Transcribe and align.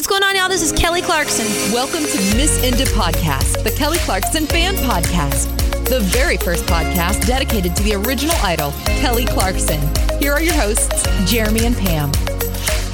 What's 0.00 0.08
going 0.08 0.22
on, 0.22 0.34
y'all? 0.34 0.48
This 0.48 0.62
is 0.62 0.72
Kelly 0.72 1.02
Clarkson. 1.02 1.44
Welcome 1.74 2.00
to 2.00 2.34
Miss 2.34 2.58
Indie 2.64 2.86
Podcast, 2.94 3.62
the 3.64 3.70
Kelly 3.70 3.98
Clarkson 3.98 4.46
fan 4.46 4.74
podcast, 4.76 5.54
the 5.90 6.00
very 6.00 6.38
first 6.38 6.64
podcast 6.64 7.26
dedicated 7.26 7.76
to 7.76 7.82
the 7.82 7.96
original 7.96 8.34
idol, 8.36 8.70
Kelly 8.86 9.26
Clarkson. 9.26 9.78
Here 10.18 10.32
are 10.32 10.40
your 10.40 10.54
hosts, 10.54 11.02
Jeremy 11.30 11.66
and 11.66 11.76
Pam. 11.76 12.10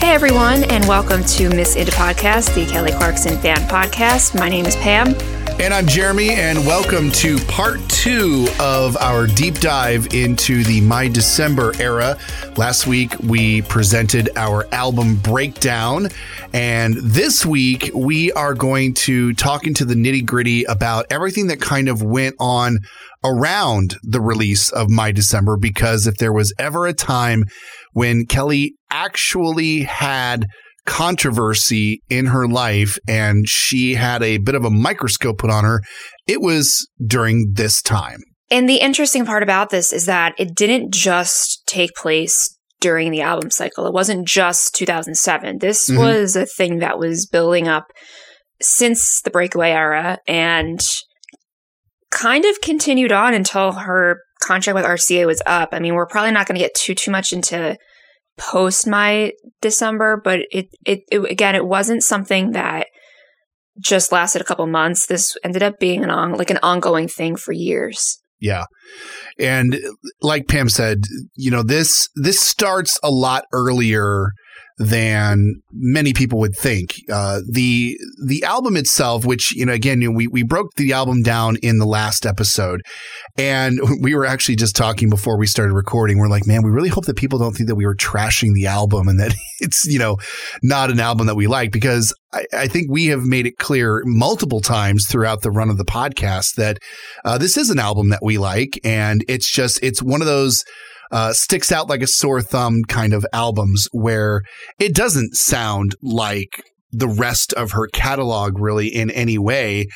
Hey 0.01 0.15
everyone, 0.15 0.65
and 0.65 0.85
welcome 0.89 1.23
to 1.23 1.49
Miss 1.51 1.77
Indie 1.77 1.91
Podcast, 1.91 2.53
the 2.57 2.67
Kelly 2.67 2.91
Clarkson 2.91 3.39
fan 3.39 3.59
podcast. 3.69 4.37
My 4.37 4.49
name 4.49 4.67
is 4.67 4.75
Pam. 4.75 5.15
And 5.59 5.73
I'm 5.73 5.87
Jeremy, 5.87 6.33
and 6.33 6.67
welcome 6.67 7.11
to 7.13 7.39
part 7.47 7.81
two 7.89 8.47
of 8.61 8.95
our 8.99 9.27
deep 9.27 9.55
dive 9.55 10.13
into 10.13 10.63
the 10.63 10.83
My 10.83 11.09
December 11.09 11.73
era. 11.81 12.19
Last 12.59 12.87
week, 12.87 13.19
we 13.21 13.63
presented 13.63 14.29
our 14.37 14.69
album 14.71 15.17
breakdown, 15.17 16.09
and 16.53 16.95
this 16.97 17.47
week, 17.47 17.91
we 17.95 18.31
are 18.33 18.53
going 18.53 18.93
to 18.95 19.33
talk 19.33 19.67
into 19.67 19.87
the 19.87 19.95
nitty 19.95 20.27
gritty 20.27 20.65
about 20.65 21.07
everything 21.09 21.47
that 21.47 21.63
kind 21.63 21.89
of 21.89 22.03
went 22.03 22.37
on 22.39 22.81
around 23.25 23.97
the 24.03 24.21
release 24.21 24.71
of 24.71 24.91
My 24.91 25.11
December, 25.11 25.57
because 25.57 26.07
if 26.07 26.19
there 26.19 26.35
was 26.35 26.53
ever 26.59 26.87
a 26.87 26.93
time 26.93 27.45
when 27.95 28.27
Kelly 28.27 28.75
actually 28.91 29.85
had 29.85 30.49
controversy 30.87 32.03
in 32.09 32.27
her 32.27 32.47
life 32.49 32.99
and 33.09 33.47
she 33.49 33.95
had 33.95 34.23
a 34.23 34.39
bit 34.39 34.55
of 34.55 34.65
a 34.65 34.71
microscope 34.71 35.39
put 35.39 35.51
on 35.51 35.65
her, 35.65 35.83
it 36.27 36.41
was 36.41 36.89
during 37.05 37.53
this 37.55 37.83
time. 37.83 38.21
And 38.51 38.69
the 38.69 38.77
interesting 38.77 39.27
part 39.27 39.43
about 39.43 39.71
this 39.71 39.93
is 39.93 40.07
that 40.07 40.35
it 40.39 40.55
didn't 40.55 40.93
just 40.93 41.67
take 41.67 41.95
place 41.95 42.57
during 42.81 43.11
the 43.11 43.23
album 43.23 43.51
cycle. 43.51 43.87
It 43.87 43.93
wasn't 43.93 44.29
just 44.29 44.75
2007. 44.77 45.59
This 45.59 45.89
mm-hmm. 45.89 45.99
was 45.99 46.37
a 46.37 46.47
thing 46.47 46.79
that 46.79 46.99
was 46.99 47.27
building 47.27 47.67
up 47.67 47.87
since 48.63 49.21
the 49.23 49.31
breakaway 49.31 49.71
era 49.71 50.19
and 50.27 50.81
kind 52.11 52.45
of 52.45 52.61
continued 52.61 53.13
on 53.13 53.35
until 53.35 53.73
her 53.73 54.21
contract 54.41 54.77
with 54.77 54.85
RCA 54.85 55.27
was 55.27 55.43
up. 55.47 55.71
I 55.73 55.81
mean, 55.81 55.95
we're 55.95 56.07
probably 56.07 56.33
not 56.33 56.47
going 56.47 56.57
to 56.57 56.65
get 56.65 56.75
too 56.75 56.95
too 56.95 57.11
much 57.11 57.33
into 57.33 57.77
post 58.37 58.87
my 58.87 59.33
December, 59.61 60.21
but 60.23 60.41
it, 60.51 60.69
it, 60.85 61.01
it 61.11 61.31
again, 61.31 61.55
it 61.55 61.67
wasn't 61.67 62.03
something 62.03 62.53
that 62.53 62.89
just 63.79 64.13
lasted 64.13 64.41
a 64.41 64.45
couple 64.45 64.67
months. 64.67 65.07
This 65.07 65.37
ended 65.45 65.63
up 65.63 65.79
being 65.79 66.03
an 66.03 66.11
on, 66.11 66.35
like 66.35 66.51
an 66.51 66.59
ongoing 66.63 67.09
thing 67.09 67.37
for 67.37 67.53
years. 67.53 68.21
Yeah. 68.41 68.65
And 69.39 69.79
like 70.21 70.49
Pam 70.49 70.69
said, 70.69 71.05
you 71.35 71.51
know, 71.51 71.63
this 71.63 72.09
this 72.15 72.41
starts 72.41 72.99
a 73.03 73.11
lot 73.11 73.45
earlier 73.53 74.33
than 74.79 75.55
many 75.73 76.13
people 76.13 76.39
would 76.39 76.55
think. 76.55 76.97
Uh, 77.11 77.41
the 77.51 77.99
the 78.25 78.45
album 78.45 78.77
itself, 78.77 79.25
which 79.25 79.53
you 79.53 79.65
know, 79.65 79.73
again, 79.73 80.01
you 80.01 80.11
know, 80.11 80.17
we 80.17 80.27
we 80.27 80.43
broke 80.43 80.75
the 80.77 80.93
album 80.93 81.23
down 81.23 81.57
in 81.63 81.79
the 81.79 81.87
last 81.87 82.27
episode, 82.27 82.83
and 83.39 83.79
we 84.03 84.15
were 84.15 84.27
actually 84.27 84.57
just 84.57 84.77
talking 84.77 85.09
before 85.09 85.39
we 85.39 85.47
started 85.47 85.73
recording. 85.73 86.19
We're 86.19 86.29
like, 86.29 86.47
man, 86.47 86.63
we 86.63 86.71
really 86.71 86.91
hope 86.91 87.07
that 87.07 87.17
people 87.17 87.39
don't 87.39 87.55
think 87.55 87.69
that 87.69 87.77
we 87.77 87.87
were 87.87 87.95
trashing 87.95 88.53
the 88.55 88.67
album 88.67 89.09
and 89.09 89.19
that 89.19 89.35
it's 89.61 89.87
you 89.87 89.99
know 89.99 90.19
not 90.63 90.91
an 90.91 91.01
album 91.01 91.27
that 91.27 91.37
we 91.37 91.47
like 91.47 91.73
because 91.73 92.15
I, 92.35 92.45
I 92.53 92.69
think 92.69 92.91
we 92.91 93.07
have 93.07 93.23
made 93.23 93.47
it 93.47 93.57
clear 93.59 94.03
multiple 94.05 94.61
times 94.61 95.07
throughout 95.07 95.41
the 95.41 95.51
run 95.51 95.71
of 95.71 95.79
the 95.79 95.85
podcast 95.85 96.57
that 96.57 96.79
uh, 97.25 97.39
this 97.39 97.57
is 97.57 97.71
an 97.71 97.79
album 97.79 98.11
that 98.11 98.23
we 98.23 98.37
like, 98.37 98.79
and 98.85 99.25
it's 99.27 99.51
just 99.51 99.83
it's 99.83 100.03
one 100.03 100.21
of 100.21 100.27
those 100.27 100.63
uh, 101.11 101.33
sticks 101.33 101.73
out 101.73 101.89
like 101.89 102.03
a 102.03 102.07
sore 102.07 102.43
thumb 102.43 102.83
kind 102.89 103.13
of 103.13 103.25
albums 103.33 103.89
where 103.93 104.43
it 104.79 104.95
doesn't 104.95 105.35
sound 105.35 105.95
like 106.03 106.63
the 106.93 107.09
rest 107.09 107.53
of 107.55 107.73
her 107.73 107.87
catalog 107.89 108.59
really 108.59 108.89
in 108.89 109.11
any 109.11 109.39
way. 109.39 109.87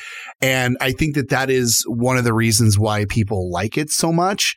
And 0.41 0.77
I 0.81 0.93
think 0.93 1.15
that 1.15 1.31
that 1.31 1.51
is 1.51 1.83
one 1.87 2.17
of 2.17 2.25
the 2.25 2.35
reasons 2.35 2.79
why 2.79 3.07
people 3.07 3.51
like 3.51 3.79
it 3.79 3.91
so 3.91 4.13
much. 4.13 4.55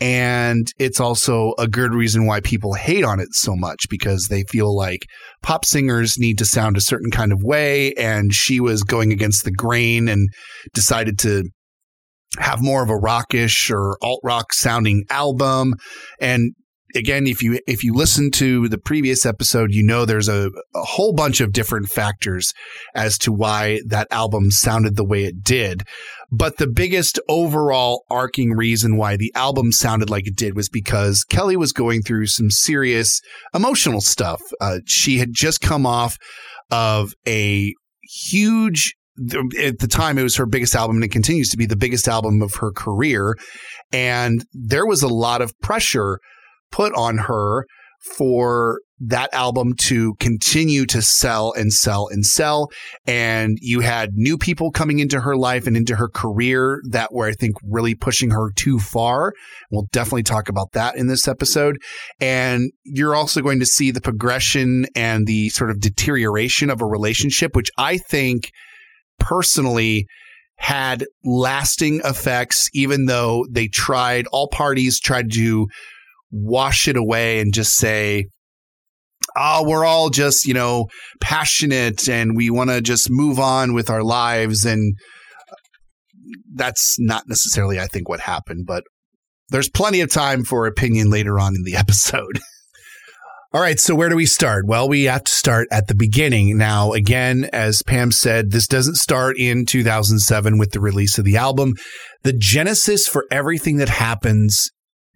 And 0.00 0.70
it's 0.78 1.00
also 1.00 1.54
a 1.58 1.66
good 1.66 1.92
reason 1.92 2.26
why 2.26 2.40
people 2.40 2.74
hate 2.74 3.04
on 3.04 3.18
it 3.18 3.28
so 3.32 3.56
much 3.56 3.86
because 3.90 4.28
they 4.28 4.44
feel 4.44 4.76
like 4.76 5.06
pop 5.42 5.64
singers 5.64 6.18
need 6.18 6.38
to 6.38 6.44
sound 6.44 6.76
a 6.76 6.80
certain 6.80 7.10
kind 7.10 7.32
of 7.32 7.42
way. 7.42 7.94
And 7.94 8.32
she 8.32 8.60
was 8.60 8.84
going 8.84 9.12
against 9.12 9.44
the 9.44 9.50
grain 9.50 10.08
and 10.08 10.28
decided 10.72 11.18
to 11.20 11.48
have 12.38 12.62
more 12.62 12.82
of 12.82 12.90
a 12.90 12.96
rockish 12.96 13.70
or 13.70 13.96
alt 14.02 14.20
rock 14.22 14.52
sounding 14.52 15.04
album. 15.10 15.74
And 16.20 16.52
again, 16.94 17.26
if 17.26 17.42
you 17.42 17.58
if 17.66 17.82
you 17.82 17.94
listen 17.94 18.30
to 18.32 18.68
the 18.68 18.78
previous 18.78 19.26
episode, 19.26 19.72
you 19.72 19.82
know 19.82 20.04
there's 20.04 20.28
a, 20.28 20.50
a, 20.74 20.82
whole 20.82 21.12
bunch 21.12 21.40
of 21.40 21.52
different 21.52 21.88
factors 21.88 22.52
as 22.94 23.18
to 23.18 23.32
why 23.32 23.80
that 23.86 24.08
album 24.10 24.50
sounded 24.50 24.96
the 24.96 25.04
way 25.04 25.24
it 25.24 25.42
did. 25.42 25.82
But 26.30 26.58
the 26.58 26.68
biggest 26.68 27.18
overall 27.28 28.04
arcing 28.10 28.52
reason 28.52 28.96
why 28.96 29.16
the 29.16 29.32
album 29.34 29.72
sounded 29.72 30.10
like 30.10 30.26
it 30.26 30.36
did 30.36 30.54
was 30.56 30.68
because 30.68 31.24
Kelly 31.24 31.56
was 31.56 31.72
going 31.72 32.02
through 32.02 32.26
some 32.26 32.50
serious 32.50 33.20
emotional 33.54 34.00
stuff. 34.00 34.40
Uh, 34.60 34.80
she 34.86 35.18
had 35.18 35.32
just 35.32 35.60
come 35.60 35.86
off 35.86 36.16
of 36.70 37.14
a 37.26 37.72
huge 38.02 38.94
at 39.60 39.78
the 39.78 39.88
time 39.88 40.18
it 40.18 40.22
was 40.22 40.36
her 40.36 40.46
biggest 40.46 40.74
album 40.74 40.96
and 40.96 41.04
it 41.04 41.12
continues 41.12 41.48
to 41.48 41.56
be 41.56 41.66
the 41.66 41.76
biggest 41.76 42.08
album 42.08 42.42
of 42.42 42.54
her 42.56 42.70
career 42.70 43.36
and 43.92 44.44
there 44.52 44.86
was 44.86 45.02
a 45.02 45.08
lot 45.08 45.42
of 45.42 45.52
pressure 45.60 46.18
put 46.70 46.94
on 46.94 47.18
her 47.18 47.66
for 48.16 48.80
that 49.00 49.32
album 49.32 49.74
to 49.76 50.14
continue 50.14 50.84
to 50.86 51.00
sell 51.00 51.52
and 51.52 51.72
sell 51.72 52.08
and 52.08 52.24
sell. 52.24 52.68
And 53.06 53.56
you 53.60 53.80
had 53.80 54.10
new 54.14 54.36
people 54.36 54.70
coming 54.70 54.98
into 54.98 55.20
her 55.20 55.36
life 55.36 55.66
and 55.66 55.76
into 55.76 55.96
her 55.96 56.08
career 56.08 56.80
that 56.90 57.12
were, 57.12 57.26
I 57.26 57.32
think, 57.32 57.56
really 57.62 57.94
pushing 57.94 58.30
her 58.30 58.50
too 58.54 58.78
far. 58.78 59.32
We'll 59.70 59.86
definitely 59.92 60.24
talk 60.24 60.48
about 60.48 60.72
that 60.72 60.96
in 60.96 61.06
this 61.06 61.28
episode. 61.28 61.78
And 62.20 62.72
you're 62.84 63.14
also 63.14 63.40
going 63.40 63.60
to 63.60 63.66
see 63.66 63.90
the 63.90 64.00
progression 64.00 64.86
and 64.96 65.26
the 65.26 65.50
sort 65.50 65.70
of 65.70 65.80
deterioration 65.80 66.70
of 66.70 66.80
a 66.80 66.86
relationship, 66.86 67.54
which 67.54 67.70
I 67.78 67.98
think 67.98 68.50
personally 69.18 70.06
had 70.56 71.06
lasting 71.24 72.00
effects, 72.04 72.68
even 72.74 73.06
though 73.06 73.46
they 73.50 73.68
tried, 73.68 74.26
all 74.28 74.48
parties 74.48 75.00
tried 75.00 75.30
to 75.32 75.68
wash 76.30 76.88
it 76.88 76.96
away 76.96 77.40
and 77.40 77.54
just 77.54 77.76
say, 77.76 78.26
oh, 79.36 79.64
we're 79.66 79.84
all 79.84 80.10
just, 80.10 80.46
you 80.46 80.54
know, 80.54 80.86
passionate 81.20 82.08
and 82.08 82.36
we 82.36 82.50
want 82.50 82.70
to 82.70 82.80
just 82.80 83.08
move 83.08 83.38
on 83.38 83.72
with 83.72 83.88
our 83.88 84.02
lives. 84.02 84.64
And 84.64 84.94
uh, 85.50 85.54
that's 86.54 86.96
not 86.98 87.24
necessarily, 87.28 87.78
I 87.78 87.86
think, 87.86 88.08
what 88.08 88.20
happened, 88.20 88.64
but 88.66 88.82
there's 89.50 89.70
plenty 89.70 90.00
of 90.00 90.10
time 90.10 90.44
for 90.44 90.66
opinion 90.66 91.08
later 91.08 91.38
on 91.38 91.54
in 91.54 91.62
the 91.62 91.76
episode. 91.76 92.40
All 93.50 93.62
right, 93.62 93.80
so 93.80 93.94
where 93.94 94.10
do 94.10 94.16
we 94.16 94.26
start? 94.26 94.66
Well, 94.66 94.90
we 94.90 95.04
have 95.04 95.24
to 95.24 95.32
start 95.32 95.68
at 95.72 95.86
the 95.86 95.94
beginning. 95.94 96.58
Now, 96.58 96.92
again, 96.92 97.48
as 97.50 97.82
Pam 97.82 98.12
said, 98.12 98.50
this 98.50 98.66
doesn't 98.66 98.96
start 98.96 99.38
in 99.38 99.64
2007 99.64 100.58
with 100.58 100.72
the 100.72 100.80
release 100.80 101.16
of 101.16 101.24
the 101.24 101.38
album. 101.38 101.72
The 102.24 102.34
genesis 102.34 103.08
for 103.08 103.24
everything 103.30 103.78
that 103.78 103.88
happens 103.88 104.68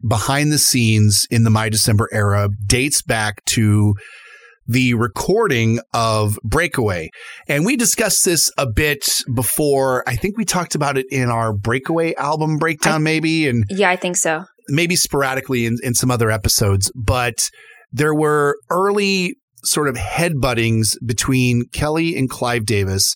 behind 0.08 0.50
the 0.50 0.56
scenes 0.56 1.26
in 1.30 1.44
the 1.44 1.50
My 1.50 1.68
December 1.68 2.08
era 2.10 2.48
dates 2.66 3.02
back 3.02 3.44
to 3.48 3.96
the 4.66 4.94
recording 4.94 5.80
of 5.92 6.38
Breakaway. 6.42 7.10
And 7.48 7.66
we 7.66 7.76
discussed 7.76 8.24
this 8.24 8.50
a 8.56 8.66
bit 8.66 9.10
before. 9.34 10.08
I 10.08 10.16
think 10.16 10.38
we 10.38 10.46
talked 10.46 10.74
about 10.74 10.96
it 10.96 11.04
in 11.10 11.28
our 11.28 11.52
Breakaway 11.52 12.14
album 12.14 12.56
breakdown, 12.56 12.94
I, 12.94 13.04
maybe. 13.04 13.46
And 13.46 13.66
yeah, 13.68 13.90
I 13.90 13.96
think 13.96 14.16
so. 14.16 14.44
Maybe 14.68 14.96
sporadically 14.96 15.66
in, 15.66 15.76
in 15.82 15.92
some 15.92 16.10
other 16.10 16.30
episodes. 16.30 16.90
But 16.94 17.50
there 17.92 18.14
were 18.14 18.56
early 18.70 19.36
sort 19.64 19.88
of 19.88 19.96
headbuttings 19.96 20.96
between 21.04 21.64
Kelly 21.72 22.16
and 22.16 22.28
Clive 22.28 22.64
Davis 22.64 23.14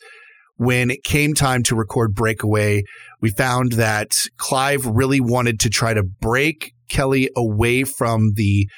when 0.57 0.91
it 0.91 1.03
came 1.03 1.35
time 1.35 1.63
to 1.65 1.75
record 1.75 2.15
Breakaway. 2.15 2.83
We 3.21 3.31
found 3.31 3.73
that 3.73 4.13
Clive 4.37 4.87
really 4.87 5.21
wanted 5.21 5.61
to 5.61 5.71
try 5.71 5.95
to 5.95 6.03
break 6.03 6.73
Kelly 6.89 7.31
away 7.37 7.85
from 7.85 8.33
the 8.35 8.69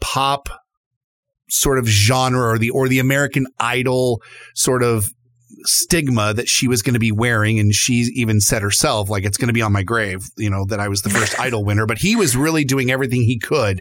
pop 0.00 0.48
sort 1.50 1.78
of 1.78 1.86
genre 1.86 2.54
or 2.54 2.58
the 2.58 2.70
or 2.70 2.88
the 2.88 2.98
American 2.98 3.46
Idol 3.58 4.22
sort 4.54 4.82
of 4.82 5.06
stigma 5.64 6.34
that 6.34 6.48
she 6.48 6.68
was 6.68 6.82
going 6.82 6.94
to 6.94 7.00
be 7.00 7.10
wearing 7.10 7.58
and 7.58 7.74
she 7.74 8.08
even 8.14 8.40
said 8.40 8.62
herself 8.62 9.08
like 9.08 9.24
it's 9.24 9.36
going 9.36 9.48
to 9.48 9.54
be 9.54 9.62
on 9.62 9.72
my 9.72 9.82
grave 9.82 10.20
you 10.36 10.48
know 10.48 10.64
that 10.66 10.78
I 10.78 10.88
was 10.88 11.02
the 11.02 11.10
first 11.10 11.38
idol 11.40 11.64
winner 11.64 11.86
but 11.86 11.98
he 11.98 12.14
was 12.14 12.36
really 12.36 12.64
doing 12.64 12.90
everything 12.90 13.22
he 13.22 13.38
could 13.38 13.80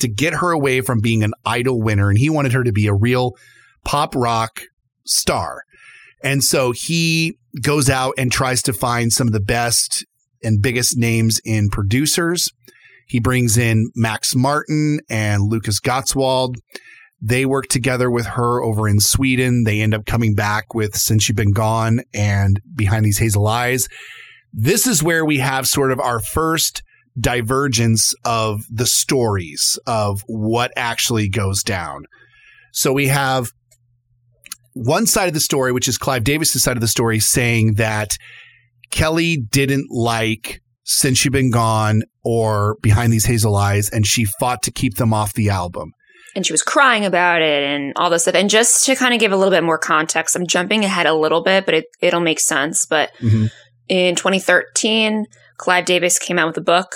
to 0.00 0.08
get 0.08 0.34
her 0.34 0.50
away 0.50 0.80
from 0.80 1.00
being 1.00 1.22
an 1.22 1.32
idol 1.44 1.80
winner. 1.80 2.08
And 2.08 2.18
he 2.18 2.30
wanted 2.30 2.52
her 2.52 2.64
to 2.64 2.72
be 2.72 2.86
a 2.86 2.94
real 2.94 3.32
pop 3.84 4.14
rock 4.14 4.62
star. 5.04 5.62
And 6.22 6.42
so 6.42 6.72
he 6.72 7.38
goes 7.62 7.90
out 7.90 8.14
and 8.16 8.32
tries 8.32 8.62
to 8.62 8.72
find 8.72 9.12
some 9.12 9.26
of 9.26 9.32
the 9.32 9.40
best 9.40 10.04
and 10.42 10.62
biggest 10.62 10.96
names 10.96 11.40
in 11.44 11.68
producers. 11.68 12.50
He 13.06 13.20
brings 13.20 13.58
in 13.58 13.90
Max 13.94 14.34
Martin 14.34 15.00
and 15.10 15.50
Lukasz 15.50 15.80
Gottwald. 15.82 16.54
They 17.20 17.46
work 17.46 17.66
together 17.68 18.10
with 18.10 18.26
her 18.26 18.62
over 18.62 18.88
in 18.88 19.00
Sweden. 19.00 19.64
They 19.64 19.80
end 19.80 19.94
up 19.94 20.06
coming 20.06 20.34
back 20.34 20.74
with 20.74 20.94
Since 20.96 21.28
You've 21.28 21.36
Been 21.36 21.52
Gone 21.52 22.00
and 22.12 22.60
Behind 22.74 23.04
These 23.04 23.18
Hazel 23.18 23.46
Eyes. 23.46 23.88
This 24.52 24.86
is 24.86 25.02
where 25.02 25.24
we 25.24 25.38
have 25.38 25.66
sort 25.66 25.90
of 25.90 26.00
our 26.00 26.20
first 26.20 26.82
divergence 27.18 28.14
of 28.24 28.64
the 28.70 28.86
stories 28.86 29.78
of 29.86 30.22
what 30.26 30.72
actually 30.76 31.28
goes 31.28 31.62
down. 31.62 32.04
So 32.72 32.92
we 32.92 33.06
have 33.08 33.50
one 34.72 35.06
side 35.06 35.28
of 35.28 35.34
the 35.34 35.40
story, 35.40 35.72
which 35.72 35.86
is 35.88 35.96
Clive 35.98 36.24
Davis's 36.24 36.62
side 36.62 36.76
of 36.76 36.80
the 36.80 36.88
story, 36.88 37.20
saying 37.20 37.74
that 37.74 38.16
Kelly 38.90 39.36
didn't 39.36 39.86
like 39.90 40.60
Since 40.84 41.24
You've 41.24 41.32
Been 41.32 41.50
Gone 41.52 42.02
or 42.24 42.76
Behind 42.82 43.12
These 43.12 43.26
Hazel 43.26 43.54
Eyes, 43.54 43.88
and 43.90 44.06
she 44.06 44.24
fought 44.40 44.62
to 44.64 44.72
keep 44.72 44.96
them 44.96 45.14
off 45.14 45.34
the 45.34 45.50
album. 45.50 45.92
And 46.34 46.44
she 46.44 46.52
was 46.52 46.64
crying 46.64 47.04
about 47.04 47.42
it 47.42 47.62
and 47.62 47.92
all 47.94 48.10
this 48.10 48.22
stuff. 48.22 48.34
And 48.34 48.50
just 48.50 48.84
to 48.86 48.96
kind 48.96 49.14
of 49.14 49.20
give 49.20 49.30
a 49.30 49.36
little 49.36 49.52
bit 49.52 49.62
more 49.62 49.78
context, 49.78 50.34
I'm 50.34 50.48
jumping 50.48 50.84
ahead 50.84 51.06
a 51.06 51.14
little 51.14 51.44
bit, 51.44 51.64
but 51.64 51.74
it, 51.74 51.84
it'll 52.00 52.18
make 52.18 52.40
sense. 52.40 52.86
But 52.86 53.12
Mhm. 53.22 53.52
in 53.88 54.16
2013, 54.16 55.26
Clive 55.56 55.84
Davis 55.84 56.18
came 56.18 56.38
out 56.38 56.46
with 56.48 56.56
a 56.56 56.60
book 56.62 56.94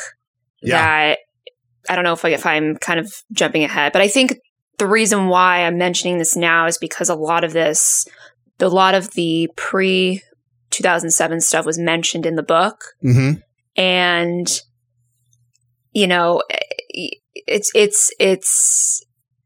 Yeah. 0.63 0.79
that 0.79 1.19
I 1.89 1.95
don't 1.95 2.05
know 2.05 2.13
if, 2.13 2.25
I, 2.25 2.31
if 2.31 2.45
I'm 2.45 2.77
kind 2.77 3.01
of 3.01 3.13
jumping 3.33 3.65
ahead, 3.65 3.93
but 3.93 4.03
I 4.03 4.09
think 4.09 4.37
the 4.79 4.87
reason 4.87 5.29
why 5.29 5.65
I'm 5.65 5.79
mentioning 5.79 6.19
this 6.19 6.37
now 6.37 6.67
is 6.67 6.77
because 6.79 7.09
a 7.09 7.15
lot 7.15 7.45
of 7.45 7.53
this, 7.53 8.07
a 8.61 8.69
lot 8.69 8.95
of 8.95 9.13
the 9.15 9.49
pre 9.57 10.23
2007 10.71 11.41
stuff 11.41 11.65
was 11.65 11.79
mentioned 11.79 12.27
in 12.27 12.35
the 12.35 12.43
book. 12.43 12.85
hmm 13.01 13.33
And, 13.77 14.47
you 15.93 16.07
know, 16.07 16.43
it's, 17.47 17.71
it's, 17.75 18.13
it's, 18.21 19.03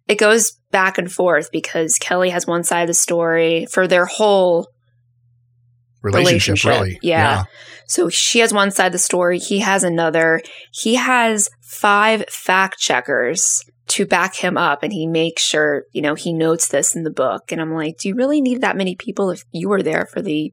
it 0.09 0.19
goes 0.19 0.53
back 0.73 0.99
and 0.99 1.11
forth 1.13 1.51
because 1.53 1.97
Kelly 1.99 2.31
has 2.31 2.47
one 2.47 2.65
side 2.65 2.83
of 2.83 2.89
the 2.89 2.95
story 2.95 3.67
for 3.67 3.87
their 3.87 4.07
whole 4.07 4.67
Relationship, 6.03 6.65
Relationship, 6.65 6.81
really. 6.81 6.99
yeah. 7.03 7.45
So 7.87 8.09
she 8.09 8.41
has 8.41 8.53
one 8.53 8.71
side 8.71 8.87
of 8.87 8.93
the 8.93 8.99
story, 8.99 9.39
he 9.39 9.61
has 9.61 9.85
another. 9.85 10.41
He 10.71 10.97
has 10.97 11.49
five 11.61 12.25
fact 12.29 12.79
checkers 12.79 13.65
to 13.89 14.07
back 14.07 14.37
him 14.37 14.57
up 14.57 14.83
and 14.83 14.93
he 14.93 15.07
makes 15.07 15.43
sure, 15.43 15.85
you 15.93 16.01
know, 16.01 16.15
he 16.15 16.33
notes 16.33 16.69
this 16.69 16.95
in 16.95 17.03
the 17.03 17.11
book. 17.11 17.53
And 17.53 17.61
I'm 17.61 17.75
like, 17.75 17.99
do 17.99 18.09
you 18.09 18.15
really 18.15 18.41
need 18.41 18.61
that 18.61 18.77
many 18.77 18.95
people 18.95 19.31
if 19.31 19.45
you 19.53 19.69
were 19.69 19.83
there 19.83 20.07
for 20.07 20.23
the 20.23 20.53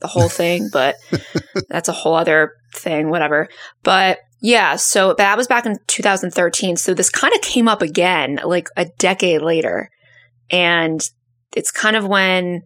the 0.00 0.08
whole 0.08 0.28
thing? 0.40 0.68
But 0.72 0.96
that's 1.68 1.88
a 1.88 1.92
whole 1.92 2.14
other 2.14 2.52
thing, 2.74 3.10
whatever. 3.10 3.48
But 3.82 4.18
yeah, 4.40 4.76
so 4.76 5.14
that 5.14 5.36
was 5.36 5.46
back 5.46 5.66
in 5.66 5.78
2013. 5.86 6.76
So 6.76 6.94
this 6.94 7.10
kind 7.10 7.34
of 7.34 7.40
came 7.42 7.68
up 7.68 7.82
again 7.82 8.40
like 8.44 8.68
a 8.76 8.86
decade 8.98 9.42
later. 9.42 9.90
And 10.50 11.00
it's 11.54 11.70
kind 11.70 11.96
of 11.96 12.06
when 12.06 12.62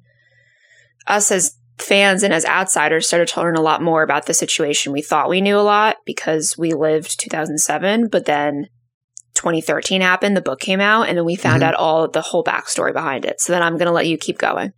us 1.06 1.30
as 1.30 1.56
fans 1.78 2.22
and 2.22 2.32
as 2.32 2.44
outsiders 2.46 3.06
started 3.06 3.28
to 3.28 3.40
learn 3.40 3.56
a 3.56 3.62
lot 3.62 3.82
more 3.82 4.02
about 4.02 4.26
the 4.26 4.34
situation. 4.34 4.92
We 4.92 5.02
thought 5.02 5.28
we 5.28 5.40
knew 5.40 5.56
a 5.56 5.60
lot 5.60 5.96
because 6.04 6.56
we 6.56 6.72
lived 6.72 7.18
2007, 7.20 8.08
but 8.08 8.26
then 8.26 8.68
2013 9.34 10.00
happened, 10.00 10.36
the 10.36 10.40
book 10.40 10.60
came 10.60 10.80
out, 10.80 11.08
and 11.08 11.18
then 11.18 11.24
we 11.24 11.34
found 11.34 11.62
Mhm. 11.62 11.66
out 11.66 11.74
all 11.74 12.08
the 12.08 12.20
whole 12.22 12.44
backstory 12.44 12.92
behind 12.92 13.24
it. 13.24 13.40
So 13.40 13.52
then 13.52 13.62
I'm 13.62 13.76
going 13.76 13.86
to 13.86 13.92
let 13.92 14.06
you 14.06 14.16
keep 14.16 14.38
going. 14.38 14.72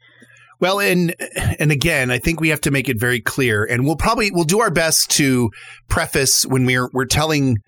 Well, 0.58 0.80
and 0.80 1.14
and 1.58 1.70
again, 1.70 2.10
I 2.10 2.18
think 2.18 2.40
we 2.40 2.48
have 2.48 2.62
to 2.62 2.70
make 2.70 2.88
it 2.88 2.98
very 2.98 3.20
clear, 3.20 3.64
and 3.64 3.84
we'll 3.84 3.96
probably 3.96 4.30
we'll 4.32 4.44
do 4.44 4.60
our 4.60 4.70
best 4.70 5.10
to 5.12 5.50
preface 5.88 6.44
when 6.46 6.64
we're 6.64 6.88
we're 6.94 7.04
telling 7.04 7.58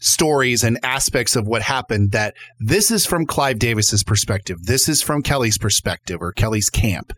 stories 0.00 0.64
and 0.64 0.76
aspects 0.82 1.36
of 1.36 1.46
what 1.46 1.62
happened 1.62 2.10
that 2.10 2.34
this 2.58 2.90
is 2.90 3.06
from 3.06 3.24
Clive 3.24 3.60
Davis's 3.60 4.02
perspective. 4.02 4.58
This 4.64 4.88
is 4.88 5.00
from 5.00 5.22
Kelly's 5.22 5.58
perspective 5.58 6.18
or 6.20 6.32
Kelly's 6.32 6.68
camp 6.68 7.12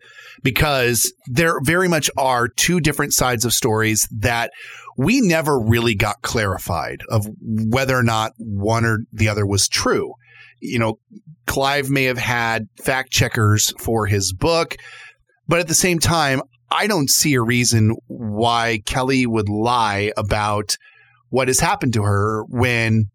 because 0.45 1.11
there 1.25 1.59
very 1.63 1.87
much 1.87 2.07
are 2.17 2.47
two 2.47 2.79
different 2.79 3.13
sides 3.13 3.45
of 3.45 3.51
stories 3.51 4.07
that 4.11 4.51
we 4.95 5.19
never 5.19 5.59
really 5.59 5.95
got 5.95 6.21
clarified 6.21 7.01
of 7.09 7.25
whether 7.41 7.97
or 7.97 8.03
not 8.03 8.33
one 8.37 8.85
or 8.85 8.99
the 9.11 9.27
other 9.27 9.43
was 9.43 9.67
true. 9.67 10.13
You 10.59 10.77
know, 10.77 10.99
Clive 11.47 11.89
may 11.89 12.03
have 12.03 12.19
had 12.19 12.67
fact 12.83 13.11
checkers 13.11 13.73
for 13.79 14.05
his 14.05 14.33
book, 14.33 14.75
but 15.47 15.59
at 15.59 15.67
the 15.67 15.73
same 15.73 15.97
time, 15.97 16.41
I 16.69 16.85
don't 16.85 17.09
see 17.09 17.33
a 17.33 17.41
reason 17.41 17.95
why 18.05 18.81
Kelly 18.85 19.25
would 19.25 19.49
lie 19.49 20.11
about 20.15 20.77
what 21.29 21.47
has 21.47 21.59
happened 21.59 21.93
to 21.93 22.03
her 22.03 22.43
when 22.49 23.09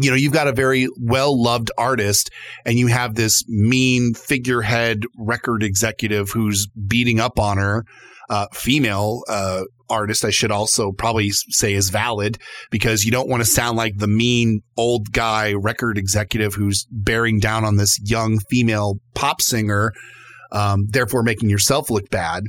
you 0.00 0.10
know 0.10 0.16
you've 0.16 0.32
got 0.32 0.48
a 0.48 0.52
very 0.52 0.88
well 0.98 1.40
loved 1.40 1.70
artist 1.78 2.30
and 2.64 2.78
you 2.78 2.86
have 2.86 3.14
this 3.14 3.46
mean 3.48 4.14
figurehead 4.14 5.04
record 5.16 5.62
executive 5.62 6.30
who's 6.30 6.68
beating 6.86 7.20
up 7.20 7.38
on 7.38 7.58
her 7.58 7.84
uh, 8.28 8.46
female 8.52 9.22
uh, 9.28 9.62
artist 9.88 10.24
i 10.24 10.30
should 10.30 10.52
also 10.52 10.92
probably 10.92 11.30
say 11.30 11.74
is 11.74 11.90
valid 11.90 12.38
because 12.70 13.04
you 13.04 13.10
don't 13.10 13.28
want 13.28 13.42
to 13.42 13.48
sound 13.48 13.76
like 13.76 13.96
the 13.96 14.06
mean 14.06 14.60
old 14.76 15.12
guy 15.12 15.52
record 15.52 15.98
executive 15.98 16.54
who's 16.54 16.86
bearing 16.90 17.40
down 17.40 17.64
on 17.64 17.76
this 17.76 17.98
young 18.04 18.38
female 18.48 19.00
pop 19.14 19.40
singer 19.42 19.92
um, 20.52 20.86
therefore 20.90 21.22
making 21.22 21.48
yourself 21.48 21.90
look 21.90 22.08
bad 22.10 22.44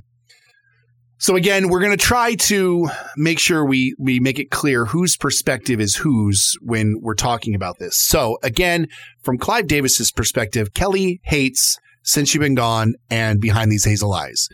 so 1.22 1.36
again, 1.36 1.70
we're 1.70 1.82
going 1.82 1.96
to 1.96 2.04
try 2.04 2.34
to 2.34 2.90
make 3.16 3.38
sure 3.38 3.64
we 3.64 3.94
we 4.00 4.20
make 4.20 4.40
it 4.40 4.50
clear 4.50 4.86
whose 4.86 5.16
perspective 5.16 5.80
is 5.80 5.96
whose 5.96 6.58
when 6.62 6.96
we're 7.00 7.14
talking 7.14 7.54
about 7.54 7.78
this. 7.78 7.96
So 7.96 8.40
again, 8.42 8.88
from 9.22 9.38
Clive 9.38 9.68
Davis's 9.68 10.12
perspective, 10.12 10.74
Kelly 10.74 11.22
hates 11.24 11.78
Since 12.02 12.34
You've 12.34 12.42
Been 12.42 12.56
Gone 12.56 12.96
and 13.12 13.40
Behind 13.40 13.72
These 13.72 13.86
Hazel 13.86 14.12
Eyes. 14.12 14.48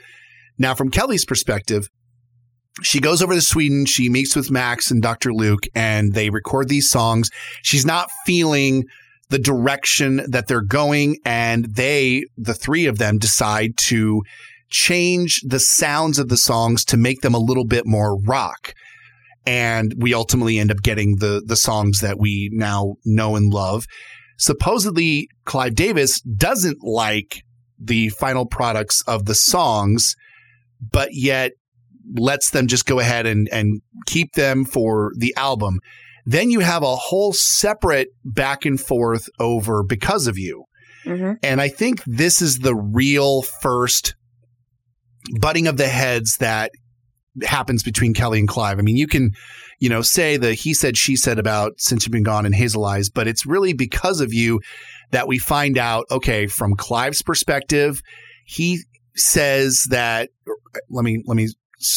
Now, 0.58 0.74
from 0.74 0.92
Kelly's 0.92 1.24
perspective, 1.24 1.88
she 2.84 3.00
goes 3.00 3.22
over 3.22 3.34
to 3.34 3.40
Sweden. 3.40 3.86
She 3.86 4.10
meets 4.10 4.36
with 4.36 4.52
Max 4.52 4.92
and 4.92 5.02
Dr. 5.02 5.34
Luke, 5.34 5.64
and 5.74 6.12
they 6.14 6.30
record 6.30 6.68
these 6.68 6.90
songs. 6.90 7.30
She's 7.64 7.86
not 7.86 8.10
feeling 8.26 8.84
the 9.30 9.40
direction 9.40 10.22
that 10.28 10.48
they're 10.48 10.60
going, 10.60 11.20
and 11.24 11.64
they, 11.76 12.26
the 12.36 12.54
three 12.54 12.88
of 12.88 12.98
them, 12.98 13.20
decide 13.20 13.78
to 13.78 14.22
change 14.70 15.42
the 15.46 15.60
sounds 15.60 16.20
of 16.20 16.30
the 16.30 16.38
songs 16.38 16.84
to 16.86 16.98
make 16.98 17.22
them 17.22 17.34
a 17.34 17.40
little 17.40 17.66
bit 17.66 17.86
more 17.86 18.20
rock. 18.22 18.74
And 19.46 19.94
we 19.98 20.14
ultimately 20.14 20.60
end 20.60 20.72
up 20.72 20.82
getting 20.82 21.18
the 21.18 21.42
the 21.46 21.56
songs 21.56 22.00
that 22.02 22.20
we 22.20 22.50
now 22.52 22.96
know 23.06 23.36
and 23.36 23.52
love. 23.52 23.86
Supposedly, 24.38 25.30
Clive 25.46 25.74
Davis 25.74 26.22
doesn't 26.22 26.84
like 26.84 27.42
the 27.80 28.10
final 28.10 28.46
products 28.46 29.02
of 29.08 29.26
the 29.26 29.36
songs, 29.36 30.16
but 30.80 31.10
yet 31.12 31.54
lets 32.16 32.52
them 32.52 32.68
just 32.68 32.86
go 32.86 33.00
ahead 33.00 33.26
and, 33.26 33.50
and 33.52 33.82
keep 34.06 34.34
them 34.34 34.66
for 34.66 35.12
the 35.18 35.34
album. 35.36 35.80
Then 36.26 36.50
you 36.50 36.60
have 36.60 36.84
a 36.84 36.96
whole 36.96 37.34
separate 37.34 38.10
back 38.24 38.66
and 38.66 38.80
forth 38.80 39.30
over 39.40 39.84
Because 39.84 40.28
of 40.28 40.38
You. 40.38 40.66
hmm 41.04 41.34
And 41.42 41.62
I 41.62 41.70
think 41.70 42.04
this 42.06 42.42
is 42.42 42.60
the 42.60 42.76
real 42.76 43.42
first 43.42 44.16
butting 45.40 45.68
of 45.68 45.78
the 45.78 45.88
heads 45.88 46.38
that 46.38 46.72
happens 47.44 47.84
between 47.84 48.14
Kelly 48.14 48.40
and 48.40 48.48
Clive. 48.48 48.80
I 48.80 48.82
mean, 48.82 48.98
you 48.98 49.08
can, 49.08 49.32
you 49.80 49.90
know, 49.90 50.02
say 50.02 50.38
the 50.38 50.54
he 50.54 50.74
said, 50.74 50.98
she 50.98 51.16
said 51.16 51.38
about 51.38 51.74
Since 51.78 52.06
You've 52.06 52.12
Been 52.14 52.24
Gone 52.24 52.46
and 52.46 52.56
Hazel 52.56 52.84
Eyes, 52.86 53.10
but 53.10 53.28
it's 53.28 53.46
really 53.46 53.74
because 53.74 54.22
of 54.22 54.34
you 54.34 54.60
that 55.12 55.28
we 55.28 55.38
find 55.38 55.78
out, 55.78 56.06
okay, 56.10 56.48
from 56.48 56.76
Clive's 56.76 57.22
perspective, 57.22 58.02
he 58.46 58.80
says 59.16 59.86
that, 59.90 60.30
let 60.90 61.04
me, 61.04 61.22
let 61.28 61.36
me 61.36 61.48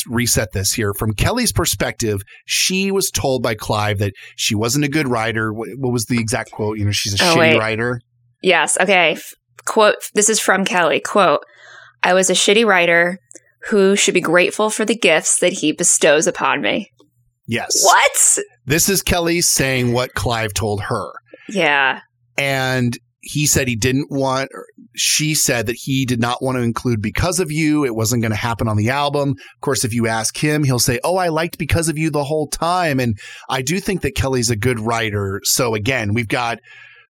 reset 0.06 0.52
this 0.52 0.72
here. 0.74 0.92
From 0.92 1.14
Kelly's 1.14 1.52
perspective, 1.52 2.20
she 2.44 2.90
was 2.90 3.10
told 3.10 3.42
by 3.42 3.54
Clive 3.54 3.98
that 3.98 4.12
she 4.36 4.54
wasn't 4.54 4.84
a 4.84 4.88
good 4.88 5.08
writer. 5.08 5.52
What, 5.52 5.68
what 5.78 5.92
was 5.92 6.04
the 6.06 6.20
exact 6.20 6.50
quote? 6.52 6.78
You 6.78 6.84
know, 6.84 6.90
she's 6.90 7.18
a 7.18 7.24
Oh, 7.24 7.34
shitty 7.34 7.38
wait. 7.38 7.58
writer. 7.58 8.00
Yes. 8.42 8.76
Okay. 8.78 9.12
F- 9.12 9.34
Quote. 9.66 9.96
This 10.14 10.28
is 10.28 10.38
from 10.40 10.64
Kelly. 10.64 11.00
Quote. 11.00 11.44
I 12.02 12.14
was 12.14 12.30
a 12.30 12.34
shitty 12.34 12.64
writer 12.64 13.18
who 13.68 13.96
should 13.96 14.14
be 14.14 14.20
grateful 14.20 14.70
for 14.70 14.84
the 14.84 14.96
gifts 14.96 15.38
that 15.40 15.52
he 15.52 15.72
bestows 15.72 16.26
upon 16.26 16.62
me. 16.62 16.90
Yes. 17.46 17.82
What? 17.84 18.38
This 18.64 18.88
is 18.88 19.02
Kelly 19.02 19.40
saying 19.40 19.92
what 19.92 20.14
Clive 20.14 20.54
told 20.54 20.82
her. 20.82 21.12
Yeah. 21.48 22.00
And 22.38 22.96
he 23.22 23.46
said 23.46 23.68
he 23.68 23.76
didn't 23.76 24.10
want, 24.10 24.50
she 24.94 25.34
said 25.34 25.66
that 25.66 25.76
he 25.76 26.06
did 26.06 26.20
not 26.20 26.42
want 26.42 26.56
to 26.56 26.62
include 26.62 27.02
Because 27.02 27.38
of 27.38 27.52
You. 27.52 27.84
It 27.84 27.94
wasn't 27.94 28.22
going 28.22 28.30
to 28.30 28.36
happen 28.36 28.66
on 28.66 28.76
the 28.76 28.90
album. 28.90 29.30
Of 29.30 29.60
course, 29.60 29.84
if 29.84 29.92
you 29.92 30.06
ask 30.06 30.36
him, 30.36 30.64
he'll 30.64 30.78
say, 30.78 31.00
Oh, 31.04 31.16
I 31.16 31.28
liked 31.28 31.58
Because 31.58 31.88
of 31.88 31.98
You 31.98 32.10
the 32.10 32.24
whole 32.24 32.46
time. 32.46 32.98
And 32.98 33.18
I 33.48 33.62
do 33.62 33.78
think 33.78 34.00
that 34.02 34.14
Kelly's 34.14 34.50
a 34.50 34.56
good 34.56 34.80
writer. 34.80 35.40
So 35.44 35.74
again, 35.74 36.14
we've 36.14 36.28
got 36.28 36.60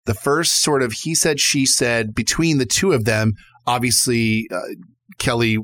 the 0.05 0.13
first 0.13 0.61
sort 0.61 0.81
of 0.81 0.91
he 0.91 1.15
said, 1.15 1.39
she 1.39 1.65
said 1.65 2.13
between 2.13 2.57
the 2.57 2.65
two 2.65 2.91
of 2.91 3.05
them. 3.05 3.33
Obviously, 3.67 4.47
uh, 4.51 4.59
Kelly 5.17 5.57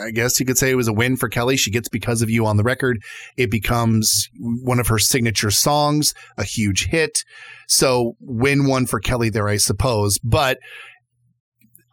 I 0.00 0.10
guess 0.10 0.38
you 0.38 0.46
could 0.46 0.58
say 0.58 0.70
it 0.70 0.76
was 0.76 0.88
a 0.88 0.92
win 0.92 1.16
for 1.16 1.28
Kelly. 1.28 1.56
She 1.56 1.70
gets 1.70 1.88
Because 1.88 2.22
of 2.22 2.30
You 2.30 2.46
on 2.46 2.56
the 2.56 2.62
record. 2.62 3.02
It 3.36 3.50
becomes 3.50 4.28
one 4.38 4.78
of 4.78 4.88
her 4.88 4.98
signature 4.98 5.50
songs, 5.50 6.14
a 6.36 6.44
huge 6.44 6.86
hit. 6.86 7.24
So 7.68 8.16
win 8.20 8.66
one 8.66 8.86
for 8.86 9.00
Kelly 9.00 9.30
there, 9.30 9.48
I 9.48 9.56
suppose. 9.56 10.18
But 10.18 10.58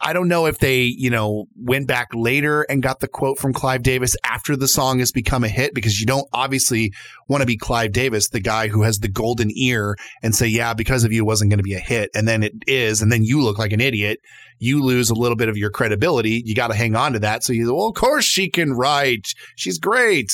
I 0.02 0.14
don't 0.14 0.30
know 0.30 0.46
if 0.46 0.60
they, 0.60 0.82
you 0.84 1.10
know, 1.10 1.46
went 1.56 1.88
back 1.88 2.08
later 2.14 2.62
and 2.64 2.82
got 2.82 3.02
the 3.02 3.08
quote 3.08 3.38
from 3.38 3.54
Clive 3.54 3.84
Davis 3.84 4.16
after 4.24 4.56
the 4.56 4.68
song 4.68 5.00
has 5.00 5.12
become 5.12 5.44
a 5.44 5.50
hit 5.50 5.74
because 5.74 6.00
you 6.00 6.06
don't 6.06 6.28
obviously 6.32 6.94
want 7.28 7.42
to 7.42 7.48
be 7.48 7.58
Clive 7.58 7.92
Davis, 7.92 8.30
the 8.30 8.40
guy 8.40 8.70
who 8.70 8.84
has 8.84 9.00
the 9.00 9.10
golden 9.10 9.52
ear 9.56 9.98
and 10.24 10.34
say, 10.34 10.48
yeah, 10.48 10.74
because 10.74 11.04
of 11.04 11.12
you 11.12 11.26
wasn't 11.26 11.52
going 11.52 11.60
to 11.60 11.64
be 11.64 11.74
a 11.74 11.80
hit. 11.80 12.10
And 12.16 12.28
then 12.28 12.44
it 12.44 12.54
is. 12.66 13.02
And 13.02 13.12
then 13.12 13.24
you 13.24 13.42
look 13.42 13.60
like 13.60 13.74
an 13.74 13.82
idiot. 13.82 14.20
You 14.58 14.82
lose 14.82 15.10
a 15.10 15.16
little 15.16 15.38
bit 15.38 15.50
of 15.50 15.58
your 15.58 15.70
credibility. 15.70 16.42
You 16.46 16.56
got 16.56 16.68
to 16.68 16.76
hang 16.76 16.96
on 16.96 17.14
to 17.14 17.20
that. 17.20 17.44
So 17.44 17.52
you 17.52 17.74
well, 17.76 17.88
of 17.88 17.96
course 17.96 18.26
she 18.26 18.50
can 18.50 18.74
write. 18.74 19.34
She's 19.58 19.80
great. 19.80 20.32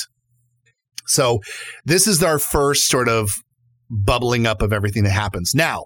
So 1.06 1.40
this 1.84 2.06
is 2.06 2.22
our 2.22 2.38
first 2.38 2.86
sort 2.86 3.08
of 3.08 3.30
bubbling 3.90 4.46
up 4.46 4.62
of 4.62 4.72
everything 4.72 5.04
that 5.04 5.10
happens. 5.10 5.54
Now, 5.54 5.84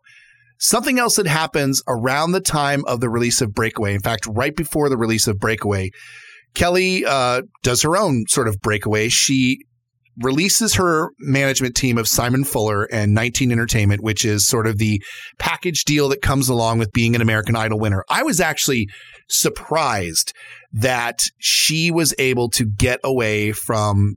Something 0.61 0.99
else 0.99 1.17
that 1.17 1.27
happens 1.27 1.83
around 1.89 2.33
the 2.33 2.41
time 2.41 2.85
of 2.85 3.01
the 3.01 3.09
release 3.09 3.41
of 3.41 3.55
Breakaway, 3.55 3.95
in 3.95 4.01
fact, 4.01 4.27
right 4.27 4.55
before 4.55 4.91
the 4.91 4.99
release 4.99 5.27
of 5.27 5.39
Breakaway, 5.39 5.91
Kelly 6.55 7.05
uh, 7.05 7.43
does 7.63 7.83
her 7.83 7.97
own 7.97 8.27
sort 8.29 8.47
of 8.47 8.61
breakaway. 8.61 9.09
She 9.09 9.65
releases 10.19 10.75
her 10.75 11.11
management 11.19 11.75
team 11.75 11.97
of 11.97 12.07
Simon 12.07 12.45
Fuller 12.45 12.85
and 12.85 13.15
19 13.15 13.53
Entertainment, 13.53 14.03
which 14.03 14.25
is 14.25 14.47
sort 14.47 14.67
of 14.67 14.77
the 14.77 15.03
package 15.39 15.85
deal 15.85 16.09
that 16.11 16.21
comes 16.21 16.49
along 16.49 16.79
with 16.79 16.93
being 16.93 17.15
an 17.15 17.23
American 17.23 17.57
Idol 17.57 17.79
winner. 17.79 18.05
I 18.11 18.23
was 18.23 18.41
actually 18.41 18.89
surprised 19.29 20.35
that 20.73 21.23
she 21.39 21.91
was 21.91 22.15
able 22.19 22.51
to 22.51 22.67
get 22.67 23.01
away 23.03 23.53
from 23.53 24.17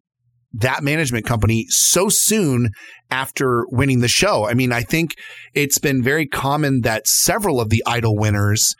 that 0.54 0.84
management 0.84 1.26
company 1.26 1.66
so 1.70 2.10
soon 2.10 2.70
after 3.10 3.66
winning 3.70 4.00
the 4.00 4.08
show. 4.08 4.48
I 4.48 4.54
mean, 4.54 4.72
I 4.72 4.82
think 4.82 5.16
it's 5.54 5.80
been 5.80 6.04
very 6.04 6.28
common 6.28 6.82
that 6.82 7.08
several 7.08 7.60
of 7.60 7.70
the 7.70 7.84
Idol 7.86 8.16
winners 8.16 8.76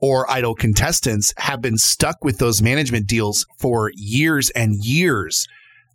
or 0.00 0.30
Idol 0.30 0.54
contestants 0.54 1.32
have 1.38 1.60
been 1.60 1.78
stuck 1.78 2.22
with 2.22 2.38
those 2.38 2.60
management 2.60 3.06
deals 3.06 3.46
for 3.58 3.90
years 3.94 4.50
and 4.50 4.74
years 4.84 5.46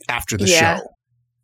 after 0.08 0.38
the 0.38 0.48
yeah. 0.48 0.78
show. 0.78 0.84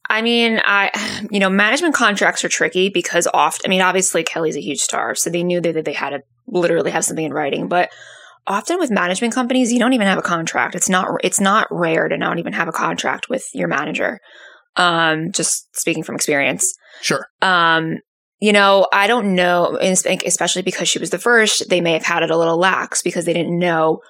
I 0.09 0.21
mean, 0.21 0.61
I, 0.63 0.91
you 1.31 1.39
know, 1.39 1.49
management 1.49 1.95
contracts 1.95 2.43
are 2.43 2.49
tricky 2.49 2.89
because 2.89 3.27
often, 3.33 3.63
I 3.65 3.69
mean, 3.69 3.81
obviously 3.81 4.23
Kelly's 4.23 4.55
a 4.55 4.61
huge 4.61 4.79
star, 4.79 5.15
so 5.15 5.29
they 5.29 5.43
knew 5.43 5.61
that 5.61 5.85
they 5.85 5.93
had 5.93 6.11
to 6.11 6.21
literally 6.47 6.91
have 6.91 7.05
something 7.05 7.25
in 7.25 7.33
writing, 7.33 7.67
but 7.67 7.89
often 8.47 8.79
with 8.79 8.91
management 8.91 9.33
companies, 9.33 9.71
you 9.71 9.79
don't 9.79 9.93
even 9.93 10.07
have 10.07 10.17
a 10.17 10.23
contract. 10.23 10.75
It's 10.75 10.89
not 10.89 11.07
it's 11.23 11.39
not 11.39 11.67
rare 11.71 12.07
to 12.07 12.17
not 12.17 12.39
even 12.39 12.53
have 12.53 12.67
a 12.67 12.73
contract 12.73 13.29
with 13.29 13.45
your 13.53 13.67
manager. 13.67 14.19
Um, 14.75 15.31
just 15.31 15.75
speaking 15.75 16.03
from 16.03 16.15
experience. 16.15 16.73
Sure. 17.01 17.27
Um, 17.41 17.97
you 18.39 18.51
know, 18.51 18.87
I 18.91 19.07
don't 19.07 19.35
know, 19.35 19.77
especially 19.81 20.61
because 20.61 20.89
she 20.89 20.99
was 20.99 21.09
the 21.09 21.17
first, 21.17 21.69
they 21.69 21.81
may 21.81 21.93
have 21.93 22.03
had 22.03 22.23
it 22.23 22.31
a 22.31 22.37
little 22.37 22.57
lax 22.57 23.01
because 23.01 23.25
they 23.25 23.33
didn't 23.33 23.57
know 23.57 24.01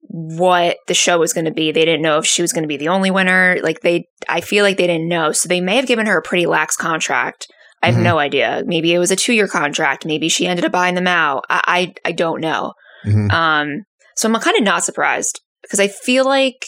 what 0.00 0.78
the 0.88 0.94
show 0.94 1.18
was 1.18 1.32
going 1.32 1.44
to 1.44 1.52
be. 1.52 1.70
They 1.70 1.84
didn't 1.84 2.02
know 2.02 2.18
if 2.18 2.26
she 2.26 2.42
was 2.42 2.52
going 2.52 2.64
to 2.64 2.68
be 2.68 2.76
the 2.76 2.88
only 2.88 3.10
winner. 3.10 3.58
Like 3.62 3.80
they, 3.80 4.06
I 4.28 4.40
feel 4.40 4.64
like 4.64 4.76
they 4.76 4.88
didn't 4.88 5.08
know. 5.08 5.30
So 5.32 5.48
they 5.48 5.60
may 5.60 5.76
have 5.76 5.86
given 5.86 6.06
her 6.06 6.18
a 6.18 6.22
pretty 6.22 6.46
lax 6.46 6.76
contract. 6.76 7.46
I 7.82 7.86
have 7.86 7.94
mm-hmm. 7.94 8.04
no 8.04 8.18
idea. 8.18 8.62
Maybe 8.66 8.92
it 8.92 8.98
was 8.98 9.12
a 9.12 9.16
two 9.16 9.32
year 9.32 9.48
contract. 9.48 10.04
Maybe 10.04 10.28
she 10.28 10.46
ended 10.46 10.64
up 10.64 10.72
buying 10.72 10.96
them 10.96 11.06
out. 11.06 11.44
I, 11.48 11.94
I, 12.04 12.08
I 12.08 12.12
don't 12.12 12.40
know. 12.40 12.74
Mm-hmm. 13.04 13.30
Um, 13.30 13.84
so 14.16 14.28
I'm 14.28 14.40
kind 14.40 14.56
of 14.56 14.64
not 14.64 14.84
surprised 14.84 15.40
because 15.62 15.80
I 15.80 15.88
feel 15.88 16.24
like, 16.24 16.64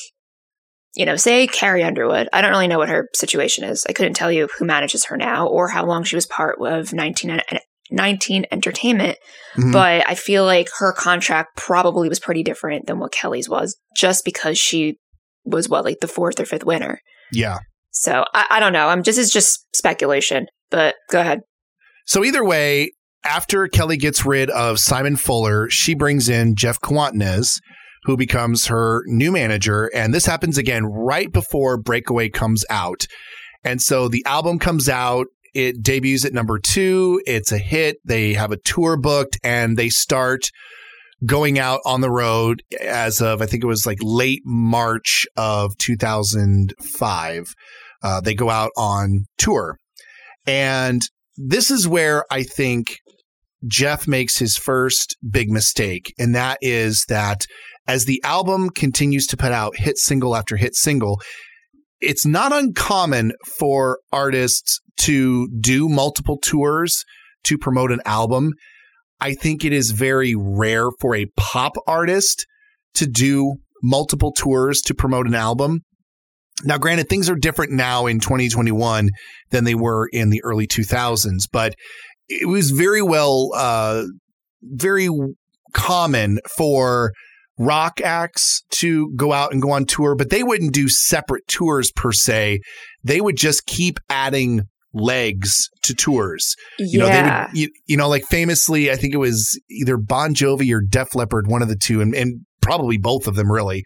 you 0.95 1.05
know, 1.05 1.17
say 1.17 1.47
Carrie 1.47 1.83
Underwood. 1.83 2.29
I 2.33 2.41
don't 2.41 2.51
really 2.51 2.69
know 2.69 2.79
what 2.79 2.89
her 2.89 3.09
situation 3.15 3.65
is. 3.65 3.85
I 3.89 3.93
couldn't 3.93 4.15
tell 4.15 4.31
you 4.31 4.49
who 4.59 4.65
manages 4.65 5.07
her 5.07 5.17
now 5.17 5.47
or 5.47 5.69
how 5.69 5.85
long 5.85 6.05
she 6.05 6.17
was 6.17 6.27
part 6.27 6.59
of 6.61 6.93
19, 6.93 7.41
19 7.91 8.47
Entertainment, 8.51 9.19
mm-hmm. 9.57 9.73
but 9.73 10.09
I 10.09 10.15
feel 10.15 10.45
like 10.45 10.69
her 10.79 10.93
contract 10.93 11.57
probably 11.57 12.09
was 12.09 12.21
pretty 12.21 12.43
different 12.43 12.87
than 12.87 12.99
what 12.99 13.13
Kelly's 13.13 13.49
was 13.49 13.77
just 13.97 14.25
because 14.25 14.59
she 14.59 14.99
was 15.45 15.69
what, 15.69 15.85
like 15.85 16.01
the 16.01 16.09
fourth 16.09 16.41
or 16.41 16.47
fifth 16.47 16.65
winner. 16.65 17.01
Yeah. 17.33 17.59
So 17.91 18.25
I, 18.33 18.47
I 18.51 18.61
don't 18.61 18.73
know. 18.73 18.89
I'm 18.89 19.03
just, 19.03 19.19
it's 19.19 19.33
just 19.33 19.67
speculation, 19.77 20.47
but 20.71 20.95
go 21.11 21.21
ahead. 21.21 21.41
So 22.07 22.25
either 22.25 22.45
way, 22.45 22.93
after 23.25 23.67
Kelly 23.69 23.97
gets 23.97 24.25
rid 24.25 24.51
of 24.51 24.79
Simon 24.79 25.17
Fuller, 25.17 25.69
she 25.71 25.95
brings 25.95 26.29
in 26.29 26.55
Jeff 26.57 26.81
Kwatinetz, 26.81 27.61
who 28.05 28.17
becomes 28.17 28.67
her 28.67 29.03
new 29.07 29.33
manager. 29.33 29.91
And 29.95 30.13
this 30.13 30.27
happens 30.27 30.59
again 30.59 30.85
right 30.85 31.33
before 31.33 31.79
Breakaway 31.79 32.29
comes 32.29 32.65
out. 32.69 33.07
And 33.65 33.81
so 33.81 34.09
the 34.09 34.25
album 34.27 34.59
comes 34.59 34.89
out. 34.89 35.27
It 35.55 35.83
debuts 35.83 36.25
at 36.25 36.35
number 36.35 36.59
two. 36.59 37.23
It's 37.27 37.51
a 37.53 37.59
hit. 37.59 37.97
They 38.05 38.35
have 38.35 38.53
a 38.53 38.59
tour 38.59 38.97
booked 38.97 39.39
and 39.43 39.77
they 39.77 39.89
start 39.89 40.51
going 41.25 41.59
out 41.59 41.81
on 41.87 42.03
the 42.03 42.11
road 42.11 42.63
as 42.81 43.23
of, 43.23 43.41
I 43.41 43.47
think 43.47 43.63
it 43.63 43.69
was 43.69 43.87
like 43.87 43.99
late 44.03 44.43
March 44.45 45.27
of 45.37 45.77
2005. 45.79 47.55
Uh, 48.03 48.21
they 48.21 48.35
go 48.35 48.51
out 48.51 48.73
on 48.77 49.25
tour. 49.39 49.79
And 50.47 51.01
this 51.37 51.71
is 51.71 51.89
where 51.89 52.25
I 52.31 52.43
think 52.43 52.99
Jeff 53.67 54.07
makes 54.07 54.39
his 54.39 54.57
first 54.57 55.17
big 55.29 55.51
mistake, 55.51 56.13
and 56.19 56.35
that 56.35 56.59
is 56.61 57.05
that 57.09 57.47
as 57.87 58.05
the 58.05 58.23
album 58.25 58.71
continues 58.71 59.27
to 59.27 59.37
put 59.37 59.53
out 59.53 59.77
hit 59.77 59.99
single 59.99 60.35
after 60.35 60.57
hit 60.57 60.75
single, 60.75 61.21
it's 62.01 62.27
not 62.27 62.53
uncommon 62.53 63.33
for 63.59 63.99
artists 64.13 64.81
to 64.99 65.49
do 65.61 65.89
multiple 65.89 66.39
tours 66.39 67.05
to 67.45 67.59
promote 67.59 67.91
an 67.91 68.01
album. 68.05 68.53
I 69.21 69.35
think 69.35 69.65
it 69.65 69.73
is 69.73 69.91
very 69.91 70.35
rare 70.37 70.89
for 71.01 71.15
a 71.15 71.27
pop 71.37 71.73
artist 71.87 72.47
to 72.95 73.07
do 73.07 73.57
multiple 73.83 74.33
tours 74.33 74.81
to 74.83 74.95
promote 74.95 75.27
an 75.27 75.35
album. 75.35 75.81
Now, 76.65 76.79
granted, 76.79 77.09
things 77.09 77.29
are 77.29 77.35
different 77.35 77.73
now 77.73 78.07
in 78.07 78.21
2021 78.21 79.11
than 79.51 79.65
they 79.65 79.75
were 79.75 80.09
in 80.13 80.31
the 80.31 80.43
early 80.45 80.67
2000s, 80.67 81.49
but 81.51 81.75
it 82.29 82.49
was 82.49 82.71
very 82.71 83.03
well, 83.03 83.51
uh, 83.55 84.05
very 84.63 85.09
common 85.73 86.39
for 86.57 87.13
rock 87.59 88.01
acts 88.01 88.63
to 88.71 89.13
go 89.17 89.33
out 89.33 89.53
and 89.53 89.63
go 89.63 89.71
on 89.71 89.85
tour, 89.85 90.15
but 90.15 90.31
they 90.31 90.43
wouldn't 90.43 90.73
do 90.73 90.89
separate 90.89 91.47
tours 91.47 91.93
per 91.93 92.13
se. 92.13 92.61
They 93.03 93.21
would 93.21 93.37
just 93.37 93.67
keep 93.67 93.99
adding 94.09 94.63
legs 94.93 95.69
to 95.83 95.95
tours. 95.95 96.55
You 96.79 96.87
yeah. 96.87 96.99
know, 96.99 97.09
they 97.09 97.23
would, 97.23 97.59
you, 97.59 97.71
you, 97.87 97.97
know, 97.97 98.09
like 98.09 98.25
famously, 98.25 98.91
I 98.91 98.97
think 98.97 99.15
it 99.15 99.19
was 99.19 99.61
either 99.71 99.97
Bon 99.97 100.35
Jovi 100.35 100.73
or 100.75 100.81
Def 100.81 101.15
Leppard, 101.15 101.47
one 101.47 101.63
of 101.63 101.69
the 101.69 101.77
two, 101.77 102.01
and, 102.01 102.15
and 102.15 102.41
probably 102.61 102.97
both 102.97 103.27
of 103.27 103.35
them 103.35 103.51
really. 103.51 103.85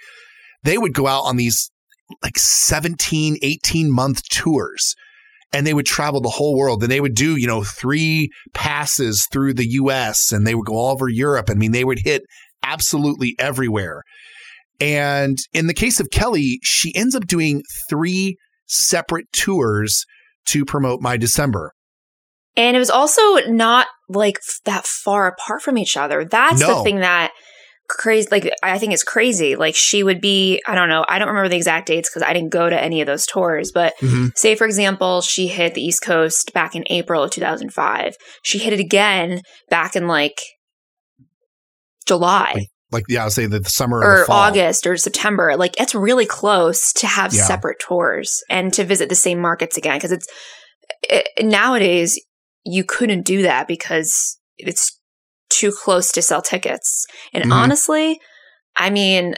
They 0.64 0.78
would 0.78 0.94
go 0.94 1.06
out 1.06 1.22
on 1.22 1.36
these 1.36 1.70
like 2.22 2.38
17, 2.38 3.38
18 3.42 3.92
month 3.92 4.22
tours 4.28 4.94
and 5.52 5.66
they 5.66 5.74
would 5.74 5.86
travel 5.86 6.20
the 6.20 6.28
whole 6.28 6.56
world 6.56 6.82
and 6.82 6.92
they 6.92 7.00
would 7.00 7.14
do, 7.14 7.36
you 7.36 7.46
know, 7.46 7.62
three 7.62 8.30
passes 8.54 9.26
through 9.32 9.54
the 9.54 9.68
US 9.70 10.32
and 10.32 10.46
they 10.46 10.54
would 10.54 10.66
go 10.66 10.74
all 10.74 10.92
over 10.92 11.08
Europe. 11.08 11.48
I 11.50 11.54
mean, 11.54 11.72
they 11.72 11.84
would 11.84 12.00
hit 12.04 12.22
absolutely 12.62 13.34
everywhere. 13.38 14.02
And 14.80 15.38
in 15.52 15.66
the 15.66 15.74
case 15.74 16.00
of 16.00 16.10
Kelly, 16.10 16.60
she 16.62 16.94
ends 16.94 17.14
up 17.14 17.26
doing 17.26 17.62
three 17.88 18.36
separate 18.66 19.26
tours 19.32 20.04
to 20.46 20.64
promote 20.64 21.00
My 21.00 21.16
December. 21.16 21.72
And 22.56 22.76
it 22.76 22.80
was 22.80 22.90
also 22.90 23.22
not 23.48 23.86
like 24.08 24.38
that 24.64 24.86
far 24.86 25.28
apart 25.28 25.62
from 25.62 25.78
each 25.78 25.96
other. 25.96 26.24
That's 26.24 26.60
no. 26.60 26.78
the 26.78 26.84
thing 26.84 27.00
that 27.00 27.32
crazy 27.88 28.28
like 28.30 28.50
i 28.62 28.78
think 28.78 28.92
it's 28.92 29.04
crazy. 29.04 29.56
Like 29.56 29.74
she 29.74 30.02
would 30.02 30.20
be 30.20 30.62
i 30.66 30.74
don't 30.74 30.88
know 30.88 31.04
i 31.08 31.18
don't 31.18 31.28
remember 31.28 31.48
the 31.48 31.56
exact 31.56 31.86
dates 31.86 32.08
because 32.08 32.22
i 32.22 32.32
didn't 32.32 32.50
go 32.50 32.68
to 32.68 32.80
any 32.80 33.00
of 33.00 33.06
those 33.06 33.26
tours 33.26 33.72
but 33.72 33.94
mm-hmm. 33.98 34.28
say 34.34 34.54
for 34.54 34.66
example 34.66 35.20
she 35.20 35.48
hit 35.48 35.74
the 35.74 35.82
east 35.82 36.02
coast 36.02 36.52
back 36.52 36.76
in 36.76 36.84
april 36.90 37.22
of 37.22 37.30
2005 37.30 38.14
she 38.42 38.58
hit 38.58 38.72
it 38.72 38.80
again 38.80 39.40
back 39.70 39.96
in 39.96 40.06
like 40.06 40.40
july. 42.06 42.52
Like, 42.54 42.68
like 42.90 43.04
yeah 43.08 43.22
i 43.22 43.24
was 43.24 43.34
saying 43.34 43.50
the 43.50 43.62
summer 43.64 43.98
or, 43.98 44.22
or 44.22 44.30
august 44.30 44.86
or 44.86 44.96
september. 44.96 45.56
Like 45.56 45.80
it's 45.80 45.94
really 45.94 46.26
close 46.26 46.92
to 46.94 47.06
have 47.06 47.34
yeah. 47.34 47.44
separate 47.44 47.78
tours 47.78 48.42
and 48.50 48.72
to 48.74 48.84
visit 48.84 49.08
the 49.08 49.14
same 49.14 49.40
markets 49.40 49.76
again 49.76 49.96
because 49.96 50.12
it's 50.12 50.26
it, 51.02 51.28
nowadays 51.40 52.18
you 52.64 52.84
couldn't 52.84 53.22
do 53.22 53.42
that 53.42 53.68
because 53.68 54.38
it's 54.56 54.97
too 55.50 55.72
close 55.72 56.12
to 56.12 56.22
sell 56.22 56.42
tickets. 56.42 57.06
And 57.32 57.44
mm-hmm. 57.44 57.52
honestly, 57.52 58.20
I 58.76 58.90
mean, 58.90 59.34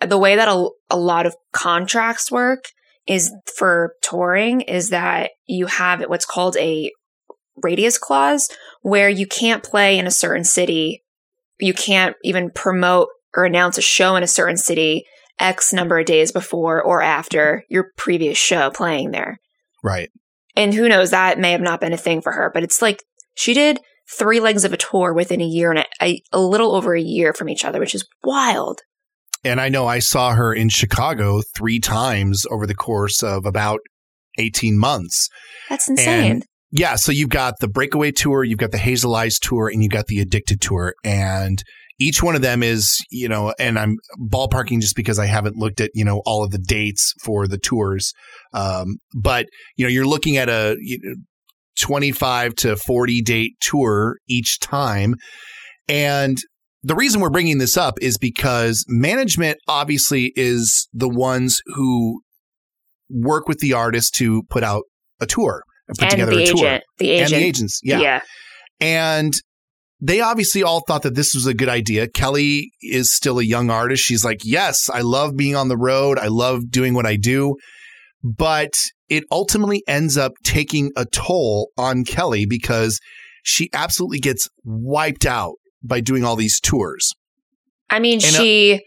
the 0.00 0.18
way 0.18 0.36
that 0.36 0.48
a, 0.48 0.68
a 0.90 0.96
lot 0.96 1.26
of 1.26 1.34
contracts 1.52 2.30
work 2.30 2.64
is 3.06 3.32
for 3.56 3.94
touring 4.02 4.62
is 4.62 4.90
that 4.90 5.30
you 5.46 5.66
have 5.66 6.02
what's 6.08 6.26
called 6.26 6.56
a 6.58 6.90
radius 7.62 7.98
clause 7.98 8.50
where 8.82 9.08
you 9.08 9.26
can't 9.26 9.62
play 9.62 9.98
in 9.98 10.06
a 10.06 10.10
certain 10.10 10.44
city. 10.44 11.02
You 11.58 11.72
can't 11.72 12.16
even 12.22 12.50
promote 12.50 13.08
or 13.34 13.44
announce 13.44 13.78
a 13.78 13.82
show 13.82 14.16
in 14.16 14.22
a 14.22 14.28
certain 14.28 14.56
city 14.56 15.04
X 15.38 15.72
number 15.72 15.98
of 15.98 16.06
days 16.06 16.32
before 16.32 16.82
or 16.82 17.02
after 17.02 17.64
your 17.68 17.90
previous 17.96 18.38
show 18.38 18.70
playing 18.70 19.10
there. 19.10 19.38
Right. 19.84 20.10
And 20.54 20.72
who 20.72 20.88
knows, 20.88 21.10
that 21.10 21.38
may 21.38 21.52
have 21.52 21.60
not 21.60 21.80
been 21.80 21.92
a 21.92 21.98
thing 21.98 22.22
for 22.22 22.32
her, 22.32 22.50
but 22.52 22.62
it's 22.62 22.80
like 22.80 23.02
she 23.34 23.52
did 23.52 23.78
three 24.18 24.40
legs 24.40 24.64
of 24.64 24.72
a 24.72 24.76
tour 24.76 25.12
within 25.12 25.40
a 25.40 25.46
year 25.46 25.70
and 25.70 25.84
a, 26.00 26.22
a 26.32 26.40
little 26.40 26.74
over 26.74 26.94
a 26.94 27.00
year 27.00 27.32
from 27.32 27.48
each 27.48 27.64
other, 27.64 27.80
which 27.80 27.94
is 27.94 28.06
wild. 28.22 28.80
And 29.44 29.60
I 29.60 29.68
know 29.68 29.86
I 29.86 30.00
saw 30.00 30.34
her 30.34 30.52
in 30.52 30.68
Chicago 30.68 31.40
three 31.56 31.78
times 31.78 32.44
over 32.50 32.66
the 32.66 32.74
course 32.74 33.22
of 33.22 33.46
about 33.46 33.80
18 34.38 34.78
months. 34.78 35.28
That's 35.68 35.88
insane. 35.88 36.30
And 36.30 36.44
yeah, 36.72 36.96
so 36.96 37.12
you've 37.12 37.28
got 37.28 37.54
the 37.60 37.68
Breakaway 37.68 38.10
Tour, 38.10 38.44
you've 38.44 38.58
got 38.58 38.72
the 38.72 38.78
Hazel 38.78 39.14
Eyes 39.14 39.38
Tour, 39.38 39.68
and 39.68 39.82
you've 39.82 39.92
got 39.92 40.06
the 40.06 40.20
Addicted 40.20 40.60
Tour. 40.60 40.94
And 41.04 41.62
each 41.98 42.22
one 42.22 42.34
of 42.34 42.42
them 42.42 42.62
is, 42.62 42.98
you 43.10 43.28
know, 43.28 43.54
and 43.58 43.78
I'm 43.78 43.96
ballparking 44.20 44.80
just 44.80 44.96
because 44.96 45.18
I 45.18 45.26
haven't 45.26 45.56
looked 45.56 45.80
at, 45.80 45.90
you 45.94 46.04
know, 46.04 46.22
all 46.26 46.44
of 46.44 46.50
the 46.50 46.58
dates 46.58 47.14
for 47.22 47.46
the 47.46 47.58
tours. 47.58 48.12
Um, 48.52 48.98
but, 49.14 49.46
you 49.76 49.84
know, 49.84 49.90
you're 49.90 50.06
looking 50.06 50.36
at 50.36 50.48
a 50.48 50.76
you 50.80 50.98
know, 51.02 51.14
25 51.80 52.54
to 52.56 52.76
40 52.76 53.22
date 53.22 53.52
tour 53.60 54.16
each 54.28 54.58
time. 54.60 55.14
And 55.88 56.38
the 56.82 56.94
reason 56.94 57.20
we're 57.20 57.30
bringing 57.30 57.58
this 57.58 57.76
up 57.76 57.94
is 58.00 58.18
because 58.18 58.84
management 58.88 59.58
obviously 59.68 60.32
is 60.36 60.88
the 60.92 61.08
ones 61.08 61.60
who 61.66 62.22
work 63.10 63.48
with 63.48 63.58
the 63.58 63.72
artist 63.72 64.14
to 64.16 64.42
put 64.50 64.62
out 64.62 64.82
a 65.20 65.26
tour 65.26 65.62
and 65.88 65.96
put 65.96 66.04
and 66.04 66.10
together 66.10 66.32
the 66.32 66.38
a 66.38 66.42
agent, 66.42 66.58
tour. 66.58 66.80
the 66.98 67.10
agent, 67.10 67.32
And 67.32 67.42
the 67.42 67.46
agents, 67.46 67.80
yeah. 67.82 68.00
yeah. 68.00 68.20
And 68.80 69.34
they 70.00 70.20
obviously 70.20 70.62
all 70.62 70.82
thought 70.86 71.02
that 71.02 71.14
this 71.14 71.34
was 71.34 71.46
a 71.46 71.54
good 71.54 71.68
idea. 71.68 72.08
Kelly 72.08 72.70
is 72.82 73.14
still 73.14 73.38
a 73.38 73.44
young 73.44 73.70
artist. 73.70 74.02
She's 74.02 74.24
like, 74.24 74.40
yes, 74.44 74.90
I 74.92 75.00
love 75.00 75.36
being 75.36 75.56
on 75.56 75.68
the 75.68 75.76
road. 75.76 76.18
I 76.18 76.28
love 76.28 76.70
doing 76.70 76.94
what 76.94 77.06
I 77.06 77.16
do. 77.16 77.56
But 78.22 78.74
it 79.08 79.24
ultimately 79.30 79.82
ends 79.86 80.16
up 80.16 80.32
taking 80.42 80.90
a 80.96 81.04
toll 81.06 81.70
on 81.76 82.04
Kelly 82.04 82.46
because 82.46 82.98
she 83.44 83.70
absolutely 83.72 84.18
gets 84.18 84.48
wiped 84.64 85.24
out 85.26 85.54
by 85.82 86.00
doing 86.00 86.24
all 86.24 86.36
these 86.36 86.58
tours. 86.60 87.12
I 87.88 88.00
mean, 88.00 88.14
And, 88.24 88.24
uh, 88.34 88.38
she. 88.38 88.80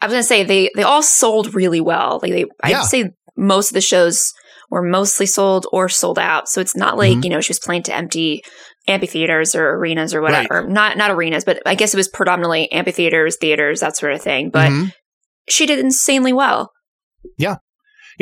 I 0.00 0.06
was 0.06 0.12
gonna 0.12 0.22
say 0.22 0.44
they 0.44 0.70
they 0.74 0.82
all 0.82 1.02
sold 1.02 1.54
really 1.54 1.80
well. 1.80 2.20
Like 2.22 2.32
they, 2.32 2.44
Yeah. 2.68 2.80
I'd 2.80 2.84
say 2.86 3.10
most 3.36 3.70
of 3.70 3.74
the 3.74 3.80
shows 3.80 4.32
were 4.70 4.82
mostly 4.82 5.26
sold 5.26 5.66
or 5.72 5.88
sold 5.88 6.18
out. 6.18 6.48
So 6.48 6.60
it's 6.60 6.76
not 6.76 6.96
like 6.98 7.18
Mhm. 7.18 7.24
you 7.24 7.30
know 7.30 7.40
she 7.40 7.50
was 7.50 7.58
playing 7.58 7.82
to 7.84 7.94
empty 7.94 8.42
amphitheaters 8.88 9.54
or 9.54 9.70
arenas 9.74 10.14
or 10.14 10.20
whatever. 10.22 10.66
Not 10.68 10.96
not 10.96 11.10
arenas, 11.10 11.44
but 11.44 11.60
I 11.66 11.74
guess 11.74 11.92
it 11.92 11.96
was 11.96 12.08
predominantly 12.08 12.70
amphitheaters, 12.72 13.36
theaters, 13.36 13.80
that 13.80 13.96
sort 13.96 14.12
of 14.12 14.22
thing. 14.22 14.50
But 14.50 14.70
Mhm. 14.70 14.92
she 15.48 15.66
did 15.66 15.78
insanely 15.78 16.32
well. 16.32 16.70
Yeah, 17.38 17.56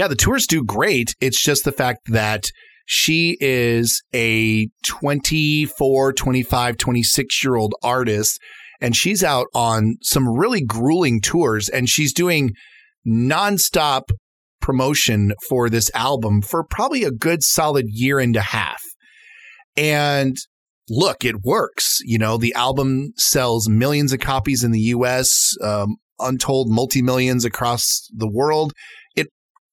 the 0.09 0.17
tours 0.17 0.47
do 0.47 0.65
great. 0.65 1.15
It's 1.21 1.43
just 1.43 1.65
the 1.65 1.73
fact 1.73 2.01
that 2.07 2.45
she 2.87 3.37
is 3.41 4.03
a 4.15 4.69
24, 4.87 6.13
25, 6.13 6.77
26 6.77 7.45
year 7.45 7.57
old 7.57 7.75
artist 7.83 8.39
and 8.81 8.95
she's 8.95 9.25
out 9.25 9.47
on 9.55 9.97
some 10.03 10.29
really 10.29 10.63
grueling 10.63 11.21
tours 11.21 11.69
and 11.69 11.89
she's 11.89 12.13
doing 12.13 12.53
nonstop 13.07 14.03
promotion 14.61 15.33
for 15.49 15.71
this 15.71 15.91
album 15.95 16.43
for 16.43 16.65
probably 16.65 17.05
a 17.05 17.11
good 17.11 17.43
solid 17.43 17.87
year 17.89 18.19
and 18.19 18.37
a 18.37 18.43
half. 18.43 18.81
And 19.77 20.37
look, 20.89 21.25
it 21.25 21.43
works. 21.45 21.99
You 22.05 22.19
know, 22.19 22.37
the 22.37 22.55
album 22.55 23.13
sells 23.17 23.69
millions 23.69 24.13
of 24.13 24.21
copies 24.21 24.65
in 24.65 24.73
the 24.73 24.81
US, 24.81 25.55
um, 25.63 25.97
untold 26.19 26.69
multi 26.71 27.03
millions 27.03 27.45
across 27.45 28.09
the 28.15 28.31
world. 28.31 28.73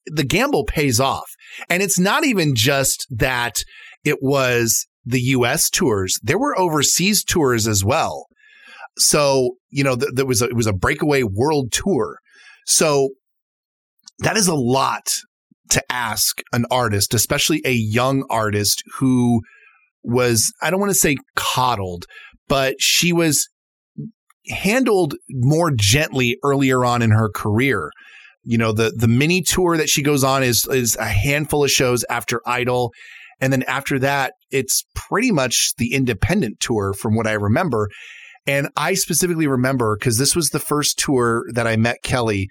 The 0.08 0.24
gamble 0.24 0.66
pays 0.66 1.00
off. 1.00 1.30
And 1.70 1.84
it's 1.84 2.00
not 2.00 2.26
even 2.26 2.56
just 2.56 3.06
that 3.10 3.64
it 4.04 4.18
was 4.22 4.88
the 5.06 5.22
US 5.22 5.70
tours. 5.70 6.16
There 6.24 6.40
were 6.40 6.58
overseas 6.58 7.24
tours 7.24 7.68
as 7.68 7.84
well. 7.84 8.28
So, 8.98 9.56
you 9.70 9.84
know, 9.84 9.96
th- 9.96 10.12
there 10.16 10.26
was 10.26 10.42
a, 10.42 10.46
it 10.46 10.56
was 10.56 10.68
a 10.68 10.74
breakaway 10.74 11.24
world 11.24 11.72
tour. 11.72 12.18
So 12.66 13.10
that 14.20 14.38
is 14.38 14.48
a 14.48 14.56
lot 14.56 15.08
to 15.72 15.84
ask 15.90 16.42
an 16.52 16.66
artist, 16.70 17.14
especially 17.14 17.62
a 17.66 17.72
young 17.72 18.26
artist 18.30 18.84
who 19.00 19.42
was, 20.04 20.52
I 20.62 20.70
don't 20.70 20.80
want 20.80 20.92
to 20.92 21.00
say 21.00 21.16
coddled, 21.36 22.06
but 22.48 22.76
she 22.80 23.14
was 23.14 23.48
handled 24.50 25.16
more 25.30 25.72
gently 25.74 26.38
earlier 26.44 26.84
on 26.84 27.02
in 27.02 27.12
her 27.12 27.30
career. 27.34 27.92
You 28.44 28.58
know, 28.58 28.72
the 28.72 28.92
the 28.96 29.08
mini 29.08 29.42
tour 29.42 29.78
that 29.78 29.90
she 29.90 30.02
goes 30.02 30.24
on 30.24 30.44
is 30.44 30.66
is 30.70 30.96
a 30.96 31.06
handful 31.06 31.64
of 31.64 31.72
shows 31.72 32.04
after 32.10 32.42
Idol. 32.46 32.92
And 33.40 33.52
then 33.52 33.64
after 33.64 33.98
that, 34.00 34.34
it's 34.52 34.84
pretty 34.94 35.32
much 35.32 35.74
the 35.78 35.94
independent 35.94 36.60
tour 36.60 36.94
from 36.94 37.16
what 37.16 37.28
I 37.28 37.34
remember. 37.34 37.90
And 38.46 38.70
I 38.76 38.94
specifically 38.94 39.48
remember 39.48 39.98
because 39.98 40.18
this 40.18 40.36
was 40.36 40.50
the 40.50 40.60
first 40.60 40.98
tour 41.00 41.46
that 41.54 41.68
I 41.68 41.76
met 41.76 41.98
Kelly. 42.04 42.50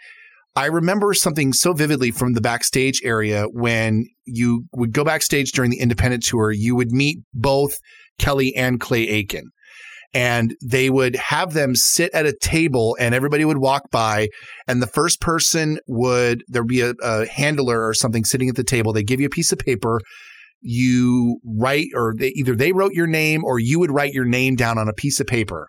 I 0.56 0.66
remember 0.66 1.14
something 1.14 1.52
so 1.52 1.72
vividly 1.72 2.10
from 2.10 2.32
the 2.32 2.40
backstage 2.40 3.00
area 3.04 3.44
when 3.52 4.06
you 4.24 4.64
would 4.72 4.92
go 4.92 5.04
backstage 5.04 5.52
during 5.52 5.70
the 5.70 5.78
independent 5.80 6.24
tour, 6.24 6.50
you 6.50 6.74
would 6.74 6.90
meet 6.90 7.18
both 7.32 7.74
Kelly 8.18 8.54
and 8.56 8.80
Clay 8.80 9.08
Aiken. 9.08 9.50
And 10.12 10.56
they 10.60 10.90
would 10.90 11.14
have 11.16 11.52
them 11.52 11.76
sit 11.76 12.12
at 12.12 12.26
a 12.26 12.32
table 12.32 12.96
and 12.98 13.14
everybody 13.14 13.44
would 13.44 13.58
walk 13.58 13.90
by. 13.92 14.28
And 14.66 14.82
the 14.82 14.88
first 14.88 15.20
person 15.20 15.78
would, 15.86 16.42
there'd 16.48 16.66
be 16.66 16.80
a, 16.80 16.94
a 17.02 17.26
handler 17.26 17.86
or 17.86 17.94
something 17.94 18.24
sitting 18.24 18.48
at 18.48 18.56
the 18.56 18.64
table. 18.64 18.92
They 18.92 19.04
give 19.04 19.20
you 19.20 19.26
a 19.26 19.30
piece 19.30 19.52
of 19.52 19.58
paper. 19.58 20.00
You 20.60 21.38
write, 21.44 21.88
or 21.94 22.14
they, 22.18 22.28
either 22.34 22.56
they 22.56 22.72
wrote 22.72 22.92
your 22.92 23.06
name 23.06 23.44
or 23.44 23.58
you 23.60 23.78
would 23.78 23.92
write 23.92 24.12
your 24.12 24.24
name 24.24 24.56
down 24.56 24.78
on 24.78 24.88
a 24.88 24.92
piece 24.92 25.20
of 25.20 25.26
paper. 25.26 25.68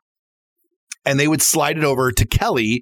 And 1.06 1.20
they 1.20 1.28
would 1.28 1.42
slide 1.42 1.78
it 1.78 1.84
over 1.84 2.12
to 2.12 2.26
Kelly. 2.26 2.82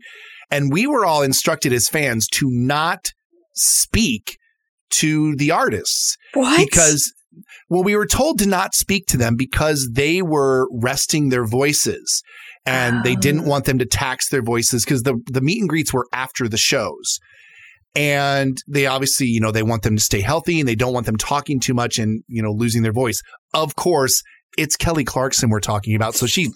And 0.50 0.72
we 0.72 0.88
were 0.88 1.06
all 1.06 1.22
instructed 1.22 1.74
as 1.74 1.90
fans 1.90 2.28
to 2.36 2.48
not 2.50 3.12
speak 3.54 4.38
to 4.92 5.36
the 5.36 5.52
artists 5.52 6.18
What? 6.34 6.58
because 6.58 7.14
well 7.70 7.84
we 7.84 7.96
were 7.96 8.06
told 8.06 8.40
to 8.40 8.48
not 8.48 8.74
speak 8.74 9.06
to 9.08 9.18
them 9.18 9.36
because 9.36 9.90
they 9.94 10.22
were 10.22 10.68
resting 10.72 11.30
their 11.30 11.46
voices 11.46 12.24
and 12.66 13.04
they 13.04 13.16
ah. 13.16 13.20
didn't 13.20 13.46
Oh. 13.46 13.50
want 13.50 13.66
them 13.66 13.80
to 13.80 13.86
tax 13.86 14.30
their 14.30 14.42
voices 14.42 14.84
because 14.84 15.04
the 15.04 15.20
the 15.28 15.42
meet 15.42 15.60
and 15.60 15.70
greets 15.70 15.94
were 15.94 16.08
after 16.14 16.48
the 16.48 16.58
shows 16.58 17.20
and 17.96 18.58
they 18.68 18.86
obviously 18.86 19.28
you 19.28 19.40
know 19.40 19.52
they 19.52 19.64
want 19.64 19.84
them 19.84 19.96
to 19.96 20.04
stay 20.04 20.22
healthy 20.22 20.60
and 20.60 20.68
they 20.68 20.76
don't 20.76 20.94
want 20.94 21.06
them 21.06 21.18
talking 21.18 21.60
too 21.60 21.74
much 21.74 21.98
and 21.98 22.24
you 22.28 22.42
know 22.42 22.52
losing 22.52 22.84
their 22.84 22.94
voice 22.94 23.22
of 23.54 23.76
course 23.76 24.22
it's 24.58 24.76
Kelly 24.76 25.04
Clarkson 25.04 25.50
we're 25.50 25.60
talking 25.60 25.96
about. 25.96 26.16
So 26.16 26.26
she's 26.26 26.54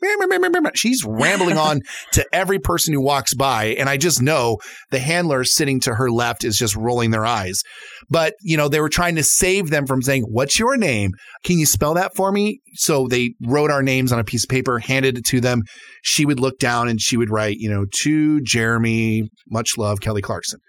she's 0.73 1.05
rambling 1.05 1.57
on 1.57 1.81
to 2.13 2.25
every 2.33 2.59
person 2.59 2.93
who 2.93 3.01
walks 3.01 3.33
by. 3.33 3.65
And 3.65 3.89
I 3.89 3.97
just 3.97 4.21
know 4.21 4.57
the 4.91 4.99
handler 4.99 5.43
sitting 5.43 5.79
to 5.81 5.95
her 5.95 6.09
left 6.09 6.43
is 6.43 6.57
just 6.57 6.75
rolling 6.75 7.11
their 7.11 7.25
eyes. 7.25 7.61
But, 8.09 8.33
you 8.41 8.57
know, 8.57 8.67
they 8.67 8.81
were 8.81 8.89
trying 8.89 9.15
to 9.15 9.23
save 9.23 9.69
them 9.69 9.85
from 9.85 10.01
saying, 10.01 10.23
What's 10.23 10.59
your 10.59 10.75
name? 10.75 11.11
Can 11.43 11.57
you 11.57 11.65
spell 11.65 11.93
that 11.93 12.15
for 12.15 12.31
me? 12.31 12.59
So 12.73 13.07
they 13.07 13.35
wrote 13.41 13.71
our 13.71 13.83
names 13.83 14.11
on 14.11 14.19
a 14.19 14.23
piece 14.23 14.43
of 14.43 14.49
paper, 14.49 14.79
handed 14.79 15.19
it 15.19 15.25
to 15.25 15.39
them. 15.39 15.61
She 16.03 16.25
would 16.25 16.39
look 16.39 16.59
down 16.59 16.89
and 16.89 16.99
she 16.99 17.17
would 17.17 17.29
write, 17.29 17.57
you 17.57 17.69
know, 17.69 17.85
to 18.01 18.41
Jeremy, 18.41 19.29
much 19.49 19.77
love, 19.77 20.01
Kelly 20.01 20.21
Clarkson. 20.21 20.59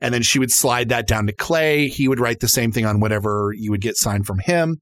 And 0.00 0.12
then 0.12 0.22
she 0.22 0.40
would 0.40 0.50
slide 0.50 0.88
that 0.88 1.06
down 1.06 1.26
to 1.28 1.32
Clay. 1.32 1.86
He 1.86 2.08
would 2.08 2.18
write 2.18 2.40
the 2.40 2.48
same 2.48 2.72
thing 2.72 2.84
on 2.84 2.98
whatever 2.98 3.52
you 3.56 3.70
would 3.70 3.80
get 3.80 3.96
signed 3.96 4.26
from 4.26 4.40
him. 4.40 4.78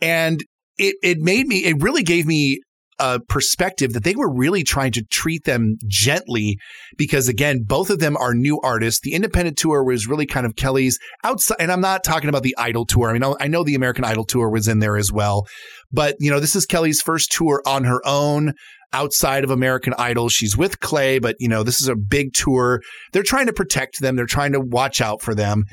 And 0.00 0.42
it, 0.76 0.96
it 1.02 1.18
made 1.18 1.46
me, 1.46 1.64
it 1.64 1.76
really 1.80 2.02
gave 2.02 2.26
me 2.26 2.60
a 2.98 3.20
perspective 3.28 3.92
that 3.92 4.04
they 4.04 4.14
were 4.14 4.32
really 4.32 4.62
trying 4.62 4.92
to 4.92 5.04
treat 5.10 5.44
them 5.44 5.76
gently 5.86 6.56
because 6.96 7.28
again, 7.28 7.62
both 7.62 7.90
of 7.90 7.98
them 7.98 8.16
are 8.16 8.34
new 8.34 8.58
artists. 8.62 9.00
The 9.02 9.12
independent 9.12 9.58
tour 9.58 9.84
was 9.84 10.06
really 10.06 10.26
kind 10.26 10.46
of 10.46 10.56
Kelly's 10.56 10.98
outside, 11.22 11.56
and 11.60 11.70
I'm 11.70 11.82
not 11.82 12.04
talking 12.04 12.28
about 12.28 12.42
the 12.42 12.56
Idol 12.56 12.86
tour. 12.86 13.10
I 13.10 13.12
mean, 13.12 13.34
I 13.38 13.48
know 13.48 13.64
the 13.64 13.74
American 13.74 14.04
Idol 14.04 14.24
tour 14.24 14.48
was 14.48 14.66
in 14.66 14.78
there 14.78 14.96
as 14.96 15.12
well, 15.12 15.46
but 15.92 16.16
you 16.20 16.30
know, 16.30 16.40
this 16.40 16.56
is 16.56 16.64
Kelly's 16.64 17.02
first 17.02 17.30
tour 17.32 17.62
on 17.66 17.84
her 17.84 18.00
own 18.06 18.54
outside 18.92 19.44
of 19.44 19.50
American 19.50 19.94
Idol. 19.98 20.30
She's 20.30 20.56
with 20.56 20.80
Clay, 20.80 21.18
but 21.18 21.36
you 21.38 21.48
know, 21.48 21.62
this 21.62 21.82
is 21.82 21.88
a 21.88 21.96
big 21.96 22.32
tour. 22.32 22.80
They're 23.12 23.22
trying 23.22 23.46
to 23.46 23.52
protect 23.52 24.00
them. 24.00 24.16
They're 24.16 24.26
trying 24.26 24.52
to 24.52 24.60
watch 24.60 25.00
out 25.00 25.20
for 25.20 25.34
them. 25.34 25.64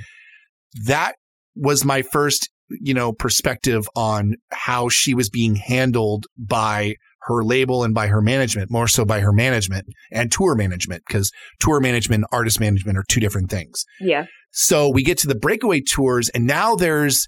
That 0.86 1.14
was 1.56 1.86
my 1.86 2.02
first, 2.02 2.50
you 2.80 2.94
know, 2.94 3.14
perspective 3.14 3.88
on 3.96 4.36
how 4.52 4.90
she 4.90 5.14
was 5.14 5.30
being 5.30 5.56
handled 5.56 6.26
by 6.38 6.96
her 7.24 7.44
label 7.44 7.84
and 7.84 7.94
by 7.94 8.08
her 8.08 8.22
management, 8.22 8.70
more 8.70 8.88
so 8.88 9.06
by 9.06 9.22
her 9.22 9.32
management 9.32 9.86
and 10.12 10.32
tour 10.32 10.56
management, 10.56 11.04
because 11.08 11.32
tour 11.60 11.80
management 11.80 12.24
and 12.24 12.38
artist 12.38 12.60
management 12.60 12.98
are 12.98 13.06
two 13.08 13.20
different 13.20 13.50
things. 13.50 13.86
Yeah. 14.02 14.26
So 14.52 14.90
we 14.90 15.04
get 15.04 15.18
to 15.20 15.28
the 15.28 15.36
breakaway 15.36 15.82
tours, 15.82 16.30
and 16.30 16.46
now 16.46 16.76
there's 16.76 17.26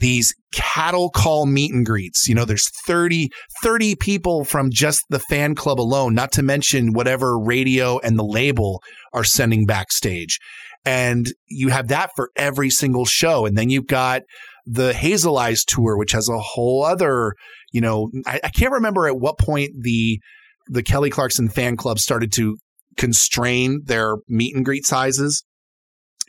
these 0.00 0.34
cattle 0.52 1.10
call 1.10 1.46
meet 1.46 1.72
and 1.72 1.84
greets. 1.84 2.28
You 2.28 2.34
know, 2.34 2.44
there's 2.44 2.70
30, 2.86 3.30
30 3.62 3.96
people 3.96 4.44
from 4.44 4.70
just 4.70 5.02
the 5.10 5.18
fan 5.18 5.54
club 5.54 5.80
alone, 5.80 6.14
not 6.14 6.32
to 6.32 6.42
mention 6.42 6.92
whatever 6.92 7.38
radio 7.38 7.98
and 7.98 8.18
the 8.18 8.24
label 8.24 8.80
are 9.12 9.24
sending 9.24 9.66
backstage. 9.66 10.38
And 10.84 11.26
you 11.48 11.70
have 11.70 11.88
that 11.88 12.10
for 12.14 12.30
every 12.36 12.70
single 12.70 13.04
show. 13.04 13.44
And 13.44 13.58
then 13.58 13.70
you've 13.70 13.88
got 13.88 14.22
the 14.70 14.92
Hazel 14.92 15.38
Eyes 15.38 15.64
tour, 15.64 15.96
which 15.96 16.12
has 16.12 16.28
a 16.28 16.38
whole 16.38 16.84
other, 16.84 17.34
you 17.72 17.80
know, 17.80 18.10
I, 18.26 18.40
I 18.44 18.48
can't 18.50 18.72
remember 18.72 19.06
at 19.06 19.18
what 19.18 19.38
point 19.38 19.72
the 19.80 20.20
the 20.66 20.82
Kelly 20.82 21.08
Clarkson 21.08 21.48
fan 21.48 21.76
club 21.76 21.98
started 21.98 22.30
to 22.32 22.58
constrain 22.98 23.80
their 23.84 24.16
meet 24.28 24.54
and 24.54 24.64
greet 24.64 24.84
sizes 24.84 25.44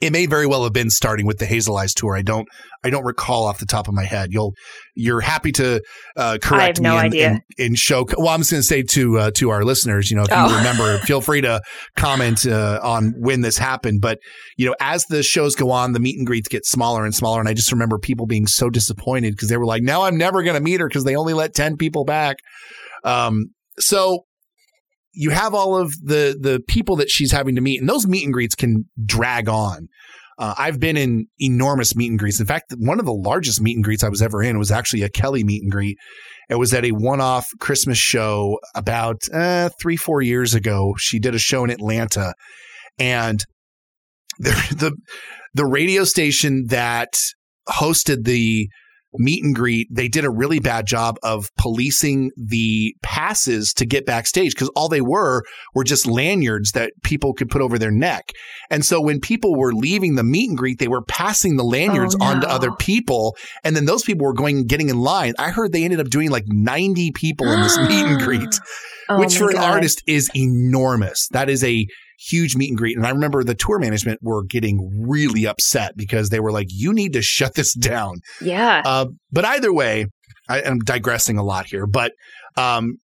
it 0.01 0.11
may 0.11 0.25
very 0.25 0.47
well 0.47 0.63
have 0.63 0.73
been 0.73 0.89
starting 0.89 1.25
with 1.25 1.37
the 1.39 1.45
Hazel 1.45 1.77
Eyes 1.77 1.93
tour. 1.93 2.15
I 2.15 2.21
don't, 2.21 2.47
I 2.83 2.89
don't 2.89 3.03
recall 3.05 3.45
off 3.45 3.59
the 3.59 3.65
top 3.65 3.87
of 3.87 3.93
my 3.93 4.05
head. 4.05 4.29
You'll, 4.31 4.53
you're 4.95 5.19
happy 5.21 5.51
to 5.53 5.81
uh, 6.15 6.37
correct 6.41 6.79
no 6.79 6.93
me 6.93 6.99
in, 6.99 7.05
idea. 7.05 7.29
in, 7.57 7.65
in, 7.65 7.75
show. 7.75 8.05
Well, 8.17 8.29
I'm 8.29 8.39
just 8.39 8.51
going 8.51 8.61
to 8.61 8.67
say 8.67 8.83
to 8.83 9.17
uh, 9.19 9.31
to 9.35 9.49
our 9.49 9.63
listeners, 9.63 10.09
you 10.09 10.17
know, 10.17 10.23
if 10.23 10.29
Oh. 10.31 10.49
you 10.49 10.55
remember, 10.57 10.97
feel 11.05 11.21
free 11.21 11.41
to 11.41 11.61
comment 11.97 12.45
uh, 12.45 12.79
on 12.81 13.13
when 13.17 13.41
this 13.41 13.57
happened. 13.57 13.99
But 14.01 14.19
you 14.57 14.65
know, 14.65 14.75
as 14.79 15.05
the 15.05 15.23
shows 15.23 15.55
go 15.55 15.71
on, 15.71 15.91
the 15.93 15.99
meet 15.99 16.17
and 16.17 16.25
greets 16.25 16.47
get 16.47 16.65
smaller 16.65 17.03
and 17.05 17.13
smaller, 17.13 17.39
and 17.39 17.49
I 17.49 17.53
just 17.53 17.71
remember 17.71 17.97
people 17.99 18.25
being 18.25 18.47
so 18.47 18.69
disappointed 18.69 19.31
because 19.31 19.49
they 19.49 19.57
were 19.57 19.65
like, 19.65 19.83
"Now 19.83 20.03
I'm 20.03 20.17
never 20.17 20.43
going 20.43 20.55
to 20.55 20.61
meet 20.61 20.79
her 20.79 20.87
because 20.87 21.03
they 21.03 21.15
only 21.15 21.33
let 21.33 21.53
ten 21.53 21.75
people 21.77 22.05
back." 22.05 22.37
Um, 23.03 23.47
so 23.79 24.25
you 25.19 25.31
have 25.31 25.53
all 25.53 25.75
of 25.75 25.91
the 26.01 26.37
the 26.39 26.61
people 26.69 26.95
that 26.95 27.09
she's 27.09 27.33
having 27.33 27.55
to 27.55 27.61
meet, 27.61 27.81
and 27.81 27.89
those 27.89 28.07
meet 28.07 28.23
and 28.23 28.33
greets 28.33 28.55
can 28.55 28.85
drag 29.05 29.49
on. 29.49 29.89
Uh, 30.37 30.55
I've 30.57 30.79
been 30.79 30.95
in 30.95 31.25
enormous 31.39 31.93
meet 31.93 32.09
and 32.09 32.17
greets. 32.17 32.39
In 32.39 32.45
fact, 32.45 32.73
one 32.77 33.01
of 33.01 33.05
the 33.05 33.11
largest 33.11 33.59
meet 33.59 33.75
and 33.75 33.83
greets 33.83 34.01
I 34.01 34.07
was 34.07 34.21
ever 34.21 34.41
in 34.41 34.57
was 34.57 34.71
actually 34.71 35.03
a 35.03 35.09
Kelly 35.09 35.43
meet 35.43 35.61
and 35.61 35.69
greet. 35.69 35.97
It 36.49 36.55
was 36.55 36.73
at 36.73 36.85
a 36.85 36.91
one-off 36.91 37.49
Christmas 37.59 37.97
show 37.97 38.59
about 38.73 39.17
uh, 39.33 39.69
three, 39.81 39.97
four 39.97 40.21
years 40.21 40.53
ago. 40.53 40.95
She 40.97 41.19
did 41.19 41.35
a 41.35 41.39
show 41.39 41.65
in 41.65 41.69
Atlanta, 41.69 42.33
and 42.97 43.43
the 44.39 44.51
the 44.71 44.95
the 45.53 45.65
radio 45.65 46.05
station 46.05 46.67
that 46.69 47.19
hosted 47.67 48.23
the 48.23 48.69
meet 49.13 49.43
and 49.43 49.55
greet, 49.55 49.87
they 49.91 50.07
did 50.07 50.25
a 50.25 50.29
really 50.29 50.59
bad 50.59 50.85
job 50.85 51.17
of 51.23 51.49
policing 51.57 52.31
the 52.37 52.95
passes 53.01 53.73
to 53.73 53.85
get 53.85 54.05
backstage 54.05 54.53
because 54.53 54.69
all 54.75 54.89
they 54.89 55.01
were 55.01 55.43
were 55.73 55.83
just 55.83 56.05
lanyards 56.05 56.73
that 56.73 56.93
people 57.03 57.33
could 57.33 57.49
put 57.49 57.61
over 57.61 57.79
their 57.79 57.91
neck. 57.91 58.31
And 58.69 58.85
so 58.85 59.01
when 59.01 59.19
people 59.19 59.55
were 59.55 59.73
leaving 59.73 60.15
the 60.15 60.23
meet 60.23 60.49
and 60.49 60.57
greet, 60.57 60.79
they 60.79 60.87
were 60.87 61.03
passing 61.03 61.57
the 61.57 61.63
lanyards 61.63 62.15
Oh, 62.19 62.25
on 62.25 62.41
to 62.41 62.49
other 62.49 62.71
people. 62.71 63.35
And 63.63 63.75
then 63.75 63.85
those 63.85 64.03
people 64.03 64.25
were 64.25 64.33
going 64.33 64.57
and 64.57 64.67
getting 64.67 64.89
in 64.89 64.99
line. 64.99 65.33
I 65.39 65.49
heard 65.49 65.71
they 65.71 65.83
ended 65.83 65.99
up 65.99 66.09
doing 66.09 66.29
like 66.29 66.45
90 66.47 67.11
people 67.11 67.51
in 67.51 67.61
this 67.61 67.77
meet 67.77 68.05
and 68.05 68.19
greet 68.23 68.59
Oh 69.09 69.17
which 69.17 69.37
for 69.37 69.49
an 69.49 69.57
artist 69.57 70.03
is 70.05 70.29
enormous. 70.35 71.27
That 71.31 71.49
is 71.49 71.63
a 71.63 71.87
huge 72.19 72.55
meet 72.55 72.69
and 72.69 72.77
greet. 72.77 72.97
And 72.97 73.05
I 73.05 73.11
remember 73.11 73.43
the 73.43 73.55
tour 73.55 73.79
management 73.79 74.19
were 74.21 74.43
getting 74.43 75.05
really 75.07 75.47
upset 75.47 75.95
because 75.95 76.29
they 76.29 76.39
were 76.39 76.51
like, 76.51 76.67
you 76.69 76.93
need 76.93 77.13
to 77.13 77.21
shut 77.21 77.55
this 77.55 77.73
down. 77.79 78.15
Yeah. 78.41 78.81
Uh, 78.85 79.05
but 79.31 79.45
either 79.45 79.73
way, 79.73 80.07
I, 80.47 80.61
I'm 80.61 80.79
digressing 80.79 81.37
a 81.37 81.43
lot 81.43 81.67
here, 81.67 81.87
but 81.87 82.13
um, 82.57 82.97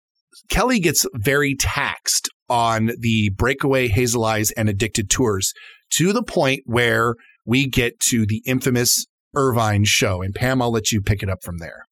Kelly 0.50 0.80
gets 0.80 1.06
very 1.14 1.54
taxed 1.54 2.28
on 2.48 2.90
the 2.98 3.30
breakaway 3.30 3.88
Hazel 3.88 4.24
Eyes 4.24 4.50
and 4.52 4.68
Addicted 4.68 5.10
tours 5.10 5.52
to 5.94 6.12
the 6.12 6.22
point 6.22 6.62
where 6.66 7.14
we 7.44 7.68
get 7.68 7.98
to 8.08 8.26
the 8.26 8.42
infamous 8.46 9.06
Irvine 9.34 9.84
show. 9.84 10.22
And 10.22 10.34
Pam, 10.34 10.60
I'll 10.60 10.72
let 10.72 10.92
you 10.92 11.00
pick 11.00 11.22
it 11.22 11.30
up 11.30 11.42
from 11.42 11.58
there. 11.58 11.85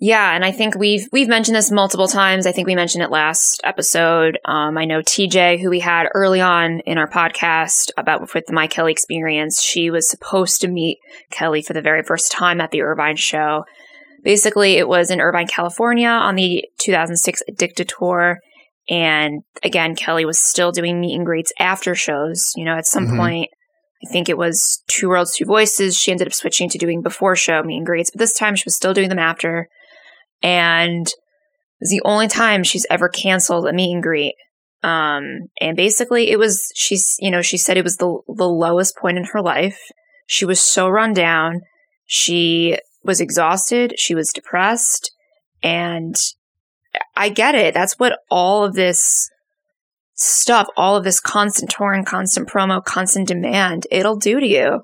Yeah, 0.00 0.34
and 0.34 0.44
I 0.44 0.50
think 0.50 0.74
we've 0.74 1.08
we've 1.12 1.28
mentioned 1.28 1.56
this 1.56 1.70
multiple 1.70 2.08
times. 2.08 2.46
I 2.46 2.52
think 2.52 2.66
we 2.66 2.74
mentioned 2.74 3.04
it 3.04 3.10
last 3.10 3.60
episode. 3.64 4.38
Um, 4.44 4.76
I 4.76 4.84
know 4.86 5.00
TJ, 5.00 5.60
who 5.60 5.70
we 5.70 5.80
had 5.80 6.08
early 6.14 6.40
on 6.40 6.80
in 6.80 6.98
our 6.98 7.08
podcast 7.08 7.90
about 7.96 8.20
with 8.34 8.46
the 8.46 8.52
My 8.52 8.66
Kelly 8.66 8.90
experience, 8.92 9.62
she 9.62 9.90
was 9.90 10.08
supposed 10.10 10.60
to 10.62 10.68
meet 10.68 10.98
Kelly 11.30 11.62
for 11.62 11.74
the 11.74 11.80
very 11.80 12.02
first 12.02 12.32
time 12.32 12.60
at 12.60 12.70
the 12.72 12.82
Irvine 12.82 13.16
show. 13.16 13.64
Basically, 14.24 14.78
it 14.78 14.88
was 14.88 15.10
in 15.10 15.20
Irvine, 15.20 15.46
California, 15.46 16.08
on 16.08 16.34
the 16.34 16.64
2006 16.78 17.42
Addicted 17.48 17.88
tour. 17.88 18.40
And 18.88 19.42
again, 19.62 19.94
Kelly 19.94 20.24
was 20.24 20.38
still 20.38 20.72
doing 20.72 21.00
meet 21.00 21.14
and 21.14 21.24
greets 21.24 21.52
after 21.58 21.94
shows. 21.94 22.52
You 22.56 22.64
know, 22.64 22.76
at 22.76 22.86
some 22.86 23.06
Mhm. 23.06 23.16
point, 23.16 23.50
I 24.06 24.10
think 24.10 24.28
it 24.28 24.36
was 24.36 24.82
Two 24.88 25.08
Worlds, 25.08 25.36
Two 25.36 25.44
Voices. 25.46 25.96
She 25.96 26.10
ended 26.10 26.26
up 26.26 26.34
switching 26.34 26.68
to 26.70 26.78
doing 26.78 27.00
before 27.00 27.36
show 27.36 27.62
meet 27.62 27.76
and 27.78 27.86
greets, 27.86 28.10
but 28.10 28.18
this 28.18 28.34
time 28.34 28.56
she 28.56 28.64
was 28.66 28.74
still 28.74 28.92
doing 28.92 29.08
them 29.08 29.18
after 29.18 29.68
and 30.42 31.06
it 31.06 31.80
was 31.80 31.90
the 31.90 32.02
only 32.04 32.28
time 32.28 32.62
she's 32.64 32.86
ever 32.90 33.08
canceled 33.08 33.66
a 33.66 33.72
meet 33.72 33.92
and 33.92 34.02
greet. 34.02 34.34
Um, 34.82 35.48
and 35.60 35.76
basically, 35.76 36.30
it 36.30 36.38
was 36.38 36.70
she's 36.74 37.16
you 37.18 37.30
know 37.30 37.42
she 37.42 37.56
said 37.56 37.76
it 37.76 37.84
was 37.84 37.96
the 37.96 38.20
the 38.28 38.48
lowest 38.48 38.96
point 38.96 39.18
in 39.18 39.24
her 39.24 39.40
life. 39.40 39.80
She 40.26 40.44
was 40.44 40.60
so 40.60 40.88
run 40.88 41.12
down. 41.12 41.62
She 42.06 42.78
was 43.02 43.20
exhausted. 43.20 43.94
She 43.98 44.14
was 44.14 44.32
depressed, 44.32 45.12
and 45.62 46.16
I 47.16 47.28
get 47.28 47.54
it. 47.54 47.74
That's 47.74 47.98
what 47.98 48.18
all 48.30 48.64
of 48.64 48.74
this 48.74 49.30
stuff, 50.14 50.68
all 50.76 50.96
of 50.96 51.04
this 51.04 51.20
constant 51.20 51.70
touring, 51.70 52.04
constant 52.04 52.48
promo, 52.48 52.84
constant 52.84 53.28
demand, 53.28 53.86
it'll 53.90 54.16
do 54.16 54.40
to 54.40 54.46
you. 54.46 54.80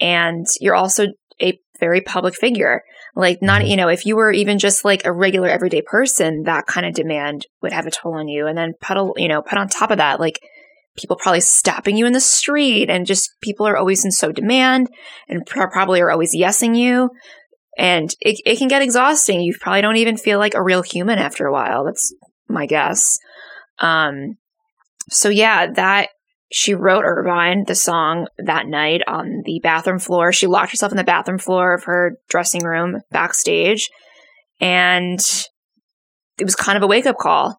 And 0.00 0.46
you're 0.60 0.74
also 0.74 1.08
a 1.40 1.58
very 1.78 2.00
public 2.00 2.34
figure. 2.34 2.82
Like 3.16 3.42
not, 3.42 3.66
you 3.66 3.76
know, 3.76 3.88
if 3.88 4.06
you 4.06 4.16
were 4.16 4.32
even 4.32 4.58
just 4.58 4.84
like 4.84 5.04
a 5.04 5.12
regular 5.12 5.48
everyday 5.48 5.82
person, 5.82 6.44
that 6.44 6.66
kind 6.66 6.86
of 6.86 6.94
demand 6.94 7.46
would 7.62 7.72
have 7.72 7.86
a 7.86 7.90
toll 7.90 8.14
on 8.14 8.28
you. 8.28 8.46
And 8.46 8.56
then 8.56 8.74
put 8.80 8.96
a, 8.96 9.12
you 9.16 9.28
know, 9.28 9.42
put 9.42 9.58
on 9.58 9.68
top 9.68 9.90
of 9.90 9.98
that, 9.98 10.20
like 10.20 10.40
people 10.96 11.16
probably 11.16 11.40
stopping 11.40 11.96
you 11.96 12.06
in 12.06 12.12
the 12.12 12.20
street 12.20 12.90
and 12.90 13.06
just 13.06 13.30
people 13.40 13.66
are 13.66 13.76
always 13.76 14.04
in 14.04 14.10
so 14.10 14.32
demand 14.32 14.88
and 15.28 15.46
pro- 15.46 15.68
probably 15.68 16.00
are 16.00 16.10
always 16.10 16.34
yesing 16.34 16.76
you. 16.76 17.10
And 17.78 18.14
it, 18.20 18.40
it 18.44 18.58
can 18.58 18.68
get 18.68 18.82
exhausting. 18.82 19.40
You 19.40 19.54
probably 19.60 19.80
don't 19.80 19.96
even 19.96 20.16
feel 20.16 20.38
like 20.38 20.54
a 20.54 20.62
real 20.62 20.82
human 20.82 21.18
after 21.18 21.46
a 21.46 21.52
while. 21.52 21.84
That's 21.84 22.14
my 22.48 22.66
guess. 22.66 23.18
Um, 23.78 24.36
so 25.08 25.28
yeah, 25.28 25.72
that 25.72 26.10
she 26.52 26.74
wrote 26.74 27.04
Irvine, 27.04 27.64
the 27.66 27.74
song, 27.74 28.26
that 28.38 28.66
night 28.66 29.02
on 29.06 29.42
the 29.44 29.60
bathroom 29.62 30.00
floor. 30.00 30.32
She 30.32 30.48
locked 30.48 30.72
herself 30.72 30.92
in 30.92 30.98
the 30.98 31.04
bathroom 31.04 31.38
floor 31.38 31.74
of 31.74 31.84
her 31.84 32.16
dressing 32.28 32.64
room 32.64 33.00
backstage. 33.10 33.88
And 34.60 35.20
it 36.38 36.44
was 36.44 36.56
kind 36.56 36.76
of 36.76 36.82
a 36.82 36.88
wake 36.88 37.06
up 37.06 37.18
call. 37.18 37.56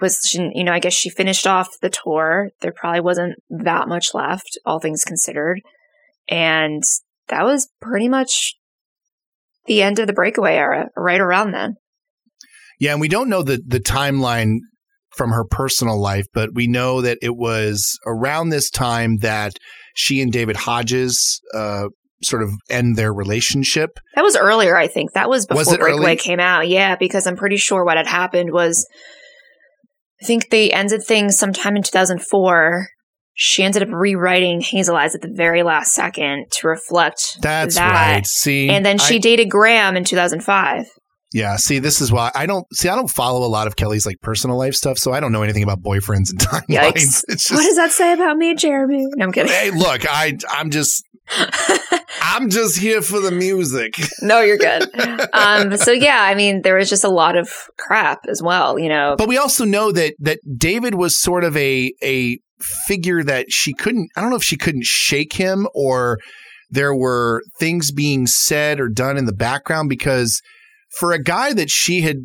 Was 0.00 0.20
she, 0.24 0.38
you 0.54 0.62
know, 0.62 0.72
I 0.72 0.78
guess 0.78 0.92
she 0.92 1.10
finished 1.10 1.46
off 1.46 1.80
the 1.82 1.90
tour. 1.90 2.50
There 2.60 2.72
probably 2.72 3.00
wasn't 3.00 3.34
that 3.50 3.88
much 3.88 4.14
left, 4.14 4.56
all 4.64 4.78
things 4.78 5.04
considered. 5.04 5.60
And 6.28 6.84
that 7.26 7.44
was 7.44 7.68
pretty 7.80 8.08
much 8.08 8.54
the 9.66 9.82
end 9.82 9.98
of 9.98 10.06
the 10.06 10.12
breakaway 10.12 10.54
era, 10.54 10.88
right 10.96 11.20
around 11.20 11.50
then. 11.50 11.74
Yeah, 12.78 12.92
and 12.92 13.00
we 13.00 13.08
don't 13.08 13.28
know 13.28 13.42
the 13.42 13.60
the 13.66 13.80
timeline 13.80 14.58
from 15.18 15.30
her 15.32 15.44
personal 15.44 16.00
life, 16.00 16.24
but 16.32 16.50
we 16.54 16.66
know 16.66 17.02
that 17.02 17.18
it 17.20 17.36
was 17.36 17.98
around 18.06 18.48
this 18.48 18.70
time 18.70 19.18
that 19.18 19.52
she 19.94 20.22
and 20.22 20.32
David 20.32 20.56
Hodges 20.56 21.40
uh, 21.54 21.88
sort 22.22 22.42
of 22.42 22.50
end 22.70 22.96
their 22.96 23.12
relationship. 23.12 23.90
That 24.14 24.22
was 24.24 24.36
earlier, 24.36 24.76
I 24.76 24.86
think. 24.88 25.12
That 25.12 25.28
was 25.28 25.44
before 25.44 25.58
Was 25.60 25.76
Breakaway 25.76 26.04
early? 26.12 26.16
came 26.16 26.40
out. 26.40 26.68
Yeah, 26.68 26.96
because 26.96 27.26
I'm 27.26 27.36
pretty 27.36 27.56
sure 27.58 27.84
what 27.84 27.96
had 27.98 28.06
happened 28.06 28.52
was 28.52 28.86
I 30.22 30.24
think 30.26 30.50
they 30.50 30.70
ended 30.72 31.02
things 31.04 31.38
sometime 31.38 31.76
in 31.76 31.82
2004. 31.82 32.88
She 33.40 33.62
ended 33.62 33.84
up 33.84 33.88
rewriting 33.92 34.60
Hazel 34.60 34.96
Eyes 34.96 35.14
at 35.14 35.20
the 35.20 35.30
very 35.32 35.62
last 35.62 35.92
second 35.92 36.46
to 36.52 36.66
reflect 36.66 37.38
That's 37.40 37.76
that. 37.76 37.92
right. 38.14 38.26
See, 38.26 38.68
And 38.68 38.84
then 38.84 38.98
she 38.98 39.16
I- 39.16 39.18
dated 39.18 39.48
Graham 39.48 39.96
in 39.96 40.02
2005. 40.02 40.86
Yeah. 41.32 41.56
See, 41.56 41.78
this 41.78 42.00
is 42.00 42.10
why 42.10 42.30
I 42.34 42.46
don't 42.46 42.66
see. 42.74 42.88
I 42.88 42.96
don't 42.96 43.10
follow 43.10 43.46
a 43.46 43.48
lot 43.48 43.66
of 43.66 43.76
Kelly's 43.76 44.06
like 44.06 44.20
personal 44.20 44.56
life 44.56 44.74
stuff, 44.74 44.98
so 44.98 45.12
I 45.12 45.20
don't 45.20 45.32
know 45.32 45.42
anything 45.42 45.62
about 45.62 45.82
boyfriends 45.82 46.30
and 46.30 46.38
timelines. 46.40 47.24
It's 47.28 47.50
what 47.50 47.62
does 47.62 47.76
that 47.76 47.90
say 47.90 48.12
about 48.12 48.36
me, 48.36 48.54
Jeremy? 48.54 49.06
No, 49.16 49.26
I'm 49.26 49.32
kidding. 49.32 49.52
Hey, 49.52 49.70
look, 49.70 50.06
I 50.08 50.38
I'm 50.50 50.70
just 50.70 51.04
I'm 52.22 52.50
just 52.50 52.78
here 52.78 53.02
for 53.02 53.20
the 53.20 53.30
music. 53.30 53.94
no, 54.22 54.40
you're 54.40 54.58
good. 54.58 54.88
um, 55.32 55.76
so 55.76 55.92
yeah, 55.92 56.22
I 56.22 56.34
mean, 56.34 56.62
there 56.62 56.76
was 56.76 56.88
just 56.88 57.04
a 57.04 57.10
lot 57.10 57.36
of 57.36 57.50
crap 57.76 58.20
as 58.28 58.42
well, 58.42 58.78
you 58.78 58.88
know. 58.88 59.14
But 59.18 59.28
we 59.28 59.36
also 59.36 59.64
know 59.64 59.92
that 59.92 60.14
that 60.20 60.40
David 60.56 60.94
was 60.94 61.18
sort 61.18 61.44
of 61.44 61.56
a 61.56 61.92
a 62.02 62.38
figure 62.86 63.22
that 63.22 63.52
she 63.52 63.72
couldn't 63.72 64.10
I 64.16 64.20
don't 64.20 64.30
know 64.30 64.36
if 64.36 64.44
she 64.44 64.56
couldn't 64.56 64.84
shake 64.84 65.34
him 65.34 65.68
or 65.74 66.18
there 66.70 66.94
were 66.94 67.42
things 67.58 67.92
being 67.92 68.26
said 68.26 68.80
or 68.80 68.88
done 68.88 69.16
in 69.16 69.26
the 69.26 69.32
background 69.32 69.88
because 69.88 70.42
for 70.90 71.12
a 71.12 71.22
guy 71.22 71.52
that 71.52 71.70
she 71.70 72.00
had 72.00 72.16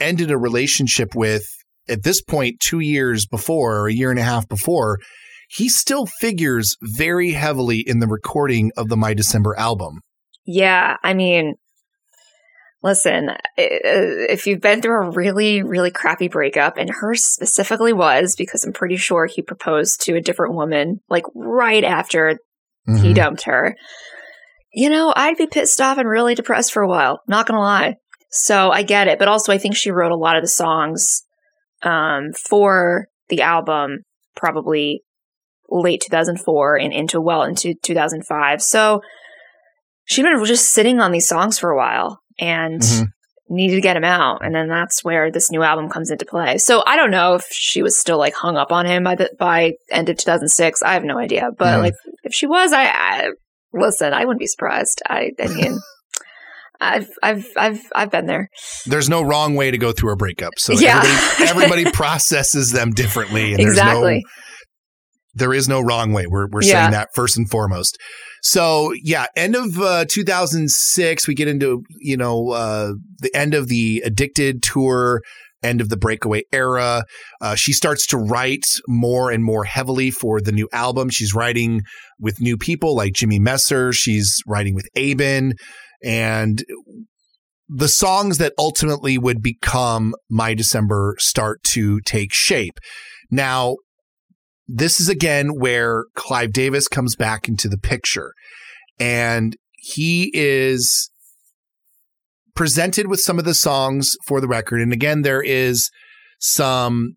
ended 0.00 0.30
a 0.30 0.38
relationship 0.38 1.14
with 1.14 1.44
at 1.88 2.02
this 2.02 2.22
point 2.22 2.56
2 2.64 2.80
years 2.80 3.26
before 3.26 3.78
or 3.78 3.88
a 3.88 3.92
year 3.92 4.10
and 4.10 4.18
a 4.18 4.22
half 4.22 4.48
before 4.48 4.98
he 5.48 5.68
still 5.68 6.06
figures 6.06 6.76
very 6.80 7.32
heavily 7.32 7.84
in 7.86 7.98
the 7.98 8.06
recording 8.06 8.70
of 8.76 8.88
the 8.88 8.96
My 8.96 9.12
December 9.12 9.54
album. 9.58 10.00
Yeah, 10.46 10.96
I 11.02 11.12
mean, 11.12 11.56
listen, 12.82 13.30
if 13.58 14.46
you've 14.46 14.62
been 14.62 14.80
through 14.80 15.04
a 15.04 15.10
really, 15.10 15.62
really 15.62 15.90
crappy 15.90 16.28
breakup, 16.28 16.78
and 16.78 16.88
hers 16.88 17.22
specifically 17.22 17.92
was 17.92 18.34
because 18.34 18.64
I'm 18.64 18.72
pretty 18.72 18.96
sure 18.96 19.26
he 19.26 19.42
proposed 19.42 20.00
to 20.02 20.16
a 20.16 20.22
different 20.22 20.54
woman 20.54 21.00
like 21.10 21.24
right 21.34 21.84
after 21.84 22.38
mm-hmm. 22.88 22.96
he 22.96 23.12
dumped 23.12 23.42
her. 23.42 23.76
You 24.72 24.88
know, 24.88 25.12
I'd 25.14 25.36
be 25.36 25.46
pissed 25.46 25.80
off 25.80 25.98
and 25.98 26.08
really 26.08 26.34
depressed 26.34 26.72
for 26.72 26.82
a 26.82 26.88
while. 26.88 27.20
Not 27.28 27.46
gonna 27.46 27.60
lie. 27.60 27.96
So 28.30 28.70
I 28.70 28.82
get 28.82 29.08
it, 29.08 29.18
but 29.18 29.28
also 29.28 29.52
I 29.52 29.58
think 29.58 29.76
she 29.76 29.90
wrote 29.90 30.12
a 30.12 30.16
lot 30.16 30.36
of 30.36 30.42
the 30.42 30.48
songs 30.48 31.22
um, 31.82 32.32
for 32.48 33.08
the 33.28 33.42
album 33.42 33.98
probably 34.34 35.02
late 35.68 36.00
2004 36.00 36.78
and 36.78 36.92
into 36.92 37.20
well 37.20 37.42
into 37.42 37.74
2005. 37.82 38.62
So 38.62 39.02
she'd 40.04 40.22
been 40.22 40.44
just 40.44 40.72
sitting 40.72 41.00
on 41.00 41.12
these 41.12 41.28
songs 41.28 41.58
for 41.58 41.70
a 41.70 41.76
while 41.76 42.20
and 42.38 42.80
mm-hmm. 42.80 43.04
needed 43.48 43.76
to 43.76 43.80
get 43.80 43.96
him 43.96 44.04
out. 44.04 44.44
And 44.44 44.54
then 44.54 44.68
that's 44.68 45.04
where 45.04 45.30
this 45.30 45.50
new 45.50 45.62
album 45.62 45.88
comes 45.88 46.10
into 46.10 46.24
play. 46.24 46.58
So 46.58 46.82
I 46.86 46.96
don't 46.96 47.10
know 47.10 47.34
if 47.34 47.46
she 47.50 47.82
was 47.82 47.98
still 47.98 48.18
like 48.18 48.34
hung 48.34 48.56
up 48.56 48.72
on 48.72 48.86
him 48.86 49.04
by 49.04 49.14
the 49.14 49.30
by 49.38 49.72
end 49.90 50.08
of 50.08 50.16
2006. 50.16 50.82
I 50.82 50.94
have 50.94 51.04
no 51.04 51.18
idea. 51.18 51.50
But 51.56 51.80
like 51.80 51.94
if 52.22 52.34
she 52.34 52.46
was, 52.46 52.72
I, 52.72 52.84
I 52.84 53.30
listen. 53.72 54.12
I 54.12 54.24
wouldn't 54.24 54.40
be 54.40 54.46
surprised. 54.46 55.02
I 55.08 55.30
I 55.42 55.48
mean. 55.48 55.78
I've 56.82 57.08
I've 57.22 57.46
I've 57.56 57.80
I've 57.94 58.10
been 58.10 58.26
there. 58.26 58.48
There's 58.86 59.08
no 59.08 59.22
wrong 59.22 59.54
way 59.54 59.70
to 59.70 59.78
go 59.78 59.92
through 59.92 60.12
a 60.12 60.16
breakup. 60.16 60.54
So 60.56 60.72
yeah. 60.72 61.00
everybody, 61.04 61.48
everybody 61.48 61.90
processes 61.92 62.72
them 62.72 62.90
differently. 62.90 63.52
And 63.52 63.60
exactly. 63.60 64.14
There's 64.14 64.22
no, 64.24 64.28
there 65.34 65.54
is 65.54 65.68
no 65.68 65.80
wrong 65.80 66.12
way. 66.12 66.26
We're 66.26 66.48
we're 66.50 66.62
yeah. 66.62 66.82
saying 66.82 66.90
that 66.90 67.08
first 67.14 67.36
and 67.36 67.48
foremost. 67.48 67.98
So 68.42 68.92
yeah, 69.02 69.26
end 69.36 69.54
of 69.54 69.78
uh, 69.78 70.04
2006, 70.08 71.28
we 71.28 71.34
get 71.34 71.48
into 71.48 71.82
you 72.00 72.16
know 72.16 72.50
uh, 72.50 72.92
the 73.20 73.34
end 73.34 73.54
of 73.54 73.68
the 73.68 74.02
Addicted 74.04 74.62
tour, 74.62 75.22
end 75.62 75.80
of 75.80 75.88
the 75.88 75.96
Breakaway 75.96 76.42
era. 76.52 77.04
Uh, 77.40 77.54
she 77.54 77.72
starts 77.72 78.06
to 78.08 78.16
write 78.16 78.66
more 78.88 79.30
and 79.30 79.44
more 79.44 79.64
heavily 79.64 80.10
for 80.10 80.40
the 80.40 80.52
new 80.52 80.68
album. 80.72 81.10
She's 81.10 81.34
writing 81.34 81.82
with 82.18 82.40
new 82.40 82.56
people 82.56 82.96
like 82.96 83.12
Jimmy 83.12 83.38
Messer. 83.38 83.92
She's 83.92 84.36
writing 84.46 84.74
with 84.74 84.88
Aben. 84.96 85.54
and 86.04 86.64
the 87.74 87.88
songs 87.88 88.36
that 88.38 88.52
ultimately 88.58 89.16
would 89.16 89.40
become 89.40 90.14
My 90.28 90.52
December 90.52 91.16
start 91.18 91.62
to 91.68 92.00
take 92.00 92.34
shape. 92.34 92.78
Now, 93.30 93.76
this 94.68 95.00
is 95.00 95.08
again 95.08 95.58
where 95.58 96.04
Clive 96.14 96.52
Davis 96.52 96.86
comes 96.86 97.16
back 97.16 97.48
into 97.48 97.68
the 97.68 97.78
picture. 97.78 98.34
And 99.00 99.56
he 99.78 100.30
is 100.34 101.10
presented 102.54 103.06
with 103.08 103.20
some 103.20 103.38
of 103.38 103.44
the 103.44 103.54
songs 103.54 104.16
for 104.26 104.40
the 104.40 104.48
record. 104.48 104.80
And 104.80 104.92
again, 104.92 105.22
there 105.22 105.42
is 105.42 105.90
some 106.38 107.14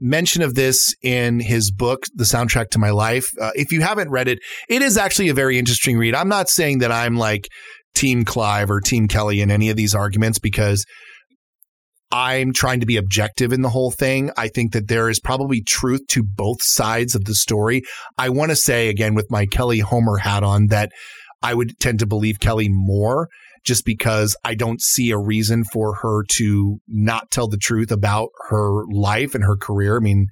mention 0.00 0.42
of 0.42 0.54
this 0.54 0.94
in 1.02 1.40
his 1.40 1.70
book, 1.70 2.04
The 2.14 2.24
Soundtrack 2.24 2.70
to 2.70 2.78
My 2.78 2.90
Life. 2.90 3.26
Uh, 3.40 3.52
if 3.54 3.70
you 3.70 3.82
haven't 3.82 4.10
read 4.10 4.26
it, 4.26 4.40
it 4.68 4.82
is 4.82 4.96
actually 4.96 5.28
a 5.28 5.34
very 5.34 5.58
interesting 5.58 5.96
read. 5.96 6.14
I'm 6.14 6.28
not 6.28 6.48
saying 6.48 6.78
that 6.78 6.90
I'm 6.90 7.16
like 7.16 7.46
Team 7.94 8.24
Clive 8.24 8.70
or 8.70 8.80
Team 8.80 9.06
Kelly 9.06 9.40
in 9.40 9.50
any 9.50 9.70
of 9.70 9.76
these 9.76 9.94
arguments 9.94 10.38
because 10.40 10.84
I'm 12.10 12.52
trying 12.52 12.80
to 12.80 12.86
be 12.86 12.96
objective 12.96 13.52
in 13.52 13.62
the 13.62 13.70
whole 13.70 13.90
thing. 13.90 14.30
I 14.36 14.48
think 14.48 14.72
that 14.72 14.88
there 14.88 15.08
is 15.08 15.20
probably 15.20 15.62
truth 15.62 16.02
to 16.08 16.22
both 16.22 16.62
sides 16.62 17.14
of 17.14 17.24
the 17.24 17.34
story. 17.34 17.82
I 18.18 18.28
want 18.28 18.50
to 18.50 18.56
say 18.56 18.88
again 18.88 19.14
with 19.14 19.30
my 19.30 19.46
Kelly 19.46 19.78
Homer 19.78 20.18
hat 20.18 20.42
on 20.42 20.66
that 20.66 20.90
I 21.42 21.54
would 21.54 21.78
tend 21.80 22.00
to 22.00 22.06
believe 22.06 22.38
Kelly 22.38 22.68
more 22.68 23.28
just 23.64 23.84
because 23.84 24.36
I 24.44 24.54
don't 24.54 24.80
see 24.80 25.10
a 25.10 25.18
reason 25.18 25.64
for 25.64 25.96
her 25.96 26.24
to 26.36 26.78
not 26.88 27.30
tell 27.30 27.48
the 27.48 27.56
truth 27.56 27.90
about 27.90 28.30
her 28.48 28.84
life 28.90 29.34
and 29.34 29.44
her 29.44 29.56
career. 29.56 29.96
I 29.96 30.00
mean, 30.00 30.26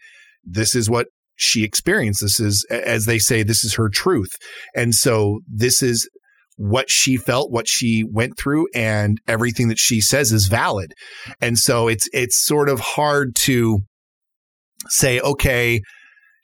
this 0.44 0.74
is 0.74 0.90
what 0.90 1.06
she 1.36 1.64
experienced. 1.64 2.20
This 2.20 2.40
is, 2.40 2.66
as 2.70 3.06
they 3.06 3.18
say, 3.18 3.42
this 3.42 3.64
is 3.64 3.74
her 3.74 3.88
truth. 3.88 4.30
And 4.74 4.94
so 4.94 5.40
this 5.48 5.82
is 5.82 6.08
what 6.56 6.90
she 6.90 7.16
felt, 7.16 7.50
what 7.50 7.66
she 7.66 8.04
went 8.04 8.36
through, 8.38 8.66
and 8.74 9.18
everything 9.26 9.68
that 9.68 9.78
she 9.78 10.00
says 10.00 10.32
is 10.32 10.46
valid. 10.48 10.92
And 11.40 11.56
so 11.56 11.88
it's 11.88 12.06
it's 12.12 12.44
sort 12.44 12.68
of 12.68 12.80
hard 12.80 13.34
to 13.44 13.78
say, 14.88 15.20
okay, 15.20 15.80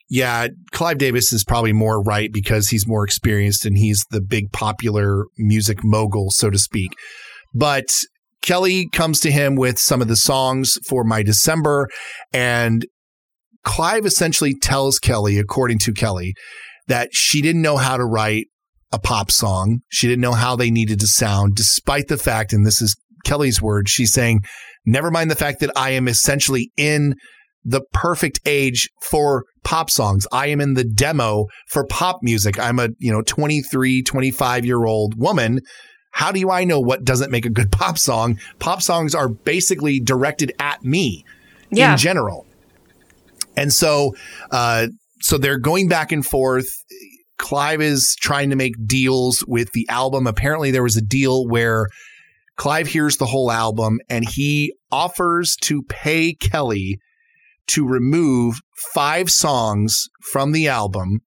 yeah, 0.09 0.49
Clive 0.73 0.99
Davis 0.99 1.33
is 1.33 1.45
probably 1.45 1.73
more 1.73 2.03
right 2.03 2.33
because 2.33 2.69
he's 2.69 2.87
more 2.87 3.05
experienced 3.05 3.67
and 3.67 3.77
he's 3.77 4.05
the 4.11 4.21
big 4.21 4.53
popular 4.53 5.25
music 5.39 5.79
mogul, 5.83 6.31
so 6.31 6.51
to 6.51 6.59
speak. 6.59 6.93
But 7.55 7.87
Kelly 8.43 8.89
comes 8.93 9.19
to 9.21 9.31
him 9.31 9.57
with 9.57 9.79
some 9.79 10.01
of 10.01 10.09
the 10.09 10.17
songs 10.17 10.79
for 10.89 11.03
My 11.03 11.23
December, 11.23 11.89
and 12.33 12.87
Clive 13.65 14.07
essentially 14.07 14.55
tells 14.55 15.01
Kelly, 15.01 15.39
according 15.39 15.81
to 15.81 15.93
Kelly, 15.93 16.35
that 16.87 17.09
she 17.13 17.43
didn't 17.43 17.63
know 17.63 17.77
how 17.77 17.97
to 17.97 18.05
write 18.05 18.47
a 18.93 19.01
pop 19.01 19.33
song. 19.33 19.81
She 19.89 20.07
didn't 20.07 20.21
know 20.21 20.35
how 20.35 20.55
they 20.55 20.71
needed 20.71 21.01
to 21.01 21.09
sound, 21.09 21.57
despite 21.57 22.07
the 22.07 22.17
fact, 22.17 22.53
and 22.53 22.65
this 22.65 22.81
is 22.81 22.95
Kelly's 23.25 23.61
word, 23.61 23.89
she's 23.89 24.13
saying, 24.13 24.43
never 24.87 25.11
mind 25.11 25.31
the 25.31 25.37
fact 25.37 25.59
that 25.61 25.77
I 25.77 25.91
am 25.91 26.07
essentially 26.07 26.71
in 26.77 27.17
the 27.67 27.83
perfect 27.93 28.41
age 28.47 28.89
for 29.03 29.45
pop 29.65 29.91
songs. 29.91 30.27
I 30.31 30.47
am 30.47 30.61
in 30.61 30.75
the 30.75 30.85
demo 30.85 31.47
for 31.67 31.85
pop 31.85 32.21
music. 32.23 32.59
I'm 32.59 32.79
a, 32.79 32.91
you 32.99 33.13
know, 33.13 33.23
23, 33.23 34.03
25 34.03 34.65
year 34.65 34.85
old 34.85 35.19
woman. 35.19 35.61
How 36.13 36.31
do 36.31 36.49
I 36.51 36.65
know 36.65 36.81
what 36.81 37.05
doesn't 37.05 37.33
make 37.33 37.45
a 37.45 37.51
good 37.51 37.73
pop 37.73 37.99
song? 37.99 38.39
Pop 38.61 38.81
songs 38.81 39.15
are 39.15 39.29
basically 39.29 39.99
directed 39.99 40.53
at 40.61 40.85
me 40.85 41.25
yeah. 41.71 41.93
in 41.93 41.99
general. 41.99 42.47
And 43.57 43.73
so, 43.73 44.15
uh, 44.53 44.87
so 45.21 45.37
they're 45.37 45.59
going 45.59 45.89
back 45.89 46.13
and 46.13 46.25
forth. 46.25 46.69
Clive 47.37 47.81
is 47.81 48.17
trying 48.21 48.51
to 48.51 48.57
make 48.57 48.75
deals 48.87 49.45
with 49.49 49.73
the 49.73 49.89
album. 49.89 50.27
Apparently, 50.27 50.71
there 50.71 50.83
was 50.83 50.97
a 50.97 51.03
deal 51.03 51.47
where 51.47 51.89
Clive 52.57 52.87
hears 52.87 53.17
the 53.17 53.27
whole 53.27 53.51
album 53.51 53.99
and 54.09 54.27
he 54.27 54.73
offers 54.93 55.57
to 55.63 55.83
pay 55.83 56.35
Kelly 56.35 56.99
to 57.69 57.87
remove 57.87 58.61
five 58.95 59.31
songs 59.31 60.09
from 60.33 60.53
the 60.53 60.69
album 60.69 61.21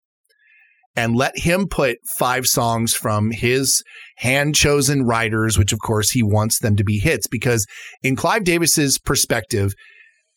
and 0.96 1.16
let 1.16 1.38
him 1.38 1.66
put 1.68 1.98
five 2.18 2.46
songs 2.46 2.94
from 2.94 3.30
his 3.30 3.82
hand 4.16 4.54
chosen 4.54 5.04
writers, 5.04 5.58
which 5.58 5.72
of 5.72 5.78
course 5.78 6.10
he 6.10 6.22
wants 6.22 6.58
them 6.58 6.76
to 6.76 6.84
be 6.84 6.98
hits. 6.98 7.26
Because 7.26 7.66
in 8.02 8.16
Clive 8.16 8.44
Davis's 8.44 8.98
perspective, 8.98 9.72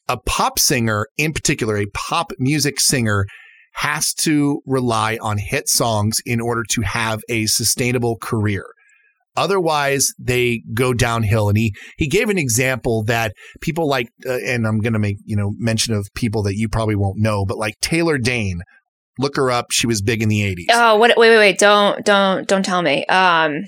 a 0.07 0.17
pop 0.17 0.59
singer, 0.59 1.07
in 1.17 1.33
particular, 1.33 1.77
a 1.77 1.87
pop 1.93 2.31
music 2.37 2.79
singer, 2.79 3.25
has 3.73 4.13
to 4.13 4.61
rely 4.65 5.17
on 5.21 5.37
hit 5.37 5.67
songs 5.67 6.19
in 6.25 6.39
order 6.39 6.63
to 6.69 6.81
have 6.81 7.21
a 7.27 7.45
sustainable 7.47 8.17
career. 8.17 8.65
Otherwise, 9.35 10.13
they 10.19 10.63
go 10.73 10.93
downhill. 10.93 11.49
And 11.49 11.57
he 11.57 11.73
he 11.97 12.07
gave 12.07 12.29
an 12.29 12.37
example 12.37 13.03
that 13.05 13.33
people 13.61 13.87
like, 13.87 14.09
uh, 14.25 14.37
and 14.45 14.67
I'm 14.67 14.79
going 14.79 14.93
to 14.93 14.99
make 14.99 15.17
you 15.25 15.35
know 15.35 15.53
mention 15.57 15.93
of 15.93 16.07
people 16.15 16.43
that 16.43 16.55
you 16.55 16.69
probably 16.69 16.95
won't 16.95 17.17
know, 17.17 17.45
but 17.45 17.57
like 17.57 17.73
Taylor 17.81 18.17
Dayne, 18.17 18.61
Look 19.19 19.35
her 19.35 19.51
up. 19.51 19.67
She 19.71 19.85
was 19.85 20.01
big 20.01 20.23
in 20.23 20.29
the 20.29 20.41
80s. 20.41 20.65
Oh, 20.71 20.95
what, 20.95 21.15
wait, 21.17 21.29
wait, 21.29 21.37
wait! 21.37 21.59
Don't, 21.59 22.03
don't, 22.03 22.47
don't 22.47 22.63
tell 22.63 22.81
me. 22.81 23.05
Um, 23.05 23.65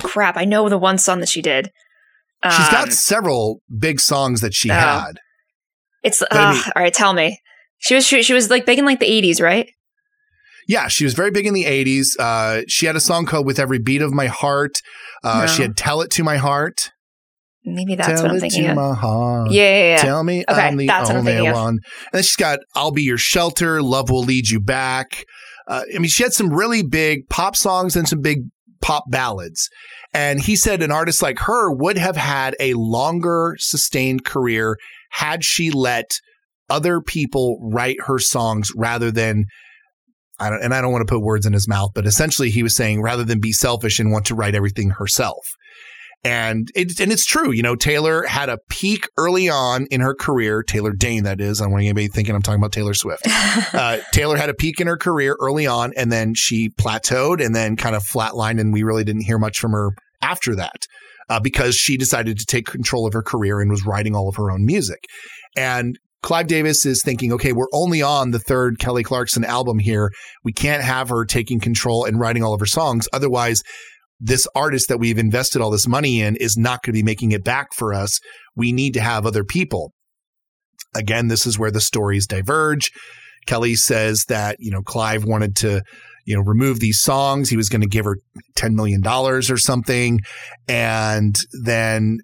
crap! 0.00 0.36
I 0.36 0.44
know 0.44 0.68
the 0.68 0.76
one 0.76 0.98
song 0.98 1.20
that 1.20 1.28
she 1.28 1.40
did. 1.40 1.70
Um, 2.42 2.52
She's 2.52 2.68
got 2.68 2.84
um, 2.84 2.90
several 2.90 3.62
big 3.76 3.98
songs 3.98 4.42
that 4.42 4.52
she 4.52 4.70
oh. 4.70 4.74
had. 4.74 5.20
It's 6.02 6.20
uh, 6.20 6.26
I 6.30 6.52
mean, 6.52 6.62
all 6.76 6.82
right. 6.82 6.92
Tell 6.92 7.14
me. 7.14 7.38
She 7.78 7.94
was 7.94 8.06
she, 8.06 8.22
she 8.22 8.34
was 8.34 8.50
like 8.50 8.66
big 8.66 8.78
in 8.78 8.84
like 8.84 9.00
the 9.00 9.06
80s, 9.06 9.42
right? 9.42 9.70
Yeah, 10.66 10.88
she 10.88 11.04
was 11.04 11.14
very 11.14 11.30
big 11.30 11.46
in 11.46 11.54
the 11.54 11.64
80s. 11.64 12.18
Uh, 12.18 12.62
she 12.68 12.86
had 12.86 12.96
a 12.96 13.00
song 13.00 13.26
called 13.26 13.46
With 13.46 13.58
Every 13.58 13.78
Beat 13.78 14.02
of 14.02 14.12
My 14.12 14.26
Heart. 14.26 14.80
Uh, 15.22 15.40
no. 15.40 15.46
She 15.46 15.62
had 15.62 15.76
Tell 15.76 16.00
It 16.00 16.10
to 16.12 16.24
My 16.24 16.36
Heart. 16.36 16.90
Maybe 17.64 17.94
that's 17.94 18.20
Tell 18.20 18.24
what 18.24 18.32
I'm 18.32 18.40
thinking 18.40 18.66
of. 18.66 18.76
My 18.76 18.94
heart. 18.94 19.50
Yeah, 19.50 19.62
yeah, 19.62 19.96
yeah. 19.96 20.02
Tell 20.02 20.22
me 20.22 20.44
okay, 20.46 20.60
I'm 20.60 20.76
the 20.76 20.90
only 20.90 21.40
one. 21.50 21.68
And 21.68 21.80
then 22.12 22.22
she's 22.22 22.36
got 22.36 22.58
I'll 22.74 22.90
Be 22.90 23.02
Your 23.02 23.16
Shelter, 23.16 23.82
Love 23.82 24.10
Will 24.10 24.22
Lead 24.22 24.50
You 24.50 24.60
Back. 24.60 25.24
Uh, 25.66 25.82
I 25.94 25.98
mean, 25.98 26.10
she 26.10 26.22
had 26.22 26.34
some 26.34 26.52
really 26.52 26.82
big 26.82 27.26
pop 27.30 27.56
songs 27.56 27.96
and 27.96 28.06
some 28.06 28.20
big 28.20 28.40
pop 28.82 29.04
ballads. 29.08 29.70
And 30.12 30.40
he 30.42 30.56
said 30.56 30.82
an 30.82 30.92
artist 30.92 31.22
like 31.22 31.38
her 31.40 31.72
would 31.72 31.96
have 31.96 32.16
had 32.18 32.54
a 32.60 32.74
longer 32.74 33.56
sustained 33.58 34.26
career 34.26 34.76
had 35.12 35.42
she 35.42 35.70
let– 35.70 36.10
other 36.70 37.00
people 37.00 37.58
write 37.62 37.96
her 38.06 38.18
songs 38.18 38.70
rather 38.76 39.10
than 39.10 39.46
I 40.38 40.50
don't, 40.50 40.62
and 40.62 40.74
I 40.74 40.80
don't 40.80 40.92
want 40.92 41.06
to 41.06 41.12
put 41.12 41.22
words 41.22 41.46
in 41.46 41.52
his 41.52 41.68
mouth, 41.68 41.90
but 41.94 42.06
essentially 42.06 42.50
he 42.50 42.62
was 42.62 42.74
saying 42.74 43.02
rather 43.02 43.24
than 43.24 43.40
be 43.40 43.52
selfish 43.52 43.98
and 43.98 44.10
want 44.10 44.26
to 44.26 44.34
write 44.34 44.54
everything 44.54 44.90
herself. 44.90 45.46
And 46.24 46.70
it, 46.74 46.98
and 47.00 47.12
it's 47.12 47.26
true, 47.26 47.52
you 47.52 47.62
know, 47.62 47.76
Taylor 47.76 48.24
had 48.24 48.48
a 48.48 48.58
peak 48.70 49.06
early 49.18 49.50
on 49.50 49.86
in 49.90 50.00
her 50.00 50.14
career. 50.14 50.62
Taylor 50.62 50.92
Dayne, 50.92 51.24
that 51.24 51.38
is. 51.38 51.60
I 51.60 51.64
don't 51.64 51.72
want 51.72 51.84
anybody 51.84 52.08
thinking 52.08 52.34
I'm 52.34 52.40
talking 52.40 52.60
about 52.60 52.72
Taylor 52.72 52.94
Swift. 52.94 53.22
uh, 53.74 53.98
Taylor 54.10 54.38
had 54.38 54.48
a 54.48 54.54
peak 54.54 54.80
in 54.80 54.86
her 54.86 54.96
career 54.96 55.36
early 55.38 55.66
on, 55.66 55.92
and 55.96 56.10
then 56.10 56.32
she 56.34 56.70
plateaued 56.70 57.44
and 57.44 57.54
then 57.54 57.76
kind 57.76 57.94
of 57.94 58.02
flatlined, 58.02 58.58
and 58.58 58.72
we 58.72 58.82
really 58.82 59.04
didn't 59.04 59.24
hear 59.24 59.38
much 59.38 59.58
from 59.58 59.72
her 59.72 59.90
after 60.22 60.56
that 60.56 60.86
uh, 61.28 61.40
because 61.40 61.74
she 61.74 61.98
decided 61.98 62.38
to 62.38 62.46
take 62.46 62.66
control 62.66 63.06
of 63.06 63.12
her 63.12 63.22
career 63.22 63.60
and 63.60 63.70
was 63.70 63.84
writing 63.84 64.14
all 64.14 64.28
of 64.28 64.36
her 64.36 64.50
own 64.50 64.64
music. 64.64 65.04
And 65.56 65.98
Clive 66.24 66.46
Davis 66.46 66.86
is 66.86 67.02
thinking, 67.04 67.34
okay, 67.34 67.52
we're 67.52 67.68
only 67.74 68.00
on 68.00 68.30
the 68.30 68.38
third 68.38 68.78
Kelly 68.78 69.02
Clarkson 69.02 69.44
album 69.44 69.78
here. 69.78 70.10
We 70.42 70.54
can't 70.54 70.82
have 70.82 71.10
her 71.10 71.26
taking 71.26 71.60
control 71.60 72.06
and 72.06 72.18
writing 72.18 72.42
all 72.42 72.54
of 72.54 72.60
her 72.60 72.66
songs. 72.66 73.06
Otherwise, 73.12 73.62
this 74.18 74.48
artist 74.54 74.88
that 74.88 74.98
we've 74.98 75.18
invested 75.18 75.60
all 75.60 75.70
this 75.70 75.86
money 75.86 76.22
in 76.22 76.36
is 76.36 76.56
not 76.56 76.82
going 76.82 76.94
to 76.94 76.98
be 76.98 77.02
making 77.02 77.32
it 77.32 77.44
back 77.44 77.74
for 77.74 77.92
us. 77.92 78.20
We 78.56 78.72
need 78.72 78.94
to 78.94 79.02
have 79.02 79.26
other 79.26 79.44
people. 79.44 79.92
Again, 80.96 81.28
this 81.28 81.44
is 81.44 81.58
where 81.58 81.70
the 81.70 81.82
stories 81.82 82.26
diverge. 82.26 82.90
Kelly 83.44 83.74
says 83.74 84.24
that, 84.28 84.56
you 84.60 84.70
know, 84.70 84.80
Clive 84.80 85.26
wanted 85.26 85.54
to, 85.56 85.82
you 86.24 86.34
know, 86.34 86.42
remove 86.42 86.80
these 86.80 87.00
songs. 87.02 87.50
He 87.50 87.58
was 87.58 87.68
going 87.68 87.82
to 87.82 87.86
give 87.86 88.06
her 88.06 88.16
$10 88.56 88.72
million 88.72 89.06
or 89.06 89.42
something. 89.42 90.20
And 90.68 91.36
then 91.62 92.20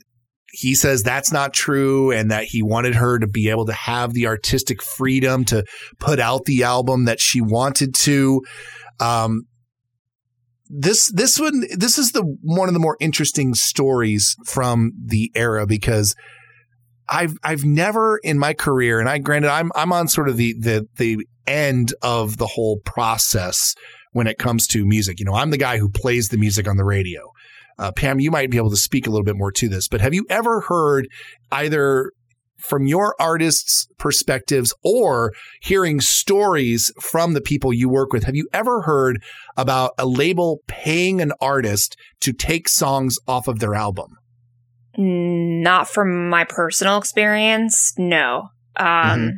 he 0.52 0.74
says 0.74 1.02
that's 1.02 1.32
not 1.32 1.52
true 1.52 2.10
and 2.10 2.30
that 2.30 2.44
he 2.44 2.62
wanted 2.62 2.94
her 2.94 3.18
to 3.18 3.26
be 3.26 3.50
able 3.50 3.66
to 3.66 3.72
have 3.72 4.12
the 4.12 4.26
artistic 4.26 4.82
freedom 4.82 5.44
to 5.46 5.64
put 5.98 6.18
out 6.18 6.44
the 6.44 6.62
album 6.62 7.04
that 7.04 7.20
she 7.20 7.40
wanted 7.40 7.94
to. 7.94 8.42
Um, 8.98 9.42
this 10.68 11.10
this 11.12 11.38
one 11.38 11.64
this 11.76 11.98
is 11.98 12.12
the 12.12 12.22
one 12.42 12.68
of 12.68 12.74
the 12.74 12.80
more 12.80 12.96
interesting 13.00 13.54
stories 13.54 14.36
from 14.46 14.92
the 15.04 15.30
era 15.34 15.66
because 15.66 16.14
I've 17.08 17.34
I've 17.42 17.64
never 17.64 18.18
in 18.18 18.38
my 18.38 18.54
career 18.54 19.00
and 19.00 19.08
I 19.08 19.18
granted 19.18 19.50
I'm 19.50 19.72
I'm 19.74 19.92
on 19.92 20.06
sort 20.06 20.28
of 20.28 20.36
the 20.36 20.54
the 20.58 20.86
the 20.96 21.26
end 21.46 21.92
of 22.02 22.36
the 22.36 22.46
whole 22.46 22.78
process 22.84 23.74
when 24.12 24.28
it 24.28 24.38
comes 24.38 24.66
to 24.68 24.86
music. 24.86 25.18
You 25.18 25.26
know, 25.26 25.34
I'm 25.34 25.50
the 25.50 25.56
guy 25.56 25.78
who 25.78 25.88
plays 25.88 26.28
the 26.28 26.38
music 26.38 26.68
on 26.68 26.76
the 26.76 26.84
radio. 26.84 27.32
Uh, 27.80 27.90
Pam, 27.90 28.20
you 28.20 28.30
might 28.30 28.50
be 28.50 28.58
able 28.58 28.70
to 28.70 28.76
speak 28.76 29.06
a 29.06 29.10
little 29.10 29.24
bit 29.24 29.36
more 29.36 29.50
to 29.52 29.68
this, 29.68 29.88
but 29.88 30.00
have 30.00 30.14
you 30.14 30.26
ever 30.28 30.60
heard 30.60 31.08
either 31.50 32.12
from 32.58 32.86
your 32.86 33.14
artists' 33.18 33.88
perspectives 33.98 34.74
or 34.84 35.32
hearing 35.62 36.00
stories 36.00 36.92
from 37.00 37.32
the 37.32 37.40
people 37.40 37.72
you 37.72 37.88
work 37.88 38.12
with, 38.12 38.24
have 38.24 38.36
you 38.36 38.46
ever 38.52 38.82
heard 38.82 39.22
about 39.56 39.92
a 39.98 40.06
label 40.06 40.60
paying 40.66 41.20
an 41.20 41.32
artist 41.40 41.96
to 42.20 42.32
take 42.32 42.68
songs 42.68 43.16
off 43.26 43.48
of 43.48 43.60
their 43.60 43.74
album? 43.74 44.18
Not 44.98 45.88
from 45.88 46.28
my 46.28 46.44
personal 46.44 46.98
experience. 46.98 47.94
No. 47.96 48.50
Um, 48.76 48.86
mm-hmm. 48.86 49.28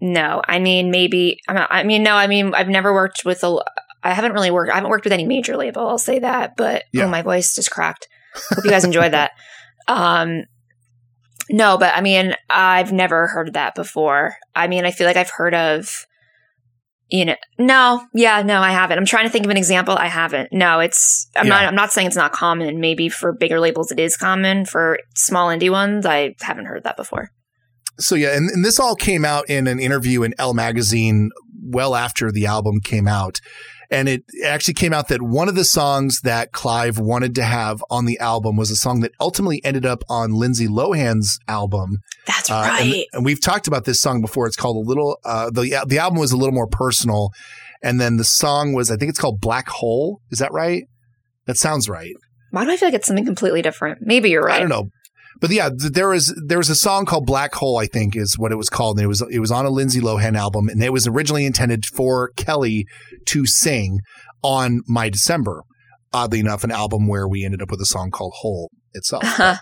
No, 0.00 0.42
I 0.46 0.58
mean 0.58 0.90
maybe. 0.90 1.40
I 1.48 1.82
mean, 1.82 2.02
no. 2.02 2.14
I 2.14 2.26
mean, 2.26 2.54
I've 2.54 2.68
never 2.68 2.92
worked 2.92 3.24
with 3.24 3.42
a. 3.42 3.64
I 4.04 4.12
haven't 4.12 4.32
really 4.32 4.50
worked. 4.50 4.70
I 4.70 4.74
haven't 4.74 4.90
worked 4.90 5.04
with 5.04 5.12
any 5.12 5.24
major 5.24 5.56
label. 5.56 5.88
I'll 5.88 5.98
say 5.98 6.18
that. 6.18 6.56
But 6.56 6.82
oh, 6.82 6.88
yeah. 6.92 7.04
oh, 7.04 7.08
my 7.08 7.22
voice 7.22 7.54
just 7.54 7.70
cracked. 7.70 8.06
Hope 8.50 8.64
you 8.64 8.70
guys 8.70 8.84
enjoyed 8.84 9.12
that. 9.12 9.32
Um, 9.86 10.44
no, 11.50 11.76
but 11.76 11.94
I 11.94 12.00
mean, 12.00 12.34
I've 12.48 12.90
never 12.90 13.26
heard 13.26 13.48
of 13.48 13.52
that 13.54 13.74
before. 13.74 14.36
I 14.54 14.66
mean, 14.66 14.86
I 14.86 14.92
feel 14.92 15.06
like 15.06 15.18
I've 15.18 15.28
heard 15.28 15.54
of, 15.54 16.06
you 17.08 17.26
know, 17.26 17.36
no, 17.58 18.02
yeah, 18.14 18.40
no, 18.40 18.62
I 18.62 18.70
haven't. 18.70 18.96
I'm 18.96 19.04
trying 19.04 19.26
to 19.26 19.30
think 19.30 19.44
of 19.44 19.50
an 19.50 19.58
example. 19.58 19.94
I 19.94 20.06
haven't. 20.06 20.54
No, 20.54 20.80
it's. 20.80 21.28
I'm 21.36 21.46
yeah. 21.46 21.52
not. 21.52 21.64
I'm 21.64 21.74
not 21.74 21.92
saying 21.92 22.06
it's 22.06 22.16
not 22.16 22.32
common. 22.32 22.80
Maybe 22.80 23.10
for 23.10 23.34
bigger 23.34 23.60
labels, 23.60 23.92
it 23.92 24.00
is 24.00 24.16
common. 24.16 24.64
For 24.64 24.98
small 25.14 25.48
indie 25.48 25.70
ones, 25.70 26.06
I 26.06 26.34
haven't 26.40 26.64
heard 26.64 26.84
that 26.84 26.96
before. 26.96 27.28
So 27.98 28.14
yeah, 28.14 28.34
and, 28.34 28.48
and 28.48 28.64
this 28.64 28.80
all 28.80 28.96
came 28.96 29.26
out 29.26 29.48
in 29.50 29.66
an 29.66 29.78
interview 29.78 30.22
in 30.22 30.32
Elle 30.38 30.54
magazine 30.54 31.30
well 31.62 31.94
after 31.94 32.32
the 32.32 32.46
album 32.46 32.80
came 32.80 33.06
out. 33.06 33.40
And 33.90 34.08
it 34.08 34.24
actually 34.44 34.74
came 34.74 34.92
out 34.92 35.08
that 35.08 35.22
one 35.22 35.48
of 35.48 35.54
the 35.54 35.64
songs 35.64 36.20
that 36.22 36.52
Clive 36.52 36.98
wanted 36.98 37.34
to 37.36 37.44
have 37.44 37.84
on 37.90 38.04
the 38.04 38.18
album 38.18 38.56
was 38.56 38.70
a 38.70 38.76
song 38.76 39.00
that 39.00 39.12
ultimately 39.20 39.60
ended 39.64 39.86
up 39.86 40.02
on 40.08 40.32
Lindsay 40.32 40.66
Lohan's 40.66 41.38
album. 41.48 41.98
That's 42.26 42.50
uh, 42.50 42.54
right. 42.54 42.80
And, 42.82 43.04
and, 43.12 43.24
we've 43.24 43.40
talked 43.40 43.66
about 43.66 43.84
this 43.84 44.00
song 44.00 44.20
before. 44.20 44.46
It's 44.46 44.56
called 44.56 44.76
a 44.76 44.88
little. 44.88 45.18
Uh, 45.24 45.50
the 45.50 45.84
the 45.86 45.98
album 45.98 46.18
was 46.18 46.32
a 46.32 46.36
little 46.36 46.54
more 46.54 46.66
personal, 46.66 47.30
and 47.82 48.00
then 48.00 48.16
the 48.16 48.24
song 48.24 48.72
was 48.72 48.90
I 48.90 48.96
think 48.96 49.10
it's 49.10 49.18
called 49.18 49.40
Black 49.40 49.68
Hole. 49.68 50.20
Is 50.30 50.38
that 50.38 50.52
right? 50.52 50.84
That 51.46 51.56
sounds 51.56 51.88
right. 51.88 52.14
Why 52.50 52.64
do 52.64 52.70
I 52.70 52.76
feel 52.76 52.88
like 52.88 52.94
it's 52.94 53.06
something 53.06 53.26
completely 53.26 53.62
different? 53.62 53.98
Maybe 54.00 54.30
you're 54.30 54.44
right. 54.44 54.56
I 54.56 54.60
don't 54.60 54.68
know 54.68 54.90
but 55.40 55.50
yeah, 55.50 55.70
there 55.72 56.08
was 56.08 56.34
there 56.46 56.58
was 56.58 56.70
a 56.70 56.74
song 56.74 57.06
called 57.06 57.26
Black 57.26 57.54
Hole, 57.54 57.78
I 57.78 57.86
think 57.86 58.16
is 58.16 58.38
what 58.38 58.52
it 58.52 58.56
was 58.56 58.68
called, 58.68 58.98
and 58.98 59.04
it 59.04 59.08
was 59.08 59.22
it 59.30 59.40
was 59.40 59.50
on 59.50 59.66
a 59.66 59.70
Lindsay 59.70 60.00
Lohan 60.00 60.36
album, 60.36 60.68
and 60.68 60.82
it 60.82 60.92
was 60.92 61.06
originally 61.06 61.46
intended 61.46 61.86
for 61.86 62.30
Kelly 62.36 62.86
to 63.26 63.46
sing 63.46 64.00
on 64.42 64.82
My 64.86 65.08
December. 65.08 65.62
Oddly 66.12 66.38
enough, 66.38 66.62
an 66.62 66.70
album 66.70 67.08
where 67.08 67.26
we 67.26 67.44
ended 67.44 67.60
up 67.60 67.70
with 67.70 67.80
a 67.80 67.86
song 67.86 68.10
called 68.10 68.34
Hole 68.36 68.70
itself. 68.92 69.24
Uh-huh. 69.40 69.56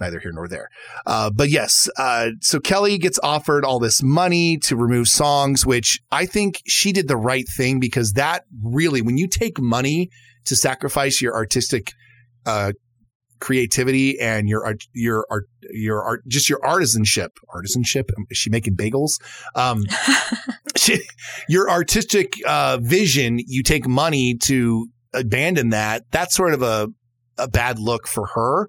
Neither 0.00 0.20
here 0.20 0.30
nor 0.32 0.46
there. 0.46 0.68
Uh, 1.06 1.28
but 1.34 1.48
yes, 1.48 1.88
uh, 1.98 2.28
so 2.40 2.60
Kelly 2.60 2.98
gets 2.98 3.18
offered 3.20 3.64
all 3.64 3.80
this 3.80 4.00
money 4.00 4.56
to 4.58 4.76
remove 4.76 5.08
songs, 5.08 5.66
which 5.66 5.98
I 6.12 6.24
think 6.24 6.60
she 6.68 6.92
did 6.92 7.08
the 7.08 7.16
right 7.16 7.46
thing 7.56 7.80
because 7.80 8.12
that 8.12 8.44
really, 8.62 9.02
when 9.02 9.16
you 9.16 9.26
take 9.26 9.58
money 9.58 10.08
to 10.44 10.54
sacrifice 10.54 11.20
your 11.20 11.34
artistic 11.34 11.94
uh, 12.46 12.72
creativity 13.40 14.18
and 14.20 14.48
your 14.48 14.74
your 14.92 15.26
art 15.30 15.46
your 15.70 16.02
art 16.02 16.26
just 16.26 16.48
your 16.48 16.60
artisanship 16.60 17.30
artisanship 17.54 18.10
is 18.30 18.38
she 18.38 18.50
making 18.50 18.76
bagels 18.76 19.20
um 19.54 19.84
she, 20.76 21.00
your 21.48 21.70
artistic 21.70 22.34
uh 22.46 22.78
vision 22.80 23.38
you 23.46 23.62
take 23.62 23.86
money 23.86 24.34
to 24.34 24.88
abandon 25.14 25.70
that 25.70 26.02
that's 26.10 26.34
sort 26.34 26.54
of 26.54 26.62
a 26.62 26.88
a 27.38 27.48
bad 27.48 27.78
look 27.78 28.06
for 28.06 28.26
her 28.34 28.68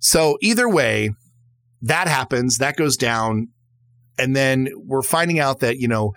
so 0.00 0.38
either 0.40 0.68
way 0.68 1.10
that 1.82 2.08
happens 2.08 2.58
that 2.58 2.76
goes 2.76 2.96
down 2.96 3.48
and 4.18 4.34
then 4.34 4.68
we're 4.76 5.02
finding 5.02 5.38
out 5.38 5.60
that 5.60 5.78
you 5.78 5.88
know 5.88 6.12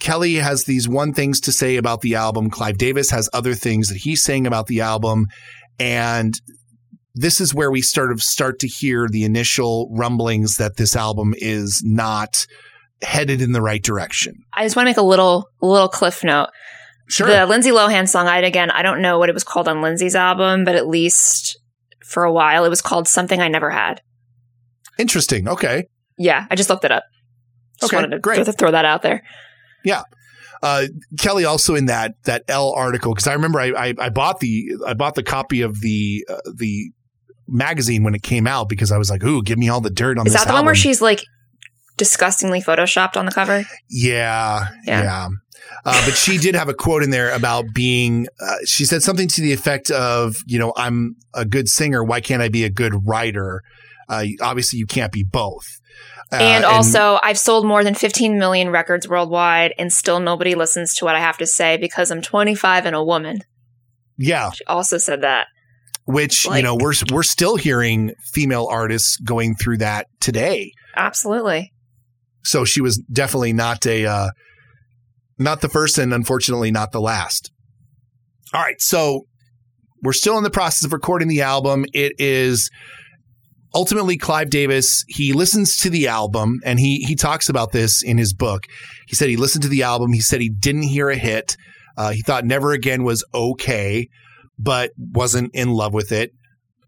Kelly 0.00 0.34
has 0.34 0.64
these 0.64 0.88
one 0.88 1.12
things 1.12 1.40
to 1.40 1.52
say 1.52 1.76
about 1.76 2.00
the 2.00 2.16
album. 2.16 2.50
Clive 2.50 2.78
Davis 2.78 3.10
has 3.10 3.30
other 3.32 3.54
things 3.54 3.88
that 3.88 3.98
he's 3.98 4.22
saying 4.22 4.46
about 4.46 4.66
the 4.66 4.80
album. 4.80 5.26
And 5.78 6.34
this 7.14 7.40
is 7.40 7.54
where 7.54 7.70
we 7.70 7.80
sort 7.80 8.12
of 8.12 8.22
start 8.22 8.58
to 8.60 8.68
hear 8.68 9.08
the 9.08 9.24
initial 9.24 9.88
rumblings 9.92 10.56
that 10.56 10.76
this 10.76 10.96
album 10.96 11.34
is 11.38 11.82
not 11.84 12.46
headed 13.02 13.40
in 13.40 13.52
the 13.52 13.62
right 13.62 13.82
direction. 13.82 14.34
I 14.52 14.64
just 14.64 14.76
want 14.76 14.86
to 14.86 14.90
make 14.90 14.96
a 14.96 15.02
little 15.02 15.48
little 15.60 15.88
cliff 15.88 16.24
note. 16.24 16.48
Sure. 17.08 17.28
The 17.28 17.46
Lindsay 17.46 17.70
Lohan 17.70 18.08
song, 18.08 18.28
I 18.28 18.38
again, 18.38 18.70
I 18.70 18.82
don't 18.82 19.02
know 19.02 19.18
what 19.18 19.28
it 19.28 19.34
was 19.34 19.44
called 19.44 19.68
on 19.68 19.82
Lindsay's 19.82 20.16
album, 20.16 20.64
but 20.64 20.74
at 20.74 20.88
least 20.88 21.58
for 22.04 22.24
a 22.24 22.32
while 22.32 22.64
it 22.64 22.70
was 22.70 22.80
called 22.82 23.06
Something 23.06 23.40
I 23.40 23.48
Never 23.48 23.70
Had. 23.70 24.00
Interesting. 24.98 25.48
Okay. 25.48 25.84
Yeah, 26.16 26.46
I 26.50 26.56
just 26.56 26.70
looked 26.70 26.84
it 26.84 26.92
up. 26.92 27.04
Just 27.80 27.92
okay, 27.92 27.96
wanted 27.96 28.14
to 28.14 28.20
great. 28.20 28.46
throw 28.56 28.70
that 28.70 28.84
out 28.84 29.02
there. 29.02 29.22
Yeah. 29.84 30.02
Uh, 30.62 30.86
Kelly 31.18 31.44
also 31.44 31.74
in 31.74 31.86
that 31.86 32.14
that 32.24 32.44
Elle 32.48 32.72
article 32.72 33.12
because 33.12 33.26
I 33.26 33.34
remember 33.34 33.60
I, 33.60 33.72
I, 33.72 33.94
I 33.98 34.08
bought 34.08 34.40
the 34.40 34.72
I 34.86 34.94
bought 34.94 35.14
the 35.14 35.22
copy 35.22 35.60
of 35.60 35.80
the 35.80 36.24
uh, 36.28 36.38
the 36.54 36.90
magazine 37.46 38.02
when 38.02 38.14
it 38.14 38.22
came 38.22 38.46
out 38.46 38.68
because 38.68 38.92
I 38.92 38.98
was 38.98 39.10
like, 39.10 39.22
"Ooh, 39.22 39.42
give 39.42 39.58
me 39.58 39.68
all 39.68 39.80
the 39.80 39.90
dirt 39.90 40.18
on 40.18 40.26
Is 40.26 40.32
this." 40.32 40.42
That 40.42 40.46
the 40.46 40.50
album. 40.50 40.60
one 40.60 40.66
where 40.66 40.74
she's 40.74 41.00
like 41.00 41.22
disgustingly 41.96 42.60
photoshopped 42.60 43.16
on 43.16 43.26
the 43.26 43.32
cover? 43.32 43.64
Yeah, 43.88 44.68
yeah. 44.86 45.02
yeah. 45.02 45.28
Uh, 45.84 46.02
but 46.06 46.14
she 46.14 46.38
did 46.38 46.54
have 46.54 46.68
a 46.68 46.74
quote 46.74 47.02
in 47.02 47.10
there 47.10 47.34
about 47.34 47.66
being. 47.74 48.26
Uh, 48.40 48.56
she 48.66 48.84
said 48.84 49.02
something 49.02 49.28
to 49.28 49.40
the 49.40 49.52
effect 49.52 49.90
of, 49.90 50.36
"You 50.46 50.58
know, 50.58 50.72
I'm 50.76 51.16
a 51.34 51.44
good 51.44 51.68
singer. 51.68 52.02
Why 52.02 52.20
can't 52.20 52.42
I 52.42 52.48
be 52.48 52.64
a 52.64 52.70
good 52.70 53.06
writer?" 53.06 53.62
Uh, 54.08 54.24
obviously, 54.40 54.78
you 54.78 54.86
can't 54.86 55.12
be 55.12 55.24
both. 55.24 55.80
Uh, 56.32 56.36
and 56.36 56.64
also, 56.64 57.12
and, 57.12 57.20
I've 57.22 57.38
sold 57.38 57.66
more 57.66 57.84
than 57.84 57.94
15 57.94 58.38
million 58.38 58.70
records 58.70 59.08
worldwide, 59.08 59.72
and 59.78 59.92
still 59.92 60.20
nobody 60.20 60.54
listens 60.54 60.94
to 60.96 61.04
what 61.04 61.14
I 61.14 61.20
have 61.20 61.38
to 61.38 61.46
say 61.46 61.76
because 61.76 62.10
I'm 62.10 62.22
25 62.22 62.86
and 62.86 62.96
a 62.96 63.04
woman. 63.04 63.40
Yeah. 64.16 64.50
She 64.50 64.64
also 64.64 64.98
said 64.98 65.22
that 65.22 65.46
which 66.06 66.46
like, 66.46 66.58
you 66.58 66.62
know 66.62 66.76
we're 66.76 66.94
we're 67.12 67.22
still 67.22 67.56
hearing 67.56 68.12
female 68.32 68.66
artists 68.70 69.16
going 69.18 69.54
through 69.54 69.78
that 69.78 70.06
today. 70.20 70.72
Absolutely. 70.96 71.72
So 72.42 72.64
she 72.64 72.80
was 72.80 72.98
definitely 73.10 73.52
not 73.52 73.86
a 73.86 74.06
uh, 74.06 74.30
not 75.38 75.60
the 75.60 75.68
first, 75.68 75.98
and 75.98 76.12
unfortunately 76.12 76.70
not 76.70 76.92
the 76.92 77.00
last. 77.00 77.50
All 78.52 78.60
right, 78.60 78.80
so 78.80 79.22
we're 80.02 80.12
still 80.12 80.36
in 80.38 80.44
the 80.44 80.50
process 80.50 80.84
of 80.84 80.92
recording 80.92 81.28
the 81.28 81.42
album. 81.42 81.86
It 81.92 82.12
is 82.18 82.70
ultimately 83.74 84.16
Clive 84.16 84.50
Davis. 84.50 85.04
He 85.08 85.32
listens 85.32 85.78
to 85.78 85.90
the 85.90 86.06
album, 86.06 86.60
and 86.64 86.78
he 86.78 86.98
he 86.98 87.16
talks 87.16 87.48
about 87.48 87.72
this 87.72 88.02
in 88.02 88.18
his 88.18 88.34
book. 88.34 88.66
He 89.08 89.16
said 89.16 89.28
he 89.28 89.36
listened 89.36 89.62
to 89.62 89.68
the 89.68 89.82
album. 89.82 90.12
He 90.12 90.20
said 90.20 90.40
he 90.40 90.50
didn't 90.50 90.82
hear 90.82 91.08
a 91.08 91.16
hit. 91.16 91.56
Uh, 91.96 92.10
he 92.10 92.22
thought 92.22 92.44
Never 92.44 92.72
Again 92.72 93.04
was 93.04 93.24
okay 93.32 94.08
but 94.58 94.92
wasn't 94.96 95.54
in 95.54 95.70
love 95.70 95.92
with 95.92 96.12
it. 96.12 96.32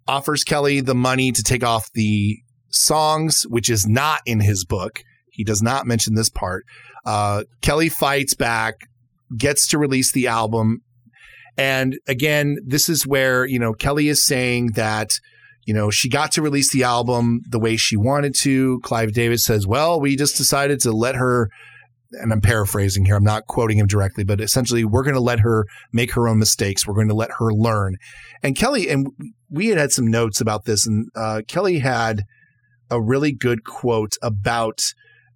offers 0.08 0.44
Kelly 0.44 0.80
the 0.80 0.94
money 0.94 1.32
to 1.32 1.42
take 1.42 1.64
off 1.64 1.90
the 1.92 2.38
songs, 2.70 3.44
which 3.48 3.68
is 3.70 3.86
not 3.86 4.20
in 4.26 4.40
his 4.40 4.64
book. 4.64 5.02
He 5.30 5.44
does 5.44 5.62
not 5.62 5.86
mention 5.86 6.14
this 6.14 6.30
part. 6.30 6.64
Uh, 7.04 7.44
Kelly 7.60 7.88
fights 7.88 8.34
back, 8.34 8.74
gets 9.36 9.68
to 9.68 9.78
release 9.78 10.12
the 10.12 10.28
album. 10.28 10.82
And 11.56 11.98
again, 12.06 12.58
this 12.64 12.88
is 12.88 13.06
where, 13.06 13.46
you 13.46 13.58
know, 13.58 13.72
Kelly 13.72 14.08
is 14.08 14.22
saying 14.22 14.72
that, 14.72 15.10
you 15.66 15.74
know, 15.74 15.90
she 15.90 16.08
got 16.08 16.32
to 16.32 16.42
release 16.42 16.72
the 16.72 16.84
album 16.84 17.40
the 17.48 17.58
way 17.58 17.76
she 17.76 17.96
wanted 17.96 18.34
to. 18.40 18.80
Clive 18.84 19.12
Davis 19.12 19.44
says, 19.44 19.66
well, 19.66 20.00
we 20.00 20.16
just 20.16 20.36
decided 20.36 20.80
to 20.80 20.92
let 20.92 21.16
her, 21.16 21.48
and 22.12 22.32
I'm 22.32 22.40
paraphrasing 22.40 23.04
here, 23.04 23.16
I'm 23.16 23.24
not 23.24 23.46
quoting 23.46 23.78
him 23.78 23.86
directly, 23.86 24.24
but 24.24 24.40
essentially, 24.40 24.84
we're 24.84 25.02
going 25.02 25.14
to 25.14 25.20
let 25.20 25.40
her 25.40 25.66
make 25.92 26.12
her 26.12 26.28
own 26.28 26.38
mistakes. 26.38 26.86
We're 26.86 26.94
going 26.94 27.08
to 27.08 27.14
let 27.14 27.30
her 27.38 27.52
learn. 27.52 27.96
And 28.42 28.56
Kelly, 28.56 28.88
and 28.88 29.08
we 29.50 29.68
had 29.68 29.78
had 29.78 29.92
some 29.92 30.06
notes 30.06 30.40
about 30.40 30.64
this, 30.64 30.86
and 30.86 31.08
uh, 31.14 31.42
Kelly 31.46 31.80
had 31.80 32.24
a 32.90 33.00
really 33.00 33.32
good 33.32 33.64
quote 33.64 34.12
about 34.22 34.80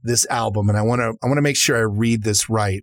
this 0.02 0.26
album, 0.30 0.68
and 0.68 0.78
I 0.78 0.82
want 0.82 1.00
to 1.00 1.14
I 1.22 1.26
want 1.26 1.38
to 1.38 1.42
make 1.42 1.56
sure 1.56 1.76
I 1.76 1.80
read 1.80 2.22
this 2.22 2.48
right. 2.48 2.82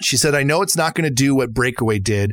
She 0.00 0.16
said, 0.16 0.34
"I 0.34 0.42
know 0.42 0.62
it's 0.62 0.76
not 0.76 0.94
going 0.94 1.08
to 1.08 1.14
do 1.14 1.34
what 1.34 1.54
Breakaway 1.54 1.98
did." 1.98 2.32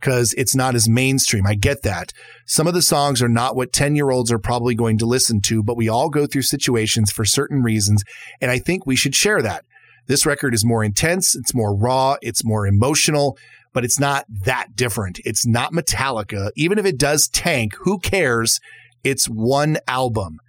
Because 0.00 0.32
it's 0.38 0.54
not 0.54 0.74
as 0.74 0.88
mainstream. 0.88 1.46
I 1.46 1.54
get 1.54 1.82
that. 1.82 2.14
Some 2.46 2.66
of 2.66 2.72
the 2.72 2.80
songs 2.80 3.20
are 3.20 3.28
not 3.28 3.54
what 3.54 3.70
10 3.70 3.96
year 3.96 4.08
olds 4.08 4.32
are 4.32 4.38
probably 4.38 4.74
going 4.74 4.96
to 4.96 5.04
listen 5.04 5.42
to, 5.42 5.62
but 5.62 5.76
we 5.76 5.90
all 5.90 6.08
go 6.08 6.26
through 6.26 6.40
situations 6.40 7.12
for 7.12 7.26
certain 7.26 7.62
reasons. 7.62 8.02
And 8.40 8.50
I 8.50 8.58
think 8.60 8.86
we 8.86 8.96
should 8.96 9.14
share 9.14 9.42
that. 9.42 9.62
This 10.06 10.26
record 10.26 10.54
is 10.54 10.64
more 10.64 10.82
intense, 10.82 11.34
it's 11.34 11.54
more 11.54 11.74
raw, 11.74 12.16
it's 12.22 12.44
more 12.44 12.66
emotional, 12.66 13.38
but 13.72 13.84
it's 13.84 14.00
not 14.00 14.24
that 14.44 14.74
different. 14.74 15.20
It's 15.24 15.46
not 15.46 15.72
Metallica. 15.72 16.50
Even 16.56 16.78
if 16.78 16.84
it 16.84 16.98
does 16.98 17.28
tank, 17.28 17.74
who 17.80 17.98
cares? 17.98 18.60
It's 19.04 19.26
one 19.26 19.78
album. 19.86 20.40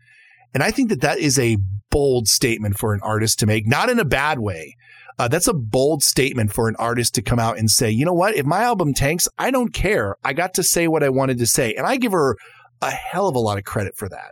And 0.54 0.64
I 0.64 0.72
think 0.72 0.90
that 0.90 1.02
that 1.02 1.20
is 1.20 1.40
a 1.40 1.58
bold 1.90 2.28
statement 2.28 2.78
for 2.78 2.94
an 2.94 3.02
artist 3.04 3.40
to 3.40 3.46
make, 3.46 3.68
not 3.68 3.90
in 3.90 4.00
a 4.00 4.06
bad 4.06 4.40
way. 4.40 4.76
Uh, 5.20 5.28
that's 5.28 5.48
a 5.48 5.54
bold 5.54 6.02
statement 6.02 6.52
for 6.52 6.68
an 6.68 6.76
artist 6.78 7.14
to 7.16 7.22
come 7.22 7.38
out 7.38 7.60
and 7.60 7.70
say, 7.70 7.92
you 7.92 8.06
know 8.06 8.14
what? 8.14 8.36
If 8.36 8.46
my 8.46 8.64
album 8.64 8.94
tanks, 8.94 9.28
I 9.38 9.52
don't 9.52 9.74
care. 9.74 10.16
I 10.24 10.34
got 10.34 10.56
to 10.56 10.64
say 10.64 10.88
what 10.88 11.04
I 11.04 11.10
wanted 11.10 11.38
to 11.40 11.46
say. 11.46 11.76
And 11.76 11.86
I 11.86 11.98
give 11.98 12.12
her 12.12 12.38
a 12.82 12.90
hell 12.90 13.28
of 13.28 13.36
a 13.36 13.40
lot 13.40 13.58
of 13.58 13.64
credit 13.64 13.96
for 13.96 14.10
that. 14.10 14.32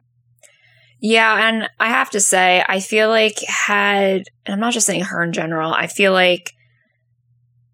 Yeah, 1.01 1.47
and 1.47 1.69
I 1.79 1.87
have 1.87 2.09
to 2.11 2.19
say, 2.19 2.63
I 2.67 2.81
feel 2.81 3.09
like 3.09 3.39
had, 3.47 4.23
and 4.45 4.53
I'm 4.53 4.59
not 4.59 4.73
just 4.73 4.85
saying 4.85 5.03
her 5.03 5.23
in 5.23 5.31
general, 5.31 5.73
I 5.73 5.87
feel 5.87 6.11
like, 6.11 6.51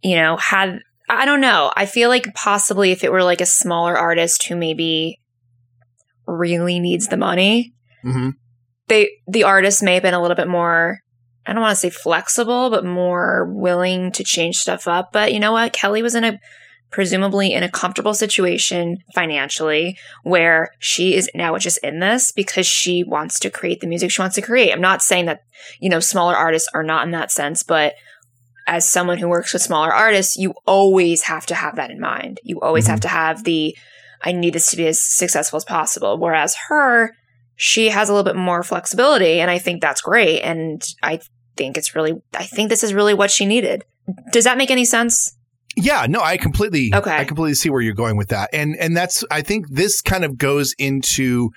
you 0.04 0.16
know, 0.16 0.38
had, 0.38 0.80
I 1.10 1.26
don't 1.26 1.42
know, 1.42 1.72
I 1.76 1.88
feel 1.88 2.10
like 2.10 2.34
possibly 2.36 2.92
if 2.92 3.04
it 3.04 3.12
were 3.12 3.24
like 3.24 3.42
a 3.42 3.46
smaller 3.48 3.98
artist 3.98 4.46
who 4.46 4.56
maybe 4.56 5.20
really 6.28 6.80
needs 6.80 7.08
the 7.08 7.18
money, 7.18 7.74
Mm-hmm. 8.04 8.30
they, 8.88 9.10
the 9.28 9.46
artist 9.46 9.82
may 9.82 9.96
have 9.96 10.04
been 10.04 10.14
a 10.14 10.22
little 10.22 10.36
bit 10.36 10.48
more, 10.48 11.00
I 11.48 11.54
don't 11.54 11.62
want 11.64 11.72
to 11.72 11.82
say 11.82 11.90
flexible, 11.90 12.70
but 12.70 12.86
more 12.86 13.52
willing 13.52 14.12
to 14.12 14.24
change 14.24 14.58
stuff 14.58 14.88
up. 14.88 15.12
But 15.12 15.34
you 15.34 15.40
know 15.40 15.52
what? 15.52 15.74
Kelly 15.74 16.04
was 16.04 16.14
in 16.14 16.24
a, 16.24 16.40
presumably 16.96 17.52
in 17.52 17.62
a 17.62 17.70
comfortable 17.70 18.14
situation 18.14 19.00
financially 19.14 19.98
where 20.24 20.70
she 20.80 21.14
is 21.14 21.30
now 21.36 21.58
just 21.58 21.78
in 21.80 22.00
this 22.00 22.32
because 22.32 22.66
she 22.66 23.04
wants 23.04 23.38
to 23.38 23.50
create 23.50 23.82
the 23.82 23.88
music 23.88 24.10
she 24.10 24.22
wants 24.22 24.36
to 24.36 24.42
create. 24.42 24.72
I'm 24.72 24.80
not 24.80 25.02
saying 25.02 25.26
that, 25.26 25.42
you 25.82 25.90
know, 25.90 26.00
smaller 26.00 26.38
artists 26.38 26.70
are 26.74 26.84
not 26.84 27.04
in 27.06 27.12
that 27.12 27.32
sense, 27.32 27.64
but 27.64 27.96
as 28.66 28.90
someone 28.90 29.18
who 29.18 29.28
works 29.28 29.52
with 29.52 29.62
smaller 29.62 29.94
artists, 29.94 30.38
you 30.38 30.54
always 30.66 31.24
have 31.24 31.46
to 31.48 31.54
have 31.54 31.76
that 31.76 31.92
in 31.92 32.00
mind. 32.00 32.40
You 32.44 32.62
always 32.62 32.86
Mhm. 32.86 32.92
have 32.92 33.00
to 33.02 33.08
have 33.10 33.44
the, 33.44 33.76
I 34.24 34.32
need 34.32 34.54
this 34.54 34.68
to 34.68 34.78
be 34.78 34.88
as 34.88 35.02
successful 35.02 35.58
as 35.58 35.66
possible. 35.66 36.18
Whereas 36.18 36.56
her, 36.70 37.12
she 37.58 37.90
has 37.90 38.08
a 38.08 38.14
little 38.14 38.24
bit 38.24 38.38
more 38.38 38.64
flexibility, 38.64 39.42
and 39.42 39.52
I 39.52 39.58
think 39.58 39.82
that's 39.82 40.00
great. 40.00 40.40
And 40.44 40.82
I 41.04 41.20
think 41.58 41.76
it's 41.76 41.94
really, 41.94 42.14
I 42.34 42.46
think 42.46 42.70
this 42.70 42.86
is 42.86 42.94
really 42.94 43.14
what 43.14 43.32
she 43.32 43.46
needed. 43.46 43.84
Does 44.32 44.46
that 44.46 44.58
make 44.58 44.72
any 44.72 44.86
sense? 44.86 45.35
Yeah, 45.76 46.06
no, 46.08 46.22
I 46.22 46.38
completely 46.38 46.92
Okay. 46.94 47.16
I 47.16 47.26
completely 47.26 47.56
see 47.56 47.70
where 47.70 47.82
you're 47.82 47.94
going 47.94 48.18
with 48.18 48.30
that. 48.30 48.50
And 48.54 48.76
and 48.78 48.96
that's 48.96 49.24
I 49.30 49.42
think 49.42 49.70
this 49.70 50.02
kind 50.02 50.24
of 50.24 50.38
goes 50.38 50.74
into 50.78 51.50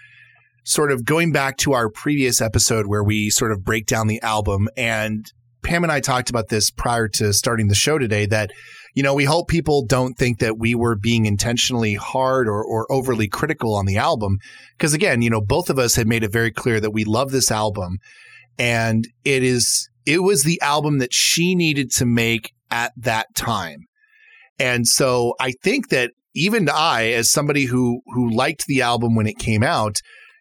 sort 0.64 0.92
of 0.92 1.04
going 1.04 1.32
back 1.32 1.56
to 1.58 1.72
our 1.72 1.88
previous 1.88 2.40
episode 2.40 2.86
where 2.86 3.02
we 3.02 3.30
sort 3.30 3.52
of 3.52 3.64
break 3.64 3.86
down 3.86 4.06
the 4.06 4.20
album 4.22 4.68
and 4.76 5.32
Pam 5.62 5.82
and 5.82 5.92
I 5.92 6.00
talked 6.00 6.30
about 6.30 6.48
this 6.48 6.70
prior 6.70 7.08
to 7.08 7.32
starting 7.32 7.68
the 7.68 7.74
show 7.74 7.98
today 7.98 8.26
that 8.26 8.52
you 8.94 9.02
know, 9.02 9.14
we 9.14 9.24
hope 9.24 9.46
people 9.46 9.84
don't 9.84 10.14
think 10.18 10.40
that 10.40 10.58
we 10.58 10.74
were 10.74 10.96
being 10.96 11.26
intentionally 11.26 11.94
hard 11.94 12.48
or, 12.48 12.64
or 12.64 12.90
overly 12.90 13.28
critical 13.28 13.76
on 13.76 13.86
the 13.86 13.96
album. 13.96 14.38
Because 14.76 14.94
again, 14.94 15.22
you 15.22 15.30
know, 15.30 15.40
both 15.40 15.70
of 15.70 15.78
us 15.78 15.94
had 15.94 16.08
made 16.08 16.24
it 16.24 16.32
very 16.32 16.50
clear 16.50 16.80
that 16.80 16.90
we 16.90 17.04
love 17.04 17.30
this 17.30 17.50
album 17.52 17.98
and 18.58 19.06
it 19.24 19.44
is, 19.44 19.88
it 20.04 20.22
was 20.24 20.42
the 20.42 20.60
album 20.62 20.98
that 20.98 21.14
she 21.14 21.54
needed 21.54 21.92
to 21.92 22.06
make 22.06 22.52
at 22.70 22.92
that 22.96 23.34
time. 23.34 23.86
And 24.58 24.86
so 24.86 25.34
I 25.40 25.52
think 25.62 25.88
that 25.90 26.12
even 26.34 26.68
I, 26.68 27.12
as 27.12 27.30
somebody 27.30 27.64
who 27.64 28.00
who 28.14 28.30
liked 28.30 28.66
the 28.66 28.82
album 28.82 29.14
when 29.14 29.26
it 29.26 29.38
came 29.38 29.62
out, 29.62 29.96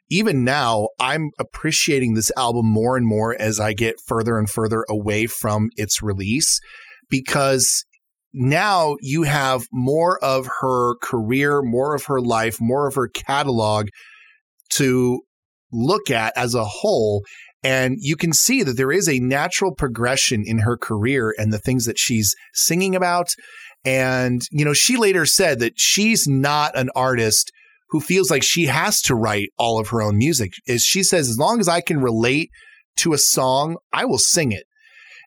even 0.09 0.43
now 0.43 0.89
I'm 0.99 1.31
appreciating 1.39 2.13
this 2.13 2.31
album 2.37 2.65
more 2.65 2.97
and 2.97 3.05
more 3.05 3.35
as 3.39 3.59
I 3.59 3.73
get 3.73 3.95
further 4.05 4.37
and 4.37 4.49
further 4.49 4.85
away 4.89 5.27
from 5.27 5.69
its 5.75 6.01
release 6.01 6.59
because 7.09 7.85
now 8.33 8.95
you 9.01 9.23
have 9.23 9.67
more 9.71 10.23
of 10.23 10.47
her 10.61 10.95
career, 11.01 11.61
more 11.61 11.95
of 11.95 12.05
her 12.05 12.21
life, 12.21 12.57
more 12.59 12.87
of 12.87 12.95
her 12.95 13.07
catalog 13.07 13.87
to 14.69 15.21
look 15.71 16.09
at 16.09 16.33
as 16.37 16.53
a 16.53 16.65
whole. 16.65 17.23
And 17.63 17.97
you 17.99 18.15
can 18.15 18.33
see 18.33 18.63
that 18.63 18.77
there 18.77 18.91
is 18.91 19.09
a 19.09 19.19
natural 19.19 19.73
progression 19.73 20.43
in 20.45 20.59
her 20.59 20.77
career 20.77 21.33
and 21.37 21.51
the 21.51 21.57
things 21.57 21.85
that 21.85 21.97
she's 21.97 22.35
singing 22.53 22.95
about. 22.95 23.29
And, 23.87 24.41
you 24.51 24.65
know, 24.65 24.73
she 24.73 24.97
later 24.97 25.25
said 25.25 25.59
that 25.59 25.79
she's 25.79 26.27
not 26.27 26.77
an 26.77 26.89
artist 26.93 27.53
who 27.89 28.01
feels 28.01 28.29
like 28.29 28.43
she 28.43 28.65
has 28.65 29.01
to 29.03 29.15
write 29.15 29.47
all 29.57 29.79
of 29.79 29.87
her 29.87 30.01
own 30.01 30.17
music. 30.17 30.51
As 30.67 30.81
she 30.81 31.03
says, 31.03 31.29
as 31.29 31.37
long 31.37 31.61
as 31.61 31.69
I 31.69 31.79
can 31.79 32.01
relate 32.01 32.49
to 32.97 33.13
a 33.13 33.17
song, 33.17 33.77
I 33.93 34.03
will 34.03 34.17
sing 34.17 34.51
it. 34.51 34.65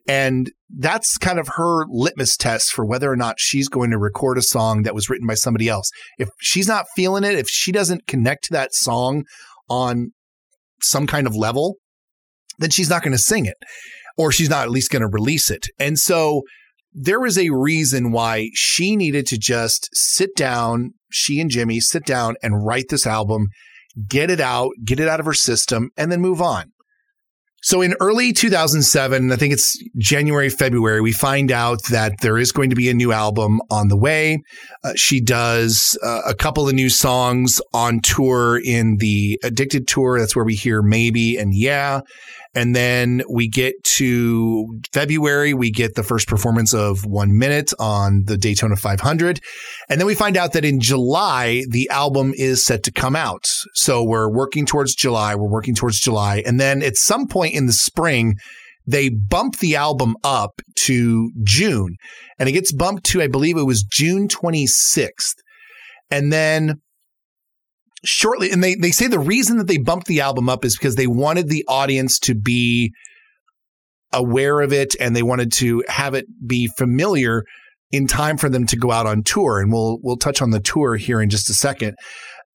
And 0.06 0.50
that's 0.68 1.16
kind 1.16 1.38
of 1.38 1.48
her 1.56 1.86
litmus 1.88 2.36
test 2.36 2.72
for 2.72 2.84
whether 2.84 3.10
or 3.10 3.16
not 3.16 3.36
she's 3.38 3.66
going 3.68 3.92
to 3.92 3.98
record 3.98 4.36
a 4.36 4.42
song 4.42 4.82
that 4.82 4.94
was 4.94 5.08
written 5.08 5.26
by 5.26 5.36
somebody 5.36 5.66
else. 5.66 5.90
If 6.18 6.28
she's 6.38 6.68
not 6.68 6.84
feeling 6.94 7.24
it, 7.24 7.38
if 7.38 7.48
she 7.48 7.72
doesn't 7.72 8.06
connect 8.06 8.44
to 8.44 8.52
that 8.52 8.74
song 8.74 9.24
on 9.70 10.12
some 10.82 11.06
kind 11.06 11.26
of 11.26 11.34
level, 11.34 11.76
then 12.58 12.68
she's 12.68 12.90
not 12.90 13.02
going 13.02 13.12
to 13.12 13.18
sing 13.18 13.46
it 13.46 13.56
or 14.18 14.30
she's 14.30 14.50
not 14.50 14.64
at 14.64 14.70
least 14.70 14.90
going 14.90 15.00
to 15.00 15.08
release 15.08 15.50
it. 15.50 15.68
And 15.78 15.98
so 15.98 16.42
there 16.92 17.20
was 17.20 17.38
a 17.38 17.50
reason 17.50 18.12
why 18.12 18.50
she 18.54 18.96
needed 18.96 19.26
to 19.28 19.38
just 19.38 19.88
sit 19.92 20.34
down, 20.36 20.94
she 21.10 21.40
and 21.40 21.50
Jimmy 21.50 21.80
sit 21.80 22.04
down 22.04 22.36
and 22.42 22.64
write 22.64 22.86
this 22.88 23.06
album, 23.06 23.48
get 24.08 24.30
it 24.30 24.40
out, 24.40 24.72
get 24.84 25.00
it 25.00 25.08
out 25.08 25.20
of 25.20 25.26
her 25.26 25.34
system, 25.34 25.90
and 25.96 26.10
then 26.10 26.20
move 26.20 26.40
on. 26.40 26.72
So 27.62 27.82
in 27.82 27.94
early 28.00 28.32
2007, 28.32 29.30
I 29.30 29.36
think 29.36 29.52
it's 29.52 29.78
January, 29.98 30.48
February, 30.48 31.02
we 31.02 31.12
find 31.12 31.52
out 31.52 31.84
that 31.90 32.14
there 32.22 32.38
is 32.38 32.52
going 32.52 32.70
to 32.70 32.76
be 32.76 32.88
a 32.88 32.94
new 32.94 33.12
album 33.12 33.60
on 33.70 33.88
the 33.88 33.98
way. 33.98 34.38
Uh, 34.82 34.94
she 34.96 35.20
does 35.20 35.98
uh, 36.02 36.22
a 36.26 36.34
couple 36.34 36.66
of 36.66 36.74
new 36.74 36.88
songs 36.88 37.60
on 37.74 38.00
tour 38.00 38.58
in 38.64 38.96
the 38.96 39.38
Addicted 39.44 39.86
tour. 39.86 40.18
That's 40.18 40.34
where 40.34 40.44
we 40.44 40.54
hear 40.54 40.80
Maybe 40.80 41.36
and 41.36 41.54
Yeah. 41.54 42.00
And 42.54 42.74
then 42.74 43.22
we 43.30 43.48
get 43.48 43.74
to 43.84 44.80
February, 44.92 45.54
we 45.54 45.70
get 45.70 45.94
the 45.94 46.02
first 46.02 46.26
performance 46.26 46.74
of 46.74 47.06
One 47.06 47.38
Minute 47.38 47.72
on 47.78 48.24
the 48.26 48.36
Daytona 48.36 48.74
500. 48.74 49.40
And 49.88 50.00
then 50.00 50.06
we 50.06 50.16
find 50.16 50.36
out 50.36 50.52
that 50.54 50.64
in 50.64 50.80
July, 50.80 51.62
the 51.70 51.88
album 51.90 52.32
is 52.36 52.64
set 52.64 52.82
to 52.84 52.92
come 52.92 53.14
out. 53.14 53.48
So 53.74 54.02
we're 54.02 54.28
working 54.28 54.66
towards 54.66 54.96
July, 54.96 55.36
we're 55.36 55.48
working 55.48 55.76
towards 55.76 56.00
July. 56.00 56.42
And 56.44 56.58
then 56.58 56.82
at 56.82 56.96
some 56.96 57.28
point 57.28 57.54
in 57.54 57.66
the 57.66 57.72
spring, 57.72 58.34
they 58.84 59.10
bump 59.10 59.58
the 59.58 59.76
album 59.76 60.16
up 60.24 60.60
to 60.86 61.30
June. 61.44 61.96
And 62.38 62.48
it 62.48 62.52
gets 62.52 62.72
bumped 62.72 63.04
to, 63.06 63.22
I 63.22 63.28
believe 63.28 63.56
it 63.56 63.62
was 63.62 63.84
June 63.84 64.26
26th. 64.26 65.36
And 66.10 66.32
then 66.32 66.80
shortly 68.04 68.50
and 68.50 68.62
they 68.62 68.74
they 68.74 68.90
say 68.90 69.06
the 69.06 69.18
reason 69.18 69.58
that 69.58 69.66
they 69.66 69.78
bumped 69.78 70.06
the 70.06 70.20
album 70.20 70.48
up 70.48 70.64
is 70.64 70.76
because 70.76 70.96
they 70.96 71.06
wanted 71.06 71.48
the 71.48 71.64
audience 71.68 72.18
to 72.18 72.34
be 72.34 72.92
aware 74.12 74.60
of 74.60 74.72
it 74.72 74.96
and 74.98 75.14
they 75.14 75.22
wanted 75.22 75.52
to 75.52 75.84
have 75.88 76.14
it 76.14 76.26
be 76.46 76.66
familiar 76.78 77.44
in 77.92 78.06
time 78.06 78.36
for 78.36 78.48
them 78.48 78.66
to 78.66 78.76
go 78.76 78.90
out 78.90 79.06
on 79.06 79.22
tour 79.22 79.60
and 79.60 79.72
we'll 79.72 79.98
we'll 80.02 80.16
touch 80.16 80.40
on 80.40 80.50
the 80.50 80.60
tour 80.60 80.96
here 80.96 81.20
in 81.20 81.28
just 81.28 81.50
a 81.50 81.54
second. 81.54 81.94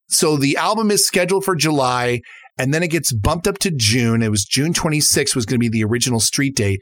So 0.07 0.37
the 0.37 0.57
album 0.57 0.91
is 0.91 1.05
scheduled 1.05 1.43
for 1.43 1.55
July 1.55 2.21
and 2.57 2.73
then 2.73 2.83
it 2.83 2.89
gets 2.89 3.13
bumped 3.13 3.47
up 3.47 3.57
to 3.59 3.71
June. 3.71 4.21
It 4.21 4.31
was 4.31 4.45
June 4.45 4.73
26th 4.73 5.35
was 5.35 5.45
going 5.45 5.59
to 5.59 5.69
be 5.69 5.69
the 5.69 5.83
original 5.83 6.19
street 6.19 6.55
date. 6.55 6.81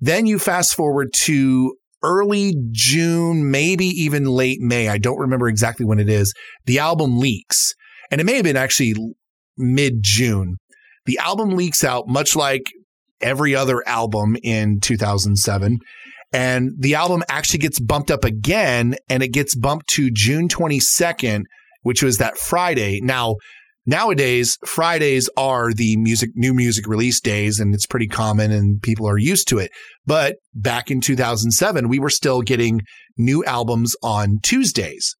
Then 0.00 0.26
you 0.26 0.38
fast 0.38 0.74
forward 0.74 1.12
to 1.14 1.76
early 2.02 2.54
June, 2.72 3.50
maybe 3.50 3.86
even 3.86 4.26
late 4.26 4.60
May. 4.60 4.88
I 4.88 4.98
don't 4.98 5.18
remember 5.18 5.48
exactly 5.48 5.86
when 5.86 5.98
it 5.98 6.08
is. 6.08 6.34
The 6.66 6.78
album 6.78 7.18
leaks. 7.18 7.74
And 8.14 8.20
it 8.20 8.24
may 8.26 8.34
have 8.34 8.44
been 8.44 8.56
actually 8.56 8.94
mid 9.58 9.94
June. 10.00 10.58
The 11.04 11.18
album 11.18 11.56
leaks 11.56 11.82
out, 11.82 12.06
much 12.06 12.36
like 12.36 12.62
every 13.20 13.56
other 13.56 13.82
album 13.88 14.36
in 14.40 14.78
2007. 14.78 15.80
And 16.32 16.70
the 16.78 16.94
album 16.94 17.24
actually 17.28 17.58
gets 17.58 17.80
bumped 17.80 18.12
up 18.12 18.22
again 18.22 18.94
and 19.10 19.24
it 19.24 19.32
gets 19.32 19.56
bumped 19.56 19.88
to 19.94 20.12
June 20.12 20.46
22nd, 20.46 21.42
which 21.82 22.04
was 22.04 22.18
that 22.18 22.38
Friday. 22.38 23.00
Now, 23.02 23.34
nowadays, 23.84 24.58
Fridays 24.64 25.28
are 25.36 25.72
the 25.72 25.96
music, 25.96 26.30
new 26.36 26.54
music 26.54 26.86
release 26.86 27.20
days 27.20 27.58
and 27.58 27.74
it's 27.74 27.84
pretty 27.84 28.06
common 28.06 28.52
and 28.52 28.80
people 28.80 29.08
are 29.08 29.18
used 29.18 29.48
to 29.48 29.58
it. 29.58 29.72
But 30.06 30.36
back 30.54 30.88
in 30.88 31.00
2007, 31.00 31.88
we 31.88 31.98
were 31.98 32.10
still 32.10 32.42
getting 32.42 32.82
new 33.18 33.44
albums 33.44 33.96
on 34.04 34.38
Tuesdays. 34.40 35.16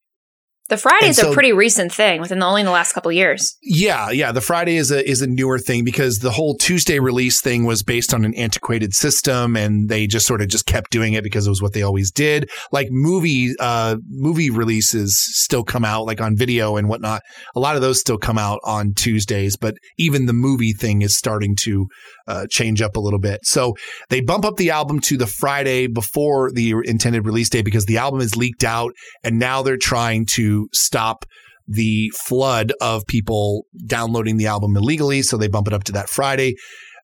The 0.70 0.78
Friday 0.78 1.08
is 1.08 1.18
so, 1.18 1.30
a 1.30 1.34
pretty 1.34 1.52
recent 1.52 1.92
thing 1.92 2.22
within 2.22 2.38
the, 2.38 2.46
only 2.46 2.62
in 2.62 2.64
the 2.64 2.72
last 2.72 2.94
couple 2.94 3.12
years. 3.12 3.58
Yeah, 3.62 4.08
yeah. 4.08 4.32
The 4.32 4.40
Friday 4.40 4.76
is 4.76 4.90
a 4.90 5.06
is 5.06 5.20
a 5.20 5.26
newer 5.26 5.58
thing 5.58 5.84
because 5.84 6.20
the 6.20 6.30
whole 6.30 6.56
Tuesday 6.56 6.98
release 7.00 7.42
thing 7.42 7.66
was 7.66 7.82
based 7.82 8.14
on 8.14 8.24
an 8.24 8.34
antiquated 8.34 8.94
system, 8.94 9.56
and 9.56 9.90
they 9.90 10.06
just 10.06 10.26
sort 10.26 10.40
of 10.40 10.48
just 10.48 10.64
kept 10.64 10.90
doing 10.90 11.12
it 11.12 11.22
because 11.22 11.46
it 11.46 11.50
was 11.50 11.60
what 11.60 11.74
they 11.74 11.82
always 11.82 12.10
did. 12.10 12.48
Like 12.72 12.88
movie 12.90 13.54
uh, 13.60 13.96
movie 14.08 14.48
releases 14.48 15.18
still 15.18 15.64
come 15.64 15.84
out 15.84 16.06
like 16.06 16.22
on 16.22 16.34
video 16.34 16.76
and 16.76 16.88
whatnot. 16.88 17.20
A 17.54 17.60
lot 17.60 17.76
of 17.76 17.82
those 17.82 18.00
still 18.00 18.18
come 18.18 18.38
out 18.38 18.60
on 18.64 18.94
Tuesdays, 18.94 19.56
but 19.56 19.74
even 19.98 20.24
the 20.24 20.32
movie 20.32 20.72
thing 20.72 21.02
is 21.02 21.14
starting 21.14 21.56
to 21.56 21.88
uh, 22.26 22.46
change 22.48 22.80
up 22.80 22.96
a 22.96 23.00
little 23.00 23.20
bit. 23.20 23.40
So 23.44 23.74
they 24.08 24.22
bump 24.22 24.46
up 24.46 24.56
the 24.56 24.70
album 24.70 25.00
to 25.00 25.18
the 25.18 25.26
Friday 25.26 25.88
before 25.88 26.50
the 26.50 26.74
intended 26.84 27.26
release 27.26 27.50
date 27.50 27.66
because 27.66 27.84
the 27.84 27.98
album 27.98 28.22
is 28.22 28.34
leaked 28.34 28.64
out, 28.64 28.94
and 29.22 29.38
now 29.38 29.60
they're 29.60 29.76
trying 29.76 30.24
to 30.32 30.53
stop 30.72 31.24
the 31.66 32.10
flood 32.26 32.72
of 32.80 33.06
people 33.06 33.64
downloading 33.86 34.36
the 34.36 34.46
album 34.46 34.76
illegally. 34.76 35.22
So 35.22 35.36
they 35.36 35.48
bump 35.48 35.66
it 35.66 35.72
up 35.72 35.84
to 35.84 35.92
that 35.92 36.08
Friday. 36.08 36.54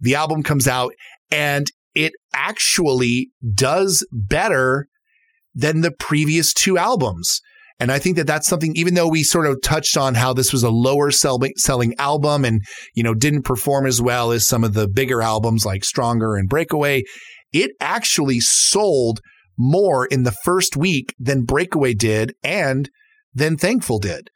The 0.00 0.14
album 0.14 0.42
comes 0.42 0.68
out, 0.68 0.92
and 1.30 1.66
it 1.94 2.12
actually 2.34 3.30
does 3.54 4.06
better 4.12 4.86
than 5.54 5.80
the 5.80 5.92
previous 5.92 6.52
two 6.52 6.78
albums. 6.78 7.40
And 7.80 7.90
I 7.90 7.98
think 7.98 8.16
that 8.16 8.26
that's 8.26 8.46
something, 8.46 8.76
even 8.76 8.92
though 8.92 9.08
we 9.08 9.22
sort 9.22 9.46
of 9.46 9.62
touched 9.62 9.96
on 9.96 10.14
how 10.14 10.34
this 10.34 10.52
was 10.52 10.62
a 10.62 10.70
lower 10.70 11.10
selling 11.10 11.94
album 11.98 12.44
and, 12.44 12.60
you 12.94 13.02
know, 13.02 13.14
didn't 13.14 13.42
perform 13.42 13.86
as 13.86 14.02
well 14.02 14.32
as 14.32 14.46
some 14.46 14.64
of 14.64 14.74
the 14.74 14.86
bigger 14.86 15.22
albums 15.22 15.64
like 15.64 15.84
Stronger 15.84 16.36
and 16.36 16.46
Breakaway, 16.46 17.02
it 17.52 17.70
actually 17.80 18.40
sold 18.40 19.20
more 19.58 20.04
in 20.06 20.24
the 20.24 20.34
first 20.44 20.76
week 20.76 21.14
than 21.18 21.44
Breakaway 21.44 21.94
did 21.94 22.34
and 22.42 22.90
than 23.34 23.56
Thankful 23.56 23.98
did. 23.98 24.28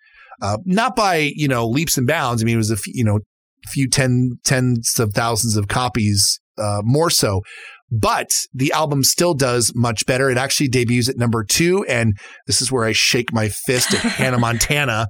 Uh, 0.43 0.59
not 0.65 0.97
by, 0.97 1.31
you 1.35 1.49
know, 1.49 1.67
leaps 1.67 1.97
and 1.97 2.07
bounds. 2.07 2.43
I 2.43 2.45
mean, 2.45 2.55
it 2.55 2.59
was 2.59 2.71
a 2.71 2.77
few, 2.77 2.93
you 2.97 3.05
know, 3.05 3.21
few 3.69 3.89
ten, 3.89 4.39
tens 4.45 4.99
of 4.99 5.13
thousands 5.15 5.57
of 5.57 5.69
copies 5.69 6.41
uh, 6.59 6.81
more 6.85 7.11
so. 7.11 7.43
But 7.91 8.31
the 8.53 8.73
album 8.73 9.05
still 9.05 9.35
does 9.35 9.73
much 9.75 10.07
better. 10.07 10.31
It 10.31 10.39
actually 10.39 10.69
debuts 10.69 11.09
at 11.09 11.17
number 11.17 11.45
two. 11.45 11.85
And 11.85 12.17
this 12.47 12.61
is 12.61 12.73
where 12.73 12.85
I 12.85 12.93
shake 12.93 13.33
my 13.33 13.49
fist 13.49 13.95
at 13.95 14.01
Hannah 14.19 14.39
Montana. 14.39 15.09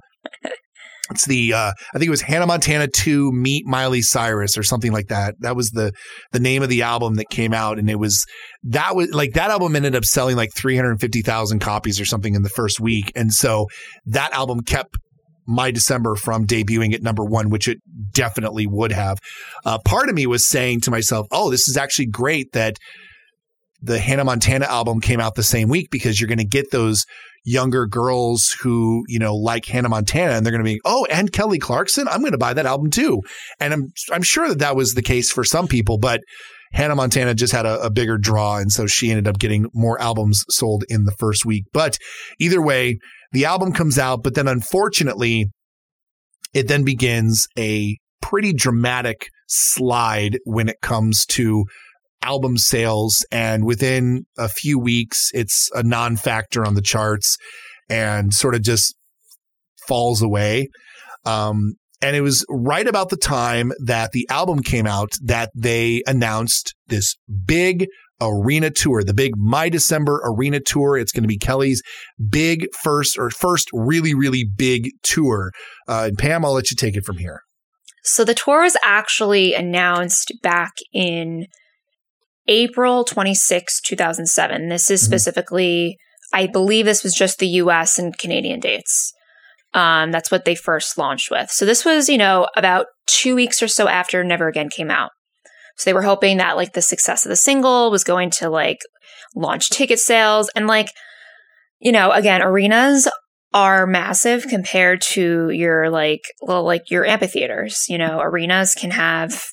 It's 1.11 1.27
the 1.27 1.53
uh, 1.53 1.73
I 1.95 1.99
think 1.99 2.07
it 2.07 2.11
was 2.11 2.23
Hannah 2.23 2.47
Montana 2.47 2.89
2 2.89 3.31
Meet 3.33 3.67
Miley 3.67 4.01
Cyrus 4.01 4.57
or 4.57 4.63
something 4.63 4.93
like 4.93 5.09
that. 5.09 5.35
That 5.41 5.55
was 5.55 5.71
the 5.71 5.93
the 6.33 6.41
name 6.41 6.63
of 6.63 6.69
the 6.69 6.83
album 6.83 7.17
that 7.17 7.29
came 7.31 7.53
out 7.53 7.79
and 7.79 7.91
it 7.91 7.99
was 7.99 8.25
that 8.63 8.97
was 8.97 9.13
like 9.13 9.35
that 9.35 9.51
album 9.51 9.77
ended 9.77 9.95
up 9.95 10.05
selling 10.05 10.37
like 10.37 10.55
350,000 10.55 11.59
copies 11.59 12.01
or 12.01 12.05
something 12.05 12.35
in 12.35 12.43
the 12.43 12.49
first 12.49 12.81
week. 12.81 13.13
And 13.15 13.33
so 13.33 13.67
that 14.07 14.33
album 14.33 14.61
kept 14.61 14.97
my 15.47 15.71
December 15.71 16.15
from 16.17 16.47
debuting 16.47 16.95
at 16.95 17.03
number 17.03 17.25
one, 17.25 17.51
which 17.51 17.69
it 17.69 17.79
definitely 18.13 18.67
would 18.67 18.93
have. 18.93 19.19
Uh, 19.65 19.79
part 19.85 20.09
of 20.09 20.15
me 20.15 20.27
was 20.27 20.47
saying 20.47 20.81
to 20.83 20.91
myself, 20.91 21.27
oh, 21.31 21.51
this 21.51 21.69
is 21.69 21.77
actually 21.77 22.07
great 22.07 22.53
that 22.53 22.79
the 23.83 23.99
Hannah 23.99 24.25
Montana 24.25 24.65
album 24.65 25.01
came 25.01 25.21
out 25.21 25.35
the 25.35 25.43
same 25.43 25.69
week 25.69 25.89
because 25.91 26.19
you're 26.19 26.29
going 26.29 26.39
to 26.39 26.45
get 26.45 26.71
those 26.71 27.05
younger 27.45 27.87
girls 27.87 28.57
who, 28.61 29.05
you 29.07 29.19
know, 29.19 29.35
like 29.37 29.67
Hannah 29.67 29.89
Montana 29.91 30.33
and 30.33 30.45
they're 30.45 30.53
going 30.53 30.65
to 30.65 30.71
be, 30.71 30.81
oh, 30.85 31.07
and 31.11 31.31
Kelly 31.31 31.59
Clarkson, 31.59 32.09
I'm 32.09 32.21
going 32.21 32.33
to 32.33 32.39
buy 32.39 32.55
that 32.55 32.67
album 32.67 32.91
too. 32.91 33.21
And 33.61 33.73
I'm, 33.73 33.93
I'm 34.11 34.23
sure 34.23 34.49
that 34.49 34.61
that 34.61 34.77
was 34.77 34.95
the 34.95 35.03
case 35.03 35.31
for 35.31 35.45
some 35.45 35.69
people, 35.69 35.99
but 35.99 36.23
Hannah 36.73 36.97
Montana 36.97 37.35
just 37.35 37.53
had 37.53 37.67
a, 37.67 37.81
a 37.83 37.91
bigger 37.91 38.19
draw. 38.19 38.57
And 38.57 38.73
so 38.73 38.87
she 38.87 39.11
ended 39.11 39.29
up 39.29 39.39
getting 39.39 39.67
more 39.75 40.01
albums 40.01 40.45
sold 40.49 40.85
in 40.89 41.05
the 41.05 41.13
first 41.13 41.45
week. 41.45 41.65
But 41.73 41.99
either 42.41 42.63
way, 42.63 42.99
the 43.33 43.45
album 43.45 43.73
comes 43.73 43.99
out, 43.99 44.23
but 44.23 44.35
then 44.35 44.49
unfortunately, 44.49 45.51
it 46.55 46.67
then 46.67 46.85
begins 46.85 47.47
a 47.59 47.99
pretty 48.23 48.53
dramatic 48.53 49.29
slide 49.47 50.39
when 50.45 50.69
it 50.69 50.81
comes 50.81 51.27
to 51.27 51.65
album 52.25 52.57
sales. 52.57 53.25
And 53.31 53.65
within 53.65 54.27
a 54.37 54.49
few 54.49 54.79
weeks, 54.79 55.31
it's 55.33 55.71
a 55.75 55.83
non 55.83 56.17
factor 56.17 56.65
on 56.65 56.75
the 56.75 56.83
charts 56.83 57.37
and 57.89 58.33
sort 58.33 58.55
of 58.55 58.63
just 58.63 58.95
falls 59.87 60.23
away. 60.23 60.69
Um, 61.25 61.75
and 62.03 62.15
it 62.15 62.21
was 62.21 62.45
right 62.49 62.87
about 62.87 63.09
the 63.09 63.17
time 63.17 63.73
that 63.85 64.13
the 64.13 64.27
album 64.29 64.61
came 64.61 64.87
out 64.87 65.13
that 65.23 65.51
they 65.55 66.03
announced 66.07 66.75
this 66.89 67.17
big 67.47 67.87
arena 68.21 68.71
tour, 68.71 69.03
the 69.03 69.15
big 69.15 69.33
My 69.37 69.69
December 69.69 70.21
arena 70.25 70.61
tour. 70.61 70.99
It's 70.99 71.13
going 71.13 71.23
to 71.23 71.29
be 71.29 71.39
Kelly's 71.39 71.83
big 72.29 72.67
first 72.83 73.19
or 73.19 73.31
first 73.31 73.69
really, 73.73 74.15
really 74.15 74.45
big 74.45 74.91
tour. 75.03 75.51
Uh, 75.89 76.05
and 76.09 76.19
Pam, 76.19 76.45
I'll 76.45 76.53
let 76.53 76.71
you 76.71 76.77
take 76.77 76.97
it 76.97 77.05
from 77.05 77.19
here. 77.19 77.41
So 78.03 78.23
the 78.23 78.35
tour 78.35 78.63
was 78.63 78.77
actually 78.85 79.55
announced 79.55 80.33
back 80.43 80.73
in 80.93 81.47
April 82.47 83.05
26, 83.05 83.81
2007. 83.83 84.69
This 84.69 84.91
is 84.91 85.01
mm-hmm. 85.01 85.07
specifically, 85.07 85.97
I 86.33 86.47
believe 86.47 86.85
this 86.85 87.03
was 87.03 87.15
just 87.15 87.39
the 87.39 87.49
US 87.49 87.99
and 87.99 88.17
Canadian 88.17 88.61
dates. 88.61 89.13
Um, 89.73 90.13
that's 90.13 90.31
what 90.31 90.45
they 90.45 90.55
first 90.55 90.99
launched 90.99 91.31
with. 91.31 91.51
So 91.51 91.65
this 91.65 91.85
was, 91.85 92.09
you 92.09 92.19
know, 92.19 92.47
about 92.57 92.87
two 93.07 93.35
weeks 93.35 93.63
or 93.63 93.69
so 93.69 93.89
after 93.89 94.23
Never 94.23 94.49
Again 94.49 94.69
came 94.69 94.91
out. 94.91 95.11
So 95.77 95.91
they 95.91 95.95
were 95.95 96.03
hoping 96.03 96.37
that 96.37 96.57
like 96.57 96.75
the 96.75 96.83
success 96.83 97.27
of 97.27 97.31
the 97.31 97.37
single 97.37 97.91
was 97.91 98.05
going 98.05 98.31
to 98.31 98.49
like 98.49 98.79
launch 99.35 99.71
ticket 99.71 99.99
sales 99.99 100.49
and 100.55 100.69
like, 100.69 100.89
you 101.81 101.91
know, 101.91 102.13
again, 102.13 102.41
arenas 102.41 103.09
are 103.55 103.87
massive 103.87 104.47
compared 104.49 105.01
to 105.01 105.49
your 105.51 105.89
like 105.89 106.23
well 106.43 106.65
like 106.65 106.91
your 106.91 107.07
amphitheaters 107.07 107.85
you 107.89 107.97
know 107.97 108.19
arenas 108.21 108.75
can 108.75 108.91
have 108.91 109.45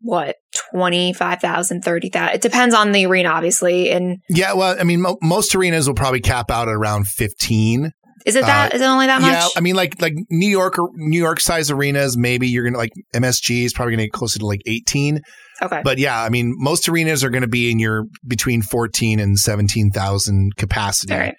what 0.00 0.36
25,000 0.72 1.82
30,000 1.82 2.34
it 2.34 2.40
depends 2.40 2.74
on 2.74 2.92
the 2.92 3.06
arena 3.06 3.28
obviously 3.30 3.90
and 3.90 4.18
yeah 4.28 4.52
well 4.52 4.76
i 4.78 4.84
mean 4.84 5.02
mo- 5.02 5.18
most 5.22 5.54
arenas 5.54 5.88
will 5.88 5.94
probably 5.94 6.20
cap 6.20 6.50
out 6.50 6.68
at 6.68 6.74
around 6.74 7.06
15 7.06 7.92
is 8.26 8.36
it 8.36 8.42
that? 8.44 8.72
Uh, 8.72 8.76
is 8.76 8.82
it 8.82 8.84
only 8.84 9.06
that 9.06 9.22
much? 9.22 9.30
Yeah, 9.30 9.46
I 9.56 9.60
mean, 9.60 9.74
like 9.74 10.02
like 10.02 10.12
New 10.28 10.48
York 10.50 10.78
or 10.78 10.90
New 10.96 11.18
York 11.18 11.40
size 11.40 11.70
arenas, 11.70 12.18
maybe 12.18 12.48
you're 12.48 12.64
gonna 12.64 12.76
like 12.76 12.92
MSG 13.14 13.64
is 13.64 13.72
probably 13.72 13.92
gonna 13.92 14.04
get 14.04 14.12
closer 14.12 14.38
to 14.40 14.44
like 14.44 14.60
18. 14.66 15.22
Okay. 15.62 15.80
But 15.82 15.98
yeah, 15.98 16.22
I 16.22 16.28
mean, 16.28 16.54
most 16.56 16.88
arenas 16.88 17.24
are 17.24 17.30
going 17.30 17.42
to 17.42 17.48
be 17.48 17.70
in 17.70 17.78
your 17.78 18.04
between 18.26 18.62
14 18.62 19.18
and 19.18 19.38
17,000 19.38 20.56
capacity. 20.56 21.12
All 21.12 21.18
right. 21.18 21.34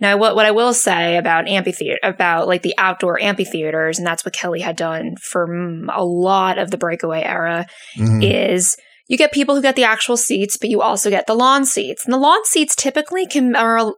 Now, 0.00 0.16
what, 0.16 0.36
what 0.36 0.46
I 0.46 0.52
will 0.52 0.74
say 0.74 1.16
about 1.16 1.48
amphitheater, 1.48 1.98
about 2.02 2.46
like 2.46 2.62
the 2.62 2.74
outdoor 2.78 3.20
amphitheaters, 3.20 3.98
and 3.98 4.06
that's 4.06 4.24
what 4.24 4.34
Kelly 4.34 4.60
had 4.60 4.76
done 4.76 5.16
for 5.16 5.44
a 5.92 6.04
lot 6.04 6.58
of 6.58 6.70
the 6.70 6.78
breakaway 6.78 7.22
era, 7.22 7.66
mm-hmm. 7.96 8.22
is 8.22 8.76
you 9.08 9.16
get 9.16 9.32
people 9.32 9.54
who 9.54 9.62
get 9.62 9.74
the 9.74 9.84
actual 9.84 10.16
seats, 10.16 10.56
but 10.56 10.70
you 10.70 10.82
also 10.82 11.10
get 11.10 11.26
the 11.26 11.34
lawn 11.34 11.64
seats. 11.64 12.04
And 12.04 12.12
the 12.12 12.18
lawn 12.18 12.44
seats 12.44 12.76
typically 12.76 13.26
can 13.26 13.56
are 13.56 13.92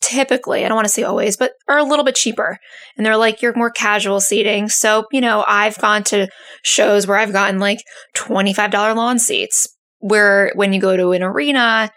typically, 0.00 0.64
I 0.64 0.68
don't 0.68 0.76
want 0.76 0.86
to 0.86 0.92
say 0.92 1.02
always, 1.02 1.36
but 1.36 1.52
are 1.68 1.78
a 1.78 1.84
little 1.84 2.04
bit 2.04 2.14
cheaper. 2.14 2.58
And 2.96 3.04
they're 3.04 3.16
like 3.16 3.42
your 3.42 3.54
more 3.54 3.70
casual 3.70 4.20
seating. 4.20 4.68
So, 4.68 5.04
you 5.12 5.20
know, 5.20 5.44
I've 5.46 5.78
gone 5.78 6.02
to 6.04 6.28
shows 6.62 7.06
where 7.06 7.18
I've 7.18 7.32
gotten 7.32 7.58
like 7.58 7.78
$25 8.16 8.96
lawn 8.96 9.18
seats, 9.18 9.68
where 9.98 10.52
when 10.54 10.72
you 10.72 10.80
go 10.80 10.96
to 10.96 11.12
an 11.12 11.22
arena, 11.22 11.90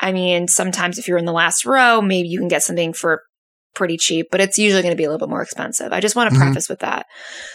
I 0.00 0.12
mean, 0.12 0.48
sometimes 0.48 0.98
if 0.98 1.08
you're 1.08 1.18
in 1.18 1.24
the 1.24 1.32
last 1.32 1.64
row, 1.64 2.00
maybe 2.00 2.28
you 2.28 2.38
can 2.38 2.48
get 2.48 2.62
something 2.62 2.92
for 2.92 3.22
pretty 3.74 3.96
cheap, 3.96 4.28
but 4.30 4.40
it's 4.40 4.58
usually 4.58 4.82
going 4.82 4.92
to 4.92 4.96
be 4.96 5.04
a 5.04 5.10
little 5.10 5.26
bit 5.26 5.30
more 5.30 5.42
expensive. 5.42 5.92
I 5.92 6.00
just 6.00 6.16
want 6.16 6.30
to 6.30 6.36
mm-hmm. 6.36 6.46
preface 6.46 6.68
with 6.68 6.80
that. 6.80 7.06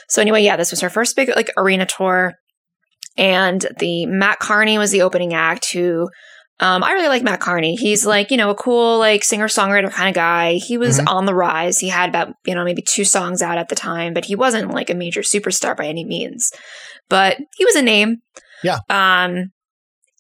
So 0.08 0.22
anyway, 0.22 0.44
yeah, 0.44 0.56
this 0.56 0.72
was 0.72 0.82
her 0.82 0.89
first 0.89 1.16
big 1.16 1.30
like 1.36 1.52
arena 1.58 1.86
tour. 1.86 2.34
And 3.18 3.66
the 3.80 4.06
Mat 4.06 4.39
Kearney 4.39 4.78
was 4.78 4.92
the 4.92 5.02
opening 5.02 5.34
act 5.34 5.74
who 5.74 6.08
um, 6.62 6.84
I 6.84 6.92
really 6.92 7.08
like 7.08 7.24
Mat 7.24 7.42
Kearney. 7.42 7.76
He's 7.76 8.06
like, 8.06 8.30
you 8.30 8.38
know, 8.38 8.52
a 8.52 8.56
cool, 8.56 9.00
like 9.00 9.24
singer 9.24 9.48
songwriter 9.48 9.92
kind 9.92 10.10
of 10.10 10.16
guy. 10.16 10.54
He 10.54 10.78
was 10.78 11.00
mm-hmm. 11.00 11.08
on 11.08 11.26
the 11.26 11.34
rise. 11.34 11.80
He 11.80 11.89
had 11.89 12.10
about, 12.10 12.36
you 12.46 12.54
know, 12.54 12.64
maybe 12.64 12.84
two 12.88 13.04
songs 13.04 13.42
out 13.42 13.58
at 13.58 13.68
the 13.70 13.76
time, 13.76 14.14
but 14.14 14.26
he 14.26 14.36
wasn't 14.36 14.72
like 14.72 14.92
a 14.92 14.96
major 14.96 15.22
superstar 15.22 15.76
by 15.76 15.88
any 15.88 16.06
means. 16.06 16.52
But 17.10 17.38
he 17.58 17.66
was 17.66 17.76
a 17.76 17.82
name. 17.82 18.18
Yeah. 18.64 18.78
Um, 18.89 19.52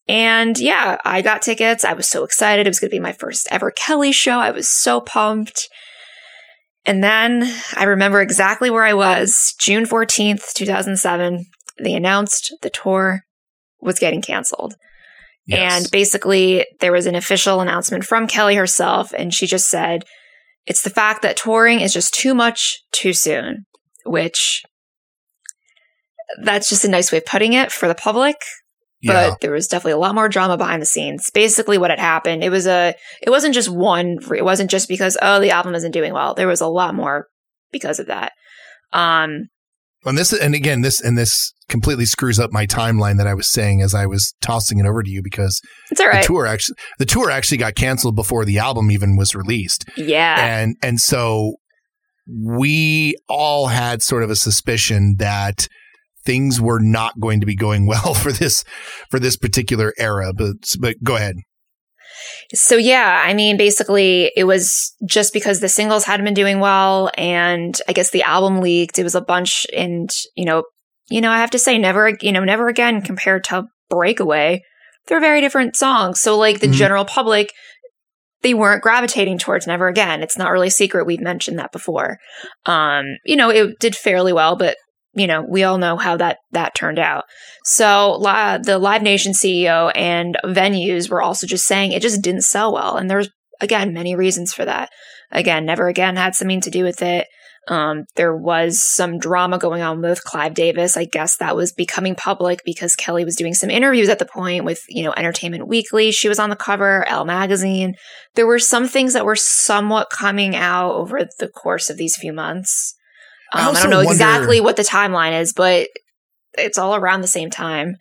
and 0.07 0.57
yeah, 0.57 0.97
I 1.05 1.21
got 1.21 1.41
tickets. 1.41 1.85
I 1.85 1.93
was 1.93 2.07
so 2.07 2.23
excited. 2.23 2.65
It 2.65 2.69
was 2.69 2.79
going 2.79 2.89
to 2.89 2.95
be 2.95 2.99
my 2.99 3.13
first 3.13 3.47
ever 3.51 3.71
Kelly 3.71 4.11
show. 4.11 4.39
I 4.39 4.51
was 4.51 4.67
so 4.67 4.99
pumped. 4.99 5.69
And 6.85 7.03
then 7.03 7.43
I 7.75 7.83
remember 7.83 8.21
exactly 8.21 8.69
where 8.69 8.83
I 8.83 8.93
was 8.93 9.53
June 9.59 9.85
14th, 9.85 10.53
2007. 10.53 11.45
They 11.79 11.93
announced 11.93 12.55
the 12.61 12.71
tour 12.71 13.21
was 13.79 13.99
getting 13.99 14.21
canceled. 14.21 14.75
Yes. 15.45 15.83
And 15.83 15.91
basically, 15.91 16.65
there 16.79 16.91
was 16.91 17.05
an 17.05 17.15
official 17.15 17.61
announcement 17.61 18.05
from 18.05 18.27
Kelly 18.27 18.55
herself, 18.55 19.11
and 19.17 19.33
she 19.33 19.47
just 19.47 19.69
said, 19.69 20.05
It's 20.65 20.83
the 20.83 20.89
fact 20.89 21.23
that 21.23 21.35
touring 21.35 21.81
is 21.81 21.93
just 21.93 22.13
too 22.13 22.33
much 22.33 22.83
too 22.91 23.13
soon, 23.13 23.65
which 24.05 24.63
that's 26.41 26.69
just 26.69 26.85
a 26.85 26.89
nice 26.89 27.11
way 27.11 27.17
of 27.17 27.25
putting 27.25 27.53
it 27.53 27.71
for 27.71 27.87
the 27.87 27.95
public. 27.95 28.37
But 29.03 29.13
yeah. 29.13 29.35
there 29.41 29.51
was 29.51 29.67
definitely 29.67 29.93
a 29.93 29.97
lot 29.97 30.15
more 30.15 30.29
drama 30.29 30.57
behind 30.57 30.81
the 30.81 30.85
scenes. 30.85 31.29
Basically, 31.31 31.77
what 31.77 31.89
had 31.89 31.99
happened, 31.99 32.43
it 32.43 32.49
was 32.51 32.67
a, 32.67 32.93
it 33.21 33.29
wasn't 33.29 33.55
just 33.55 33.69
one, 33.69 34.17
it 34.35 34.45
wasn't 34.45 34.69
just 34.69 34.87
because, 34.87 35.17
oh, 35.21 35.39
the 35.39 35.51
album 35.51 35.73
isn't 35.73 35.91
doing 35.91 36.13
well. 36.13 36.35
There 36.35 36.47
was 36.47 36.61
a 36.61 36.67
lot 36.67 36.93
more 36.93 37.27
because 37.71 37.99
of 37.99 38.07
that. 38.07 38.33
Um, 38.93 39.47
And 40.05 40.17
this, 40.17 40.33
and 40.33 40.53
again, 40.53 40.81
this 40.81 41.01
and 41.01 41.17
this 41.17 41.53
completely 41.67 42.05
screws 42.05 42.37
up 42.39 42.51
my 42.51 42.67
timeline 42.67 43.17
that 43.17 43.27
I 43.27 43.33
was 43.33 43.49
saying 43.49 43.81
as 43.81 43.95
I 43.95 44.05
was 44.05 44.33
tossing 44.41 44.77
it 44.79 44.85
over 44.85 45.01
to 45.01 45.09
you 45.09 45.21
because 45.23 45.59
it's 45.89 46.01
all 46.01 46.07
right. 46.07 46.21
the 46.21 46.27
tour 46.27 46.45
actually 46.45 46.75
the 46.99 47.05
tour 47.05 47.31
actually 47.31 47.59
got 47.59 47.75
canceled 47.75 48.15
before 48.15 48.43
the 48.43 48.59
album 48.59 48.91
even 48.91 49.15
was 49.15 49.33
released, 49.33 49.85
Yeah. 49.95 50.35
and 50.59 50.75
and 50.83 50.99
so 50.99 51.53
we 52.27 53.15
all 53.29 53.67
had 53.67 54.01
sort 54.01 54.23
of 54.23 54.29
a 54.29 54.35
suspicion 54.35 55.15
that 55.19 55.67
things 56.25 56.59
were 56.61 56.79
not 56.79 57.19
going 57.19 57.39
to 57.39 57.45
be 57.45 57.55
going 57.55 57.85
well 57.93 58.13
for 58.13 58.31
this 58.31 58.63
for 59.09 59.19
this 59.19 59.37
particular 59.37 59.93
era. 59.97 60.33
But 60.33 60.75
but 60.79 60.95
go 61.03 61.15
ahead. 61.15 61.37
So 62.53 62.75
yeah, 62.75 63.21
I 63.25 63.33
mean, 63.33 63.57
basically, 63.57 64.31
it 64.35 64.43
was 64.43 64.93
just 65.07 65.33
because 65.33 65.59
the 65.59 65.69
singles 65.69 66.03
hadn't 66.03 66.25
been 66.25 66.33
doing 66.33 66.59
well, 66.59 67.09
and 67.17 67.79
I 67.87 67.93
guess 67.93 68.11
the 68.11 68.23
album 68.23 68.59
leaked. 68.59 68.99
It 68.99 69.03
was 69.03 69.15
a 69.15 69.21
bunch, 69.21 69.65
and 69.75 70.09
you 70.35 70.45
know, 70.45 70.63
you 71.09 71.21
know, 71.21 71.31
I 71.31 71.37
have 71.37 71.51
to 71.51 71.59
say, 71.59 71.77
never, 71.77 72.17
you 72.21 72.31
know, 72.31 72.43
never 72.43 72.67
again 72.67 73.01
compared 73.01 73.43
to 73.45 73.65
Breakaway. 73.89 74.61
They're 75.07 75.19
very 75.19 75.41
different 75.41 75.75
songs. 75.75 76.21
So 76.21 76.37
like 76.37 76.59
the 76.59 76.67
Mhm. 76.67 76.73
general 76.73 77.05
public, 77.05 77.51
they 78.43 78.53
weren't 78.53 78.83
gravitating 78.83 79.37
towards 79.39 79.67
Never 79.67 79.87
Again. 79.87 80.21
It's 80.21 80.37
not 80.37 80.51
really 80.51 80.67
a 80.67 80.71
secret. 80.71 81.05
We've 81.05 81.19
mentioned 81.19 81.59
that 81.59 81.71
before. 81.71 82.17
Um, 82.65 83.05
you 83.25 83.35
know, 83.35 83.49
it 83.49 83.79
did 83.79 83.95
fairly 83.95 84.31
well, 84.33 84.55
but 84.55 84.77
you 85.13 85.27
know, 85.27 85.45
we 85.47 85.63
all 85.63 85.77
know 85.77 85.97
how 85.97 86.17
that 86.17 86.37
that 86.51 86.75
turned 86.75 86.99
out. 86.99 87.25
So 87.63 88.17
the 88.63 88.79
Live 88.79 89.01
Nation 89.01 89.33
CEO 89.33 89.91
and 89.95 90.37
venues 90.45 91.09
were 91.09 91.21
also 91.21 91.47
just 91.47 91.65
saying 91.67 91.91
it 91.91 92.01
just 92.01 92.21
didn't 92.21 92.43
sell 92.43 92.73
well, 92.73 92.97
and 92.97 93.09
there's 93.09 93.29
again 93.59 93.93
many 93.93 94.15
reasons 94.15 94.53
for 94.53 94.65
that. 94.65 94.89
Again, 95.31 95.65
Never 95.65 95.87
Again 95.87 96.17
had 96.17 96.35
something 96.35 96.61
to 96.61 96.69
do 96.69 96.83
with 96.83 97.01
it. 97.01 97.27
Um, 97.67 98.05
there 98.15 98.35
was 98.35 98.81
some 98.81 99.19
drama 99.19 99.59
going 99.59 99.81
on 99.81 100.01
with 100.01 100.23
Clive 100.23 100.55
Davis. 100.55 100.97
I 100.97 101.05
guess 101.05 101.37
that 101.37 101.55
was 101.55 101.71
becoming 101.71 102.15
public 102.15 102.61
because 102.65 102.95
Kelly 102.95 103.23
was 103.23 103.35
doing 103.35 103.53
some 103.53 103.69
interviews 103.69 104.09
at 104.09 104.19
the 104.19 104.25
point 104.25 104.65
with, 104.65 104.81
you 104.89 105.03
know, 105.03 105.13
Entertainment 105.15 105.67
Weekly. 105.67 106.11
She 106.11 106.27
was 106.27 106.39
on 106.39 106.49
the 106.49 106.55
cover, 106.55 107.07
Elle 107.07 107.25
Magazine. 107.25 107.93
There 108.35 108.47
were 108.47 108.59
some 108.59 108.87
things 108.87 109.13
that 109.13 109.25
were 109.25 109.35
somewhat 109.35 110.09
coming 110.09 110.55
out 110.55 110.93
over 110.93 111.19
the 111.39 111.47
course 111.47 111.89
of 111.89 111.97
these 111.97 112.17
few 112.17 112.33
months. 112.33 112.95
I 113.51 113.59
Um, 113.59 113.63
I, 113.63 113.67
also 113.67 113.81
don't 113.83 113.89
know 113.91 113.97
wonder- 113.97 114.11
exactly 114.13 114.61
what 114.61 114.75
the 114.75 114.83
timeline 114.83 115.39
is, 115.39 115.53
but 115.53 115.87
it's 116.57 116.77
all 116.77 116.95
around 116.95 117.21
the 117.21 117.27
same 117.27 117.49
time. 117.49 117.95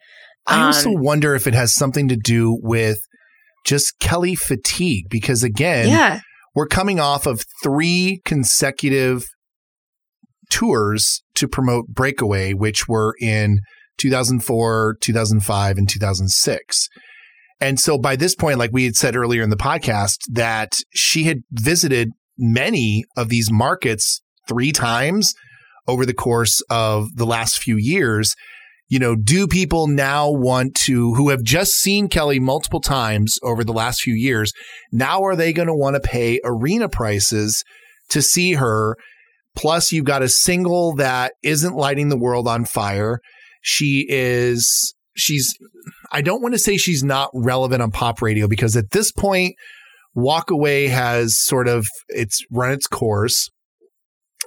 I 0.46 0.62
also 0.62 0.90
Um, 0.90 1.02
wonder 1.02 1.34
if 1.34 1.46
it 1.46 1.54
has 1.54 1.74
something 1.74 2.08
to 2.08 2.16
do 2.16 2.58
with 2.62 2.98
just 3.66 3.98
Kelly 4.00 4.34
fatigue 4.34 5.04
because 5.10 5.42
again, 5.42 5.88
yeah. 5.88 6.20
we're 6.54 6.66
coming 6.66 6.98
off 6.98 7.26
of 7.26 7.44
three 7.62 8.20
consecutive 8.24 9.24
tours 10.50 11.22
to 11.34 11.46
promote 11.48 11.88
Breakaway, 11.88 12.52
which 12.54 12.88
were 12.88 13.14
in 13.20 13.60
2004, 13.98 14.96
2005, 15.00 15.78
and 15.78 15.88
2006. 15.88 16.88
And 17.60 17.78
so 17.78 17.98
by 17.98 18.16
this 18.16 18.34
point, 18.34 18.58
like 18.58 18.70
we 18.72 18.84
had 18.84 18.96
said 18.96 19.14
earlier 19.14 19.42
in 19.42 19.50
the 19.50 19.56
podcast, 19.56 20.16
that 20.32 20.72
she 20.94 21.24
had 21.24 21.38
visited 21.52 22.08
many 22.38 23.04
of 23.16 23.28
these 23.28 23.50
markets 23.52 24.22
three 24.50 24.72
times 24.72 25.32
over 25.86 26.04
the 26.04 26.12
course 26.14 26.60
of 26.68 27.14
the 27.14 27.24
last 27.24 27.58
few 27.58 27.76
years. 27.76 28.34
You 28.88 28.98
know, 28.98 29.14
do 29.14 29.46
people 29.46 29.86
now 29.86 30.28
want 30.28 30.74
to, 30.86 31.14
who 31.14 31.28
have 31.28 31.44
just 31.44 31.74
seen 31.74 32.08
Kelly 32.08 32.40
multiple 32.40 32.80
times 32.80 33.38
over 33.40 33.62
the 33.62 33.72
last 33.72 34.02
few 34.02 34.14
years, 34.14 34.52
now 34.90 35.22
are 35.22 35.36
they 35.36 35.52
going 35.52 35.68
to 35.68 35.74
want 35.74 35.94
to 35.94 36.00
pay 36.00 36.40
arena 36.44 36.88
prices 36.88 37.62
to 38.08 38.20
see 38.20 38.54
her? 38.54 38.96
Plus, 39.56 39.92
you've 39.92 40.04
got 40.04 40.22
a 40.22 40.28
single 40.28 40.96
that 40.96 41.34
isn't 41.44 41.76
lighting 41.76 42.08
the 42.08 42.18
world 42.18 42.48
on 42.48 42.64
fire. 42.64 43.20
She 43.62 44.06
is, 44.08 44.92
she's, 45.16 45.54
I 46.10 46.20
don't 46.20 46.42
want 46.42 46.54
to 46.54 46.58
say 46.58 46.76
she's 46.76 47.04
not 47.04 47.30
relevant 47.32 47.82
on 47.82 47.92
pop 47.92 48.20
radio 48.20 48.48
because 48.48 48.76
at 48.76 48.90
this 48.90 49.12
point, 49.12 49.54
Walk 50.14 50.50
Away 50.50 50.88
has 50.88 51.40
sort 51.40 51.68
of, 51.68 51.86
it's 52.08 52.40
run 52.50 52.72
its 52.72 52.88
course. 52.88 53.48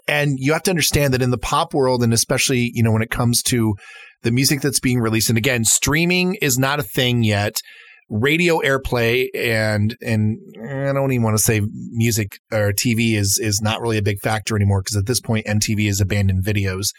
And 0.08 0.38
you 0.38 0.54
have 0.54 0.64
to 0.64 0.72
understand 0.72 1.14
that 1.14 1.22
in 1.22 1.32
the 1.32 1.38
pop 1.38 1.74
world, 1.74 2.04
and 2.04 2.14
especially, 2.14 2.72
you 2.74 2.84
know, 2.84 2.92
when 2.92 3.02
it 3.02 3.12
comes 3.12 3.42
to 3.44 3.76
the 4.24 4.32
music 4.32 4.62
that's 4.62 4.80
being 4.80 5.00
released, 5.00 5.30
and 5.30 5.38
again, 5.38 5.64
streaming 5.64 6.36
is 6.36 6.58
not 6.58 6.80
a 6.80 6.84
thing 6.84 7.24
yet 7.24 7.62
radio 8.10 8.60
airplay 8.60 9.28
and 9.34 9.98
and 10.02 10.38
I 10.62 10.94
don't 10.94 11.12
even 11.12 11.24
want 11.24 11.36
to 11.38 11.44
say 11.44 11.62
music 11.92 12.40
or 12.52 12.72
TV 12.72 13.16
is 13.16 13.40
is 13.42 13.62
not 13.62 13.82
really 13.82 13.98
a 13.98 14.04
big 14.04 14.20
factor 14.20 14.56
anymore 14.56 14.82
because 14.82 14.98
at 14.98 15.08
this 15.08 15.20
point 15.20 15.48
MTV 15.48 15.88
has 15.88 16.00
abandoned 16.00 16.44
videos. 16.44 16.90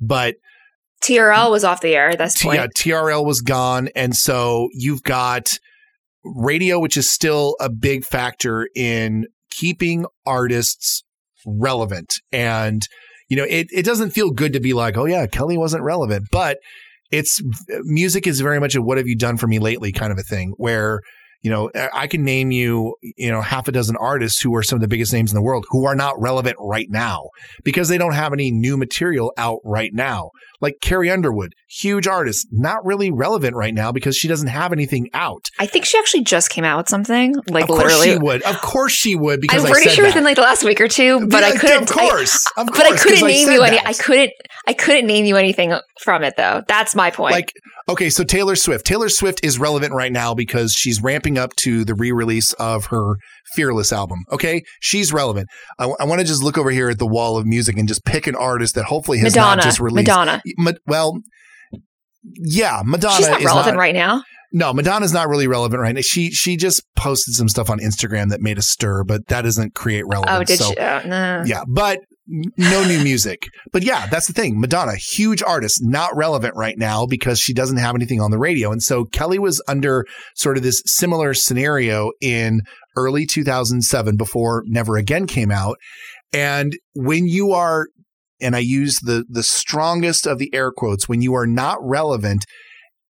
But 0.00 0.36
TRL 1.02 1.50
was 1.50 1.64
off 1.64 1.80
the 1.80 1.96
air 1.96 2.10
at 2.10 2.18
this 2.18 2.40
point. 2.40 2.58
yeah, 2.58 2.66
TRL 2.68 3.24
was 3.24 3.40
gone, 3.40 3.88
and 3.96 4.14
so 4.14 4.68
you've 4.72 5.02
got 5.02 5.58
radio, 6.24 6.78
which 6.78 6.96
is 6.96 7.10
still 7.10 7.56
a 7.58 7.68
big 7.68 8.04
factor 8.04 8.68
in 8.76 9.26
keeping 9.50 10.06
artists 10.24 11.02
relevant. 11.46 12.14
And 12.32 12.86
you 13.28 13.36
know, 13.36 13.44
it 13.44 13.68
it 13.70 13.84
doesn't 13.84 14.10
feel 14.10 14.30
good 14.30 14.52
to 14.52 14.60
be 14.60 14.72
like, 14.72 14.96
oh 14.96 15.06
yeah, 15.06 15.26
Kelly 15.26 15.56
wasn't 15.56 15.84
relevant, 15.84 16.28
but 16.30 16.58
it's 17.12 17.40
music 17.84 18.26
is 18.26 18.40
very 18.40 18.58
much 18.58 18.74
a 18.74 18.82
what 18.82 18.98
have 18.98 19.06
you 19.06 19.16
done 19.16 19.36
for 19.36 19.46
me 19.46 19.58
lately 19.58 19.92
kind 19.92 20.10
of 20.10 20.18
a 20.18 20.22
thing 20.22 20.54
where 20.56 21.00
you 21.42 21.50
know 21.50 21.70
i 21.92 22.06
can 22.06 22.24
name 22.24 22.50
you 22.50 22.96
you 23.02 23.30
know 23.30 23.42
half 23.42 23.68
a 23.68 23.72
dozen 23.72 23.96
artists 23.96 24.40
who 24.40 24.54
are 24.56 24.62
some 24.62 24.76
of 24.76 24.80
the 24.80 24.88
biggest 24.88 25.12
names 25.12 25.30
in 25.30 25.36
the 25.36 25.42
world 25.42 25.64
who 25.68 25.84
are 25.84 25.94
not 25.94 26.18
relevant 26.20 26.56
right 26.58 26.88
now 26.88 27.28
because 27.64 27.88
they 27.88 27.98
don't 27.98 28.14
have 28.14 28.32
any 28.32 28.50
new 28.50 28.76
material 28.76 29.32
out 29.36 29.60
right 29.64 29.92
now 29.92 30.30
like 30.62 30.76
carrie 30.80 31.10
underwood 31.10 31.52
huge 31.68 32.06
artist 32.06 32.46
not 32.50 32.82
really 32.84 33.10
relevant 33.10 33.54
right 33.54 33.74
now 33.74 33.92
because 33.92 34.16
she 34.16 34.28
doesn't 34.28 34.48
have 34.48 34.72
anything 34.72 35.10
out 35.12 35.44
I 35.58 35.66
think 35.66 35.84
she 35.84 35.98
actually 35.98 36.22
just 36.24 36.48
came 36.50 36.64
out 36.64 36.78
with 36.78 36.88
something. 36.88 37.34
Like 37.48 37.64
of 37.64 37.68
course 37.68 37.82
literally, 37.84 38.12
she 38.12 38.18
would 38.18 38.42
of 38.44 38.60
course 38.62 38.92
she 38.92 39.14
would 39.16 39.40
because 39.40 39.64
I'm 39.64 39.70
I 39.70 39.72
pretty 39.72 39.90
sure 39.90 40.04
that. 40.04 40.10
within 40.10 40.24
like 40.24 40.36
the 40.36 40.42
last 40.42 40.64
week 40.64 40.80
or 40.80 40.88
two, 40.88 41.26
but 41.26 41.40
Yeah, 41.42 41.48
I 41.48 41.56
couldn't. 41.56 41.82
of 41.82 41.88
course 41.90 42.46
I, 42.56 42.62
of 42.62 42.68
but 42.68 42.86
I 42.86 42.96
couldn't 42.96 43.26
name 43.26 43.46
said 43.46 43.54
you 43.54 43.62
any. 43.62 43.76
that. 43.76 43.86
I 43.86 43.92
couldn't. 43.92 44.30
I 44.66 44.72
couldn't 44.72 45.06
name 45.06 45.24
you 45.24 45.36
anything 45.36 45.74
from 46.00 46.22
it 46.22 46.34
though. 46.36 46.62
That's 46.68 46.94
my 46.94 47.10
point. 47.10 47.32
Like, 47.32 47.52
okay, 47.88 48.10
so 48.10 48.22
Taylor 48.22 48.54
Swift. 48.54 48.86
Taylor 48.86 49.08
Swift 49.08 49.44
is 49.44 49.58
relevant 49.58 49.92
right 49.92 50.12
now 50.12 50.34
because 50.34 50.72
she's 50.72 51.02
ramping 51.02 51.36
up 51.36 51.54
to 51.56 51.84
the 51.84 51.94
re-release 51.94 52.52
of 52.54 52.86
her 52.86 53.16
Fearless 53.54 53.92
album. 53.92 54.20
Okay, 54.30 54.62
she's 54.80 55.12
relevant. 55.12 55.48
I, 55.78 55.86
want 55.86 56.20
to 56.20 56.24
just 56.26 56.42
look 56.42 56.56
over 56.56 56.70
here 56.70 56.88
at 56.88 56.98
the 56.98 57.06
wall 57.06 57.36
of 57.36 57.44
music 57.44 57.76
and 57.76 57.86
just 57.86 58.02
pick 58.04 58.26
an 58.26 58.34
artist 58.36 58.76
that 58.76 58.84
hopefully 58.84 59.18
has 59.18 59.34
Madonna. 59.34 59.56
not 59.56 59.64
just 59.64 59.78
released. 59.80 60.08
Madonna. 60.08 60.40
Well, 60.86 61.20
yeah, 62.22 62.82
Madonna 62.84 63.16
She's 63.16 63.28
not 63.28 63.40
is 63.40 63.46
relevant 63.46 63.76
not, 63.76 63.80
right 63.80 63.94
now. 63.94 64.22
No, 64.54 64.74
Madonna's 64.74 65.14
not 65.14 65.28
really 65.28 65.46
relevant 65.46 65.80
right 65.80 65.94
now. 65.94 66.02
She 66.02 66.30
she 66.30 66.56
just 66.56 66.82
posted 66.94 67.34
some 67.34 67.48
stuff 67.48 67.70
on 67.70 67.78
Instagram 67.78 68.28
that 68.28 68.40
made 68.40 68.58
a 68.58 68.62
stir, 68.62 69.02
but 69.02 69.26
that 69.28 69.42
doesn't 69.42 69.74
create 69.74 70.04
oh, 70.04 70.10
relevance. 70.10 70.40
Oh, 70.40 70.44
did 70.44 70.58
so, 70.58 70.70
she? 70.70 70.78
Oh, 70.78 71.00
no. 71.06 71.42
yeah, 71.46 71.64
but 71.66 72.00
no 72.26 72.86
new 72.86 73.02
music. 73.02 73.48
But 73.72 73.82
yeah, 73.82 74.06
that's 74.06 74.26
the 74.26 74.32
thing. 74.32 74.60
Madonna, 74.60 74.94
huge 74.96 75.42
artist, 75.42 75.78
not 75.82 76.14
relevant 76.16 76.54
right 76.54 76.78
now 76.78 77.06
because 77.06 77.38
she 77.40 77.52
doesn't 77.52 77.78
have 77.78 77.94
anything 77.94 78.20
on 78.20 78.30
the 78.30 78.38
radio. 78.38 78.70
And 78.70 78.82
so 78.82 79.04
Kelly 79.04 79.38
was 79.38 79.62
under 79.66 80.04
sort 80.34 80.56
of 80.56 80.62
this 80.62 80.82
similar 80.86 81.34
scenario 81.34 82.12
in 82.20 82.60
early 82.96 83.26
2007 83.26 84.16
before 84.16 84.62
Never 84.66 84.96
Again 84.96 85.26
came 85.26 85.50
out. 85.50 85.78
And 86.32 86.74
when 86.94 87.26
you 87.26 87.52
are, 87.52 87.88
and 88.42 88.56
I 88.56 88.60
use 88.60 88.98
the, 89.00 89.24
the 89.28 89.42
strongest 89.42 90.26
of 90.26 90.38
the 90.38 90.52
air 90.54 90.70
quotes, 90.72 91.08
when 91.08 91.22
you 91.22 91.34
are 91.34 91.46
not 91.46 91.78
relevant, 91.80 92.44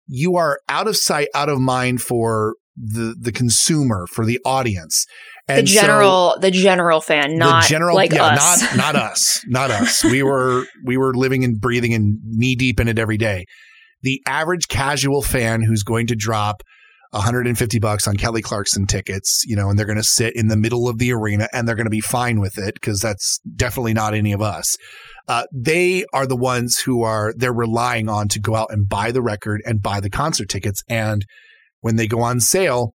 you 0.07 0.35
are 0.35 0.59
out 0.69 0.87
of 0.87 0.97
sight, 0.97 1.29
out 1.33 1.49
of 1.49 1.59
mind 1.59 2.01
for 2.01 2.55
the, 2.75 3.15
the 3.19 3.31
consumer, 3.31 4.07
for 4.07 4.25
the 4.25 4.39
audience. 4.45 5.05
The 5.47 5.53
And 5.55 5.69
so- 5.69 5.81
general, 5.81 6.35
the 6.39 6.51
general 6.51 7.01
fan, 7.01 7.37
not 7.37 7.63
the 7.63 7.69
general, 7.69 7.95
like 7.95 8.11
yeah, 8.13 8.25
us. 8.25 8.61
not 8.61 8.77
not 8.77 8.95
us, 8.95 9.41
not 9.47 9.71
us. 9.81 10.03
We 10.03 10.23
were 10.23 10.65
we 10.85 10.97
were 10.97 11.13
living 11.13 11.43
and 11.43 11.59
breathing 11.59 11.93
and 11.93 12.19
knee 12.23 12.55
deep 12.55 12.79
in 12.79 12.87
it 12.87 12.99
every 12.99 13.17
day. 13.17 13.45
The 14.03 14.21
average 14.27 14.67
casual 14.67 15.21
fan 15.21 15.61
who's 15.61 15.83
going 15.83 16.07
to 16.07 16.15
drop 16.15 16.63
150 17.11 17.79
bucks 17.79 18.07
on 18.07 18.15
Kelly 18.15 18.41
Clarkson 18.41 18.87
tickets, 18.87 19.43
you 19.45 19.55
know, 19.55 19.69
and 19.69 19.77
they're 19.77 19.85
going 19.85 19.97
to 19.97 20.03
sit 20.03 20.33
in 20.35 20.47
the 20.47 20.55
middle 20.55 20.87
of 20.87 20.97
the 20.97 21.11
arena 21.11 21.47
and 21.53 21.67
they're 21.67 21.75
going 21.75 21.85
to 21.85 21.89
be 21.91 21.99
fine 21.99 22.39
with 22.39 22.57
it 22.57 22.73
because 22.75 22.99
that's 23.01 23.39
definitely 23.55 23.93
not 23.93 24.13
any 24.13 24.31
of 24.31 24.41
us. 24.41 24.75
Uh, 25.27 25.43
they 25.53 26.05
are 26.13 26.25
the 26.25 26.35
ones 26.35 26.79
who 26.79 27.03
are 27.03 27.33
they're 27.35 27.53
relying 27.53 28.09
on 28.09 28.27
to 28.29 28.39
go 28.39 28.55
out 28.55 28.69
and 28.71 28.89
buy 28.89 29.11
the 29.11 29.21
record 29.21 29.61
and 29.65 29.81
buy 29.81 29.99
the 29.99 30.09
concert 30.09 30.49
tickets. 30.49 30.83
And 30.89 31.25
when 31.81 31.95
they 31.95 32.07
go 32.07 32.21
on 32.21 32.39
sale, 32.39 32.93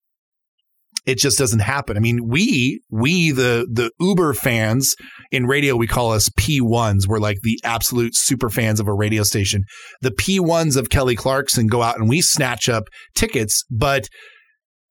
it 1.07 1.18
just 1.18 1.39
doesn't 1.39 1.61
happen. 1.61 1.97
I 1.97 2.01
mean, 2.01 2.27
we 2.27 2.81
we 2.91 3.31
the 3.31 3.66
the 3.72 3.91
Uber 4.01 4.35
fans 4.35 4.95
in 5.31 5.47
radio 5.47 5.77
we 5.77 5.87
call 5.87 6.12
us 6.12 6.29
P1s. 6.31 7.07
We're 7.07 7.18
like 7.18 7.39
the 7.43 7.61
absolute 7.62 8.16
super 8.16 8.51
fans 8.51 8.81
of 8.81 8.89
a 8.89 8.93
radio 8.93 9.22
station. 9.22 9.64
The 10.03 10.11
P1s 10.11 10.77
of 10.77 10.91
Kelly 10.91 11.14
Clarkson 11.14 11.68
go 11.68 11.83
out 11.83 11.99
and 11.99 12.09
we 12.09 12.20
snatch 12.20 12.68
up 12.68 12.85
tickets, 13.14 13.64
but 13.70 14.09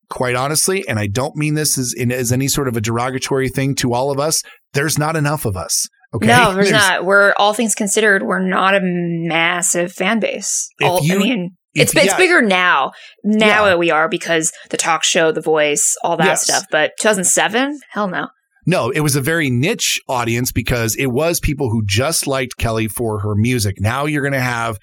quite 0.10 0.36
honestly, 0.36 0.88
and 0.88 1.00
I 1.00 1.08
don't 1.08 1.36
mean 1.36 1.56
this 1.56 1.78
as 1.78 1.94
in 1.96 2.12
as 2.12 2.32
any 2.32 2.48
sort 2.48 2.70
of 2.70 2.78
a 2.78 2.82
derogatory 2.82 3.50
thing 3.50 3.76
to 3.76 3.94
all 3.94 4.10
of 4.10 4.20
us, 4.20 4.42
there's 4.74 4.98
not 4.98 5.18
enough 5.18 5.46
of 5.46 5.58
us. 5.58 5.88
Okay. 6.16 6.28
No, 6.28 6.54
there's, 6.54 6.70
there's, 6.70 6.72
not. 6.72 7.06
We're 7.06 7.34
all 7.38 7.54
things 7.54 7.76
considered, 7.76 8.24
we're 8.24 8.46
not 8.46 8.76
a 8.76 8.80
massive 8.82 9.92
fan 9.92 10.20
base. 10.20 10.70
All, 10.82 11.02
you, 11.02 11.16
I 11.16 11.18
mean, 11.20 11.58
it's 11.74 11.96
it's 11.96 12.06
yeah. 12.06 12.18
bigger 12.18 12.42
now. 12.42 12.94
Now 13.24 13.66
yeah. 13.66 13.76
we 13.76 13.92
are 13.92 14.08
because 14.08 14.54
the 14.70 14.78
talk 14.78 15.04
show, 15.04 15.32
The 15.32 15.42
Voice, 15.42 15.96
all 16.04 16.18
that 16.18 16.26
yes. 16.26 16.44
stuff. 16.44 16.66
But 16.72 16.92
2007, 17.00 17.80
hell 17.92 18.08
no. 18.08 18.28
No, 18.66 18.90
it 18.90 19.02
was 19.02 19.16
a 19.16 19.22
very 19.22 19.50
niche 19.50 20.02
audience 20.08 20.52
because 20.52 20.96
it 20.96 21.08
was 21.08 21.40
people 21.40 21.70
who 21.70 21.84
just 21.86 22.26
liked 22.26 22.58
Kelly 22.58 22.88
for 22.88 23.20
her 23.20 23.36
music. 23.36 23.76
Now 23.80 24.06
you're 24.06 24.24
going 24.24 24.34
to 24.34 24.40
have 24.40 24.80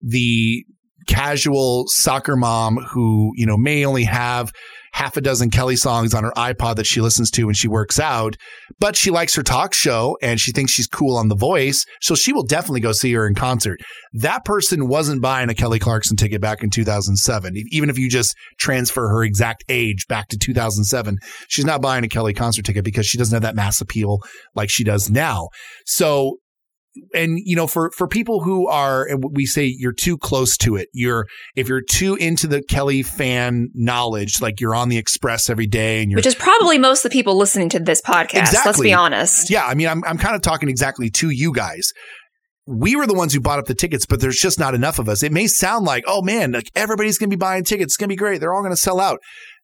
the 0.00 0.64
casual 1.06 1.84
soccer 1.88 2.36
mom 2.36 2.76
who, 2.76 3.32
you 3.34 3.46
know, 3.46 3.58
may 3.58 3.84
only 3.84 4.04
have 4.04 4.52
half 4.92 5.16
a 5.16 5.20
dozen 5.20 5.50
Kelly 5.50 5.76
songs 5.76 6.14
on 6.14 6.24
her 6.24 6.32
iPod 6.36 6.76
that 6.76 6.86
she 6.86 7.00
listens 7.00 7.30
to 7.32 7.44
when 7.44 7.54
she 7.54 7.68
works 7.68 7.98
out, 7.98 8.36
but 8.78 8.96
she 8.96 9.10
likes 9.10 9.34
her 9.34 9.42
talk 9.42 9.74
show 9.74 10.16
and 10.22 10.40
she 10.40 10.52
thinks 10.52 10.72
she's 10.72 10.86
cool 10.86 11.16
on 11.16 11.28
The 11.28 11.36
Voice. 11.36 11.84
So 12.00 12.14
she 12.14 12.32
will 12.32 12.42
definitely 12.42 12.80
go 12.80 12.92
see 12.92 13.12
her 13.12 13.26
in 13.26 13.34
concert. 13.34 13.80
That 14.12 14.44
person 14.44 14.88
wasn't 14.88 15.22
buying 15.22 15.48
a 15.48 15.54
Kelly 15.54 15.78
Clarkson 15.78 16.16
ticket 16.16 16.40
back 16.40 16.62
in 16.62 16.70
2007. 16.70 17.54
Even 17.70 17.90
if 17.90 17.98
you 17.98 18.08
just 18.08 18.34
transfer 18.58 19.08
her 19.08 19.22
exact 19.22 19.64
age 19.68 20.06
back 20.08 20.28
to 20.28 20.38
2007, 20.38 21.18
she's 21.48 21.64
not 21.64 21.82
buying 21.82 22.04
a 22.04 22.08
Kelly 22.08 22.34
concert 22.34 22.64
ticket 22.64 22.84
because 22.84 23.06
she 23.06 23.18
doesn't 23.18 23.34
have 23.34 23.42
that 23.42 23.56
mass 23.56 23.80
appeal 23.80 24.18
like 24.54 24.70
she 24.70 24.84
does 24.84 25.10
now. 25.10 25.48
So 25.86 26.38
and 27.14 27.38
you 27.44 27.54
know 27.54 27.66
for 27.66 27.90
for 27.92 28.08
people 28.08 28.40
who 28.42 28.66
are 28.66 29.08
we 29.30 29.46
say 29.46 29.64
you're 29.64 29.92
too 29.92 30.16
close 30.16 30.56
to 30.56 30.76
it 30.76 30.88
you're 30.92 31.26
if 31.54 31.68
you're 31.68 31.82
too 31.82 32.14
into 32.16 32.46
the 32.46 32.62
kelly 32.62 33.02
fan 33.02 33.68
knowledge 33.74 34.40
like 34.40 34.60
you're 34.60 34.74
on 34.74 34.88
the 34.88 34.96
express 34.96 35.48
every 35.48 35.66
day 35.66 36.02
and 36.02 36.10
you're 36.10 36.16
which 36.16 36.26
is 36.26 36.34
probably 36.34 36.78
most 36.78 37.04
of 37.04 37.10
the 37.10 37.14
people 37.14 37.36
listening 37.36 37.68
to 37.68 37.78
this 37.78 38.00
podcast 38.00 38.40
exactly. 38.40 38.68
let's 38.68 38.80
be 38.80 38.92
honest 38.92 39.50
yeah 39.50 39.66
i 39.66 39.74
mean 39.74 39.88
i'm, 39.88 40.02
I'm 40.04 40.18
kind 40.18 40.34
of 40.34 40.42
talking 40.42 40.68
exactly 40.68 41.10
to 41.10 41.30
you 41.30 41.52
guys 41.52 41.92
we 42.68 42.96
were 42.96 43.06
the 43.06 43.14
ones 43.14 43.32
who 43.32 43.40
bought 43.40 43.58
up 43.58 43.64
the 43.64 43.74
tickets, 43.74 44.04
but 44.04 44.20
there's 44.20 44.36
just 44.36 44.58
not 44.58 44.74
enough 44.74 44.98
of 44.98 45.08
us. 45.08 45.22
It 45.22 45.32
may 45.32 45.46
sound 45.46 45.86
like, 45.86 46.04
oh 46.06 46.20
man, 46.20 46.52
like 46.52 46.70
everybody's 46.76 47.16
going 47.16 47.30
to 47.30 47.34
be 47.34 47.40
buying 47.40 47.64
tickets. 47.64 47.94
It's 47.94 47.96
going 47.96 48.08
to 48.08 48.12
be 48.12 48.16
great. 48.16 48.40
They're 48.40 48.52
all 48.52 48.60
going 48.60 48.74
to 48.74 48.76
sell 48.76 49.00
out. 49.00 49.20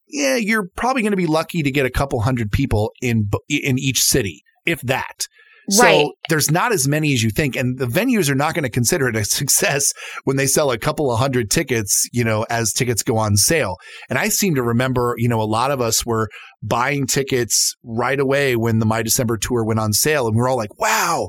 Yeah, 0.08 0.36
you're 0.36 0.68
probably 0.74 1.02
going 1.02 1.12
to 1.12 1.16
be 1.16 1.26
lucky 1.26 1.62
to 1.62 1.70
get 1.70 1.84
a 1.84 1.90
couple 1.90 2.20
hundred 2.22 2.50
people 2.50 2.92
in 3.02 3.28
in 3.46 3.78
each 3.78 4.00
city, 4.00 4.42
if 4.64 4.80
that. 4.80 5.26
So 5.70 6.12
there's 6.28 6.50
not 6.50 6.72
as 6.72 6.86
many 6.86 7.12
as 7.14 7.22
you 7.22 7.30
think. 7.30 7.56
And 7.56 7.78
the 7.78 7.86
venues 7.86 8.30
are 8.30 8.34
not 8.34 8.54
going 8.54 8.64
to 8.64 8.70
consider 8.70 9.08
it 9.08 9.16
a 9.16 9.24
success 9.24 9.92
when 10.24 10.36
they 10.36 10.46
sell 10.46 10.70
a 10.70 10.78
couple 10.78 11.10
of 11.10 11.18
hundred 11.18 11.50
tickets, 11.50 12.08
you 12.12 12.24
know, 12.24 12.44
as 12.50 12.72
tickets 12.72 13.02
go 13.02 13.16
on 13.16 13.36
sale. 13.36 13.76
And 14.08 14.18
I 14.18 14.28
seem 14.28 14.54
to 14.54 14.62
remember, 14.62 15.14
you 15.18 15.28
know, 15.28 15.40
a 15.40 15.44
lot 15.44 15.70
of 15.70 15.80
us 15.80 16.04
were 16.04 16.28
buying 16.62 17.06
tickets 17.06 17.74
right 17.82 18.18
away 18.18 18.56
when 18.56 18.78
the 18.78 18.86
My 18.86 19.02
December 19.02 19.36
tour 19.36 19.64
went 19.64 19.80
on 19.80 19.92
sale. 19.92 20.26
And 20.26 20.36
we're 20.36 20.48
all 20.48 20.56
like, 20.56 20.78
wow, 20.78 21.28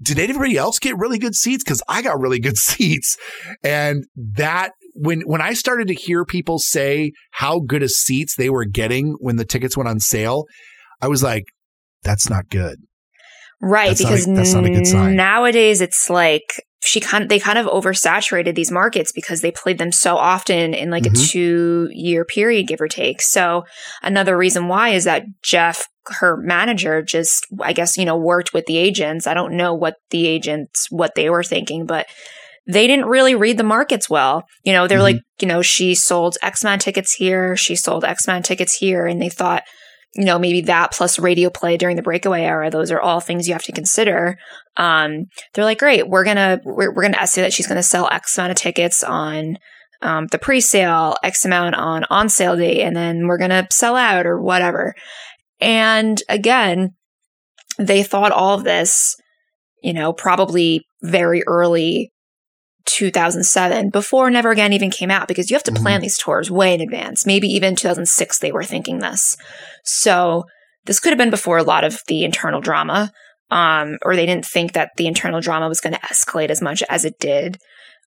did 0.00 0.18
anybody 0.18 0.56
else 0.56 0.78
get 0.78 0.96
really 0.98 1.18
good 1.18 1.34
seats? 1.34 1.64
Because 1.64 1.82
I 1.88 2.02
got 2.02 2.20
really 2.20 2.40
good 2.40 2.56
seats. 2.56 3.16
And 3.62 4.04
that 4.16 4.72
when 4.94 5.22
when 5.22 5.40
I 5.40 5.52
started 5.52 5.88
to 5.88 5.94
hear 5.94 6.24
people 6.24 6.58
say 6.58 7.12
how 7.32 7.60
good 7.60 7.82
of 7.82 7.90
seats 7.90 8.34
they 8.36 8.50
were 8.50 8.64
getting 8.64 9.16
when 9.20 9.36
the 9.36 9.44
tickets 9.44 9.76
went 9.76 9.88
on 9.88 10.00
sale, 10.00 10.46
I 11.00 11.08
was 11.08 11.22
like, 11.22 11.44
that's 12.02 12.30
not 12.30 12.48
good. 12.48 12.78
Right, 13.60 13.88
that's 13.88 14.02
because 14.02 14.26
not 14.26 14.34
a, 14.34 14.36
that's 14.36 14.52
not 14.52 14.64
a 14.66 14.70
good 14.70 14.86
sign. 14.86 15.16
nowadays 15.16 15.80
it's 15.80 16.10
like 16.10 16.62
she 16.82 17.00
kind 17.00 17.24
of, 17.24 17.28
they 17.28 17.38
kind 17.38 17.58
of 17.58 17.66
oversaturated 17.66 18.54
these 18.54 18.70
markets 18.70 19.12
because 19.12 19.40
they 19.40 19.50
played 19.50 19.78
them 19.78 19.90
so 19.90 20.16
often 20.16 20.74
in 20.74 20.90
like 20.90 21.04
mm-hmm. 21.04 21.20
a 21.20 21.26
two 21.26 21.88
year 21.92 22.24
period, 22.24 22.68
give 22.68 22.80
or 22.80 22.88
take. 22.88 23.20
So 23.20 23.64
another 24.02 24.36
reason 24.36 24.68
why 24.68 24.90
is 24.90 25.04
that 25.04 25.24
Jeff, 25.42 25.86
her 26.06 26.36
manager, 26.36 27.02
just 27.02 27.46
I 27.60 27.72
guess 27.72 27.96
you 27.96 28.04
know 28.04 28.16
worked 28.16 28.52
with 28.52 28.66
the 28.66 28.76
agents. 28.76 29.26
I 29.26 29.34
don't 29.34 29.56
know 29.56 29.74
what 29.74 29.96
the 30.10 30.26
agents 30.26 30.86
what 30.90 31.14
they 31.16 31.28
were 31.30 31.42
thinking, 31.42 31.86
but 31.86 32.06
they 32.66 32.86
didn't 32.86 33.06
really 33.06 33.34
read 33.34 33.58
the 33.58 33.64
markets 33.64 34.10
well. 34.10 34.44
You 34.64 34.72
know, 34.72 34.86
they're 34.86 34.98
mm-hmm. 34.98 35.16
like, 35.16 35.22
you 35.40 35.48
know, 35.48 35.62
she 35.62 35.94
sold 35.94 36.36
X 36.42 36.62
amount 36.64 36.82
tickets 36.82 37.14
here, 37.14 37.56
she 37.56 37.76
sold 37.76 38.04
X 38.04 38.26
amount 38.26 38.44
tickets 38.44 38.74
here, 38.74 39.06
and 39.06 39.20
they 39.20 39.28
thought 39.28 39.62
you 40.16 40.24
know, 40.24 40.38
maybe 40.38 40.62
that 40.62 40.92
plus 40.92 41.18
radio 41.18 41.50
play 41.50 41.76
during 41.76 41.96
the 41.96 42.02
breakaway 42.02 42.42
era. 42.42 42.70
Those 42.70 42.90
are 42.90 43.00
all 43.00 43.20
things 43.20 43.46
you 43.46 43.54
have 43.54 43.64
to 43.64 43.72
consider. 43.72 44.38
Um, 44.76 45.26
they're 45.52 45.64
like, 45.64 45.78
great, 45.78 46.08
we're 46.08 46.24
gonna 46.24 46.60
we're, 46.64 46.92
we're 46.92 47.02
gonna 47.02 47.18
estimate 47.18 47.46
that 47.46 47.52
she's 47.52 47.66
gonna 47.66 47.82
sell 47.82 48.08
X 48.10 48.36
amount 48.38 48.52
of 48.52 48.56
tickets 48.56 49.04
on 49.04 49.58
um, 50.02 50.26
the 50.28 50.38
pre-sale, 50.38 51.16
X 51.22 51.44
amount 51.44 51.74
on 51.74 52.04
on 52.10 52.28
sale 52.28 52.56
day, 52.56 52.82
and 52.82 52.96
then 52.96 53.26
we're 53.26 53.38
gonna 53.38 53.66
sell 53.70 53.94
out 53.94 54.26
or 54.26 54.40
whatever. 54.40 54.94
And 55.60 56.22
again, 56.28 56.94
they 57.78 58.02
thought 58.02 58.32
all 58.32 58.54
of 58.54 58.64
this, 58.64 59.16
you 59.82 59.92
know, 59.92 60.12
probably 60.12 60.86
very 61.02 61.42
early 61.46 62.12
2007 62.86 63.90
before 63.90 64.30
Never 64.30 64.50
Again 64.50 64.72
even 64.72 64.90
came 64.90 65.10
out 65.10 65.28
because 65.28 65.50
you 65.50 65.54
have 65.54 65.62
to 65.64 65.70
mm-hmm. 65.70 65.82
plan 65.82 66.00
these 66.00 66.18
tours 66.18 66.50
way 66.50 66.74
in 66.74 66.80
advance. 66.80 67.26
Maybe 67.26 67.48
even 67.48 67.76
2006 67.76 68.38
they 68.38 68.52
were 68.52 68.64
thinking 68.64 68.98
this. 68.98 69.36
So 69.84 70.44
this 70.86 71.00
could 71.00 71.10
have 71.10 71.18
been 71.18 71.30
before 71.30 71.58
a 71.58 71.64
lot 71.64 71.84
of 71.84 72.02
the 72.06 72.24
internal 72.24 72.60
drama, 72.60 73.12
um, 73.50 73.98
or 74.02 74.16
they 74.16 74.26
didn't 74.26 74.46
think 74.46 74.72
that 74.72 74.92
the 74.96 75.06
internal 75.06 75.40
drama 75.40 75.68
was 75.68 75.80
going 75.80 75.94
to 75.94 76.00
escalate 76.00 76.50
as 76.50 76.62
much 76.62 76.82
as 76.88 77.04
it 77.04 77.18
did. 77.18 77.58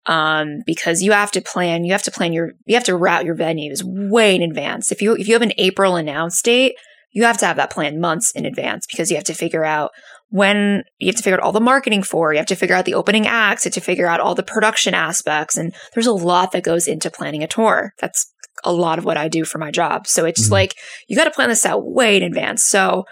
Um, 0.06 0.64
because 0.66 1.04
you 1.04 1.12
have 1.12 1.32
to 1.32 1.42
plan, 1.42 1.84
you 1.84 1.92
have 1.92 2.04
to 2.04 2.12
plan 2.12 2.32
your, 2.32 2.54
you 2.66 2.76
have 2.76 2.86
to 2.86 2.96
route 2.96 3.26
your 3.26 3.36
venues 3.36 3.84
way 3.84 4.34
in 4.34 4.42
advance. 4.42 4.92
If 4.92 5.02
you, 5.02 5.14
if 5.16 5.28
you 5.28 5.34
have 5.36 5.42
an 5.42 5.54
April 5.58 5.98
announce 5.98 6.42
date, 6.42 6.76
you 7.12 7.24
have 7.24 7.38
to 7.40 7.46
have 7.46 7.58
that 7.58 7.70
plan 7.70 8.00
months 8.00 8.32
in 8.32 8.46
advance 8.46 8.88
because 8.88 9.12
you 9.12 9.18
have 9.18 9.26
to 9.26 9.34
figure 9.34 9.66
out 9.66 9.92
when 10.30 10.84
you 11.00 11.08
have 11.08 11.16
to 11.16 11.24
figure 11.24 11.38
out 11.38 11.44
all 11.44 11.52
the 11.52 11.60
marketing 11.60 12.04
for, 12.04 12.32
you 12.32 12.38
have 12.38 12.46
to 12.48 12.56
figure 12.56 12.76
out 12.76 12.86
the 12.86 12.94
opening 12.94 13.26
acts, 13.26 13.66
you 13.66 13.70
have 13.70 13.74
to 13.74 13.82
figure 13.82 14.08
out 14.08 14.20
all 14.20 14.36
the 14.36 14.44
production 14.44 14.94
aspects. 14.94 15.58
And 15.58 15.74
there's 15.94 16.08
a 16.08 16.14
lot 16.14 16.52
that 16.52 16.64
goes 16.64 16.88
into 16.88 17.10
planning 17.10 17.44
a 17.44 17.48
tour. 17.48 17.94
That's 18.00 18.32
a 18.64 18.72
lot 18.72 19.00
of 19.00 19.06
what 19.06 19.18
I 19.18 19.28
do 19.28 19.44
for 19.44 19.58
my 19.58 19.72
job. 19.72 20.06
So 20.06 20.26
it's 20.26 20.46
mm-hmm. 20.46 20.54
like, 20.54 20.76
you 21.08 21.16
got 21.16 21.24
to 21.24 21.32
plan 21.32 21.50
this 21.50 21.66
out 21.66 21.84
way 21.84 22.18
in 22.18 22.24
advance. 22.24 22.64
So 22.64 23.06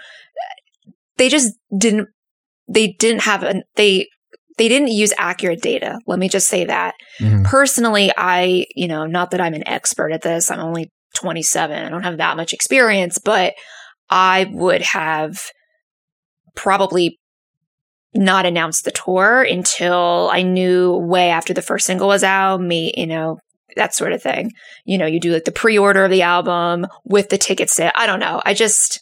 they 1.18 1.30
just 1.30 1.54
didn't, 1.76 2.10
they 2.68 2.96
didn't 3.00 3.22
have 3.22 3.44
an, 3.44 3.64
they, 3.76 4.08
they 4.58 4.68
didn't 4.68 4.90
use 4.90 5.14
accurate 5.18 5.62
data. 5.62 6.00
Let 6.06 6.20
me 6.20 6.30
just 6.30 6.48
say 6.48 6.66
that. 6.66 6.96
Mm-hmm. 7.20 7.44
Personally, 7.44 8.12
I, 8.16 8.66
you 8.76 8.88
know, 8.88 9.06
not 9.06 9.32
that 9.32 9.42
I'm 9.42 9.54
an 9.54 9.68
expert 9.68 10.12
at 10.12 10.22
this. 10.22 10.52
I'm 10.52 10.60
only 10.60 10.92
27. 11.16 11.86
I 11.86 11.90
don't 11.90 12.04
have 12.04 12.18
that 12.18 12.38
much 12.38 12.54
experience, 12.54 13.18
but 13.18 13.54
I 14.10 14.50
would 14.52 14.82
have 14.82 15.40
probably 16.58 17.18
not 18.14 18.46
announce 18.46 18.82
the 18.82 18.92
tour 18.92 19.44
until 19.44 20.30
I 20.32 20.42
knew 20.42 20.94
way 20.94 21.30
after 21.30 21.54
the 21.54 21.62
first 21.62 21.86
single 21.86 22.08
was 22.08 22.24
out, 22.24 22.60
me, 22.60 22.94
you 22.98 23.08
know, 23.08 23.38
that 23.76 23.94
sort 23.94 24.12
of 24.12 24.22
thing. 24.22 24.52
You 24.86 24.98
know, 24.98 25.06
you 25.06 25.20
do 25.20 25.34
like 25.34 25.46
the 25.46 25.52
pre-order 25.52 26.04
of 26.04 26.12
the 26.12 26.24
album 26.24 26.88
with 27.06 27.30
the 27.30 27.38
ticket. 27.38 27.72
I 27.96 28.06
don't 28.06 28.20
know. 28.20 28.42
I 28.46 28.54
just 28.54 29.00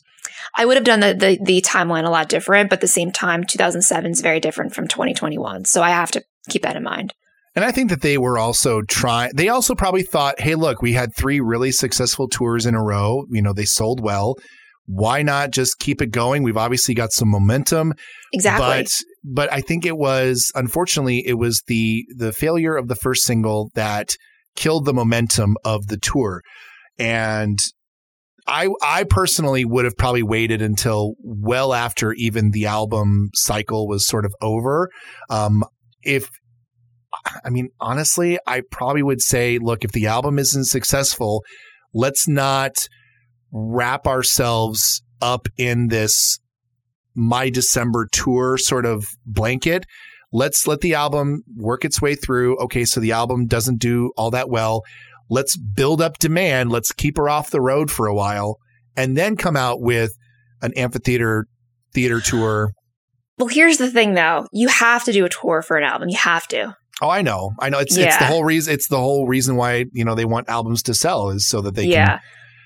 I 0.56 0.66
would 0.66 0.78
have 0.78 0.84
done 0.84 1.00
the, 1.00 1.14
the 1.14 1.40
the 1.42 1.62
timeline 1.62 2.06
a 2.06 2.10
lot 2.10 2.30
different, 2.30 2.70
but 2.70 2.78
at 2.78 2.82
the 2.82 2.88
same 2.88 3.12
time 3.12 3.44
2007 3.44 4.12
is 4.12 4.22
very 4.22 4.40
different 4.40 4.76
from 4.76 4.88
2021. 4.88 5.66
So 5.66 5.82
I 5.82 5.90
have 5.90 6.12
to 6.12 6.24
keep 6.50 6.64
that 6.64 6.76
in 6.76 6.84
mind. 6.84 7.14
And 7.56 7.64
I 7.64 7.72
think 7.72 7.90
that 7.90 8.02
they 8.02 8.18
were 8.18 8.38
also 8.38 8.82
trying, 8.82 9.32
they 9.34 9.48
also 9.48 9.76
probably 9.76 10.04
thought, 10.04 10.42
hey, 10.42 10.56
look, 10.56 10.82
we 10.82 10.92
had 10.92 11.16
three 11.16 11.40
really 11.40 11.72
successful 11.72 12.28
tours 12.28 12.66
in 12.66 12.76
a 12.76 12.84
row. 12.84 13.24
You 13.30 13.42
know, 13.42 13.54
they 13.54 13.64
sold 13.64 14.02
well 14.02 14.36
why 14.88 15.24
not 15.24 15.52
just 15.52 15.80
keep 15.80 16.02
it 16.02 16.12
going? 16.12 16.44
We've 16.44 16.58
obviously 16.58 16.94
got 16.94 17.12
some 17.12 17.30
momentum. 17.30 17.94
Exactly. 18.34 18.66
But 18.66 18.88
but 19.24 19.54
I 19.54 19.62
think 19.62 19.86
it 19.86 19.98
was 19.98 20.52
unfortunately 20.56 21.24
it 21.26 21.36
was 21.36 21.64
the 21.68 22.06
the 22.16 22.32
failure 22.32 22.76
of 22.76 22.88
the 22.88 22.96
first 22.96 23.24
single 23.24 23.72
that 23.76 24.16
killed 24.56 24.86
the 24.86 24.94
momentum 24.94 25.58
of 25.66 25.88
the 25.88 25.98
tour. 25.98 26.42
And 27.00 27.60
I 28.48 28.70
I 28.82 29.06
personally 29.06 29.66
would 29.66 29.86
have 29.86 29.98
probably 29.98 30.24
waited 30.24 30.62
until 30.62 31.14
well 31.20 31.74
after 31.74 32.14
even 32.14 32.52
the 32.52 32.68
album 32.68 33.30
cycle 33.34 33.88
was 33.88 34.08
sort 34.08 34.26
of 34.26 34.34
over. 34.42 34.90
Um, 35.30 35.64
if 36.04 36.30
I 37.44 37.50
mean 37.50 37.70
honestly, 37.80 38.38
I 38.46 38.62
probably 38.70 39.02
would 39.02 39.22
say, 39.22 39.58
look, 39.58 39.84
if 39.84 39.92
the 39.92 40.06
album 40.06 40.38
isn't 40.38 40.66
successful, 40.66 41.44
let's 41.94 42.28
not 42.28 42.88
wrap 43.58 44.06
ourselves 44.06 45.02
up 45.22 45.48
in 45.58 45.88
this 45.88 46.40
my 47.16 47.50
December 47.50 48.06
tour 48.12 48.58
sort 48.58 48.86
of 48.86 49.08
blanket. 49.26 49.86
Let's 50.34 50.68
let 50.68 50.82
the 50.82 50.96
album 50.96 51.44
work 51.56 51.86
its 51.86 52.02
way 52.02 52.16
through. 52.16 52.58
Okay, 52.58 52.84
so 52.84 53.00
the 53.00 53.14
album 53.14 53.48
doesn't 53.48 53.80
do 53.80 54.12
all 54.18 54.32
that 54.32 54.50
well. 54.50 54.84
Let's 55.30 55.56
build 55.56 56.02
up 56.02 56.20
demand. 56.20 56.70
Let's 56.70 56.92
keep 56.92 57.16
her 57.16 57.30
off 57.30 57.50
the 57.50 57.62
road 57.62 57.90
for 57.90 58.08
a 58.08 58.14
while 58.14 58.58
and 58.98 59.16
then 59.16 59.38
come 59.38 59.56
out 59.56 59.80
with 59.80 60.12
an 60.62 60.74
amphitheater 60.76 61.48
theater 61.94 62.20
tour. 62.20 62.74
Well, 63.38 63.48
here's 63.48 63.78
the 63.78 63.90
thing 63.90 64.16
though. 64.16 64.48
You 64.52 64.68
have 64.68 65.06
to 65.06 65.14
do 65.14 65.24
a 65.24 65.30
tour 65.30 65.62
for 65.62 65.78
an 65.78 65.86
album. 65.86 66.10
You 66.10 66.18
have 66.18 66.46
to. 66.50 66.76
Oh, 67.02 67.10
I 67.10 67.22
know. 67.22 67.54
I 67.60 67.70
know. 67.70 67.80
It's 67.80 67.96
yeah. 67.96 68.08
it's 68.08 68.18
the 68.18 68.26
whole 68.26 68.44
reason 68.44 68.74
it's 68.74 68.90
the 68.90 69.00
whole 69.00 69.28
reason 69.28 69.56
why, 69.56 69.86
you 69.94 70.04
know, 70.04 70.16
they 70.16 70.26
want 70.26 70.50
albums 70.50 70.84
to 70.84 70.94
sell 70.94 71.30
is 71.30 71.48
so 71.48 71.62
that 71.62 71.76
they 71.76 71.86
yeah. 71.86 72.06
can 72.06 72.20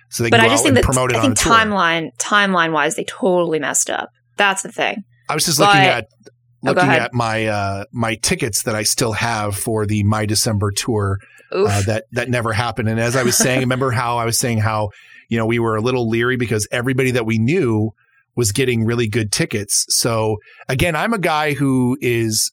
so 0.09 0.23
they 0.23 0.29
but 0.29 0.39
I 0.39 0.47
just 0.47 0.63
think 0.63 0.75
that 0.75 0.83
promote 0.83 1.15
I 1.15 1.21
think 1.21 1.37
timeline 1.37 2.15
timeline 2.17 2.71
wise 2.73 2.95
they 2.95 3.03
totally 3.03 3.59
messed 3.59 3.89
up. 3.89 4.09
That's 4.37 4.63
the 4.63 4.71
thing. 4.71 5.03
I 5.27 5.35
was 5.35 5.45
just 5.45 5.59
but, 5.59 5.67
looking 5.67 5.81
at 5.81 6.07
oh, 6.27 6.29
looking 6.63 6.89
oh, 6.89 6.93
at 6.93 7.13
my 7.13 7.45
uh, 7.45 7.85
my 7.91 8.15
tickets 8.15 8.63
that 8.63 8.75
I 8.75 8.83
still 8.83 9.13
have 9.13 9.55
for 9.55 9.85
the 9.85 10.03
My 10.03 10.25
December 10.25 10.71
tour 10.71 11.19
uh, 11.51 11.81
that 11.83 12.05
that 12.11 12.29
never 12.29 12.53
happened. 12.53 12.89
And 12.89 12.99
as 12.99 13.15
I 13.15 13.23
was 13.23 13.37
saying, 13.37 13.59
remember 13.61 13.91
how 13.91 14.17
I 14.17 14.25
was 14.25 14.39
saying 14.39 14.59
how 14.59 14.89
you 15.29 15.37
know 15.37 15.45
we 15.45 15.59
were 15.59 15.75
a 15.75 15.81
little 15.81 16.09
leery 16.09 16.37
because 16.37 16.67
everybody 16.71 17.11
that 17.11 17.25
we 17.25 17.37
knew 17.37 17.91
was 18.35 18.51
getting 18.51 18.85
really 18.85 19.07
good 19.07 19.31
tickets. 19.31 19.85
So 19.89 20.37
again, 20.67 20.95
I'm 20.95 21.13
a 21.13 21.19
guy 21.19 21.53
who 21.53 21.97
is 22.01 22.51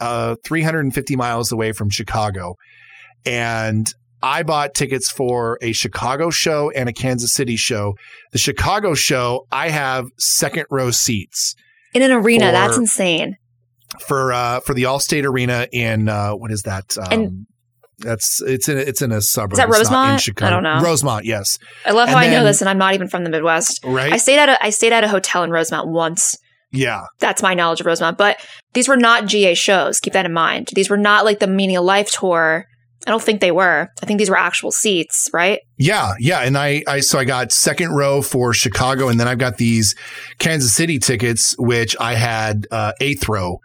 uh, 0.00 0.36
350 0.44 1.16
miles 1.16 1.52
away 1.52 1.72
from 1.72 1.88
Chicago, 1.88 2.56
and 3.24 3.92
I 4.24 4.42
bought 4.42 4.72
tickets 4.72 5.10
for 5.10 5.58
a 5.60 5.72
Chicago 5.72 6.30
show 6.30 6.70
and 6.70 6.88
a 6.88 6.94
Kansas 6.94 7.34
City 7.34 7.56
show. 7.56 7.94
The 8.32 8.38
Chicago 8.38 8.94
show, 8.94 9.46
I 9.52 9.68
have 9.68 10.06
second 10.16 10.64
row 10.70 10.90
seats 10.90 11.54
in 11.92 12.00
an 12.00 12.10
arena. 12.10 12.46
For, 12.46 12.52
that's 12.52 12.78
insane. 12.78 13.36
For 14.06 14.32
uh, 14.32 14.60
for 14.60 14.72
the 14.72 14.84
Allstate 14.84 15.26
Arena 15.26 15.68
in 15.70 16.08
uh, 16.08 16.30
what 16.32 16.50
is 16.50 16.62
that? 16.62 16.96
Um, 16.96 17.06
and 17.10 17.46
that's 17.98 18.40
it's 18.40 18.66
in 18.66 18.78
it's 18.78 19.02
in 19.02 19.12
a 19.12 19.20
suburb. 19.20 19.52
Is 19.52 19.58
that 19.58 19.68
it's 19.68 19.78
Rosemont? 19.78 20.42
I 20.42 20.48
don't 20.48 20.62
know. 20.62 20.80
Rosemont, 20.80 21.26
yes. 21.26 21.58
I 21.84 21.90
love 21.90 22.08
how 22.08 22.16
and 22.16 22.24
I 22.24 22.28
then, 22.28 22.38
know 22.40 22.44
this, 22.44 22.62
and 22.62 22.70
I'm 22.70 22.78
not 22.78 22.94
even 22.94 23.08
from 23.08 23.24
the 23.24 23.30
Midwest. 23.30 23.84
Right. 23.84 24.10
I 24.10 24.16
stayed 24.16 24.38
at 24.38 24.48
a 24.48 24.64
I 24.64 24.70
stayed 24.70 24.94
at 24.94 25.04
a 25.04 25.08
hotel 25.08 25.44
in 25.44 25.50
Rosemont 25.50 25.90
once. 25.90 26.38
Yeah. 26.72 27.02
That's 27.20 27.42
my 27.42 27.52
knowledge 27.52 27.80
of 27.80 27.86
Rosemont. 27.86 28.16
But 28.16 28.38
these 28.72 28.88
were 28.88 28.96
not 28.96 29.26
GA 29.26 29.52
shows. 29.52 30.00
Keep 30.00 30.14
that 30.14 30.24
in 30.24 30.32
mind. 30.32 30.70
These 30.72 30.88
were 30.88 30.96
not 30.96 31.26
like 31.26 31.40
the 31.40 31.46
Meaning 31.46 31.76
of 31.76 31.84
Life 31.84 32.10
tour 32.10 32.66
I 33.06 33.10
don't 33.10 33.22
think 33.22 33.40
they 33.40 33.50
were. 33.50 33.88
I 34.02 34.06
think 34.06 34.18
these 34.18 34.30
were 34.30 34.38
actual 34.38 34.72
seats, 34.72 35.28
right? 35.32 35.60
Yeah, 35.76 36.12
yeah. 36.18 36.40
And 36.40 36.56
I, 36.56 36.82
I, 36.86 37.00
so 37.00 37.18
I 37.18 37.24
got 37.24 37.52
second 37.52 37.94
row 37.94 38.22
for 38.22 38.54
Chicago, 38.54 39.08
and 39.08 39.20
then 39.20 39.28
I've 39.28 39.38
got 39.38 39.58
these 39.58 39.94
Kansas 40.38 40.72
City 40.72 40.98
tickets, 40.98 41.54
which 41.58 41.96
I 42.00 42.14
had 42.14 42.66
uh, 42.70 42.92
eighth 43.00 43.28
row. 43.28 43.58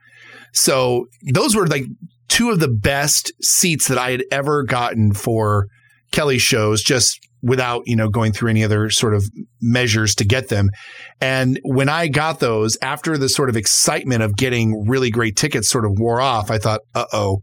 So 0.52 1.06
those 1.34 1.56
were 1.56 1.68
like 1.68 1.86
two 2.28 2.50
of 2.50 2.60
the 2.60 2.68
best 2.68 3.32
seats 3.42 3.88
that 3.88 3.98
I 3.98 4.12
had 4.12 4.24
ever 4.32 4.64
gotten 4.64 5.14
for 5.14 5.68
Kelly 6.12 6.40
shows, 6.40 6.84
just 6.84 7.20
without 7.42 7.84
you 7.86 7.96
know 7.96 8.10
going 8.10 8.34
through 8.34 8.50
any 8.50 8.64
other 8.66 8.90
sort 8.90 9.14
of 9.14 9.24
measures 9.62 10.16
to 10.16 10.26
get 10.26 10.50
them. 10.50 10.70
And 11.22 11.60
when 11.64 11.88
I 11.88 12.10
got 12.10 12.42
those, 12.42 12.78
after 12.82 13.18
the 13.18 13.30
sort 13.30 13.50
of 13.50 13.56
excitement 13.56 14.22
of 14.22 14.36
getting 14.36 14.86
really 14.86 15.12
great 15.12 15.38
tickets 15.38 15.70
sort 15.70 15.86
of 15.86 15.94
wore 15.98 16.20
off, 16.20 16.52
I 16.52 16.58
thought, 16.58 16.82
uh 16.94 17.06
oh 17.14 17.40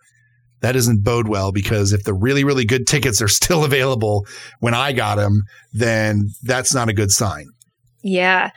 that 0.61 0.73
doesn't 0.73 1.03
bode 1.03 1.29
well 1.29 1.53
because 1.53 1.93
if 1.93 2.05
the 2.05 2.15
really, 2.15 2.45
really 2.45 2.65
good 2.65 2.87
tickets 2.87 3.21
are 3.21 3.29
still 3.43 3.65
available 3.65 4.27
when 4.61 4.75
I 4.75 4.93
got 4.93 5.17
them, 5.17 5.43
then 5.73 6.31
that's 6.43 6.75
not 6.75 6.89
a 6.89 6.95
good 6.95 7.11
sign. 7.11 7.47
Yeah. 8.03 8.51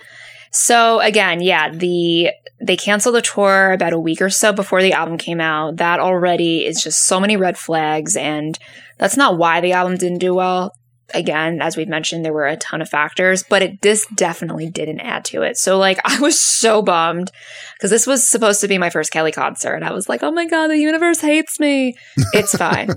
So 0.52 1.00
again, 1.00 1.42
yeah, 1.42 1.70
the 1.72 2.32
they 2.62 2.76
canceled 2.76 3.16
the 3.16 3.22
tour 3.22 3.72
about 3.72 3.94
a 3.94 4.00
week 4.00 4.22
or 4.22 4.30
so 4.30 4.52
before 4.52 4.82
the 4.82 4.92
album 4.92 5.18
came 5.18 5.40
out. 5.40 5.78
That 5.78 6.00
already 6.00 6.66
is 6.66 6.84
just 6.84 7.06
so 7.06 7.20
many 7.20 7.38
red 7.38 7.58
flags 7.58 8.16
and 8.16 8.58
that's 8.98 9.16
not 9.16 9.38
why 9.38 9.62
the 9.62 9.72
album 9.72 9.98
didn't 9.98 10.18
do 10.18 10.34
well 10.34 10.74
again, 11.14 11.62
as 11.62 11.78
we've 11.78 11.88
mentioned, 11.88 12.24
there 12.24 12.34
were 12.34 12.48
a 12.48 12.58
ton 12.58 12.82
of 12.82 12.90
factors, 12.90 13.44
but 13.44 13.62
it 13.62 13.82
this 13.82 14.06
definitely 14.16 14.70
didn't 14.70 15.00
add 15.00 15.26
to 15.26 15.42
it. 15.42 15.58
So 15.58 15.78
like 15.78 16.00
I 16.06 16.20
was 16.20 16.40
so 16.40 16.82
bummed 16.82 17.32
because 17.76 17.92
this 17.92 18.08
was 18.08 18.28
supposed 18.28 18.62
to 18.62 18.68
be 18.68 18.78
my 18.78 18.90
first 18.90 19.12
Kelly 19.12 19.32
concert. 19.32 19.76
And 19.76 19.86
I 19.86 19.94
was 19.94 20.10
like, 20.10 20.24
oh 20.24 20.32
my 20.32 20.46
God, 20.46 20.68
the 20.68 20.78
universe 20.78 21.22
hates 21.22 21.60
me. 21.60 21.96
It's 22.34 22.56
fine. 22.56 22.90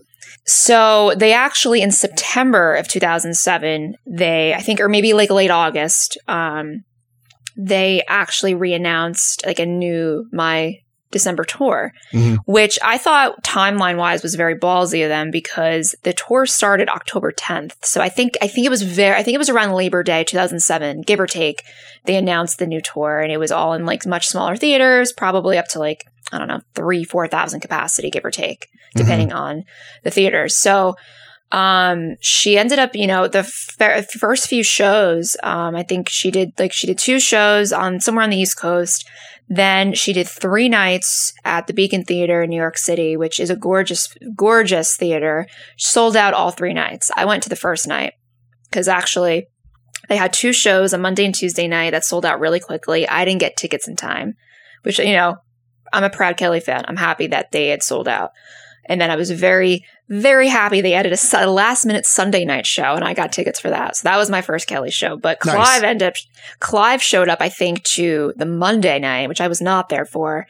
so 0.46 1.14
they 1.16 1.32
actually 1.32 1.80
in 1.80 1.90
September 1.90 2.74
of 2.74 2.88
2007, 2.88 3.96
they 4.06 4.54
I 4.54 4.60
think 4.60 4.80
or 4.80 4.88
maybe 4.88 5.12
like 5.12 5.30
late 5.30 5.50
August, 5.50 6.18
um, 6.28 6.84
they 7.56 8.02
actually 8.08 8.54
re-announced 8.54 9.44
like 9.46 9.58
a 9.58 9.66
new 9.66 10.26
my 10.32 10.78
December 11.12 11.44
tour, 11.44 11.92
mm-hmm. 12.12 12.36
which 12.50 12.78
I 12.82 12.98
thought 12.98 13.44
timeline 13.44 13.98
wise 13.98 14.22
was 14.22 14.34
very 14.34 14.58
ballsy 14.58 15.04
of 15.04 15.08
them 15.08 15.30
because 15.30 15.94
the 16.02 16.12
tour 16.12 16.46
started 16.46 16.88
October 16.88 17.30
10th. 17.30 17.84
So 17.84 18.00
I 18.00 18.08
think 18.08 18.36
I 18.42 18.48
think 18.48 18.66
it 18.66 18.70
was 18.70 18.82
very 18.82 19.16
I 19.16 19.22
think 19.22 19.36
it 19.36 19.38
was 19.38 19.50
around 19.50 19.72
Labor 19.74 20.02
Day 20.02 20.24
2007, 20.24 21.02
give 21.02 21.20
or 21.20 21.26
take. 21.26 21.62
They 22.04 22.16
announced 22.16 22.58
the 22.58 22.66
new 22.66 22.80
tour 22.80 23.20
and 23.20 23.30
it 23.30 23.38
was 23.38 23.52
all 23.52 23.74
in 23.74 23.86
like 23.86 24.04
much 24.06 24.26
smaller 24.26 24.56
theaters, 24.56 25.12
probably 25.12 25.58
up 25.58 25.68
to 25.68 25.78
like 25.78 26.04
I 26.32 26.38
don't 26.38 26.48
know 26.48 26.62
three 26.74 27.04
four 27.04 27.28
thousand 27.28 27.60
capacity, 27.60 28.10
give 28.10 28.24
or 28.24 28.30
take, 28.30 28.68
depending 28.96 29.28
mm-hmm. 29.28 29.38
on 29.38 29.64
the 30.02 30.10
theaters. 30.10 30.56
So 30.56 30.96
um, 31.52 32.16
she 32.20 32.56
ended 32.56 32.78
up, 32.78 32.96
you 32.96 33.06
know, 33.06 33.28
the 33.28 33.40
f- 33.80 34.10
first 34.10 34.48
few 34.48 34.62
shows, 34.62 35.36
um, 35.42 35.76
I 35.76 35.82
think 35.82 36.08
she 36.08 36.30
did 36.30 36.58
like 36.58 36.72
she 36.72 36.86
did 36.86 36.98
two 36.98 37.20
shows 37.20 37.72
on 37.72 38.00
somewhere 38.00 38.24
on 38.24 38.30
the 38.30 38.38
East 38.38 38.58
Coast. 38.58 39.06
Then 39.48 39.92
she 39.94 40.12
did 40.12 40.28
three 40.28 40.68
nights 40.68 41.34
at 41.44 41.66
the 41.66 41.74
Beacon 41.74 42.04
Theater 42.04 42.42
in 42.42 42.50
New 42.50 42.56
York 42.56 42.78
City, 42.78 43.16
which 43.16 43.38
is 43.38 43.50
a 43.50 43.56
gorgeous, 43.56 44.14
gorgeous 44.34 44.96
theater. 44.96 45.46
Sold 45.76 46.16
out 46.16 46.34
all 46.34 46.50
three 46.50 46.72
nights. 46.72 47.10
I 47.16 47.24
went 47.24 47.42
to 47.42 47.48
the 47.48 47.56
first 47.56 47.86
night 47.86 48.14
because 48.70 48.88
actually 48.88 49.48
they 50.08 50.16
had 50.16 50.32
two 50.32 50.52
shows, 50.52 50.92
a 50.92 50.98
Monday 50.98 51.24
and 51.24 51.34
Tuesday 51.34 51.68
night 51.68 51.90
that 51.90 52.04
sold 52.04 52.24
out 52.24 52.40
really 52.40 52.60
quickly. 52.60 53.08
I 53.08 53.24
didn't 53.24 53.40
get 53.40 53.56
tickets 53.56 53.88
in 53.88 53.96
time, 53.96 54.34
which, 54.82 54.98
you 54.98 55.12
know, 55.12 55.36
I'm 55.92 56.04
a 56.04 56.10
proud 56.10 56.36
Kelly 56.36 56.60
fan. 56.60 56.84
I'm 56.88 56.96
happy 56.96 57.26
that 57.28 57.52
they 57.52 57.68
had 57.68 57.82
sold 57.82 58.08
out. 58.08 58.30
And 58.86 59.00
then 59.00 59.10
I 59.10 59.16
was 59.16 59.30
very, 59.30 59.84
very 60.08 60.48
happy 60.48 60.80
they 60.80 60.94
added 60.94 61.12
a, 61.12 61.46
last 61.46 61.86
minute 61.86 62.04
Sunday 62.04 62.44
night 62.44 62.66
show 62.66 62.94
and 62.94 63.04
I 63.04 63.14
got 63.14 63.32
tickets 63.32 63.60
for 63.60 63.70
that. 63.70 63.96
So 63.96 64.08
that 64.08 64.16
was 64.16 64.30
my 64.30 64.42
first 64.42 64.66
Kelly 64.66 64.90
show. 64.90 65.16
But 65.16 65.40
Clive 65.40 65.82
nice. 65.82 65.82
ended 65.82 66.08
up, 66.08 66.14
Clive 66.58 67.02
showed 67.02 67.28
up, 67.28 67.40
I 67.40 67.48
think, 67.48 67.84
to 67.84 68.32
the 68.36 68.46
Monday 68.46 68.98
night, 68.98 69.28
which 69.28 69.40
I 69.40 69.48
was 69.48 69.60
not 69.60 69.88
there 69.88 70.04
for. 70.04 70.46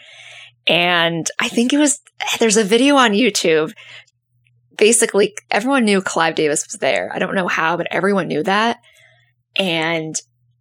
And 0.66 1.28
I 1.39 1.49
think 1.49 1.72
it 1.72 1.78
was, 1.78 2.01
there's 2.39 2.57
a 2.57 2.64
video 2.64 2.97
on 2.97 3.12
YouTube. 3.12 3.72
Basically, 4.76 5.35
everyone 5.51 5.85
knew 5.85 6.01
Clive 6.01 6.35
Davis 6.35 6.66
was 6.66 6.78
there. 6.80 7.11
I 7.12 7.18
don't 7.18 7.35
know 7.35 7.49
how, 7.49 7.76
but 7.76 7.89
everyone 7.91 8.28
knew 8.28 8.43
that. 8.45 8.78
And 9.57 10.14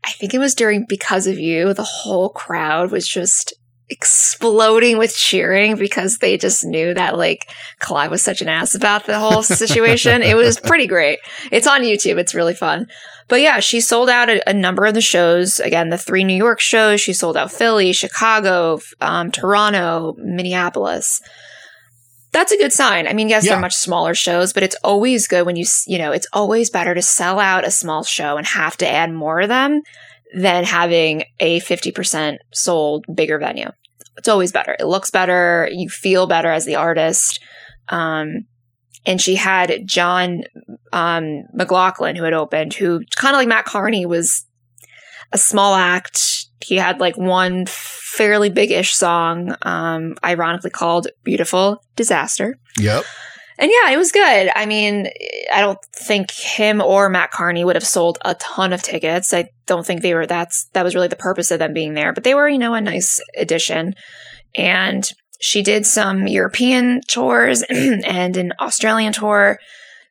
I 0.03 0.11
think 0.11 0.33
it 0.33 0.39
was 0.39 0.55
during 0.55 0.85
Because 0.87 1.27
of 1.27 1.39
You, 1.39 1.73
the 1.73 1.83
whole 1.83 2.29
crowd 2.29 2.91
was 2.91 3.07
just 3.07 3.53
exploding 3.91 4.97
with 4.97 5.15
cheering 5.15 5.75
because 5.75 6.17
they 6.17 6.37
just 6.37 6.63
knew 6.65 6.93
that 6.93 7.17
like 7.17 7.51
Clive 7.79 8.09
was 8.09 8.23
such 8.23 8.41
an 8.41 8.47
ass 8.47 8.73
about 8.73 9.05
the 9.05 9.19
whole 9.19 9.43
situation. 9.43 10.21
it 10.23 10.35
was 10.35 10.59
pretty 10.59 10.87
great. 10.87 11.19
It's 11.51 11.67
on 11.67 11.81
YouTube. 11.81 12.17
It's 12.17 12.33
really 12.33 12.55
fun. 12.55 12.87
But 13.27 13.41
yeah, 13.41 13.59
she 13.59 13.81
sold 13.81 14.09
out 14.09 14.29
a, 14.29 14.49
a, 14.49 14.53
number 14.53 14.85
of 14.85 14.93
the 14.93 15.01
shows. 15.01 15.59
Again, 15.59 15.89
the 15.89 15.97
three 15.97 16.23
New 16.23 16.35
York 16.35 16.59
shows. 16.59 16.99
She 16.99 17.13
sold 17.13 17.37
out 17.37 17.51
Philly, 17.51 17.93
Chicago, 17.93 18.79
um, 18.99 19.31
Toronto, 19.31 20.15
Minneapolis. 20.17 21.21
That's 22.31 22.51
a 22.51 22.57
good 22.57 22.73
sign. 22.73 23.07
I 23.07 23.13
mean, 23.13 23.29
yes, 23.29 23.45
yeah. 23.45 23.51
they're 23.51 23.61
much 23.61 23.75
smaller 23.75 24.15
shows, 24.15 24.53
but 24.53 24.63
it's 24.63 24.75
always 24.83 25.27
good 25.27 25.45
when 25.45 25.57
you, 25.57 25.65
you 25.85 25.97
know, 25.97 26.11
it's 26.11 26.27
always 26.33 26.69
better 26.69 26.93
to 26.93 27.01
sell 27.01 27.39
out 27.39 27.67
a 27.67 27.71
small 27.71 28.03
show 28.03 28.37
and 28.37 28.47
have 28.47 28.77
to 28.77 28.87
add 28.87 29.13
more 29.13 29.41
of 29.41 29.49
them 29.49 29.81
than 30.33 30.63
having 30.63 31.23
a 31.41 31.59
50% 31.59 32.37
sold 32.53 33.05
bigger 33.13 33.37
venue 33.37 33.69
it's 34.17 34.27
always 34.27 34.51
better. 34.51 34.75
It 34.79 34.85
looks 34.85 35.09
better. 35.09 35.69
You 35.71 35.89
feel 35.89 36.27
better 36.27 36.51
as 36.51 36.65
the 36.65 36.75
artist. 36.75 37.39
Um, 37.89 38.45
and 39.05 39.19
she 39.19 39.35
had 39.35 39.85
Jon 39.85 40.43
um, 40.93 41.43
McLaughlin 41.53 42.15
who 42.15 42.23
had 42.23 42.33
opened, 42.33 42.73
who 42.73 43.01
kind 43.15 43.35
of 43.35 43.39
like 43.39 43.47
Mat 43.47 43.65
Kearney 43.65 44.05
was 44.05 44.45
a 45.31 45.37
small 45.37 45.75
act. 45.75 46.45
He 46.63 46.75
had 46.75 46.99
like 46.99 47.17
one 47.17 47.65
fairly 47.67 48.49
big-ish 48.49 48.93
song, 48.93 49.55
um, 49.63 50.15
ironically 50.23 50.69
called 50.69 51.07
"Beautiful 51.23 51.83
Disaster." 51.95 52.59
Yep. 52.77 53.05
And 53.61 53.71
yeah, 53.71 53.93
it 53.93 53.97
was 53.97 54.11
good. 54.11 54.49
I 54.55 54.65
mean, 54.65 55.07
I 55.53 55.61
don't 55.61 55.77
think 55.93 56.31
him 56.31 56.81
or 56.81 57.09
Mat 57.09 57.29
Kearney 57.31 57.63
would 57.63 57.75
have 57.75 57.85
sold 57.85 58.17
a 58.25 58.33
ton 58.33 58.73
of 58.73 58.81
tickets. 58.81 59.35
I 59.35 59.49
don't 59.67 59.85
think 59.85 60.01
they 60.01 60.15
were 60.15 60.25
that's 60.25 60.65
that 60.73 60.83
was 60.83 60.95
really 60.95 61.09
the 61.09 61.15
purpose 61.15 61.51
of 61.51 61.59
them 61.59 61.71
being 61.71 61.93
there, 61.93 62.11
but 62.11 62.23
they 62.23 62.33
were, 62.33 62.49
you 62.49 62.57
know, 62.57 62.73
a 62.73 62.81
nice 62.81 63.21
addition. 63.37 63.93
And 64.55 65.07
she 65.39 65.61
did 65.61 65.85
some 65.85 66.25
European 66.25 67.01
tours 67.07 67.61
and 67.69 68.35
an 68.35 68.53
Australian 68.59 69.13
tour. 69.13 69.59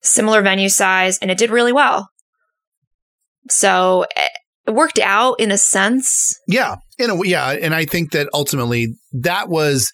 similar 0.00 0.42
venue 0.42 0.68
size, 0.68 1.18
and 1.18 1.28
it 1.28 1.36
did 1.36 1.50
really 1.50 1.72
well. 1.72 2.08
So 3.48 4.06
eh, 4.14 4.28
it 4.68 4.74
worked 4.74 5.00
out 5.00 5.40
in 5.40 5.50
a 5.50 5.58
sense. 5.58 6.38
Yeah, 6.46 6.76
in 7.00 7.10
a 7.10 7.26
yeah, 7.26 7.50
and 7.50 7.74
I 7.74 7.84
think 7.84 8.12
that 8.12 8.28
ultimately 8.32 8.94
that 9.12 9.48
was 9.48 9.90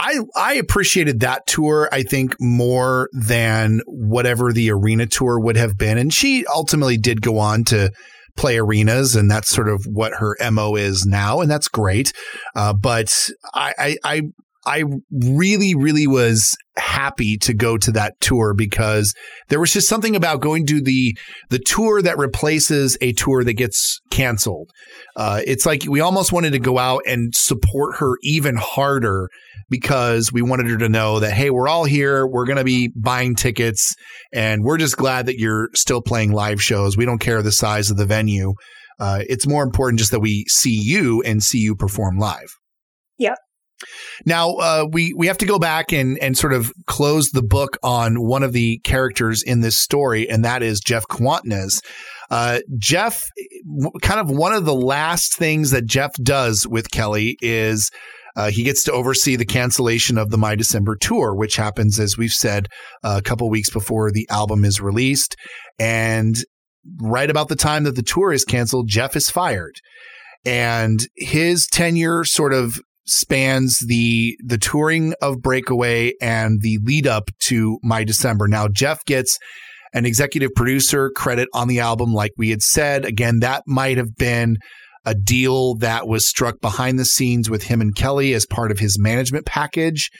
I 0.00 0.18
I 0.34 0.54
appreciated 0.54 1.20
that 1.20 1.46
tour 1.46 1.88
I 1.92 2.02
think 2.02 2.34
more 2.40 3.10
than 3.12 3.80
whatever 3.86 4.52
the 4.52 4.70
arena 4.70 5.06
tour 5.06 5.38
would 5.38 5.56
have 5.56 5.76
been 5.76 5.98
and 5.98 6.12
she 6.12 6.46
ultimately 6.46 6.96
did 6.96 7.20
go 7.20 7.38
on 7.38 7.64
to 7.64 7.92
play 8.36 8.56
arenas 8.58 9.14
and 9.14 9.30
that's 9.30 9.50
sort 9.50 9.68
of 9.68 9.84
what 9.84 10.14
her 10.14 10.34
mo 10.50 10.74
is 10.76 11.04
now 11.04 11.40
and 11.40 11.50
that's 11.50 11.68
great 11.68 12.12
uh, 12.56 12.72
but 12.72 13.30
I, 13.52 13.74
I 13.78 13.96
I 14.04 14.22
I 14.66 14.84
really, 15.10 15.74
really 15.74 16.06
was 16.06 16.54
happy 16.76 17.36
to 17.38 17.54
go 17.54 17.78
to 17.78 17.92
that 17.92 18.20
tour 18.20 18.52
because 18.54 19.14
there 19.48 19.60
was 19.60 19.72
just 19.72 19.88
something 19.88 20.14
about 20.14 20.40
going 20.40 20.66
to 20.66 20.82
the 20.82 21.16
the 21.48 21.58
tour 21.58 22.02
that 22.02 22.18
replaces 22.18 22.96
a 23.00 23.12
tour 23.12 23.42
that 23.42 23.54
gets 23.54 24.00
canceled. 24.10 24.70
Uh, 25.16 25.40
it's 25.46 25.64
like 25.64 25.84
we 25.88 26.00
almost 26.00 26.32
wanted 26.32 26.52
to 26.52 26.58
go 26.58 26.78
out 26.78 27.02
and 27.06 27.34
support 27.34 27.96
her 27.96 28.16
even 28.22 28.56
harder 28.56 29.28
because 29.70 30.32
we 30.32 30.42
wanted 30.42 30.66
her 30.68 30.78
to 30.78 30.88
know 30.88 31.20
that 31.20 31.32
hey, 31.32 31.50
we're 31.50 31.68
all 31.68 31.84
here, 31.84 32.26
we're 32.26 32.44
going 32.46 32.58
to 32.58 32.64
be 32.64 32.92
buying 32.96 33.34
tickets, 33.34 33.94
and 34.32 34.62
we're 34.64 34.78
just 34.78 34.96
glad 34.96 35.26
that 35.26 35.38
you're 35.38 35.70
still 35.74 36.02
playing 36.02 36.32
live 36.32 36.60
shows. 36.60 36.96
We 36.96 37.06
don't 37.06 37.18
care 37.18 37.40
the 37.42 37.52
size 37.52 37.90
of 37.90 37.96
the 37.96 38.06
venue. 38.06 38.54
Uh, 38.98 39.22
it's 39.28 39.46
more 39.46 39.62
important 39.62 39.98
just 39.98 40.10
that 40.10 40.20
we 40.20 40.44
see 40.48 40.78
you 40.78 41.22
and 41.22 41.42
see 41.42 41.58
you 41.58 41.74
perform 41.74 42.18
live. 42.18 42.54
Yep. 43.18 43.38
Now 44.26 44.50
uh, 44.56 44.86
we 44.90 45.14
we 45.14 45.26
have 45.28 45.38
to 45.38 45.46
go 45.46 45.58
back 45.58 45.92
and 45.92 46.18
and 46.18 46.36
sort 46.36 46.52
of 46.52 46.70
close 46.86 47.30
the 47.30 47.42
book 47.42 47.78
on 47.82 48.16
one 48.16 48.42
of 48.42 48.52
the 48.52 48.78
characters 48.84 49.42
in 49.42 49.60
this 49.60 49.78
story, 49.78 50.28
and 50.28 50.44
that 50.44 50.62
is 50.62 50.80
Jeff 50.80 51.06
Kwatinetz. 51.08 51.80
Uh, 52.30 52.60
Jeff, 52.78 53.22
kind 54.02 54.20
of 54.20 54.30
one 54.30 54.52
of 54.52 54.64
the 54.64 54.74
last 54.74 55.36
things 55.36 55.70
that 55.70 55.86
Jeff 55.86 56.12
does 56.22 56.66
with 56.66 56.90
Kelly 56.90 57.36
is 57.40 57.90
uh, 58.36 58.50
he 58.50 58.62
gets 58.62 58.82
to 58.84 58.92
oversee 58.92 59.36
the 59.36 59.44
cancellation 59.44 60.18
of 60.18 60.30
the 60.30 60.38
My 60.38 60.54
December 60.54 60.96
tour, 60.96 61.34
which 61.34 61.56
happens, 61.56 61.98
as 61.98 62.16
we've 62.16 62.32
said, 62.32 62.68
a 63.02 63.22
couple 63.22 63.48
weeks 63.50 63.70
before 63.70 64.10
the 64.10 64.26
album 64.30 64.64
is 64.64 64.80
released. 64.80 65.36
And 65.78 66.36
right 67.00 67.30
about 67.30 67.48
the 67.48 67.56
time 67.56 67.84
that 67.84 67.96
the 67.96 68.02
tour 68.02 68.32
is 68.32 68.44
canceled, 68.44 68.88
Jeff 68.88 69.16
is 69.16 69.30
fired. 69.30 69.74
And 70.44 71.06
his 71.16 71.66
tenure 71.66 72.24
sort 72.24 72.52
of 72.52 72.80
spans 73.06 73.80
the 73.80 74.36
the 74.44 74.58
touring 74.58 75.14
of 75.20 75.42
Breakaway 75.42 76.12
and 76.20 76.60
the 76.62 76.78
lead 76.84 77.06
up 77.06 77.30
to 77.40 77.78
My 77.82 78.04
December. 78.04 78.46
Now 78.46 78.68
Jeff 78.68 79.04
gets 79.04 79.38
an 79.92 80.06
executive 80.06 80.54
producer 80.54 81.10
credit 81.10 81.48
on 81.52 81.68
the 81.68 81.80
album 81.80 82.12
like 82.12 82.30
we 82.36 82.50
had 82.50 82.62
said. 82.62 83.04
Again, 83.04 83.40
that 83.40 83.64
might 83.66 83.96
have 83.96 84.14
been 84.16 84.56
a 85.04 85.14
deal 85.14 85.76
that 85.76 86.06
was 86.06 86.28
struck 86.28 86.60
behind 86.60 86.98
the 86.98 87.04
scenes 87.04 87.48
with 87.48 87.64
him 87.64 87.80
and 87.80 87.94
Kelly 87.94 88.34
as 88.34 88.46
part 88.46 88.70
of 88.70 88.78
his 88.78 88.98
management 88.98 89.46
package. 89.46 90.10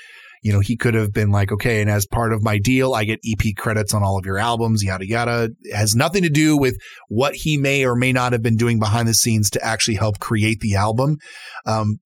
You 0.42 0.54
know, 0.54 0.60
he 0.60 0.76
could 0.76 0.94
have 0.94 1.12
been 1.12 1.30
like, 1.30 1.52
okay, 1.52 1.82
and 1.82 1.90
as 1.90 2.06
part 2.06 2.32
of 2.32 2.42
my 2.42 2.58
deal, 2.58 2.94
I 2.94 3.04
get 3.04 3.20
EP 3.26 3.54
credits 3.56 3.92
on 3.92 4.02
all 4.02 4.18
of 4.18 4.24
your 4.24 4.38
albums, 4.38 4.82
yada, 4.82 5.06
yada. 5.06 5.50
It 5.62 5.76
has 5.76 5.94
nothing 5.94 6.22
to 6.22 6.30
do 6.30 6.56
with 6.56 6.78
what 7.08 7.34
he 7.34 7.58
may 7.58 7.84
or 7.84 7.94
may 7.94 8.12
not 8.12 8.32
have 8.32 8.42
been 8.42 8.56
doing 8.56 8.78
behind 8.78 9.06
the 9.06 9.12
scenes 9.12 9.50
to 9.50 9.64
actually 9.64 9.96
help 9.96 10.18
create 10.18 10.60
the 10.60 10.76
album. 10.76 11.18
Um, 11.66 11.98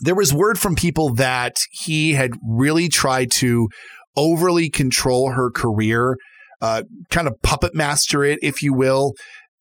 there 0.00 0.14
was 0.14 0.34
word 0.34 0.58
from 0.58 0.74
people 0.74 1.14
that 1.14 1.56
he 1.70 2.12
had 2.12 2.32
really 2.46 2.88
tried 2.88 3.30
to 3.30 3.68
overly 4.16 4.68
control 4.68 5.32
her 5.32 5.50
career, 5.50 6.16
uh, 6.60 6.82
kind 7.10 7.26
of 7.26 7.40
puppet 7.42 7.74
master 7.74 8.24
it, 8.24 8.38
if 8.42 8.62
you 8.62 8.74
will. 8.74 9.14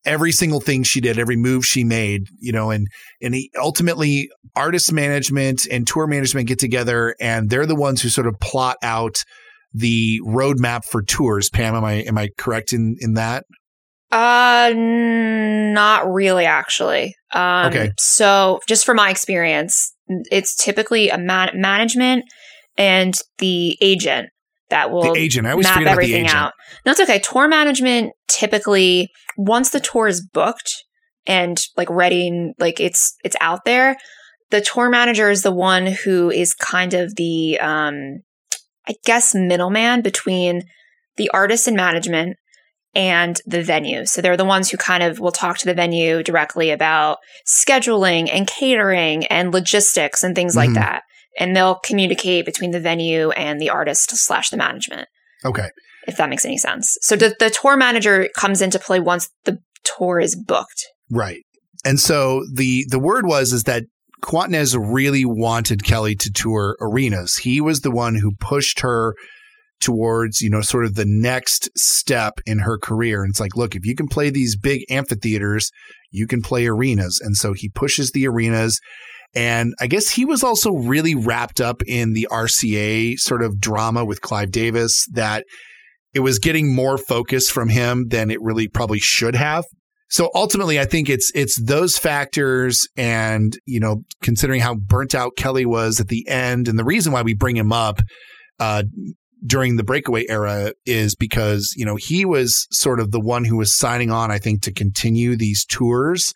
Every 0.05 0.31
single 0.31 0.59
thing 0.59 0.83
she 0.83 0.99
did, 0.99 1.17
every 1.17 1.37
move 1.37 1.65
she 1.65 1.83
made, 1.83 2.27
you 2.39 2.51
know, 2.51 2.71
and 2.71 2.87
and 3.21 3.33
he 3.33 3.49
ultimately 3.57 4.29
artist 4.55 4.91
management 4.91 5.65
and 5.71 5.87
tour 5.87 6.07
management 6.07 6.47
get 6.47 6.59
together, 6.59 7.15
and 7.19 7.49
they're 7.49 7.65
the 7.65 7.75
ones 7.75 8.01
who 8.01 8.09
sort 8.09 8.27
of 8.27 8.35
plot 8.41 8.77
out 8.83 9.23
the 9.73 10.19
roadmap 10.25 10.85
for 10.85 11.01
tours. 11.01 11.49
Pam, 11.49 11.75
am 11.75 11.83
I 11.83 11.93
am 11.93 12.17
I 12.17 12.29
correct 12.37 12.73
in 12.73 12.95
in 12.99 13.13
that? 13.13 13.45
Uh, 14.11 14.71
not 14.75 16.07
really, 16.07 16.45
actually. 16.45 17.15
Um, 17.33 17.67
okay. 17.67 17.91
So, 17.97 18.59
just 18.67 18.85
from 18.85 18.97
my 18.97 19.09
experience, 19.09 19.91
it's 20.07 20.55
typically 20.55 21.09
a 21.09 21.17
man- 21.17 21.49
management 21.55 22.25
and 22.77 23.15
the 23.39 23.75
agent 23.81 24.29
that 24.69 24.91
will 24.91 25.13
the 25.13 25.19
agent. 25.19 25.47
I 25.47 25.51
always 25.51 25.65
map 25.65 25.75
forget 25.75 25.93
about 25.93 26.01
the 26.01 26.13
everything 26.13 26.27
out. 26.27 26.53
No, 26.85 26.91
it's 26.91 27.01
okay. 27.01 27.19
Tour 27.19 27.47
management 27.47 28.13
typically 28.27 29.09
once 29.37 29.69
the 29.69 29.79
tour 29.79 30.07
is 30.07 30.25
booked 30.33 30.83
and 31.25 31.59
like 31.77 31.89
ready, 31.89 32.53
like 32.59 32.79
it's 32.79 33.15
it's 33.23 33.35
out 33.39 33.65
there. 33.65 33.97
The 34.51 34.61
tour 34.61 34.89
manager 34.89 35.29
is 35.29 35.41
the 35.41 35.53
one 35.53 35.87
who 35.87 36.29
is 36.29 36.53
kind 36.53 36.93
of 36.93 37.15
the, 37.15 37.59
um, 37.59 38.19
I 38.87 38.93
guess, 39.05 39.33
middleman 39.33 40.01
between 40.01 40.63
the 41.17 41.29
artist 41.29 41.67
and 41.67 41.75
management 41.75 42.37
and 42.95 43.39
the 43.47 43.63
venue. 43.63 44.05
So 44.05 44.21
they're 44.21 44.37
the 44.37 44.45
ones 44.45 44.69
who 44.69 44.77
kind 44.77 45.01
of 45.01 45.19
will 45.19 45.31
talk 45.31 45.57
to 45.59 45.65
the 45.65 45.73
venue 45.73 46.21
directly 46.21 46.69
about 46.69 47.17
scheduling 47.47 48.29
and 48.31 48.45
catering 48.45 49.25
and 49.27 49.51
logistics 49.51 50.21
and 50.23 50.35
things 50.35 50.53
Mhm. 50.53 50.57
like 50.57 50.73
that. 50.73 51.03
And 51.39 51.55
they'll 51.55 51.79
communicate 51.83 52.45
between 52.45 52.71
the 52.71 52.79
venue 52.79 53.31
and 53.31 53.59
the 53.59 53.69
artist 53.69 54.11
slash 54.15 54.49
the 54.49 54.57
management, 54.57 55.07
Okay. 55.43 55.69
if 56.07 56.17
that 56.17 56.29
makes 56.29 56.45
any 56.45 56.57
sense. 56.57 56.97
So 57.01 57.15
the, 57.15 57.35
the 57.39 57.49
tour 57.49 57.75
manager 57.75 58.29
comes 58.37 58.61
into 58.61 58.79
play 58.79 58.99
once 58.99 59.29
the 59.45 59.59
tour 59.83 60.19
is 60.19 60.35
booked. 60.35 60.85
Right. 61.09 61.41
And 61.85 61.99
so 61.99 62.45
the 62.53 62.85
the 62.89 62.99
word 62.99 63.25
was 63.25 63.51
is 63.51 63.63
that 63.63 63.83
Kwatinetz 64.21 64.77
really 64.79 65.25
wanted 65.25 65.83
Kelly 65.83 66.15
to 66.15 66.31
tour 66.31 66.77
arenas. 66.79 67.35
He 67.37 67.59
was 67.59 67.81
the 67.81 67.91
one 67.91 68.15
who 68.15 68.35
pushed 68.39 68.79
her 68.79 69.15
towards, 69.81 70.39
you 70.41 70.49
know, 70.49 70.61
sort 70.61 70.85
of 70.85 70.95
the 70.95 71.05
next 71.05 71.69
step 71.77 72.39
in 72.45 72.59
her 72.59 72.77
career. 72.77 73.21
And 73.21 73.31
it's 73.31 73.41
like, 73.41 73.57
look, 73.57 73.75
if 73.75 73.85
you 73.85 73.95
can 73.95 74.07
play 74.07 74.29
these 74.29 74.55
big 74.55 74.85
amphitheaters, 74.89 75.71
you 76.09 76.25
can 76.25 76.41
play 76.41 76.65
arenas. 76.67 77.19
And 77.21 77.35
so 77.35 77.51
he 77.51 77.67
pushes 77.67 78.11
the 78.11 78.25
arenas. 78.25 78.79
And 79.35 79.73
I 79.79 79.87
guess 79.87 80.09
he 80.09 80.25
was 80.25 80.43
also 80.43 80.71
really 80.71 81.15
wrapped 81.15 81.59
up 81.59 81.81
in 81.87 82.13
the 82.13 82.27
RCA 82.31 83.17
sort 83.17 83.41
of 83.41 83.59
drama 83.59 84.05
with 84.05 84.21
Clive 84.21 84.51
Davis 84.51 85.07
that 85.11 85.45
it 86.13 86.19
was 86.19 86.37
getting 86.39 86.73
more 86.73 86.97
focus 86.97 87.49
from 87.49 87.69
him 87.69 88.07
than 88.09 88.29
it 88.29 88.41
really 88.41 88.67
probably 88.67 88.99
should 88.99 89.35
have. 89.35 89.65
So 90.13 90.29
ultimately, 90.35 90.79
I 90.79 90.85
think 90.85 91.09
it's 91.09 91.31
it's 91.33 91.59
those 91.59 91.97
factors, 91.97 92.87
and 92.95 93.57
you 93.65 93.79
know, 93.79 94.03
considering 94.21 94.61
how 94.61 94.75
burnt 94.75 95.15
out 95.15 95.31
Kelly 95.35 95.65
was 95.65 95.99
at 95.99 96.07
the 96.07 96.27
end, 96.27 96.67
and 96.67 96.77
the 96.77 96.83
reason 96.83 97.11
why 97.11 97.23
we 97.23 97.33
bring 97.33 97.57
him 97.57 97.71
up 97.71 97.99
uh, 98.59 98.83
during 99.43 99.75
the 99.75 99.83
breakaway 99.83 100.25
era 100.29 100.73
is 100.85 101.15
because 101.15 101.73
you 101.75 101.83
know 101.83 101.95
he 101.95 102.25
was 102.25 102.67
sort 102.69 102.99
of 102.99 103.09
the 103.09 103.19
one 103.19 103.43
who 103.43 103.57
was 103.57 103.75
signing 103.75 104.11
on, 104.11 104.29
I 104.29 104.37
think, 104.37 104.61
to 104.61 104.71
continue 104.71 105.35
these 105.35 105.65
tours, 105.65 106.31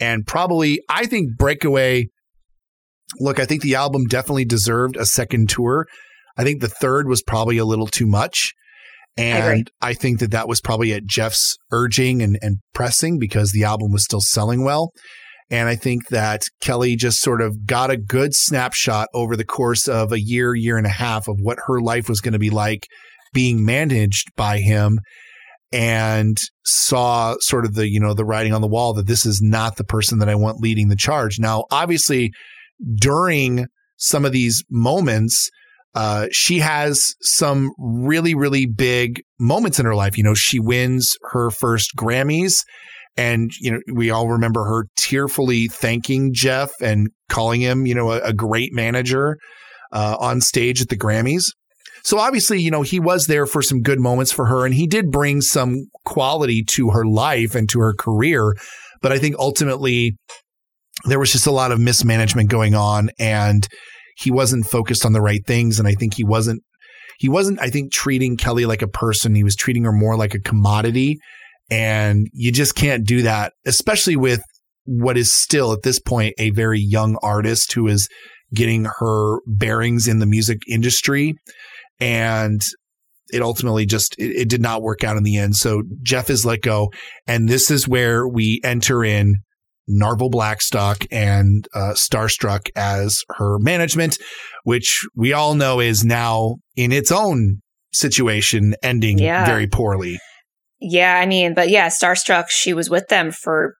and 0.00 0.26
probably 0.26 0.80
I 0.88 1.04
think 1.04 1.36
breakaway. 1.36 2.06
Look, 3.18 3.38
I 3.40 3.46
think 3.46 3.62
the 3.62 3.74
album 3.74 4.04
definitely 4.04 4.44
deserved 4.44 4.96
a 4.96 5.06
second 5.06 5.48
tour. 5.48 5.86
I 6.36 6.44
think 6.44 6.60
the 6.60 6.68
third 6.68 7.08
was 7.08 7.22
probably 7.22 7.58
a 7.58 7.64
little 7.64 7.86
too 7.86 8.06
much. 8.06 8.52
And 9.16 9.68
I, 9.80 9.94
think 9.94 10.20
that 10.20 10.30
that 10.30 10.46
was 10.46 10.60
probably 10.60 10.92
at 10.92 11.04
Jeff's 11.04 11.56
urging 11.72 12.22
and, 12.22 12.38
and 12.40 12.58
pressing 12.72 13.18
because 13.18 13.50
the 13.50 13.64
album 13.64 13.90
was 13.90 14.04
still 14.04 14.20
selling 14.20 14.62
well. 14.62 14.92
And 15.50 15.68
I 15.68 15.74
think 15.74 16.08
that 16.08 16.42
Kelly 16.60 16.94
just 16.94 17.20
sort 17.20 17.40
of 17.40 17.66
got 17.66 17.90
a 17.90 17.96
good 17.96 18.32
snapshot 18.32 19.08
over 19.12 19.34
the 19.34 19.44
course 19.44 19.88
of 19.88 20.12
a 20.12 20.20
year, 20.20 20.54
year 20.54 20.76
and 20.76 20.86
a 20.86 20.90
half 20.90 21.26
of 21.26 21.38
what 21.40 21.58
her 21.66 21.80
life 21.80 22.08
was 22.08 22.20
going 22.20 22.34
to 22.34 22.38
be 22.38 22.50
like 22.50 22.86
being 23.32 23.64
managed 23.64 24.28
by 24.36 24.58
him 24.58 25.00
and 25.72 26.36
saw 26.64 27.34
sort 27.40 27.64
of 27.64 27.74
the, 27.74 27.88
you 27.88 27.98
know, 27.98 28.14
the 28.14 28.24
writing 28.24 28.54
on 28.54 28.60
the 28.60 28.68
wall 28.68 28.94
that 28.94 29.08
this 29.08 29.26
is 29.26 29.40
not 29.42 29.76
the 29.76 29.84
person 29.84 30.20
that 30.20 30.28
I 30.28 30.36
want 30.36 30.60
leading 30.60 30.88
the 30.88 30.96
charge. 30.96 31.40
Now, 31.40 31.64
obviously, 31.72 32.30
during 32.96 33.66
some 33.96 34.24
of 34.24 34.32
these 34.32 34.64
moments, 34.70 35.50
uh, 35.94 36.26
she 36.30 36.58
has 36.58 37.14
some 37.20 37.72
really, 37.78 38.34
really 38.34 38.66
big 38.66 39.22
moments 39.40 39.78
in 39.78 39.86
her 39.86 39.94
life. 39.94 40.16
You 40.16 40.24
know, 40.24 40.34
she 40.34 40.60
wins 40.60 41.16
her 41.30 41.50
first 41.50 41.92
Grammys. 41.96 42.64
And, 43.16 43.50
you 43.58 43.72
know, 43.72 43.80
we 43.92 44.10
all 44.10 44.28
remember 44.28 44.64
her 44.64 44.86
tearfully 44.96 45.66
thanking 45.66 46.32
Jeff 46.32 46.70
and 46.80 47.08
calling 47.28 47.60
him, 47.60 47.84
you 47.84 47.94
know, 47.94 48.12
a, 48.12 48.20
a 48.20 48.32
great 48.32 48.72
manager 48.72 49.38
uh, 49.92 50.16
on 50.20 50.40
stage 50.40 50.80
at 50.80 50.88
the 50.88 50.96
Grammys. 50.96 51.46
So 52.04 52.18
obviously, 52.18 52.60
you 52.60 52.70
know, 52.70 52.82
he 52.82 53.00
was 53.00 53.26
there 53.26 53.46
for 53.46 53.60
some 53.60 53.82
good 53.82 53.98
moments 53.98 54.30
for 54.30 54.46
her 54.46 54.64
and 54.64 54.74
he 54.74 54.86
did 54.86 55.10
bring 55.10 55.40
some 55.40 55.86
quality 56.04 56.62
to 56.68 56.90
her 56.90 57.04
life 57.04 57.54
and 57.54 57.68
to 57.70 57.80
her 57.80 57.92
career. 57.92 58.54
But 59.02 59.12
I 59.12 59.18
think 59.18 59.36
ultimately 59.38 60.16
there 61.08 61.18
was 61.18 61.32
just 61.32 61.46
a 61.46 61.52
lot 61.52 61.72
of 61.72 61.80
mismanagement 61.80 62.50
going 62.50 62.74
on 62.74 63.10
and 63.18 63.66
he 64.16 64.30
wasn't 64.30 64.66
focused 64.66 65.04
on 65.04 65.12
the 65.12 65.20
right 65.20 65.44
things. 65.46 65.78
And 65.78 65.86
I 65.86 65.94
think 65.94 66.14
he 66.14 66.24
wasn't, 66.24 66.62
he 67.18 67.28
wasn't, 67.28 67.60
I 67.60 67.70
think, 67.70 67.92
treating 67.92 68.36
Kelly 68.36 68.66
like 68.66 68.82
a 68.82 68.88
person. 68.88 69.34
He 69.34 69.44
was 69.44 69.56
treating 69.56 69.84
her 69.84 69.92
more 69.92 70.16
like 70.16 70.34
a 70.34 70.40
commodity. 70.40 71.18
And 71.70 72.28
you 72.32 72.50
just 72.50 72.74
can't 72.74 73.06
do 73.06 73.22
that, 73.22 73.52
especially 73.66 74.16
with 74.16 74.42
what 74.84 75.16
is 75.16 75.32
still 75.32 75.72
at 75.72 75.82
this 75.82 75.98
point 75.98 76.34
a 76.38 76.50
very 76.50 76.80
young 76.80 77.18
artist 77.22 77.72
who 77.72 77.86
is 77.86 78.08
getting 78.54 78.86
her 78.98 79.40
bearings 79.46 80.08
in 80.08 80.18
the 80.18 80.26
music 80.26 80.58
industry. 80.66 81.34
And 82.00 82.60
it 83.30 83.42
ultimately 83.42 83.86
just 83.86 84.18
it, 84.18 84.42
it, 84.42 84.48
did 84.48 84.62
not 84.62 84.82
work 84.82 85.04
out 85.04 85.16
in 85.16 85.22
the 85.22 85.36
end. 85.36 85.56
So 85.56 85.82
Jeff 86.02 86.30
is 86.30 86.46
let 86.46 86.62
go, 86.62 86.90
and 87.26 87.48
this 87.48 87.70
is 87.70 87.86
where 87.86 88.26
we 88.26 88.60
enter 88.64 89.04
in 89.04 89.36
Narvel 89.88 90.30
Blackstock 90.30 91.04
and 91.10 91.66
uh, 91.74 91.92
Starstruck 91.94 92.68
as 92.76 93.24
her 93.36 93.58
management, 93.58 94.18
which 94.64 95.06
we 95.14 95.32
all 95.32 95.54
know 95.54 95.80
is 95.80 96.04
now 96.04 96.56
in 96.76 96.92
its 96.92 97.10
own 97.10 97.60
situation 97.92 98.74
ending 98.82 99.18
yeah. 99.18 99.46
very 99.46 99.66
poorly. 99.66 100.18
Yeah, 100.80 101.18
I 101.18 101.26
mean, 101.26 101.54
but 101.54 101.70
yeah, 101.70 101.88
Starstruck, 101.88 102.48
she 102.48 102.72
was 102.72 102.88
with 102.88 103.08
them 103.08 103.32
for 103.32 103.74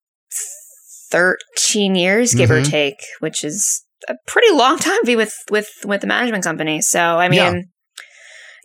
13 1.10 1.94
years, 1.94 2.34
give 2.34 2.50
mm-hmm. 2.50 2.62
or 2.62 2.64
take, 2.64 2.98
which 3.20 3.44
is 3.44 3.84
a 4.08 4.14
pretty 4.26 4.50
long 4.52 4.78
time 4.78 4.98
to 5.00 5.06
be 5.06 5.16
with 5.16 5.34
with 5.50 5.68
with 5.84 6.00
the 6.00 6.06
management 6.06 6.44
company. 6.44 6.80
So, 6.80 7.00
I 7.00 7.28
mean, 7.28 7.38
yeah. 7.38 7.60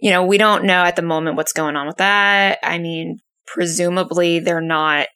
you 0.02 0.10
know, 0.12 0.26
we 0.26 0.38
don't 0.38 0.66
know 0.66 0.84
at 0.84 0.96
the 0.96 1.02
moment 1.02 1.38
what's 1.38 1.54
going 1.54 1.76
on 1.76 1.88
with 1.88 1.98
that. 1.98 2.60
I 2.64 2.80
mean, 2.80 3.20
presumably 3.46 4.40
they're 4.40 4.62
not 4.62 5.08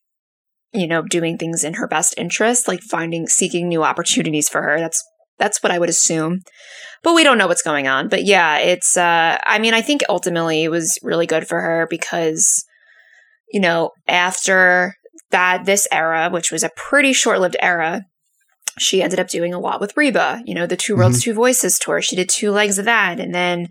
you 0.73 0.87
know, 0.87 1.01
doing 1.01 1.37
things 1.37 1.63
in 1.63 1.75
her 1.75 1.87
best 1.87 2.13
interest, 2.17 2.67
like 2.67 2.81
finding 2.81 3.27
seeking 3.27 3.67
new 3.67 3.83
opportunities 3.83 4.49
for 4.49 4.61
her. 4.61 4.79
That's 4.79 5.03
that's 5.37 5.61
what 5.61 5.71
I 5.71 5.79
would 5.79 5.89
assume. 5.89 6.41
But 7.03 7.13
we 7.13 7.23
don't 7.23 7.37
know 7.37 7.47
what's 7.47 7.61
going 7.61 7.87
on. 7.87 8.09
But 8.09 8.25
yeah, 8.25 8.57
it's 8.57 8.97
uh 8.97 9.37
I 9.45 9.59
mean, 9.59 9.73
I 9.73 9.81
think 9.81 10.01
ultimately 10.09 10.63
it 10.63 10.71
was 10.71 10.99
really 11.01 11.25
good 11.25 11.47
for 11.47 11.61
her 11.61 11.87
because 11.89 12.65
you 13.51 13.61
know, 13.61 13.91
after 14.07 14.95
that 15.31 15.65
this 15.65 15.87
era, 15.91 16.29
which 16.29 16.51
was 16.51 16.63
a 16.63 16.71
pretty 16.75 17.13
short-lived 17.13 17.55
era, 17.61 18.05
she 18.77 19.01
ended 19.01 19.19
up 19.19 19.29
doing 19.29 19.53
a 19.53 19.59
lot 19.59 19.79
with 19.79 19.95
Reba, 19.95 20.41
you 20.45 20.53
know, 20.53 20.67
the 20.67 20.75
Two 20.75 20.95
Worlds, 20.95 21.19
mm-hmm. 21.19 21.31
Two 21.31 21.35
Voices 21.35 21.79
tour. 21.79 22.01
She 22.01 22.15
did 22.15 22.29
two 22.29 22.51
legs 22.51 22.77
of 22.77 22.85
that 22.85 23.19
and 23.19 23.33
then 23.33 23.67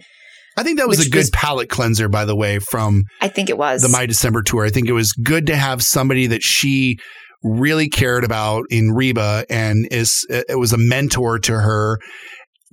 I 0.56 0.62
think 0.62 0.78
that 0.78 0.88
was 0.88 1.06
a 1.06 1.10
good 1.10 1.18
was, 1.18 1.30
palate 1.30 1.68
cleanser, 1.68 2.08
by 2.08 2.24
the 2.24 2.34
way, 2.34 2.58
from 2.58 3.04
I 3.20 3.28
think 3.28 3.50
it 3.50 3.58
was 3.58 3.82
the 3.82 3.88
My 3.88 4.06
December 4.06 4.42
tour. 4.42 4.64
I 4.64 4.70
think 4.70 4.88
it 4.88 4.92
was 4.92 5.12
good 5.12 5.46
to 5.48 5.56
have 5.56 5.82
somebody 5.82 6.26
that 6.28 6.42
she 6.42 6.98
really 7.42 7.88
cared 7.88 8.24
about 8.24 8.64
in 8.70 8.92
Reba 8.92 9.44
and 9.50 9.86
is 9.90 10.26
uh, 10.32 10.42
it 10.48 10.58
was 10.58 10.72
a 10.72 10.78
mentor 10.78 11.38
to 11.40 11.52
her 11.52 11.98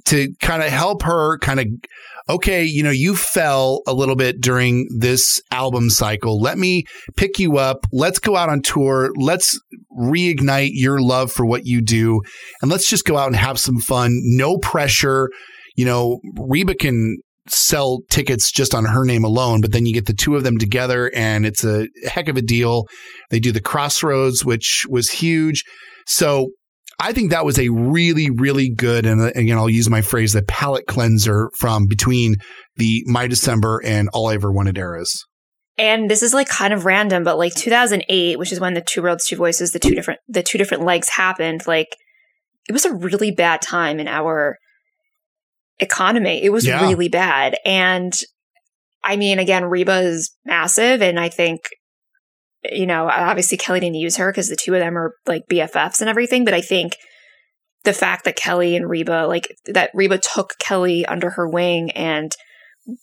to 0.05 0.33
kind 0.41 0.63
of 0.63 0.69
help 0.69 1.03
her 1.03 1.37
kind 1.39 1.59
of 1.59 1.67
okay, 2.29 2.63
you 2.63 2.83
know, 2.83 2.89
you 2.89 3.15
fell 3.15 3.81
a 3.85 3.93
little 3.93 4.15
bit 4.15 4.39
during 4.39 4.87
this 4.97 5.41
album 5.51 5.89
cycle. 5.89 6.39
Let 6.39 6.57
me 6.57 6.85
pick 7.17 7.37
you 7.37 7.57
up. 7.57 7.85
Let's 7.91 8.19
go 8.19 8.35
out 8.35 8.49
on 8.49 8.61
tour. 8.61 9.11
Let's 9.17 9.59
reignite 9.99 10.71
your 10.71 11.01
love 11.01 11.31
for 11.31 11.45
what 11.45 11.65
you 11.65 11.81
do. 11.81 12.21
And 12.61 12.71
let's 12.71 12.89
just 12.89 13.05
go 13.05 13.17
out 13.17 13.27
and 13.27 13.35
have 13.35 13.59
some 13.59 13.79
fun. 13.79 14.19
No 14.23 14.57
pressure. 14.57 15.29
You 15.75 15.85
know, 15.85 16.19
Reba 16.37 16.75
can 16.75 17.17
sell 17.47 17.99
tickets 18.09 18.51
just 18.51 18.73
on 18.73 18.85
her 18.85 19.05
name 19.05 19.23
alone, 19.23 19.61
but 19.61 19.71
then 19.71 19.85
you 19.85 19.93
get 19.93 20.05
the 20.05 20.13
two 20.13 20.35
of 20.35 20.43
them 20.43 20.57
together 20.57 21.11
and 21.13 21.45
it's 21.45 21.63
a 21.63 21.87
heck 22.05 22.27
of 22.27 22.37
a 22.37 22.41
deal. 22.41 22.85
They 23.29 23.39
do 23.39 23.51
the 23.51 23.61
Crossroads, 23.61 24.45
which 24.45 24.85
was 24.89 25.09
huge. 25.09 25.63
So 26.05 26.49
I 26.99 27.11
think 27.11 27.31
that 27.31 27.45
was 27.45 27.59
a 27.59 27.69
really, 27.69 28.29
really 28.29 28.69
good, 28.69 29.05
and 29.05 29.21
again, 29.35 29.57
I'll 29.57 29.69
use 29.69 29.89
my 29.89 30.01
phrase, 30.01 30.33
the 30.33 30.43
palate 30.43 30.85
cleanser 30.87 31.49
from 31.57 31.87
between 31.87 32.35
the 32.77 33.03
My 33.07 33.27
December 33.27 33.81
and 33.83 34.09
All 34.13 34.27
I 34.27 34.35
Ever 34.35 34.51
Wanted 34.51 34.77
eras. 34.77 35.25
And 35.77 36.09
this 36.09 36.21
is 36.21 36.33
like 36.33 36.47
kind 36.47 36.71
of 36.71 36.85
random, 36.85 37.23
but 37.23 37.37
like 37.37 37.55
2008, 37.55 38.37
which 38.37 38.51
is 38.51 38.59
when 38.59 38.75
the 38.75 38.81
Two 38.81 39.01
Worlds, 39.01 39.25
Two 39.25 39.35
Voices, 39.35 39.71
the 39.71 39.79
two 39.79 39.95
different, 39.95 40.19
the 40.27 40.43
two 40.43 40.59
different 40.59 40.83
legs 40.83 41.09
happened. 41.09 41.65
Like 41.65 41.97
it 42.69 42.73
was 42.73 42.85
a 42.85 42.93
really 42.93 43.31
bad 43.31 43.61
time 43.61 43.99
in 43.99 44.07
our 44.07 44.57
economy. 45.79 46.43
It 46.43 46.51
was 46.51 46.65
yeah. 46.65 46.81
really 46.81 47.09
bad. 47.09 47.55
And 47.65 48.13
I 49.03 49.17
mean, 49.17 49.39
again, 49.39 49.65
Reba 49.65 49.99
is 49.99 50.33
massive. 50.45 51.01
And 51.01 51.19
I 51.19 51.29
think, 51.29 51.61
you 52.63 52.85
know, 52.85 53.09
obviously 53.09 53.57
Kelly 53.57 53.81
didn't 53.81 53.95
use 53.95 54.17
her 54.17 54.31
because 54.31 54.49
the 54.49 54.55
two 54.55 54.73
of 54.73 54.79
them 54.79 54.97
are 54.97 55.13
like 55.25 55.43
BFFs 55.51 55.99
and 55.99 56.09
everything. 56.09 56.45
But 56.45 56.53
I 56.53 56.61
think 56.61 56.95
the 57.83 57.93
fact 57.93 58.25
that 58.25 58.37
Kelly 58.37 58.75
and 58.75 58.89
Reba, 58.89 59.25
like 59.27 59.53
that 59.65 59.91
Reba 59.93 60.19
took 60.19 60.57
Kelly 60.59 61.05
under 61.05 61.31
her 61.31 61.47
wing 61.47 61.91
and 61.91 62.33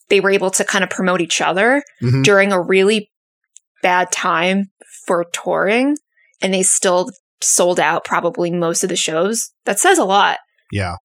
they 0.09 0.21
were 0.21 0.31
able 0.31 0.51
to 0.51 0.65
kind 0.65 0.85
of 0.85 0.91
promote 0.91 1.21
each 1.21 1.41
other 1.41 1.83
mm-hmm. 2.03 2.23
during 2.23 2.53
a 2.53 2.61
really 2.61 3.11
bad 3.83 4.11
time 4.11 4.71
for 5.07 5.25
touring. 5.33 5.97
And 6.41 6.55
they 6.55 6.63
still 6.63 7.11
sold 7.43 7.79
out 7.79 8.05
probably 8.05 8.51
most 8.51 8.83
of 8.83 8.89
the 8.89 8.97
shows. 8.97 9.51
That 9.65 9.79
says 9.79 9.99
a 9.99 10.05
lot. 10.05 10.39
Yeah. 10.73 10.97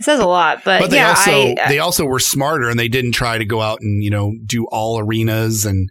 It 0.00 0.04
says 0.04 0.18
a 0.18 0.26
lot, 0.26 0.64
but, 0.64 0.80
but 0.80 0.90
they 0.90 0.96
yeah, 0.96 1.10
also 1.10 1.30
I, 1.30 1.68
they 1.68 1.78
also 1.78 2.06
were 2.06 2.18
smarter 2.18 2.70
and 2.70 2.80
they 2.80 2.88
didn't 2.88 3.12
try 3.12 3.36
to 3.36 3.44
go 3.44 3.60
out 3.60 3.80
and 3.82 4.02
you 4.02 4.08
know 4.08 4.32
do 4.46 4.66
all 4.72 4.98
arenas 4.98 5.66
and 5.66 5.90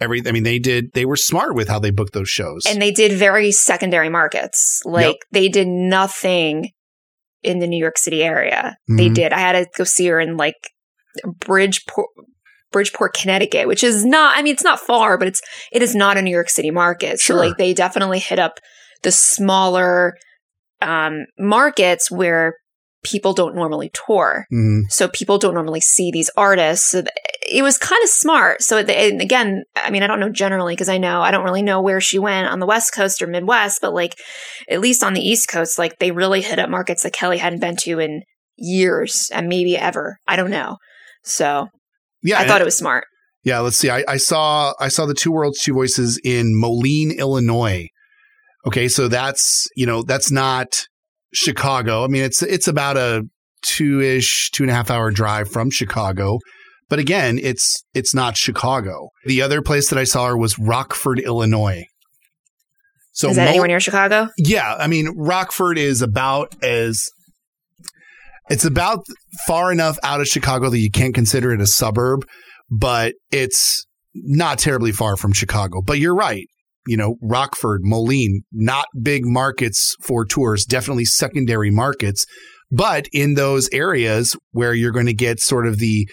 everything. 0.00 0.28
I 0.28 0.32
mean, 0.32 0.44
they 0.44 0.60
did 0.60 0.92
they 0.94 1.04
were 1.04 1.16
smart 1.16 1.56
with 1.56 1.68
how 1.68 1.80
they 1.80 1.90
booked 1.90 2.12
those 2.12 2.28
shows, 2.28 2.62
and 2.64 2.80
they 2.80 2.92
did 2.92 3.12
very 3.12 3.50
secondary 3.50 4.08
markets. 4.08 4.82
Like 4.84 5.06
yep. 5.06 5.16
they 5.32 5.48
did 5.48 5.66
nothing 5.66 6.70
in 7.42 7.58
the 7.58 7.66
New 7.66 7.76
York 7.78 7.98
City 7.98 8.22
area. 8.22 8.76
Mm-hmm. 8.88 8.96
They 8.96 9.08
did. 9.08 9.32
I 9.32 9.40
had 9.40 9.52
to 9.52 9.66
go 9.76 9.82
see 9.82 10.06
her 10.06 10.20
in 10.20 10.36
like 10.36 10.54
Bridgeport, 11.40 12.10
Bridgeport, 12.70 13.14
Connecticut, 13.14 13.66
which 13.66 13.82
is 13.82 14.04
not. 14.04 14.38
I 14.38 14.42
mean, 14.42 14.54
it's 14.54 14.62
not 14.62 14.78
far, 14.78 15.18
but 15.18 15.26
it's 15.26 15.42
it 15.72 15.82
is 15.82 15.96
not 15.96 16.16
a 16.16 16.22
New 16.22 16.30
York 16.30 16.50
City 16.50 16.70
market. 16.70 17.18
Sure. 17.18 17.36
So 17.36 17.40
like 17.40 17.56
they 17.56 17.74
definitely 17.74 18.20
hit 18.20 18.38
up 18.38 18.60
the 19.02 19.10
smaller 19.10 20.14
um, 20.80 21.24
markets 21.36 22.12
where 22.12 22.54
people 23.04 23.32
don't 23.32 23.54
normally 23.54 23.90
tour. 23.90 24.46
Mm-hmm. 24.52 24.88
So 24.88 25.08
people 25.08 25.38
don't 25.38 25.54
normally 25.54 25.80
see 25.80 26.10
these 26.10 26.30
artists. 26.36 26.90
So 26.90 27.04
it 27.48 27.62
was 27.62 27.78
kind 27.78 28.02
of 28.02 28.08
smart. 28.08 28.62
So 28.62 28.78
and 28.78 29.20
again, 29.20 29.64
I 29.76 29.90
mean, 29.90 30.02
I 30.02 30.06
don't 30.06 30.20
know 30.20 30.30
generally 30.30 30.74
because 30.74 30.88
I 30.88 30.98
know 30.98 31.20
I 31.20 31.30
don't 31.30 31.44
really 31.44 31.62
know 31.62 31.80
where 31.80 32.00
she 32.00 32.18
went 32.18 32.48
on 32.48 32.58
the 32.58 32.66
West 32.66 32.94
Coast 32.94 33.22
or 33.22 33.26
Midwest, 33.26 33.80
but 33.80 33.94
like 33.94 34.18
at 34.68 34.80
least 34.80 35.04
on 35.04 35.14
the 35.14 35.20
East 35.20 35.48
Coast, 35.48 35.78
like 35.78 35.98
they 35.98 36.10
really 36.10 36.40
hit 36.40 36.58
up 36.58 36.70
markets 36.70 37.02
that 37.02 37.12
Kelly 37.12 37.38
hadn't 37.38 37.60
been 37.60 37.76
to 37.76 38.00
in 38.00 38.22
years 38.56 39.30
and 39.32 39.48
maybe 39.48 39.76
ever. 39.76 40.18
I 40.26 40.36
don't 40.36 40.50
know. 40.50 40.78
So 41.22 41.68
yeah, 42.22 42.40
I 42.40 42.46
thought 42.46 42.60
it 42.60 42.64
was 42.64 42.76
smart. 42.76 43.04
Yeah, 43.44 43.60
let's 43.60 43.76
see. 43.76 43.90
I, 43.90 44.02
I 44.08 44.16
saw 44.16 44.72
I 44.80 44.88
saw 44.88 45.04
the 45.04 45.14
Two 45.14 45.30
Worlds, 45.30 45.60
Two 45.60 45.74
Voices 45.74 46.18
in 46.24 46.58
Moline, 46.58 47.12
Illinois. 47.12 47.88
Okay, 48.66 48.88
so 48.88 49.08
that's 49.08 49.68
you 49.76 49.84
know 49.84 50.02
that's 50.02 50.30
not 50.30 50.86
Chicago. 51.34 52.04
I 52.04 52.08
mean, 52.08 52.22
it's 52.22 52.42
it's 52.42 52.68
about 52.68 52.96
a 52.96 53.24
two 53.62 54.00
ish, 54.00 54.50
two 54.52 54.62
and 54.62 54.70
a 54.70 54.74
half 54.74 54.90
hour 54.90 55.10
drive 55.10 55.50
from 55.50 55.70
Chicago. 55.70 56.38
But 56.88 56.98
again, 56.98 57.38
it's 57.42 57.82
it's 57.94 58.14
not 58.14 58.36
Chicago. 58.36 59.08
The 59.26 59.42
other 59.42 59.62
place 59.62 59.90
that 59.90 59.98
I 59.98 60.04
saw 60.04 60.28
her 60.28 60.36
was 60.36 60.58
Rockford, 60.58 61.18
Illinois. 61.20 61.84
So 63.12 63.30
is 63.30 63.36
that 63.36 63.44
Mo- 63.44 63.50
anywhere 63.50 63.68
near 63.68 63.80
Chicago? 63.80 64.28
Yeah, 64.38 64.74
I 64.78 64.86
mean 64.86 65.08
Rockford 65.16 65.78
is 65.78 66.02
about 66.02 66.54
as 66.62 67.00
it's 68.50 68.64
about 68.64 69.04
far 69.46 69.72
enough 69.72 69.98
out 70.02 70.20
of 70.20 70.26
Chicago 70.26 70.68
that 70.68 70.78
you 70.78 70.90
can't 70.90 71.14
consider 71.14 71.52
it 71.52 71.60
a 71.60 71.66
suburb, 71.66 72.26
but 72.70 73.14
it's 73.30 73.86
not 74.14 74.58
terribly 74.58 74.92
far 74.92 75.16
from 75.16 75.32
Chicago. 75.32 75.80
But 75.80 75.98
you're 75.98 76.14
right 76.14 76.46
you 76.86 76.96
know, 76.96 77.16
Rockford, 77.22 77.80
Moline, 77.82 78.42
not 78.52 78.86
big 79.00 79.22
markets 79.24 79.96
for 80.02 80.24
tours, 80.24 80.64
definitely 80.64 81.04
secondary 81.04 81.70
markets. 81.70 82.24
But 82.70 83.08
in 83.12 83.34
those 83.34 83.68
areas 83.72 84.36
where 84.52 84.74
you're 84.74 84.92
going 84.92 85.06
to 85.06 85.14
get 85.14 85.40
sort 85.40 85.66
of 85.66 85.78
the, 85.78 86.08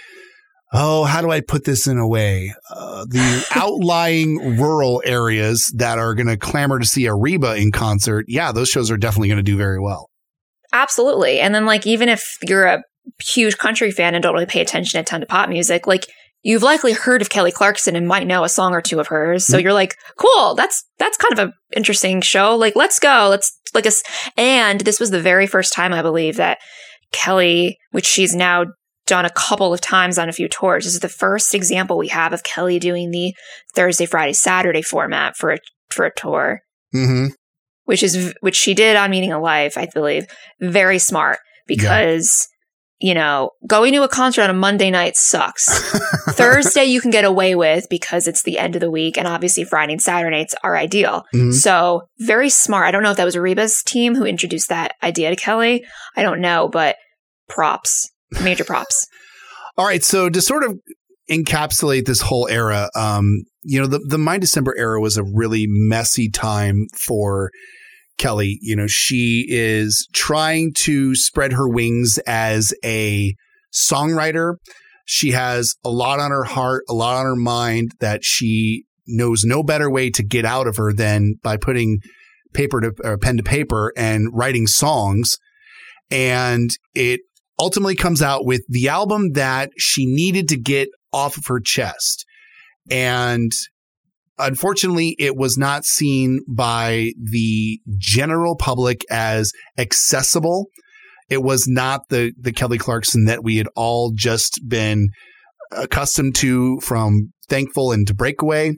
oh, 0.73 1.05
how 1.05 1.21
do 1.21 1.31
I 1.31 1.41
put 1.41 1.65
this 1.65 1.87
in 1.87 1.97
a 1.97 2.07
way? 2.07 2.53
Uh, 2.69 3.05
the 3.09 3.47
outlying 3.55 4.59
rural 4.59 5.01
areas 5.05 5.71
that 5.77 5.97
are 5.97 6.13
going 6.13 6.27
to 6.27 6.37
clamor 6.37 6.79
to 6.79 6.85
see 6.85 7.05
a 7.05 7.15
Reba 7.15 7.55
in 7.55 7.71
concert, 7.71 8.25
yeah, 8.27 8.51
those 8.51 8.69
shows 8.69 8.91
are 8.91 8.97
definitely 8.97 9.29
going 9.29 9.37
to 9.37 9.43
do 9.43 9.57
very 9.57 9.79
well. 9.79 10.09
Absolutely. 10.73 11.39
And 11.39 11.53
then, 11.53 11.65
like, 11.65 11.85
even 11.85 12.07
if 12.07 12.23
you're 12.43 12.65
a 12.65 12.83
huge 13.23 13.57
country 13.57 13.91
fan 13.91 14.15
and 14.15 14.23
don't 14.23 14.33
really 14.33 14.45
pay 14.45 14.61
attention 14.61 14.99
a 14.99 15.03
ton 15.03 15.19
to 15.21 15.25
pop 15.25 15.49
music, 15.49 15.87
like, 15.87 16.05
you've 16.43 16.63
likely 16.63 16.93
heard 16.93 17.21
of 17.21 17.29
Kelly 17.29 17.51
Clarkson 17.51 17.95
and 17.95 18.07
might 18.07 18.27
know 18.27 18.43
a 18.43 18.49
song 18.49 18.73
or 18.73 18.81
two 18.81 18.99
of 18.99 19.07
hers. 19.07 19.45
So 19.45 19.57
mm-hmm. 19.57 19.63
you're 19.63 19.73
like, 19.73 19.95
cool, 20.17 20.55
that's 20.55 20.83
that's 20.97 21.17
kind 21.17 21.33
of 21.33 21.39
an 21.39 21.53
interesting 21.75 22.21
show. 22.21 22.55
Like, 22.55 22.75
let's 22.75 22.99
go. 22.99 23.27
Let's 23.29 23.57
like 23.73 23.85
us. 23.85 24.03
And 24.37 24.81
this 24.81 24.99
was 24.99 25.11
the 25.11 25.21
very 25.21 25.47
first 25.47 25.73
time 25.73 25.93
I 25.93 26.01
believe 26.01 26.37
that 26.37 26.59
Kelly, 27.11 27.77
which 27.91 28.05
she's 28.05 28.35
now 28.35 28.65
done 29.05 29.25
a 29.25 29.31
couple 29.31 29.73
of 29.73 29.81
times 29.81 30.17
on 30.17 30.29
a 30.29 30.33
few 30.33 30.47
tours, 30.47 30.85
this 30.85 30.93
is 30.93 30.99
the 30.99 31.09
first 31.09 31.53
example 31.53 31.97
we 31.97 32.07
have 32.07 32.33
of 32.33 32.43
Kelly 32.43 32.79
doing 32.79 33.11
the 33.11 33.33
Thursday, 33.75 34.05
Friday, 34.05 34.33
Saturday 34.33 34.81
format 34.81 35.35
for 35.35 35.51
a 35.51 35.57
for 35.89 36.05
a 36.05 36.13
tour. 36.15 36.61
Mm-hmm. 36.93 37.27
Which 37.85 38.03
is 38.03 38.33
which 38.41 38.55
she 38.55 38.73
did 38.73 38.95
on 38.95 39.11
Meaning 39.11 39.33
of 39.33 39.41
Life, 39.41 39.77
I 39.77 39.87
believe. 39.93 40.25
Very 40.59 40.99
smart 40.99 41.39
because 41.67 42.47
you 43.01 43.15
know, 43.15 43.49
going 43.65 43.93
to 43.93 44.03
a 44.03 44.07
concert 44.07 44.43
on 44.43 44.49
a 44.51 44.53
Monday 44.53 44.91
night 44.91 45.17
sucks. 45.17 45.65
Thursday 46.35 46.85
you 46.85 47.01
can 47.01 47.09
get 47.09 47.25
away 47.25 47.55
with 47.55 47.87
because 47.89 48.27
it's 48.27 48.43
the 48.43 48.59
end 48.59 48.75
of 48.75 48.81
the 48.81 48.91
week, 48.91 49.17
and 49.17 49.27
obviously 49.27 49.63
Friday 49.63 49.93
and 49.93 50.01
Saturday 50.01 50.37
nights 50.37 50.53
are 50.63 50.77
ideal. 50.77 51.23
Mhm. 51.33 51.53
So 51.53 52.03
very 52.19 52.49
smart. 52.49 52.87
I 52.87 52.91
don't 52.91 53.01
know 53.01 53.11
if 53.11 53.17
that 53.17 53.25
was 53.25 53.35
Reba's 53.35 53.81
team 53.83 54.15
who 54.15 54.23
introduced 54.23 54.69
that 54.69 54.93
idea 55.01 55.31
to 55.31 55.35
Kelly. 55.35 55.83
I 56.15 56.21
don't 56.21 56.41
know, 56.41 56.69
but 56.71 56.95
props, 57.49 58.11
major 58.43 58.63
props. 58.63 59.07
All 59.77 59.85
right, 59.85 60.03
so 60.03 60.29
to 60.29 60.41
sort 60.41 60.63
of 60.63 60.77
encapsulate 61.29 62.05
this 62.05 62.21
whole 62.21 62.47
era, 62.49 62.89
um, 62.95 63.43
you 63.63 63.79
know, 63.79 63.87
the 63.87 63.99
the 64.07 64.17
My 64.19 64.37
December 64.37 64.75
era 64.77 65.01
was 65.01 65.17
a 65.17 65.23
really 65.23 65.65
messy 65.67 66.29
time 66.29 66.85
for 66.95 67.49
Kelly. 68.21 68.59
You 68.61 68.75
know, 68.75 68.87
she 68.87 69.47
is 69.49 70.07
trying 70.13 70.73
to 70.81 71.15
spread 71.15 71.53
her 71.53 71.67
wings 71.67 72.19
as 72.27 72.71
a 72.85 73.33
songwriter. 73.73 74.55
She 75.05 75.31
has 75.31 75.75
a 75.83 75.89
lot 75.89 76.19
on 76.19 76.29
her 76.29 76.43
heart, 76.43 76.83
a 76.87 76.93
lot 76.93 77.17
on 77.17 77.25
her 77.25 77.35
mind 77.35 77.93
that 77.99 78.23
she 78.23 78.83
knows 79.07 79.43
no 79.43 79.63
better 79.63 79.89
way 79.89 80.11
to 80.11 80.23
get 80.23 80.45
out 80.45 80.67
of 80.67 80.77
her 80.77 80.93
than 80.93 81.33
by 81.41 81.57
putting 81.57 81.97
paper 82.53 82.79
to 82.81 82.93
or 83.03 83.17
pen 83.17 83.37
to 83.37 83.43
paper 83.43 83.91
and 83.97 84.27
writing 84.31 84.67
songs. 84.67 85.37
And 86.11 86.69
it 86.93 87.21
ultimately 87.59 87.95
comes 87.95 88.21
out 88.21 88.45
with 88.45 88.61
the 88.69 88.87
album 88.87 89.31
that 89.33 89.71
she 89.77 90.05
needed 90.05 90.47
to 90.49 90.57
get 90.57 90.89
off 91.11 91.37
of 91.37 91.47
her 91.47 91.59
chest. 91.59 92.25
And 92.91 93.51
unfortunately, 94.41 95.15
it 95.19 95.35
was 95.35 95.57
not 95.57 95.85
seen 95.85 96.39
by 96.47 97.11
the 97.21 97.79
general 97.97 98.55
public 98.55 99.01
as 99.09 99.51
accessible. 99.77 100.67
It 101.29 101.43
was 101.43 101.67
not 101.67 102.01
the, 102.09 102.33
the 102.39 102.51
Kelly 102.51 102.77
Clarkson 102.77 103.25
that 103.25 103.43
we 103.43 103.57
had 103.57 103.67
all 103.75 104.11
just 104.13 104.59
been 104.67 105.09
accustomed 105.71 106.35
to 106.35 106.79
from 106.81 107.31
Thankful 107.47 107.91
and 107.91 108.05
to 108.07 108.13
Breakaway. 108.13 108.73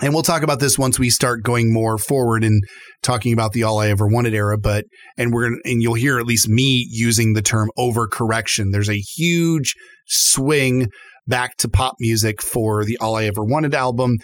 And 0.00 0.14
we'll 0.14 0.22
talk 0.22 0.42
about 0.42 0.58
this 0.58 0.78
once 0.78 0.98
we 0.98 1.10
start 1.10 1.42
going 1.42 1.72
more 1.72 1.98
forward 1.98 2.44
and 2.44 2.62
talking 3.02 3.32
about 3.34 3.52
the 3.52 3.64
All 3.64 3.78
I 3.78 3.88
Ever 3.88 4.06
Wanted 4.06 4.34
era. 4.34 4.56
But 4.56 4.86
and 5.18 5.32
we're 5.32 5.48
and 5.64 5.82
you'll 5.82 5.94
hear 5.94 6.18
at 6.18 6.24
least 6.24 6.48
me 6.48 6.86
using 6.90 7.34
the 7.34 7.42
term 7.42 7.70
overcorrection. 7.78 8.72
There's 8.72 8.88
a 8.88 8.98
huge 8.98 9.74
swing 10.06 10.88
back 11.26 11.56
to 11.58 11.68
pop 11.68 11.94
music 12.00 12.42
for 12.42 12.84
the 12.84 12.98
All 12.98 13.16
I 13.16 13.24
Ever 13.24 13.44
Wanted 13.44 13.74
album. 13.74 14.16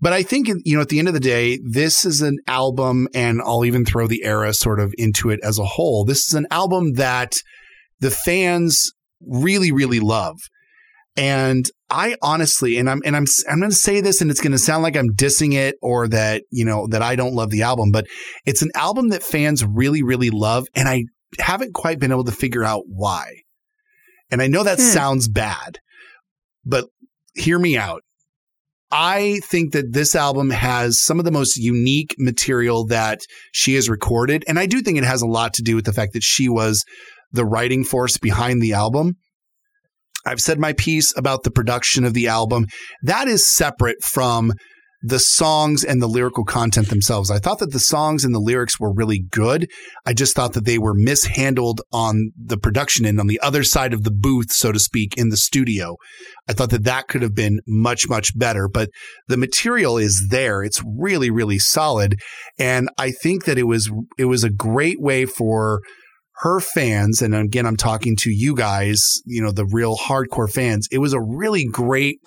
But 0.00 0.12
I 0.12 0.22
think 0.22 0.48
you 0.48 0.76
know 0.76 0.82
at 0.82 0.88
the 0.88 0.98
end 0.98 1.08
of 1.08 1.14
the 1.14 1.20
day, 1.20 1.58
this 1.70 2.04
is 2.04 2.20
an 2.22 2.38
album, 2.46 3.08
and 3.14 3.40
I'll 3.42 3.64
even 3.64 3.84
throw 3.84 4.06
the 4.06 4.24
era 4.24 4.52
sort 4.52 4.80
of 4.80 4.92
into 4.98 5.30
it 5.30 5.40
as 5.42 5.58
a 5.58 5.64
whole. 5.64 6.04
This 6.04 6.26
is 6.26 6.34
an 6.34 6.46
album 6.50 6.94
that 6.94 7.34
the 8.00 8.10
fans 8.10 8.92
really, 9.20 9.72
really 9.72 10.00
love. 10.00 10.36
And 11.18 11.64
I 11.88 12.16
honestly, 12.20 12.76
and 12.76 12.90
I'm 12.90 13.00
and 13.06 13.16
I'm 13.16 13.24
I'm 13.48 13.58
going 13.60 13.70
to 13.70 13.76
say 13.76 14.02
this, 14.02 14.20
and 14.20 14.30
it's 14.30 14.42
going 14.42 14.52
to 14.52 14.58
sound 14.58 14.82
like 14.82 14.96
I'm 14.96 15.14
dissing 15.14 15.54
it 15.54 15.76
or 15.80 16.08
that 16.08 16.42
you 16.50 16.66
know 16.66 16.86
that 16.88 17.00
I 17.00 17.16
don't 17.16 17.32
love 17.34 17.48
the 17.48 17.62
album, 17.62 17.90
but 17.90 18.06
it's 18.44 18.60
an 18.60 18.70
album 18.74 19.08
that 19.08 19.22
fans 19.22 19.64
really, 19.64 20.02
really 20.02 20.28
love, 20.28 20.66
and 20.74 20.88
I 20.88 21.04
haven't 21.38 21.72
quite 21.72 21.98
been 21.98 22.12
able 22.12 22.24
to 22.24 22.32
figure 22.32 22.64
out 22.64 22.82
why. 22.86 23.32
And 24.30 24.42
I 24.42 24.46
know 24.48 24.62
that 24.62 24.78
Hmm. 24.78 24.84
sounds 24.84 25.28
bad, 25.28 25.78
but 26.66 26.86
hear 27.34 27.58
me 27.58 27.78
out. 27.78 28.02
I 28.90 29.40
think 29.44 29.72
that 29.72 29.92
this 29.92 30.14
album 30.14 30.50
has 30.50 31.02
some 31.02 31.18
of 31.18 31.24
the 31.24 31.32
most 31.32 31.56
unique 31.56 32.14
material 32.18 32.86
that 32.86 33.20
she 33.52 33.74
has 33.74 33.88
recorded, 33.88 34.44
and 34.46 34.58
I 34.58 34.66
do 34.66 34.80
think 34.80 34.98
it 34.98 35.04
has 35.04 35.22
a 35.22 35.26
lot 35.26 35.54
to 35.54 35.62
do 35.62 35.74
with 35.74 35.86
the 35.86 35.92
fact 35.92 36.12
that 36.12 36.22
she 36.22 36.48
was 36.48 36.84
the 37.32 37.44
writing 37.44 37.84
force 37.84 38.18
behind 38.18 38.62
the 38.62 38.74
album. 38.74 39.16
I've 40.24 40.40
said 40.40 40.58
my 40.58 40.72
piece 40.72 41.16
about 41.16 41.44
the 41.44 41.50
production 41.50 42.04
of 42.04 42.14
the 42.14 42.28
album. 42.28 42.66
That 43.02 43.28
is 43.28 43.46
separate 43.46 44.02
from 44.02 44.52
the 45.06 45.20
songs 45.20 45.84
and 45.84 46.02
the 46.02 46.08
lyrical 46.08 46.44
content 46.44 46.88
themselves. 46.88 47.30
I 47.30 47.38
thought 47.38 47.60
that 47.60 47.72
the 47.72 47.78
songs 47.78 48.24
and 48.24 48.34
the 48.34 48.40
lyrics 48.40 48.80
were 48.80 48.92
really 48.92 49.20
good. 49.30 49.70
I 50.04 50.12
just 50.12 50.34
thought 50.34 50.54
that 50.54 50.64
they 50.64 50.78
were 50.78 50.94
mishandled 50.94 51.80
on 51.92 52.32
the 52.36 52.58
production 52.58 53.06
end, 53.06 53.20
on 53.20 53.28
the 53.28 53.40
other 53.40 53.62
side 53.62 53.94
of 53.94 54.02
the 54.02 54.10
booth, 54.10 54.50
so 54.50 54.72
to 54.72 54.80
speak, 54.80 55.16
in 55.16 55.28
the 55.28 55.36
studio. 55.36 55.96
I 56.48 56.54
thought 56.54 56.70
that 56.70 56.84
that 56.84 57.06
could 57.06 57.22
have 57.22 57.36
been 57.36 57.60
much, 57.68 58.08
much 58.08 58.36
better, 58.36 58.66
but 58.68 58.90
the 59.28 59.36
material 59.36 59.96
is 59.96 60.26
there. 60.30 60.64
It's 60.64 60.82
really, 60.84 61.30
really 61.30 61.60
solid. 61.60 62.18
And 62.58 62.88
I 62.98 63.12
think 63.12 63.44
that 63.44 63.58
it 63.58 63.64
was, 63.64 63.88
it 64.18 64.24
was 64.24 64.42
a 64.42 64.50
great 64.50 65.00
way 65.00 65.24
for 65.24 65.82
her 66.40 66.60
fans, 66.60 67.22
and 67.22 67.34
again, 67.34 67.64
I'm 67.64 67.78
talking 67.78 68.14
to 68.16 68.30
you 68.30 68.54
guys, 68.54 69.22
you 69.24 69.40
know, 69.40 69.52
the 69.52 69.64
real 69.64 69.96
hardcore 69.96 70.52
fans. 70.52 70.86
It 70.90 70.98
was 70.98 71.14
a 71.14 71.20
really 71.20 71.64
great 71.64 72.18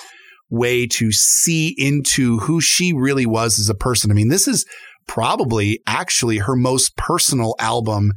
way 0.50 0.88
to 0.88 1.12
see 1.12 1.76
into 1.78 2.40
who 2.40 2.60
she 2.60 2.94
really 2.94 3.26
was 3.26 3.60
as 3.60 3.70
a 3.70 3.76
person. 3.76 4.12
I 4.12 4.14
mean, 4.14 4.30
this 4.30 4.48
is 4.48 4.66
probably 5.08 5.80
actually 5.88 6.38
her 6.38 6.56
most 6.56 6.96
personal 6.96 7.56
album 7.60 8.12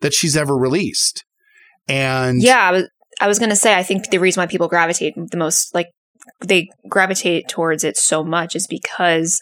that 0.00 0.12
she's 0.12 0.36
ever 0.36 0.56
released. 0.56 1.24
And 1.88 2.42
Yeah, 2.42 2.68
I 2.68 2.72
was, 2.72 2.88
I 3.20 3.28
was 3.28 3.38
going 3.38 3.50
to 3.50 3.56
say, 3.56 3.74
I 3.74 3.82
think 3.82 4.10
the 4.10 4.18
reason 4.18 4.40
why 4.40 4.46
people 4.46 4.68
gravitate 4.68 5.14
the 5.16 5.36
most, 5.36 5.74
like, 5.74 5.88
they 6.44 6.68
gravitate 6.88 7.48
towards 7.48 7.84
it 7.84 7.96
so 7.96 8.24
much 8.24 8.56
is 8.56 8.66
because 8.66 9.40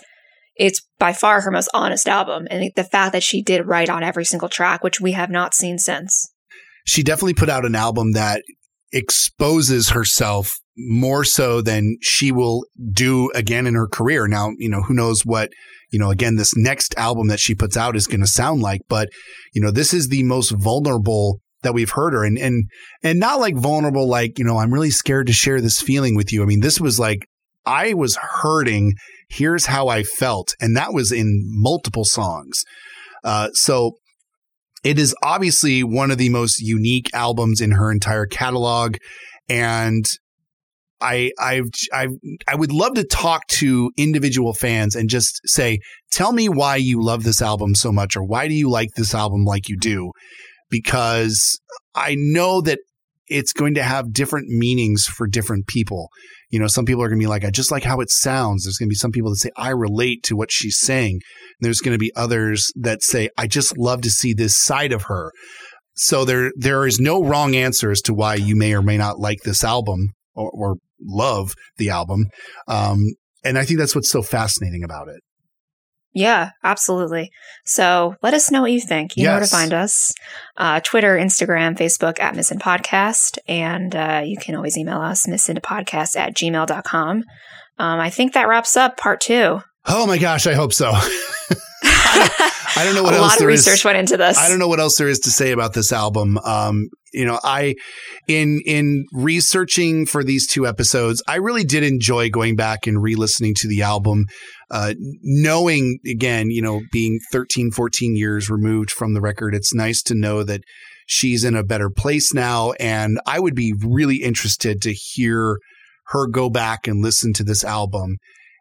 it's 0.56 0.82
by 0.98 1.12
far 1.12 1.40
her 1.40 1.50
most 1.50 1.70
honest 1.74 2.06
album. 2.06 2.46
And 2.50 2.70
the 2.76 2.84
fact 2.84 3.12
that 3.12 3.22
she 3.22 3.42
did 3.42 3.66
write 3.66 3.90
on 3.90 4.02
every 4.02 4.24
single 4.24 4.48
track, 4.48 4.84
which 4.84 5.00
we 5.00 5.12
have 5.12 5.30
not 5.30 5.54
seen 5.54 5.78
since. 5.78 6.30
she 6.84 7.02
definitely 7.02 7.34
put 7.34 7.48
out 7.48 7.64
an 7.64 7.74
album 7.74 8.12
that 8.12 8.42
exposes 8.92 9.90
herself 9.90 10.52
more 10.76 11.24
so 11.24 11.60
than 11.60 11.96
she 12.02 12.32
will 12.32 12.64
do 12.92 13.30
again 13.34 13.66
in 13.66 13.74
her 13.74 13.86
career. 13.86 14.26
Now, 14.26 14.50
you 14.58 14.68
know, 14.68 14.82
who 14.82 14.94
knows 14.94 15.22
what, 15.24 15.50
you 15.90 15.98
know, 15.98 16.10
again, 16.10 16.36
this 16.36 16.56
next 16.56 16.96
album 16.96 17.28
that 17.28 17.40
she 17.40 17.54
puts 17.54 17.76
out 17.76 17.96
is 17.96 18.06
going 18.06 18.20
to 18.20 18.26
sound 18.26 18.60
like, 18.60 18.80
but, 18.88 19.08
you 19.52 19.62
know, 19.62 19.70
this 19.70 19.94
is 19.94 20.08
the 20.08 20.24
most 20.24 20.50
vulnerable 20.50 21.40
that 21.62 21.74
we've 21.74 21.90
heard 21.90 22.12
her 22.12 22.24
and, 22.24 22.36
and, 22.36 22.64
and 23.02 23.20
not 23.20 23.40
like 23.40 23.54
vulnerable, 23.54 24.08
like, 24.08 24.38
you 24.38 24.44
know, 24.44 24.58
I'm 24.58 24.74
really 24.74 24.90
scared 24.90 25.28
to 25.28 25.32
share 25.32 25.60
this 25.60 25.80
feeling 25.80 26.16
with 26.16 26.32
you. 26.32 26.42
I 26.42 26.46
mean, 26.46 26.60
this 26.60 26.80
was 26.80 26.98
like, 26.98 27.26
I 27.64 27.94
was 27.94 28.16
hurting. 28.16 28.94
Here's 29.30 29.66
how 29.66 29.88
I 29.88 30.02
felt. 30.02 30.54
And 30.60 30.76
that 30.76 30.92
was 30.92 31.12
in 31.12 31.42
multiple 31.46 32.04
songs. 32.04 32.62
Uh, 33.22 33.48
so 33.52 33.92
it 34.82 34.98
is 34.98 35.14
obviously 35.22 35.82
one 35.82 36.10
of 36.10 36.18
the 36.18 36.28
most 36.28 36.60
unique 36.60 37.08
albums 37.14 37.60
in 37.62 37.70
her 37.70 37.90
entire 37.90 38.26
catalog. 38.26 38.96
And 39.48 40.04
I, 41.04 41.30
I've, 41.38 41.68
I've, 41.92 42.12
I 42.48 42.54
would 42.54 42.72
love 42.72 42.94
to 42.94 43.04
talk 43.04 43.46
to 43.58 43.90
individual 43.98 44.54
fans 44.54 44.96
and 44.96 45.10
just 45.10 45.38
say, 45.44 45.80
tell 46.10 46.32
me 46.32 46.48
why 46.48 46.76
you 46.76 47.02
love 47.02 47.24
this 47.24 47.42
album 47.42 47.74
so 47.74 47.92
much, 47.92 48.16
or 48.16 48.24
why 48.24 48.48
do 48.48 48.54
you 48.54 48.70
like 48.70 48.88
this 48.96 49.14
album 49.14 49.44
like 49.44 49.68
you 49.68 49.76
do? 49.76 50.12
Because 50.70 51.60
I 51.94 52.16
know 52.18 52.62
that 52.62 52.78
it's 53.28 53.52
going 53.52 53.74
to 53.74 53.82
have 53.82 54.12
different 54.14 54.48
meanings 54.48 55.04
for 55.04 55.26
different 55.26 55.66
people. 55.66 56.08
You 56.50 56.58
know, 56.58 56.68
some 56.68 56.86
people 56.86 57.02
are 57.02 57.08
going 57.08 57.20
to 57.20 57.24
be 57.24 57.28
like, 57.28 57.44
I 57.44 57.50
just 57.50 57.70
like 57.70 57.84
how 57.84 58.00
it 58.00 58.10
sounds. 58.10 58.64
There's 58.64 58.78
going 58.78 58.88
to 58.88 58.92
be 58.92 58.96
some 58.96 59.12
people 59.12 59.30
that 59.30 59.36
say, 59.36 59.50
I 59.56 59.70
relate 59.70 60.22
to 60.24 60.36
what 60.36 60.50
she's 60.50 60.78
saying. 60.78 61.12
And 61.12 61.20
there's 61.60 61.80
going 61.80 61.94
to 61.94 61.98
be 61.98 62.14
others 62.16 62.72
that 62.76 63.02
say, 63.02 63.28
I 63.36 63.46
just 63.46 63.76
love 63.76 64.00
to 64.02 64.10
see 64.10 64.32
this 64.32 64.56
side 64.56 64.92
of 64.92 65.04
her. 65.04 65.32
So 65.96 66.24
there, 66.24 66.50
there 66.56 66.86
is 66.86 66.98
no 66.98 67.22
wrong 67.22 67.54
answer 67.54 67.90
as 67.90 68.00
to 68.02 68.14
why 68.14 68.34
you 68.36 68.56
may 68.56 68.74
or 68.74 68.82
may 68.82 68.96
not 68.96 69.18
like 69.18 69.42
this 69.42 69.62
album 69.62 70.08
or, 70.34 70.50
or 70.50 70.76
love 71.00 71.54
the 71.76 71.90
album. 71.90 72.26
Um, 72.68 73.00
and 73.44 73.58
I 73.58 73.64
think 73.64 73.78
that's 73.78 73.94
what's 73.94 74.10
so 74.10 74.22
fascinating 74.22 74.82
about 74.84 75.08
it. 75.08 75.20
Yeah, 76.14 76.50
absolutely. 76.62 77.30
So 77.64 78.14
let 78.22 78.34
us 78.34 78.50
know 78.50 78.62
what 78.62 78.70
you 78.70 78.80
think. 78.80 79.16
You 79.16 79.24
know 79.24 79.32
where 79.32 79.40
to 79.40 79.46
find 79.46 79.72
us. 79.72 80.12
Uh, 80.56 80.78
Twitter, 80.78 81.18
Instagram, 81.18 81.76
Facebook 81.76 82.20
at 82.20 82.36
Missin 82.36 82.60
Podcast. 82.60 83.36
And 83.48 83.94
uh, 83.96 84.22
you 84.24 84.36
can 84.38 84.54
always 84.54 84.78
email 84.78 85.00
us, 85.00 85.26
missinpodcast 85.26 86.16
at 86.16 86.36
gmail.com. 86.36 87.24
Um, 87.78 88.00
I 88.00 88.10
think 88.10 88.32
that 88.34 88.46
wraps 88.46 88.76
up 88.76 88.96
part 88.96 89.20
two. 89.20 89.60
Oh 89.86 90.06
my 90.06 90.18
gosh, 90.18 90.46
I 90.46 90.54
hope 90.54 90.72
so. 90.72 90.92
I 91.84 92.82
don't 92.84 92.94
know 92.94 93.02
what 93.04 93.14
a 93.14 93.16
else 93.16 93.22
lot 93.22 93.32
of 93.34 93.38
there 93.38 93.50
is. 93.50 93.66
research 93.66 93.84
went 93.84 93.98
into 93.98 94.16
this. 94.16 94.38
I 94.38 94.48
don't 94.48 94.58
know 94.58 94.68
what 94.68 94.80
else 94.80 94.96
there 94.96 95.08
is 95.08 95.20
to 95.20 95.30
say 95.30 95.52
about 95.52 95.74
this 95.74 95.92
album. 95.92 96.38
Um, 96.38 96.88
you 97.12 97.24
know, 97.24 97.38
I 97.44 97.74
in 98.28 98.60
in 98.66 99.04
researching 99.12 100.06
for 100.06 100.24
these 100.24 100.46
two 100.46 100.66
episodes, 100.66 101.22
I 101.28 101.36
really 101.36 101.64
did 101.64 101.82
enjoy 101.84 102.30
going 102.30 102.56
back 102.56 102.86
and 102.86 103.02
re-listening 103.02 103.54
to 103.56 103.68
the 103.68 103.82
album, 103.82 104.24
uh, 104.70 104.94
knowing 105.22 105.98
again, 106.06 106.50
you 106.50 106.62
know, 106.62 106.80
being 106.92 107.18
13, 107.32 107.70
14 107.70 108.16
years 108.16 108.50
removed 108.50 108.90
from 108.90 109.14
the 109.14 109.20
record, 109.20 109.54
it's 109.54 109.74
nice 109.74 110.02
to 110.04 110.14
know 110.14 110.42
that 110.42 110.62
she's 111.06 111.44
in 111.44 111.54
a 111.54 111.64
better 111.64 111.90
place 111.90 112.34
now. 112.34 112.72
And 112.80 113.18
I 113.26 113.38
would 113.38 113.54
be 113.54 113.74
really 113.84 114.16
interested 114.16 114.82
to 114.82 114.92
hear 114.92 115.58
her 116.08 116.26
go 116.26 116.50
back 116.50 116.86
and 116.86 117.02
listen 117.02 117.32
to 117.34 117.44
this 117.44 117.64
album 117.64 118.16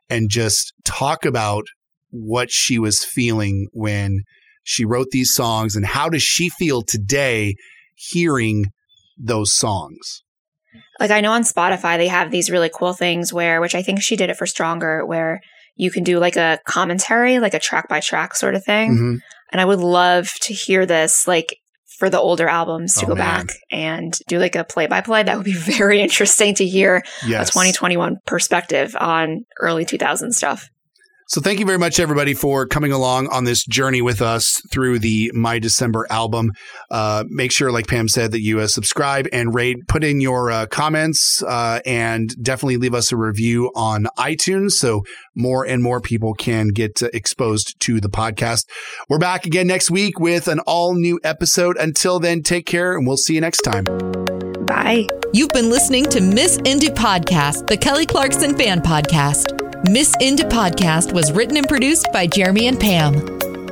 and 0.10 0.30
just 0.30 0.74
talk 0.86 1.26
about 1.26 1.66
what 2.16 2.52
she 2.52 2.78
was 2.78 3.04
feeling 3.04 3.68
when 3.74 4.22
she 4.64 4.86
wrote 4.86 5.08
these 5.12 5.34
songs 5.34 5.76
and 5.76 5.86
how 5.86 6.08
does 6.08 6.22
she 6.24 6.48
feel 6.50 6.82
today 6.84 7.56
hearing 7.96 8.66
those 9.18 9.54
songs? 9.54 10.22
Like 11.00 11.12
I 11.12 11.22
know 11.22 11.32
on 11.32 11.44
Spotify 11.44 11.98
they 11.98 12.08
have 12.08 12.32
these 12.32 12.50
really 12.52 12.70
cool 12.74 12.94
things 12.94 13.34
where, 13.34 13.60
which 13.60 13.76
I 13.76 13.82
think 13.82 14.02
she 14.02 14.16
did 14.16 14.30
it 14.30 14.38
for 14.38 14.46
Stronger, 14.46 15.06
where 15.06 15.42
you 15.76 15.90
can 15.92 16.04
do 16.04 16.20
like 16.20 16.36
a 16.36 16.60
commentary, 16.68 17.40
like 17.40 17.54
a 17.56 17.60
track 17.60 17.90
by 17.90 18.00
track 18.00 18.36
sort 18.36 18.56
of 18.56 18.64
thing. 18.64 18.92
Mm-hmm. 18.92 19.16
And 19.52 19.62
I 19.62 19.66
would 19.66 19.80
love 19.80 20.32
to 20.44 20.54
hear 20.54 20.86
this, 20.86 21.28
like 21.28 21.58
for 22.00 22.10
the 22.10 22.20
older 22.20 22.48
albums 22.48 22.96
to 22.96 23.06
Oh, 23.06 23.10
go 23.10 23.16
man. 23.16 23.46
back 23.48 23.56
and 23.72 24.18
do 24.28 24.40
like 24.40 24.56
a 24.56 24.64
play 24.64 24.88
by 24.88 25.02
play. 25.02 25.24
That 25.24 25.36
would 25.36 25.46
be 25.46 25.54
very 25.58 26.00
interesting 26.02 26.54
to 26.56 26.66
hear 26.66 27.02
Yes. 27.26 27.50
a 27.50 27.52
2021 27.52 28.18
perspective 28.26 28.96
on 29.00 29.46
early 29.60 29.84
2000 29.86 30.32
stuff. 30.32 30.70
So 31.34 31.42
thank 31.42 31.60
you 31.60 31.66
very 31.66 31.80
much, 31.80 32.00
everybody, 32.00 32.36
for 32.36 32.68
coming 32.68 32.92
along 32.92 33.26
on 33.30 33.44
this 33.44 33.66
journey 33.66 34.04
with 34.04 34.22
us 34.22 34.62
through 34.70 35.00
the 35.00 35.32
My 35.34 35.58
December 35.58 36.06
album. 36.12 36.52
Uh, 36.92 37.24
make 37.28 37.52
sure, 37.52 37.72
like 37.72 37.88
Pam 37.88 38.08
said, 38.08 38.34
that 38.34 38.42
you 38.42 38.60
uh, 38.60 38.68
subscribe 38.68 39.26
and 39.34 39.52
rate. 39.52 39.88
Put 39.88 40.04
in 40.04 40.22
your 40.22 40.52
uh, 40.52 40.68
comments 40.68 41.42
uh, 41.42 41.80
and 41.88 42.30
definitely 42.40 42.78
leave 42.78 42.94
us 42.94 43.12
a 43.12 43.18
review 43.18 43.72
on 43.76 44.06
iTunes 44.16 44.74
so 44.74 45.02
more 45.34 45.66
and 45.66 45.82
more 45.82 46.00
people 46.00 46.36
can 46.36 46.68
get 46.68 47.02
uh, 47.02 47.10
exposed 47.16 47.80
to 47.80 48.00
the 48.00 48.10
podcast. 48.10 48.68
We're 49.10 49.18
back 49.18 49.48
again 49.48 49.66
next 49.66 49.90
week 49.90 50.20
with 50.20 50.48
an 50.48 50.60
all 50.68 50.94
new 50.94 51.20
episode. 51.24 51.78
Until 51.78 52.20
then, 52.20 52.44
take 52.44 52.68
care 52.68 52.96
and 52.96 53.08
we'll 53.08 53.18
see 53.18 53.34
you 53.34 53.42
next 53.42 53.62
time. 53.62 53.86
Bye. 54.68 55.08
You've 55.34 55.50
been 55.50 55.72
listening 55.72 56.06
to 56.12 56.22
Miss 56.22 56.60
Indie 56.60 56.94
Podcast, 56.94 57.66
the 57.66 57.78
Kelly 57.78 58.06
Clarkson 58.06 58.56
fan 58.56 58.82
podcast. 58.82 59.73
Miss 59.90 60.16
Indie 60.22 60.50
Podcast 60.50 61.12
was 61.12 61.34
written 61.34 61.58
and 61.58 61.68
produced 61.68 62.08
by 62.14 62.26
Jeremy 62.26 62.68
and 62.68 62.80
Pam. 62.80 63.16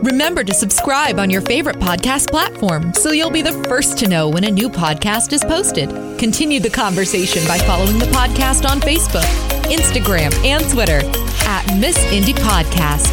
Remember 0.04 0.44
to 0.44 0.54
subscribe 0.54 1.20
on 1.20 1.30
your 1.30 1.42
favorite 1.42 1.78
podcast 1.78 2.30
platform 2.30 2.94
so 2.94 3.12
you'll 3.12 3.32
be 3.32 3.42
the 3.42 3.54
first 3.70 3.98
to 4.00 4.10
know 4.10 4.28
when 4.28 4.44
a 4.44 4.52
new 4.52 4.70
podcast 4.70 5.32
is 5.32 5.44
posted. 5.44 5.90
Continue 6.20 6.60
the 6.60 6.70
conversation 6.70 7.48
by 7.48 7.58
following 7.60 7.98
the 7.98 8.08
podcast 8.08 8.70
on 8.70 8.82
Facebook, 8.82 9.24
Instagram, 9.72 10.34
and 10.44 10.70
Twitter 10.70 11.00
at 11.48 11.66
Miss 11.80 11.98
Indie 12.08 12.36
Podcast. 12.36 13.08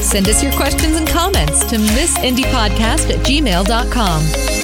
Send 0.00 0.28
us 0.28 0.44
your 0.44 0.52
questions 0.52 0.96
and 0.96 1.08
comments 1.08 1.64
to 1.64 1.76
missindiepodcast 1.76 3.10
at 3.10 3.26
gmail.com. 3.26 4.61